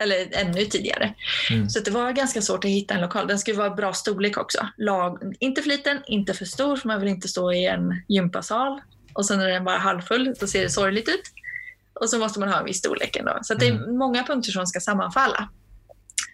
eller 0.00 0.28
ännu 0.32 0.64
tidigare. 0.64 1.14
Mm. 1.50 1.70
Så 1.70 1.80
det 1.80 1.90
var 1.90 2.12
ganska 2.12 2.42
svårt 2.42 2.64
att 2.64 2.70
hitta 2.70 2.94
en 2.94 3.00
lokal. 3.00 3.26
Den 3.26 3.38
skulle 3.38 3.58
vara 3.58 3.70
bra 3.70 3.92
storlek 3.92 4.38
också. 4.38 4.68
Lag, 4.78 5.34
inte 5.40 5.62
för 5.62 5.68
liten, 5.68 6.02
inte 6.06 6.34
för 6.34 6.44
stor, 6.44 6.76
för 6.76 6.88
man 6.88 7.00
vill 7.00 7.08
inte 7.08 7.28
stå 7.28 7.52
i 7.52 7.66
en 7.66 8.02
gympasal. 8.08 8.80
Och 9.14 9.26
sen 9.26 9.40
är 9.40 9.48
den 9.48 9.64
bara 9.64 9.78
halvfull, 9.78 10.34
då 10.40 10.46
ser 10.46 10.62
det 10.62 10.70
sorgligt 10.70 11.08
ut. 11.08 11.22
Och 12.00 12.10
så 12.10 12.18
måste 12.18 12.40
man 12.40 12.48
ha 12.48 12.58
en 12.58 12.64
viss 12.64 12.78
storlek 12.78 13.16
ändå. 13.16 13.38
Så 13.42 13.54
det 13.54 13.66
är 13.68 13.72
Mm. 13.72 13.98
många 13.98 14.24
punkter 14.24 14.52
som 14.52 14.66
ska 14.66 14.80
sammanfalla. 14.80 15.48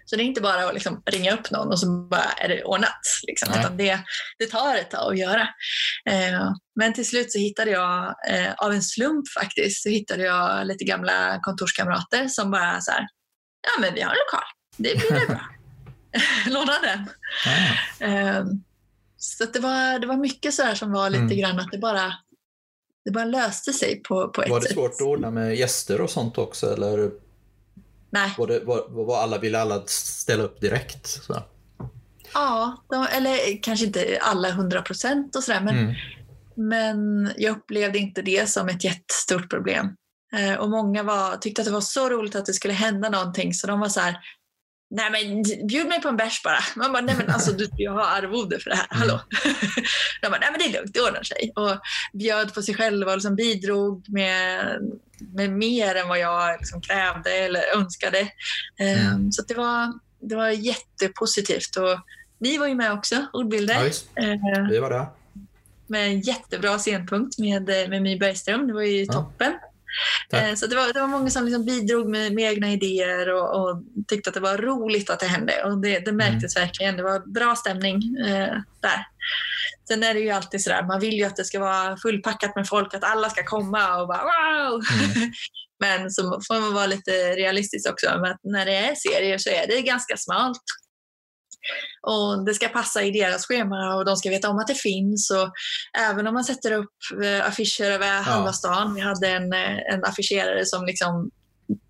Så 0.05 0.17
det 0.17 0.23
är 0.23 0.25
inte 0.25 0.41
bara 0.41 0.67
att 0.67 0.75
liksom 0.75 1.03
ringa 1.07 1.33
upp 1.35 1.51
någon 1.51 1.69
och 1.69 1.79
så 1.81 1.87
bara 2.11 2.33
är 2.41 2.49
det 2.49 2.64
ordnat. 2.64 3.01
Liksom, 3.27 3.77
det, 3.77 4.01
det 4.39 4.47
tar 4.47 4.77
ett 4.77 4.91
tag 4.91 5.12
att 5.12 5.19
göra. 5.19 5.41
Eh, 6.11 6.53
men 6.81 6.93
till 6.93 7.07
slut 7.07 7.33
så 7.33 7.39
hittade 7.39 7.71
jag, 7.71 8.14
eh, 8.29 8.53
av 8.57 8.73
en 8.73 8.83
slump 8.83 9.25
faktiskt, 9.41 9.83
så 9.83 9.89
hittade 9.89 10.23
jag 10.23 10.67
lite 10.67 10.85
gamla 10.85 11.39
kontorskamrater 11.43 12.29
som 12.29 12.51
bara 12.51 12.81
så 12.81 12.91
här, 12.91 13.07
ja 13.67 13.81
men 13.81 13.95
vi 13.95 14.01
har 14.01 14.11
en 14.11 14.17
lokal, 14.27 14.49
det 14.77 14.99
blir 14.99 15.12
väl 15.12 15.27
bra. 15.27 15.41
Låna 16.47 16.73
den. 16.83 17.09
Eh, 18.11 18.45
så 19.17 19.45
det, 19.45 19.59
var, 19.61 19.99
det 19.99 20.07
var 20.07 20.17
mycket 20.17 20.55
så 20.55 20.62
här 20.62 20.75
som 20.75 20.93
var 20.93 21.11
lite 21.11 21.23
Mm. 21.23 21.37
grann 21.39 21.61
att 21.61 21.71
det 21.73 21.79
bara, 21.79 22.12
det 23.05 23.11
bara 23.11 23.25
löste 23.25 23.73
sig 23.73 24.03
på, 24.03 24.29
på 24.29 24.43
ett 24.43 24.51
Var 24.51 24.61
det 24.61 24.67
sätt. 24.67 24.75
svårt 24.75 24.93
att 24.95 25.01
ordna 25.01 25.31
med 25.31 25.57
gäster 25.57 26.01
och 26.01 26.11
sånt 26.11 26.39
också? 26.39 26.73
Eller 26.73 27.11
Nej. 28.11 28.35
var 28.39 28.47
det, 28.47 28.61
var, 28.64 28.87
var 28.89 29.23
alla, 29.23 29.39
ville 29.39 29.59
alla 29.61 29.83
ställa 29.87 30.43
upp 30.43 30.61
direkt? 30.61 31.07
Så? 31.07 31.43
Ja, 32.35 32.85
de, 32.91 33.07
eller 33.12 33.62
kanske 33.62 33.87
inte 33.87 34.19
alla 34.23 34.51
hundra 34.51 34.83
procent 34.83 35.37
och 35.37 35.45
sådär, 35.45 35.61
men, 35.61 35.77
Mm. 35.79 35.95
men 36.55 37.33
jag 37.37 37.57
upplevde 37.57 37.99
inte 37.99 38.23
det 38.23 38.49
som 38.51 38.69
ett 38.69 38.85
jättestort 38.85 39.51
problem. 39.51 39.97
Eh, 40.33 40.55
och 40.55 40.70
många 40.70 41.03
var, 41.03 41.37
tyckte 41.37 41.62
att 41.62 41.66
det 41.66 41.72
var 41.72 41.81
så 41.81 42.09
roligt 42.11 42.35
att 42.37 42.47
det 42.47 42.53
skulle 42.55 42.74
hända 42.74 43.09
någonting 43.11 43.55
så 43.55 43.66
de 43.66 43.81
var 43.81 43.89
så 43.89 44.01
här 44.01 44.16
Nej 44.91 45.11
men 45.11 45.43
bjud 45.68 45.89
mig 45.89 46.01
på 46.03 46.09
en 46.09 46.16
bärs 46.16 46.43
bara. 46.43 46.59
Man 46.77 46.93
bara, 46.93 47.03
nej 47.03 47.14
men 47.18 47.31
alltså 47.31 47.53
du, 47.53 47.68
jag 47.77 47.93
har 47.93 48.03
arvode 48.22 48.59
för 48.61 48.70
det 48.70 48.77
här, 48.77 48.87
hallå. 48.91 49.20
De 50.22 50.29
bara, 50.29 50.39
nej 50.41 50.49
men 50.51 50.59
det 50.61 50.64
är 50.66 50.72
lugnt, 50.72 50.95
det 50.95 51.01
ordnar 51.01 51.22
sig. 51.22 51.53
Och 51.57 51.79
bjöd 52.12 52.55
på 52.55 52.62
sig 52.62 52.74
själva 52.74 53.11
och 53.11 53.16
liksom 53.16 53.37
bidrog 53.37 54.05
med, 54.09 54.66
med 55.34 55.50
mer 55.50 55.95
än 55.95 56.09
vad 56.09 56.18
jag 56.18 56.59
liksom 56.59 56.80
krävde 56.80 57.30
eller 57.30 57.63
önskade. 57.76 58.21
Eh, 58.80 59.07
Mm. 59.11 59.33
Så 59.33 59.42
att 59.42 59.49
det, 59.49 59.55
var, 59.55 59.92
det 60.21 60.37
var 60.37 60.49
jättepositivt. 60.49 61.76
Och 61.76 61.99
ni 62.38 62.59
var 62.59 62.67
ju 62.67 62.75
med 62.75 62.92
också, 62.92 63.26
ordbilder. 63.33 63.91
Ja. 64.14 64.22
Eh, 64.22 64.68
Vi 64.71 64.79
var 64.79 64.91
där. 64.91 65.07
med 65.87 66.07
en 66.07 66.21
jättebra 66.21 66.79
scenpunkt 66.79 67.38
med, 67.38 67.63
med 67.67 68.03
My 68.03 68.18
Bergström. 68.18 68.67
Det 68.67 68.72
var 68.75 68.83
ju 68.83 69.05
Ja. 69.05 69.13
toppen. 69.13 69.53
Tack. 70.31 70.43
Eh, 70.43 70.55
Så 70.55 70.67
det 70.67 70.77
var, 70.77 70.93
det 70.93 71.01
var 71.01 71.09
många 71.09 71.31
som 71.31 71.45
liksom 71.45 71.64
bidrog 71.64 72.09
med, 72.09 72.33
med 72.33 72.53
egna 72.53 72.73
idéer 72.73 73.33
och, 73.35 73.61
och 73.61 73.83
tyckte 74.09 74.31
att 74.31 74.35
det 74.35 74.41
var 74.41 74.59
roligt 74.59 75.11
att 75.11 75.21
det 75.21 75.27
hände. 75.27 75.64
Och 75.64 75.79
det, 75.79 75.99
det 75.99 76.13
märktes 76.13 76.57
verkligen. 76.57 76.97
Det 76.97 77.03
var 77.03 77.33
bra 77.33 77.57
stämning 77.57 78.17
eh, 78.27 78.55
där. 78.81 79.07
Sen 79.89 80.03
är 80.03 80.14
det 80.14 80.21
ju 80.21 80.31
alltid 80.31 80.63
sådär, 80.63 80.83
man 80.83 81.01
vill 81.01 81.14
ju 81.14 81.25
att 81.25 81.37
det 81.37 81.45
ska 81.45 81.61
vara 81.61 81.97
fullpackat 81.97 82.57
med 82.57 82.68
folk, 82.68 82.95
att 82.95 83.05
alla 83.05 83.31
ska 83.31 83.45
komma 83.45 84.01
och 84.01 84.09
bara 84.09 84.23
wow! 84.23 84.83
Mm. 85.17 85.33
Men 85.81 86.11
så 86.11 86.23
får 86.23 86.61
man 86.61 86.75
vara 86.75 86.87
lite 86.87 87.11
realistisk 87.11 87.91
också 87.91 88.07
med 88.07 88.31
att 88.31 88.41
när 88.43 88.67
det 88.67 88.77
är 88.77 88.95
serier 88.95 89.39
så 89.39 89.51
är 89.51 89.67
det 89.67 89.83
ganska 89.83 90.17
smalt. 90.17 90.63
Och 92.03 92.45
det 92.45 92.55
ska 92.55 92.68
passa 92.68 93.03
i 93.03 93.11
deras 93.11 93.47
schema 93.47 93.95
och 93.95 94.05
de 94.05 94.17
ska 94.17 94.30
veta 94.30 94.49
om 94.51 94.59
att 94.59 94.67
det 94.67 94.75
finns. 94.75 95.30
Och 95.30 95.53
även 95.99 96.26
om 96.26 96.34
man 96.34 96.45
sätter 96.45 96.72
upp 96.72 96.95
eh, 97.25 97.47
affischer 97.49 97.84
över 97.91 98.21
halva 98.22 98.53
stan. 98.53 98.95
Vi 98.95 99.01
hade 99.01 99.29
en, 99.29 99.53
eh, 99.53 99.76
en 99.95 100.05
affischerare 100.05 100.67
som 100.67 100.87
liksom 100.87 101.30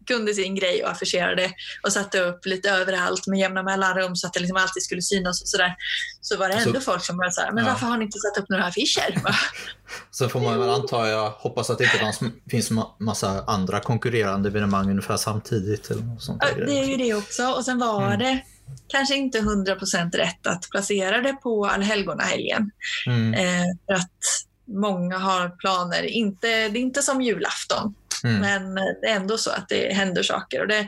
kunde 0.06 0.34
sin 0.34 0.54
grej 0.54 0.84
och 0.84 0.90
affischerade 0.90 1.50
och 1.82 1.92
satte 1.92 2.20
upp 2.20 2.46
lite 2.46 2.70
överallt 2.70 3.26
med 3.26 3.38
jämna 3.38 3.62
mellanrum 3.62 4.16
så 4.16 4.26
att 4.26 4.32
det 4.32 4.40
liksom 4.40 4.56
alltid 4.56 4.82
skulle 4.82 5.02
synas 5.02 5.42
och 5.42 5.48
sådär. 5.48 5.74
Så 6.20 6.36
var 6.36 6.48
det 6.48 6.54
ändå 6.54 6.80
folk 6.80 7.04
som 7.04 7.16
var 7.16 7.30
så 7.30 7.40
här, 7.40 7.52
men 7.52 7.64
Ja. 7.64 7.70
varför 7.70 7.86
har 7.86 7.96
ni 7.98 8.04
inte 8.04 8.18
satt 8.18 8.42
upp 8.42 8.48
några 8.48 8.64
affischer? 8.64 9.18
Sen 10.10 10.28
får 10.28 10.40
man 10.40 10.60
väl 10.60 10.68
anta, 10.70 11.08
jag 11.08 11.30
hoppas 11.30 11.70
att 11.70 11.78
det 11.78 11.84
inte 11.84 12.32
finns 12.50 12.70
ma- 12.70 12.90
massa 13.00 13.44
andra 13.46 13.80
konkurrerande 13.80 14.48
evenemang 14.48 14.90
ungefär 14.90 15.16
samtidigt. 15.16 15.90
Eller 15.90 16.02
något 16.02 16.22
sånt 16.22 16.42
Ja, 16.58 16.64
det 16.66 16.78
är 16.78 16.84
ju 16.84 16.96
det 16.96 17.14
också. 17.14 17.46
Och 17.46 17.64
sen 17.64 17.78
var 17.78 18.06
Mm. 18.06 18.18
det 18.18 18.40
kanske 18.88 19.14
inte 19.14 19.40
100% 19.40 20.16
rätt 20.16 20.46
att 20.46 20.70
placera 20.70 21.20
det 21.20 21.32
på 21.32 21.66
allhelgonahelgen. 21.66 22.70
Mm. 23.06 23.34
Eh, 23.34 23.64
för 23.86 23.94
att 23.94 24.20
många 24.68 25.18
har 25.18 25.48
planer. 25.48 26.02
Inte, 26.02 26.48
det 26.48 26.78
är 26.78 26.82
inte 26.82 27.02
som 27.02 27.22
julafton. 27.22 27.94
Mm. 28.24 28.40
Men 28.40 28.74
det 28.74 29.08
är 29.08 29.16
ändå 29.16 29.38
så 29.38 29.50
att 29.50 29.68
det 29.68 29.94
händer 29.94 30.22
saker. 30.22 30.60
Och 30.60 30.68
det, 30.68 30.78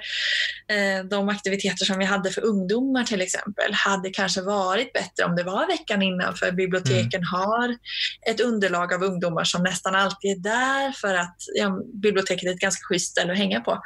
eh, 0.74 1.05
de 1.10 1.28
aktiviteter 1.28 1.84
som 1.84 1.98
vi 1.98 2.05
hade 2.05 2.30
för 2.30 2.44
ungdomar 2.44 3.05
till 3.05 3.20
exempel 3.20 3.72
hade 3.72 4.10
kanske 4.10 4.42
varit 4.42 4.92
bättre 4.92 5.24
om 5.24 5.36
det 5.36 5.42
var 5.42 5.66
veckan 5.66 6.02
innan 6.02 6.34
för 6.34 6.52
biblioteken 6.52 7.20
mm. 7.20 7.28
har 7.32 7.76
ett 8.30 8.40
underlag 8.40 8.94
av 8.94 9.02
ungdomar 9.02 9.44
som 9.44 9.62
nästan 9.62 9.94
alltid 9.94 10.30
är 10.30 10.50
där 10.50 10.92
för 10.92 11.14
att 11.14 11.36
ja, 11.55 11.80
biblioteket 12.02 12.48
är 12.48 12.55
ett 12.55 12.60
ganska 12.60 12.84
schysst 12.84 13.10
ställe 13.10 13.32
att 13.32 13.38
hänga 13.38 13.60
på. 13.60 13.82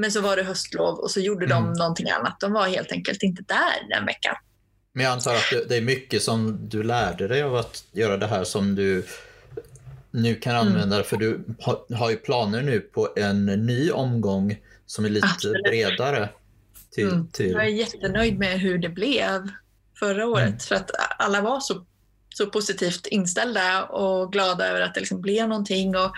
Men 0.00 0.12
så 0.12 0.20
var 0.20 0.36
det 0.36 0.42
höstlov 0.42 0.98
och 0.98 1.10
så 1.10 1.20
gjorde 1.20 1.44
mm. 1.44 1.64
de 1.64 1.72
någonting 1.72 2.10
annat. 2.10 2.40
De 2.40 2.52
var 2.52 2.68
helt 2.68 2.92
enkelt 2.92 3.22
inte 3.22 3.42
där 3.42 3.88
den 3.96 4.06
veckan. 4.06 4.34
Men 4.92 5.04
jag 5.04 5.12
antar 5.12 5.34
att 5.34 5.68
det 5.68 5.76
är 5.76 5.80
mycket 5.80 6.22
som 6.22 6.68
du 6.68 6.82
lärde 6.82 7.28
dig 7.28 7.42
av 7.42 7.56
att 7.56 7.84
göra 7.92 8.16
det 8.16 8.26
här 8.26 8.44
som 8.44 8.74
du 8.74 9.06
nu 10.10 10.34
kan 10.34 10.54
mm. 10.54 10.66
använda 10.66 10.96
mm. 10.96 11.06
för 11.06 11.16
du 11.16 11.44
har, 11.94 12.10
ju 12.10 12.16
planer 12.16 12.62
nu 12.62 12.80
på 12.80 13.08
en 13.16 13.46
ny 13.46 13.90
omgång 13.90 14.58
som 14.86 15.04
är 15.04 15.08
lite 15.08 15.28
Absolut. 15.34 15.62
bredare. 15.62 16.28
Till, 16.90 17.08
mm. 17.08 17.28
till... 17.28 17.50
Jag 17.50 17.64
är 17.64 17.68
jättenöjd 17.68 18.38
med 18.38 18.60
hur 18.60 18.78
det 18.78 18.88
blev 18.88 19.48
förra 19.98 20.26
året 20.26 20.46
mm. 20.46 20.58
för 20.58 20.74
att 20.74 20.90
alla 21.18 21.40
var 21.40 21.60
så, 21.60 21.86
så 22.40 22.46
positivt 22.46 23.06
inställda 23.06 23.84
och 23.84 24.32
glada 24.32 24.66
över 24.68 24.80
att 24.80 24.94
det 24.94 25.00
liksom 25.00 25.20
blev 25.20 25.48
någonting. 25.48 25.96
Och, 25.96 26.12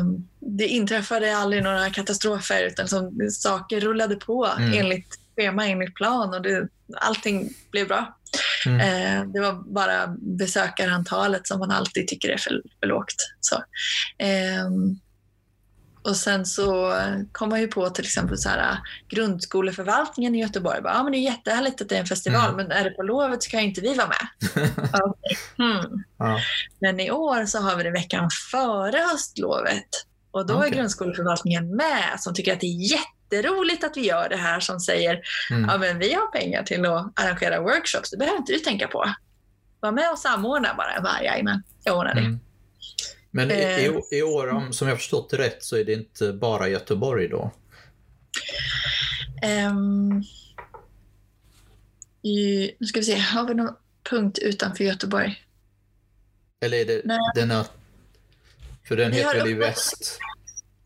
um, 0.00 0.28
det 0.40 0.66
inträffade 0.66 1.36
aldrig 1.36 1.62
några 1.62 1.90
katastrofer 1.90 2.66
utan 2.66 2.88
som, 2.88 3.30
saker 3.30 3.80
rullade 3.80 4.16
på 4.16 4.46
mm. 4.46 4.78
enligt 4.78 5.18
schema, 5.36 5.66
enligt 5.66 5.94
plan 5.94 6.34
och 6.34 6.42
det, 6.42 6.68
allting 6.96 7.50
blev 7.70 7.88
bra. 7.88 8.18
Mm. 8.66 8.80
Eh, 8.80 9.32
det 9.32 9.40
var 9.40 9.52
bara 9.52 10.06
besökarantalet 10.18 11.46
som 11.46 11.58
man 11.58 11.70
alltid 11.70 12.08
tycker 12.08 12.28
är 12.28 12.36
för, 12.36 12.62
för 12.80 12.86
lågt. 12.86 13.14
Så. 13.40 13.56
Eh, 14.18 14.68
och 16.08 16.16
sen 16.16 16.46
så 16.46 16.94
kom 17.32 17.48
man 17.48 17.60
ju 17.60 17.68
på 17.68 17.90
till 17.90 18.04
exempel 18.04 18.38
så 18.38 18.48
här, 18.48 18.78
grundskoleförvaltningen 19.08 20.34
i 20.34 20.40
Göteborg. 20.40 20.82
Bara, 20.82 20.94
ja, 20.94 21.02
men 21.02 21.12
det 21.12 21.18
är 21.18 21.22
jättehärligt 21.22 21.80
att 21.80 21.88
det 21.88 21.96
är 21.96 22.00
en 22.00 22.06
festival, 22.06 22.50
mm. 22.50 22.56
men 22.56 22.72
är 22.72 22.84
det 22.84 22.90
på 22.90 23.02
lovet 23.02 23.42
så 23.42 23.50
kan 23.50 23.60
inte 23.60 23.80
vi 23.80 23.94
vara 23.94 24.08
med. 24.08 24.52
mm. 25.58 26.04
ja. 26.18 26.40
Men 26.80 27.00
i 27.00 27.10
år 27.10 27.46
så 27.46 27.58
har 27.58 27.76
vi 27.76 27.82
det 27.82 27.90
veckan 27.90 28.28
före 28.50 28.98
höstlovet 28.98 29.88
och 30.30 30.46
då 30.46 30.56
okay. 30.56 30.68
är 30.68 30.74
grundskoleförvaltningen 30.74 31.76
med 31.76 32.14
som 32.18 32.34
tycker 32.34 32.52
att 32.52 32.60
det 32.60 32.66
är 32.66 32.90
jätte 32.90 33.08
jätteroligt 33.30 33.84
att 33.84 33.96
vi 33.96 34.06
gör 34.06 34.28
det 34.28 34.36
här 34.36 34.60
som 34.60 34.80
säger 34.80 35.20
mm. 35.50 35.70
ja, 35.70 35.78
men 35.78 35.98
vi 35.98 36.12
har 36.12 36.32
pengar 36.32 36.62
till 36.62 36.86
att 36.86 37.20
arrangera 37.20 37.60
workshops, 37.60 38.10
det 38.10 38.16
behöver 38.16 38.38
inte 38.38 38.52
du 38.52 38.58
tänka 38.58 38.88
på. 38.88 39.04
Var 39.80 39.92
med 39.92 40.10
och 40.12 40.18
samordna 40.18 40.74
bara. 40.74 41.22
Jajamän, 41.22 41.62
jag 41.84 41.98
ordnar 41.98 42.14
det. 42.14 42.20
Mm. 42.20 42.40
Men 43.38 43.50
i, 43.50 43.54
i, 43.54 43.86
eh. 43.86 44.18
i 44.18 44.22
år, 44.22 44.48
om, 44.48 44.72
som 44.72 44.88
jag 44.88 44.96
förstått 44.96 45.30
det 45.30 45.38
rätt, 45.38 45.62
så 45.62 45.76
är 45.76 45.84
det 45.84 45.92
inte 45.92 46.32
bara 46.32 46.68
Göteborg 46.68 47.28
då? 47.28 47.50
Um, 49.70 50.22
i, 52.22 52.70
nu 52.78 52.86
ska 52.86 53.00
vi 53.00 53.04
se, 53.04 53.18
har 53.18 53.48
vi 53.48 53.54
någon 53.54 53.74
punkt 54.10 54.38
utanför 54.38 54.84
Göteborg? 54.84 55.42
Eller 56.60 56.78
är 56.78 56.84
det 56.84 57.02
Nej. 57.04 57.18
denna... 57.34 57.66
För 58.84 58.96
den 58.96 59.10
vi 59.10 59.16
heter 59.16 59.38
väl 59.38 59.48
i 59.48 59.54
väst? 59.54 60.18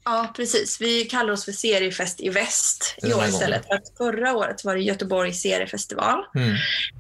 Ja, 0.04 0.32
precis. 0.36 0.80
Vi 0.80 1.04
kallar 1.04 1.32
oss 1.32 1.44
för 1.44 1.52
Seriefest 1.52 2.20
i 2.20 2.28
väst 2.28 2.96
i 3.02 3.12
år 3.12 3.24
istället. 3.24 3.66
För 3.66 3.74
att 3.74 3.96
förra 3.96 4.36
året 4.36 4.64
var 4.64 4.74
det 4.74 4.80
Göteborg 4.80 5.32
seriefestival, 5.32 6.24
mm. 6.34 6.56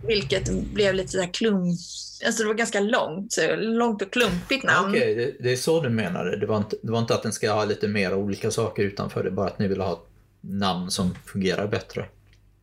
vilket 0.06 0.50
blev 0.50 0.94
lite 0.94 1.08
så 1.08 1.26
klump... 1.26 1.78
Alltså 2.26 2.42
det 2.42 2.48
var 2.48 2.54
ganska 2.54 2.80
långt, 2.80 3.38
långt 3.56 4.02
och 4.02 4.12
klumpigt 4.12 4.64
namn. 4.64 4.90
Okej, 4.90 5.12
okay, 5.12 5.14
det, 5.14 5.42
det, 5.42 5.52
är 5.52 5.56
så 5.56 5.80
du 5.80 5.90
menade. 5.90 6.36
Det 6.36 6.46
var, 6.46 6.56
inte, 6.56 6.76
det 6.82 6.92
var 6.92 6.98
inte 6.98 7.14
att 7.14 7.22
den 7.22 7.32
ska 7.32 7.52
ha 7.52 7.64
lite 7.64 7.88
mer 7.88 8.14
olika 8.14 8.50
saker 8.50 8.82
utanför, 8.82 9.24
det 9.24 9.30
bara 9.30 9.46
att 9.46 9.58
ni 9.58 9.68
vill 9.68 9.80
ha 9.80 9.92
ett 9.92 10.08
namn 10.40 10.90
som 10.90 11.14
fungerar 11.26 11.66
bättre. 11.66 12.06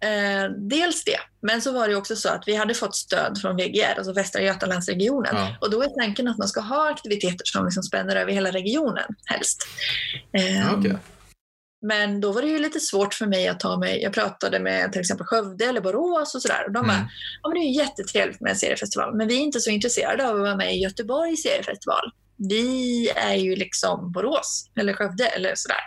Eh, 0.02 0.52
dels 0.58 1.04
det, 1.04 1.20
men 1.42 1.62
så 1.62 1.72
var 1.72 1.88
det 1.88 1.96
också 1.96 2.16
så 2.16 2.30
att 2.30 2.44
vi 2.48 2.56
hade 2.56 2.74
fått 2.74 2.96
stöd 2.96 3.38
från 3.42 3.56
VGR, 3.56 3.94
alltså 3.98 4.14
Västra 4.14 4.42
Götalandsregionen. 4.42 5.36
Ja. 5.36 5.58
Och 5.62 5.72
då 5.72 5.84
är 5.84 6.02
tanken 6.02 6.28
att 6.28 6.38
man 6.38 6.48
ska 6.48 6.62
ha 6.62 6.92
aktiviteter 6.92 7.46
som 7.46 7.66
liksom 7.66 7.84
spänner 7.84 8.16
över 8.16 8.32
hela 8.32 8.52
regionen 8.52 9.16
helst. 9.26 9.68
Eh, 10.34 10.80
okay. 10.80 10.94
Men 11.82 12.22
då 12.22 12.32
var 12.32 12.42
det 12.42 12.48
ju 12.48 12.60
lite 12.60 12.80
svårt 12.80 13.14
för 13.14 13.26
mig 13.26 13.48
att 13.48 13.60
ta 13.60 13.78
mig, 13.78 14.02
jag 14.02 14.14
pratade 14.14 14.60
med 14.60 14.92
till 14.92 15.02
exempel 15.02 15.26
Skövde 15.26 15.66
eller 15.66 15.82
Borås 15.82 16.36
och 16.36 16.42
sådär. 16.42 16.64
Och 16.66 16.72
de 16.72 16.84
mm. 16.84 16.88
bara, 16.88 17.10
ja 17.44 17.50
men 17.50 17.62
det 17.62 17.68
är 17.68 17.84
jättetrevligt 17.84 18.42
med 18.42 18.50
en 18.50 18.58
seriefestival, 18.58 19.16
men 19.16 19.28
vi 19.28 19.36
är 19.36 19.42
inte 19.42 19.60
så 19.60 19.70
intresserade 19.70 20.30
av 20.30 20.36
att 20.36 20.42
vara 20.42 20.56
med 20.56 20.76
i 20.76 20.80
Göteborgs 20.80 21.44
seriefestival 21.44 22.12
vi 22.48 23.10
är 23.10 23.36
ju 23.36 23.56
liksom 23.56 24.12
Borås 24.12 24.66
eller 24.80 24.94
Skövde 24.94 25.28
eller 25.28 25.54
sådär. 25.56 25.84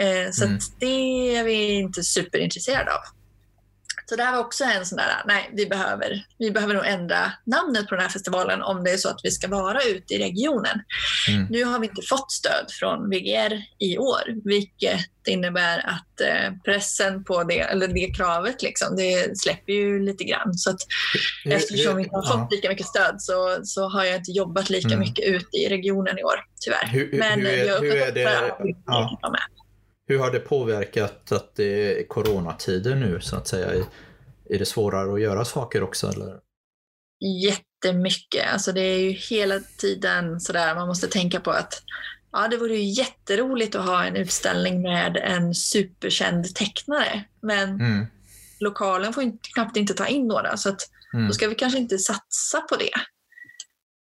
Eh, 0.00 0.30
så 0.30 0.44
mm. 0.44 0.58
det 0.78 1.36
är 1.36 1.44
vi 1.44 1.72
inte 1.72 2.02
superintresserade 2.02 2.90
av. 2.94 3.00
Så 4.10 4.16
det 4.16 4.22
här 4.22 4.32
var 4.32 4.40
också 4.40 4.64
en 4.64 4.86
sån 4.86 4.96
där, 4.96 5.22
nej, 5.26 5.50
vi 5.52 5.66
behöver, 5.66 6.24
vi 6.38 6.50
behöver 6.50 6.74
nog 6.74 6.86
ändra 6.86 7.32
namnet 7.46 7.88
på 7.88 7.94
den 7.94 8.02
här 8.02 8.10
festivalen 8.10 8.62
om 8.62 8.84
det 8.84 8.90
är 8.90 8.96
så 8.96 9.08
att 9.08 9.20
vi 9.22 9.30
ska 9.30 9.48
vara 9.48 9.82
ute 9.82 10.14
i 10.14 10.18
regionen. 10.18 10.82
Mm. 11.28 11.46
Nu 11.50 11.64
har 11.64 11.78
vi 11.78 11.86
inte 11.86 12.02
fått 12.08 12.32
stöd 12.32 12.66
från 12.70 13.10
VGR 13.10 13.62
i 13.78 13.98
år, 13.98 14.22
vilket 14.44 15.00
innebär 15.26 15.78
att 15.78 16.20
eh, 16.20 16.52
pressen 16.64 17.24
på 17.24 17.44
det, 17.44 17.60
eller 17.60 17.88
det 17.88 18.14
kravet, 18.16 18.62
liksom, 18.62 18.96
det 18.96 19.38
släpper 19.38 19.72
ju 19.72 20.04
lite 20.04 20.24
grann. 20.24 20.54
Så 20.54 20.70
att, 20.70 20.80
eftersom 21.44 21.96
vi 21.96 22.02
inte 22.02 22.16
har 22.16 22.38
fått 22.38 22.52
lika 22.52 22.68
mycket 22.68 22.86
stöd 22.86 23.22
så, 23.22 23.60
så 23.62 23.88
har 23.88 24.04
jag 24.04 24.16
inte 24.16 24.32
jobbat 24.32 24.70
lika 24.70 24.88
mm. 24.88 25.00
mycket 25.00 25.24
ute 25.24 25.56
i 25.56 25.68
regionen 25.68 26.18
i 26.18 26.22
år, 26.22 26.44
tyvärr. 26.60 26.86
Hur, 26.86 27.18
Men 27.18 27.40
hur 27.40 27.48
är, 27.48 27.64
jag 27.64 27.80
hur 27.80 27.96
är 27.96 28.12
det? 28.12 28.54
Ja. 28.86 29.20
Hur 30.10 30.18
har 30.18 30.30
det 30.30 30.40
påverkat 30.40 31.32
att 31.32 31.54
det 31.56 32.00
är 32.00 32.08
coronatider 32.08 32.94
nu 32.94 33.20
så 33.20 33.36
att 33.36 33.48
säga? 33.48 33.84
Är 34.50 34.58
det 34.58 34.64
svårare 34.64 35.14
att 35.14 35.20
göra 35.20 35.44
saker 35.44 35.82
också? 35.82 36.08
Eller? 36.12 36.38
Jättemycket. 37.44 38.52
Alltså 38.52 38.72
det 38.72 38.80
är 38.80 38.98
ju 38.98 39.10
hela 39.10 39.60
tiden 39.60 40.40
sådär, 40.40 40.74
man 40.74 40.88
måste 40.88 41.08
tänka 41.08 41.40
på 41.40 41.50
att 41.50 41.82
ja, 42.32 42.48
det 42.48 42.56
vore 42.56 42.76
ju 42.76 43.02
jätteroligt 43.02 43.74
att 43.74 43.86
ha 43.86 44.04
en 44.04 44.16
utställning 44.16 44.82
med 44.82 45.16
en 45.16 45.54
superkänd 45.54 46.54
tecknare. 46.54 47.24
Men 47.42 47.68
mm. 47.68 48.06
lokalen 48.60 49.12
får 49.12 49.22
inte, 49.22 49.48
knappt 49.54 49.76
inte 49.76 49.94
ta 49.94 50.06
in 50.06 50.28
några, 50.28 50.56
så 50.56 50.68
att 50.68 50.80
mm. 51.14 51.26
då 51.26 51.32
ska 51.34 51.48
vi 51.48 51.54
kanske 51.54 51.78
inte 51.78 51.98
satsa 51.98 52.60
på 52.60 52.76
det. 52.76 52.94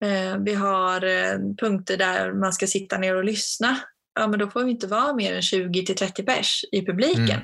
Eh, 0.07 0.37
vi 0.37 0.53
har 0.53 1.03
eh, 1.03 1.39
punkter 1.59 1.97
där 1.97 2.33
man 2.33 2.53
ska 2.53 2.67
sitta 2.67 2.97
ner 2.97 3.15
och 3.15 3.23
lyssna 3.23 3.79
ja, 4.15 4.27
men 4.27 4.39
då 4.39 4.49
får 4.49 4.63
vi 4.63 4.71
inte 4.71 4.87
vara 4.87 5.13
mer 5.13 5.35
än 5.35 5.41
20 5.41 5.85
till 5.85 5.95
30 5.95 6.23
pers 6.23 6.61
i 6.71 6.85
publiken. 6.85 7.29
Mm. 7.29 7.41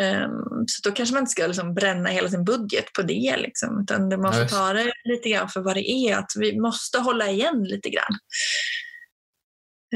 Um, 0.00 0.64
så 0.66 0.88
då 0.88 0.94
kanske 0.94 1.14
man 1.14 1.22
inte 1.22 1.30
ska 1.30 1.46
liksom 1.46 1.74
bränna 1.74 2.08
hela 2.08 2.28
sin 2.28 2.44
budget 2.44 2.92
på 2.92 3.02
det. 3.02 3.36
Liksom, 3.36 3.80
utan 3.82 4.20
man 4.20 4.32
får 4.32 4.44
ta 4.44 4.72
det 4.72 4.92
lite 5.04 5.28
grann 5.28 5.48
för 5.48 5.60
vad 5.60 5.76
det 5.76 5.90
är. 5.90 6.16
Att 6.16 6.30
vi 6.36 6.60
måste 6.60 6.98
hålla 6.98 7.30
igen 7.30 7.64
lite 7.64 7.90
grann. 7.90 8.18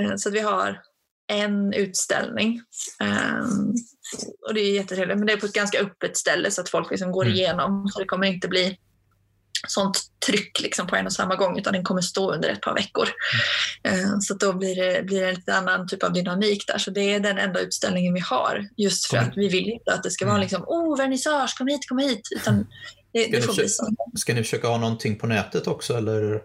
Uh, 0.01 0.17
så 0.17 0.29
att 0.29 0.35
vi 0.35 0.41
har 0.41 0.83
en 1.33 1.73
utställning. 1.73 2.63
Um, 3.03 3.75
och 4.49 4.55
det 4.55 4.61
är 4.61 4.75
jättetrevligt, 4.75 5.19
men 5.19 5.27
det 5.27 5.33
är 5.33 5.41
på 5.41 5.47
ett 5.47 5.53
ganska 5.53 5.81
öppet 5.81 6.17
ställe 6.17 6.51
så 6.51 6.61
att 6.61 6.69
folk 6.69 6.91
liksom 6.91 7.13
går 7.13 7.25
mm. 7.25 7.35
igenom. 7.35 7.89
Så 7.89 7.99
det 7.99 8.07
kommer 8.07 8.27
inte 8.27 8.49
bli 8.49 8.79
sånt 9.69 9.99
tryck 10.27 10.61
liksom 10.61 10.87
på 10.87 10.97
en 10.97 11.07
och 11.07 11.13
samma 11.13 11.37
gång 11.37 11.59
utan 11.59 11.73
den 11.73 11.85
kommer 11.85 12.01
stå 12.01 12.35
under 12.35 12.49
ett 12.49 12.61
par 12.61 12.75
veckor. 12.75 13.09
Mm. 13.83 14.21
Så 14.21 14.35
då 14.35 14.53
blir 14.53 14.77
det, 14.77 15.03
blir 15.03 15.21
det 15.21 15.29
en 15.29 15.35
lite 15.35 15.55
annan 15.55 15.89
typ 15.89 16.03
av 16.03 16.13
dynamik 16.13 16.67
där. 16.67 16.79
Så 16.79 16.91
det 16.91 17.15
är 17.15 17.21
den 17.21 17.39
enda 17.39 17.61
utställningen 17.61 18.15
vi 18.15 18.21
har 18.21 18.69
just 18.77 19.07
för 19.07 19.17
att 19.17 19.37
vi 19.37 19.49
vill 19.49 19.69
inte 19.69 19.93
att 19.93 20.03
det 20.03 20.11
ska 20.11 20.25
vara 20.25 20.35
mm. 20.35 20.43
liksom 20.43 20.65
oh 20.67 20.99
vernissage, 20.99 21.59
kom 21.59 21.67
hit, 21.67 21.89
kom 21.89 21.99
hit. 21.99 22.29
Utan 22.37 22.67
det, 23.13 23.23
ska, 23.23 23.33
det 23.33 23.43
får 23.43 23.53
ni 23.53 23.63
försöka, 23.63 23.93
ska 24.17 24.35
ni 24.35 24.43
försöka 24.43 24.69
ha 24.69 24.79
någonting 24.79 25.19
på 25.19 25.27
nätet 25.27 25.67
också 25.67 25.97
eller 25.97 26.43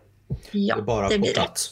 ja, 0.51 0.81
bara 0.81 1.09
det 1.09 1.19
på 1.19 1.25
plats? 1.25 1.71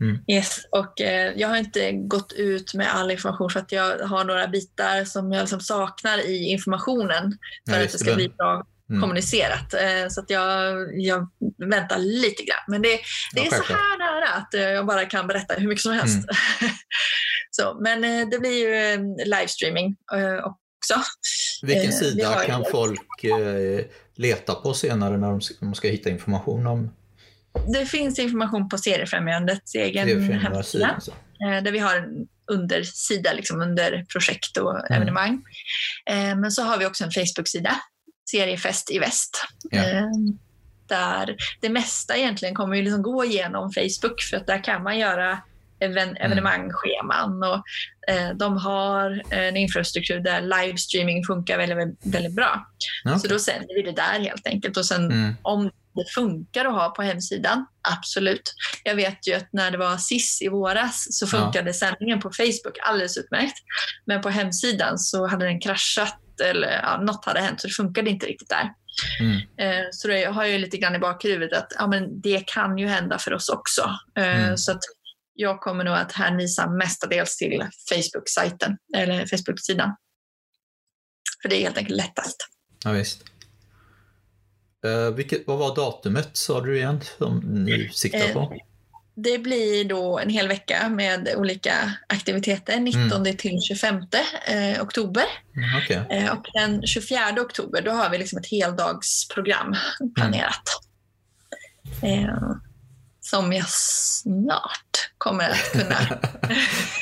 Mm. 0.00 0.18
Yes, 0.26 0.60
och 0.70 1.00
eh, 1.00 1.32
jag 1.36 1.48
har 1.48 1.56
inte 1.56 1.92
gått 1.92 2.32
ut 2.32 2.74
med 2.74 2.94
all 2.94 3.10
information 3.10 3.50
för 3.50 3.60
att 3.60 3.72
jag 3.72 3.98
har 3.98 4.24
några 4.24 4.48
bitar 4.48 5.04
som 5.04 5.32
jag 5.32 5.40
liksom 5.40 5.60
saknar 5.60 6.18
i 6.18 6.44
informationen 6.44 7.38
för 7.68 7.72
Nej, 7.72 7.84
att 7.84 7.92
det 7.92 7.98
ska 7.98 8.14
bli 8.14 8.28
bra 8.28 8.64
mm. 8.92 9.02
kommunicerat. 9.02 9.74
Eh, 9.74 10.08
så 10.08 10.20
att 10.20 10.30
jag, 10.30 10.76
jag 11.00 11.28
väntar 11.58 11.98
lite 11.98 12.42
grann. 12.42 12.64
Men 12.68 12.82
det, 12.82 13.00
det 13.34 13.46
är 13.46 13.50
så 13.50 13.72
här 13.72 13.98
nära 13.98 14.28
att 14.28 14.54
eh, 14.54 14.60
jag 14.60 14.86
bara 14.86 15.04
kan 15.04 15.26
berätta 15.26 15.54
hur 15.54 15.68
mycket 15.68 15.82
som 15.82 15.92
helst. 15.92 16.16
Mm. 16.16 16.74
så, 17.50 17.78
men 17.80 18.04
eh, 18.04 18.28
det 18.28 18.38
blir 18.38 18.68
ju 18.68 18.98
livestreaming 19.24 19.96
också. 20.44 20.94
Vilken 21.62 21.92
sida 21.92 22.44
kan 22.46 22.64
folk 22.70 23.24
leta 24.16 24.54
på 24.54 24.74
senare 24.74 25.16
när 25.16 25.40
de 25.60 25.74
ska 25.74 25.88
hitta 25.88 26.10
information 26.10 26.66
om 26.66 26.90
det 27.72 27.86
finns 27.86 28.18
information 28.18 28.68
på 28.68 28.78
Seriefrämjandets 28.78 29.74
egen 29.74 30.22
hemsida. 30.32 30.86
Alltså. 30.86 31.12
Där 31.38 31.72
vi 31.72 31.78
har 31.78 31.96
en 31.96 32.26
undersida 32.52 33.32
liksom 33.32 33.60
under 33.60 34.04
projekt 34.12 34.56
och 34.56 34.90
mm. 34.90 34.92
evenemang. 34.92 35.42
Men 36.36 36.50
så 36.50 36.62
har 36.62 36.78
vi 36.78 36.86
också 36.86 37.04
en 37.04 37.10
Facebook-sida 37.10 37.76
seriefest 38.32 38.90
i 38.90 38.98
väst. 38.98 39.46
Ja. 39.70 39.82
Ehm, 39.82 40.38
där 40.86 41.36
det 41.60 41.68
mesta 41.68 42.16
egentligen 42.16 42.54
kommer 42.54 42.76
ju 42.76 42.82
liksom 42.82 43.02
gå 43.02 43.24
igenom 43.24 43.72
Facebook 43.72 44.22
för 44.30 44.36
att 44.36 44.46
där 44.46 44.64
kan 44.64 44.82
man 44.82 44.98
göra 44.98 45.38
even, 45.80 46.16
evenemangscheman 46.16 47.42
och 47.42 47.62
eh, 48.14 48.30
de 48.36 48.56
har 48.56 49.22
en 49.30 49.56
infrastruktur 49.56 50.20
där 50.20 50.40
livestreaming 50.40 51.24
funkar 51.24 51.58
väldigt, 51.58 51.98
väldigt 52.02 52.34
bra. 52.36 52.66
Ja, 53.04 53.18
Så 53.18 53.28
då 53.28 53.38
sänder 53.38 53.74
vi 53.74 53.82
det 53.82 53.92
där 53.96 54.20
helt 54.20 54.46
enkelt. 54.46 54.76
Och 54.76 54.86
sen 54.86 55.04
Mm. 55.10 55.34
om 55.42 55.70
det 55.94 56.04
funkar 56.14 56.64
att 56.64 56.72
ha 56.72 56.90
på 56.90 57.02
hemsidan, 57.02 57.66
absolut. 57.98 58.54
Jag 58.84 58.94
vet 58.94 59.28
ju 59.28 59.34
att 59.34 59.48
när 59.52 59.70
det 59.70 59.78
var 59.78 59.96
SIS 59.96 60.42
i 60.42 60.48
våras 60.48 61.06
så 61.10 61.26
funkade 61.26 61.74
sändningen 61.74 62.20
på 62.20 62.30
Facebook 62.30 62.78
alldeles 62.82 63.16
utmärkt. 63.16 63.56
Men 64.06 64.20
på 64.20 64.28
hemsidan 64.28 64.98
så 64.98 65.26
hade 65.26 65.44
den 65.44 65.60
kraschat 65.60 66.18
eller 66.44 66.72
ja, 66.82 67.00
något 67.02 67.24
hade 67.24 67.40
hänt 67.40 67.60
så 67.60 67.66
det 67.66 67.74
funkade 67.74 68.10
inte 68.10 68.26
riktigt 68.26 68.48
där. 68.48 68.72
Mm. 69.20 69.36
Eh, 69.36 69.86
så 69.92 70.08
det 70.08 70.24
har 70.24 70.42
jag 70.42 70.52
ju 70.52 70.58
lite 70.58 70.76
grann 70.76 70.94
i 70.94 70.98
bakhuvudet 70.98 71.58
att 71.58 71.72
ja, 71.78 71.86
men 71.86 72.20
det 72.20 72.46
kan 72.46 72.78
ju 72.78 72.86
hända 72.86 73.18
för 73.18 73.32
oss 73.34 73.48
också. 73.48 73.90
Eh, 74.18 74.42
Mm. 74.42 74.56
Så 74.56 74.72
att 74.72 74.82
jag 75.34 75.60
kommer 75.60 75.84
nog 75.84 75.94
att 75.94 76.12
hänvisa 76.12 76.70
mestadels 76.70 77.36
till 77.36 77.66
Facebook-sajten 77.88 78.76
eller 78.96 79.26
Facebook-sidan. 79.26 79.96
För 81.42 81.48
det 81.48 81.56
är 81.56 81.60
helt 81.60 81.78
enkelt 81.78 81.96
lättast. 81.96 82.36
Ja, 82.84 82.90
visst. 82.90 83.24
Eh, 84.84 85.14
vilket, 85.14 85.46
vad 85.46 85.58
var 85.58 85.74
datumet 85.74 86.28
sa 86.32 86.60
du 86.60 86.76
igen 86.76 87.00
som 87.18 87.38
ni 87.38 87.90
siktar 87.92 88.32
på? 88.32 88.56
Det 89.14 89.38
blir 89.38 89.84
då 89.84 90.18
en 90.18 90.30
hel 90.30 90.48
vecka 90.48 90.88
med 90.88 91.34
olika 91.36 91.92
aktiviteter, 92.06 92.80
19 92.80 93.36
till 93.36 93.60
25 93.62 93.96
eh, 93.96 94.82
oktober. 94.82 95.24
Mm, 95.56 95.82
Okej. 95.82 96.06
Eh, 96.10 96.32
och 96.32 96.46
den 96.54 96.86
24 96.86 97.20
oktober 97.40 97.82
då 97.82 97.90
har 97.90 98.10
vi 98.10 98.18
liksom 98.18 98.38
ett 98.38 98.50
heldagsprogram 98.50 99.76
planerat. 100.14 100.62
Eh, 102.02 102.52
som 103.20 103.52
jag 103.52 103.68
snart 103.68 105.10
kommer 105.18 105.50
att 105.50 105.72
kunna... 105.72 105.98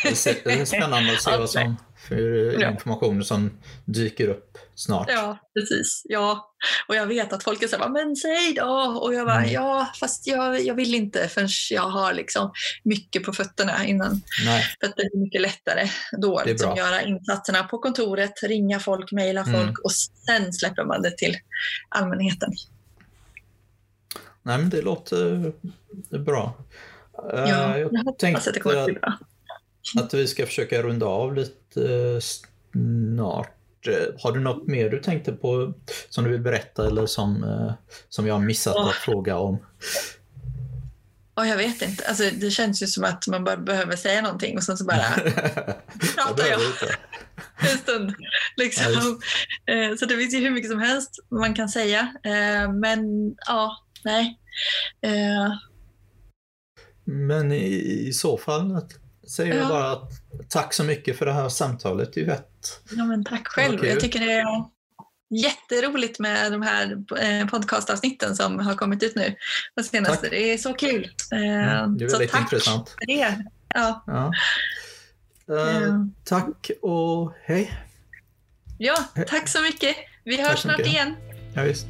Det 0.02 0.46
är 0.46 0.64
spännande 0.64 1.12
att 1.12 1.22
se 1.22 1.36
vad 1.36 1.50
som 1.50 1.76
för 2.08 2.70
information 2.70 3.24
som 3.24 3.50
dyker 3.84 4.28
upp 4.28 4.58
snart. 4.80 5.08
ja, 5.10 5.38
precis. 5.54 6.02
Ja. 6.04 6.50
Och 6.88 6.94
jag 6.94 7.06
vet 7.06 7.32
att 7.32 7.42
folk 7.44 7.62
är 7.62 7.68
så 7.68 7.76
här, 7.76 7.88
men 7.88 8.16
säg 8.16 8.52
då! 8.54 9.00
Och 9.02 9.14
jag 9.14 9.26
bara, 9.26 9.38
Mm. 9.38 9.52
ja, 9.52 9.88
fast 10.00 10.26
jag, 10.26 10.60
jag 10.60 10.74
vill 10.74 10.94
inte 10.94 11.28
förrän 11.28 11.48
jag 11.70 11.82
har 11.82 12.12
liksom 12.12 12.52
mycket 12.84 13.22
på 13.24 13.32
fötterna 13.32 13.86
innan. 13.86 14.22
Nej, 14.44 14.64
För 14.80 14.86
att 14.88 14.96
det 14.96 15.02
är 15.02 15.16
mycket 15.18 15.40
lättare 15.40 15.88
då 16.20 16.38
är 16.38 16.44
liksom, 16.44 16.76
göra 16.76 17.02
insatserna 17.02 17.62
på 17.64 17.78
kontoret, 17.78 18.42
ringa 18.42 18.80
folk, 18.80 19.12
mejla 19.12 19.44
folk 19.44 19.56
Mm. 19.56 19.74
och 19.84 19.92
sen 19.92 20.52
släpper 20.52 20.84
man 20.84 21.02
det 21.02 21.16
till 21.16 21.36
allmänheten. 21.88 22.50
nej, 24.42 24.58
men 24.58 24.70
det 24.70 24.82
låter 24.82 25.52
bra. 26.18 26.54
Eh, 27.32 27.38
Ja, 27.40 27.78
jag 27.78 27.92
jag 27.92 28.04
hoppas 28.04 28.48
att 28.48 28.54
det 28.54 28.60
kommer 28.60 28.76
att 28.76 28.84
bli 28.86 28.94
bra. 28.94 29.18
att 30.00 30.14
vi 30.14 30.26
ska 30.26 30.46
försöka 30.46 30.82
runda 30.82 31.06
av 31.06 31.34
lite 31.34 32.20
snart. 32.20 33.50
Eh, 33.88 34.20
Har 34.22 34.32
du 34.32 34.40
något 34.40 34.66
mer 34.66 34.90
du 34.90 34.98
tänkte 35.00 35.32
på 35.32 35.74
som 36.08 36.24
du 36.24 36.30
vill 36.30 36.40
berätta 36.40 36.86
eller 36.86 37.06
som, 37.06 37.44
eh, 37.44 37.72
som 38.08 38.26
jag 38.26 38.34
har 38.34 38.40
missat 38.40 38.76
att 38.76 38.94
fråga 38.94 39.36
om? 39.38 39.58
Och 41.34 41.46
jag 41.46 41.56
vet 41.56 41.82
inte. 41.82 42.04
Alltså, 42.08 42.22
det 42.40 42.50
känns 42.50 42.82
ju 42.82 42.86
som 42.86 43.04
att 43.04 43.26
man 43.26 43.44
bara 43.44 43.56
behöver 43.56 43.96
säga 43.96 44.22
någonting 44.22 44.56
och 44.56 44.62
sen 44.64 44.76
så 44.76 44.84
bara 44.84 44.96
jag 45.24 46.14
pratar 46.16 46.46
jag 46.50 46.60
en 47.72 47.78
stund. 47.78 48.14
Liksom. 48.56 49.20
Eh, 49.66 49.96
Så 49.96 50.06
det 50.06 50.16
finns 50.16 50.34
ju 50.34 50.38
hur 50.40 50.50
mycket 50.50 50.70
som 50.70 50.80
helst 50.80 51.10
man 51.30 51.54
kan 51.54 51.68
säga. 51.68 52.12
Men 52.80 53.00
ja, 53.46 53.76
nej. 54.04 54.38
Men 57.04 57.52
i, 57.52 57.64
i 58.08 58.12
så 58.12 58.36
fall 58.38 58.80
säger 59.36 59.54
jag 59.54 59.64
Ja. 59.64 59.68
bara 59.68 59.90
att 59.92 60.10
tack 60.48 60.74
så 60.74 60.84
mycket 60.84 61.18
för 61.18 61.26
det 61.26 61.32
här 61.32 61.48
samtalet 61.48 62.16
Yvette. 62.16 62.49
Ja, 62.90 63.04
men 63.04 63.24
tack 63.24 63.48
själv. 63.48 63.84
Jag 63.86 64.00
tycker 64.00 64.20
det 64.20 64.32
är 64.32 64.46
jätteroligt 65.34 66.18
med 66.18 66.52
de 66.52 66.62
här 66.62 66.96
eh, 67.20 67.46
podcastavsnitten 67.46 68.36
som 68.36 68.58
har 68.58 68.74
kommit 68.74 69.02
ut 69.02 69.16
nu 69.16 69.34
på 69.76 69.82
senaste. 69.82 70.20
Tack. 70.22 70.30
Det 70.30 70.52
är 70.52 70.58
så 70.58 70.72
kul. 70.74 71.10
Eh, 71.32 71.38
Mm, 71.40 71.98
det 71.98 72.04
är 72.04 72.08
så 72.08 72.14
väldigt 72.18 72.32
tack 72.32 72.40
intressant. 72.40 72.88
för 72.90 73.06
det. 73.06 73.44
Ja, 73.74 74.04
Ja. 74.06 74.32
Eh, 75.56 75.76
eh, 75.82 75.94
Tack 76.24 76.70
och 76.82 77.34
hej. 77.44 77.72
ja, 78.78 78.96
tack 79.26 79.48
så 79.48 79.62
mycket. 79.62 79.96
Vi 80.24 80.42
hörs 80.42 80.58
så 80.58 80.68
snart 80.68 80.80
igen. 80.80 81.16
Ja, 81.54 81.62
visst. 81.62 81.86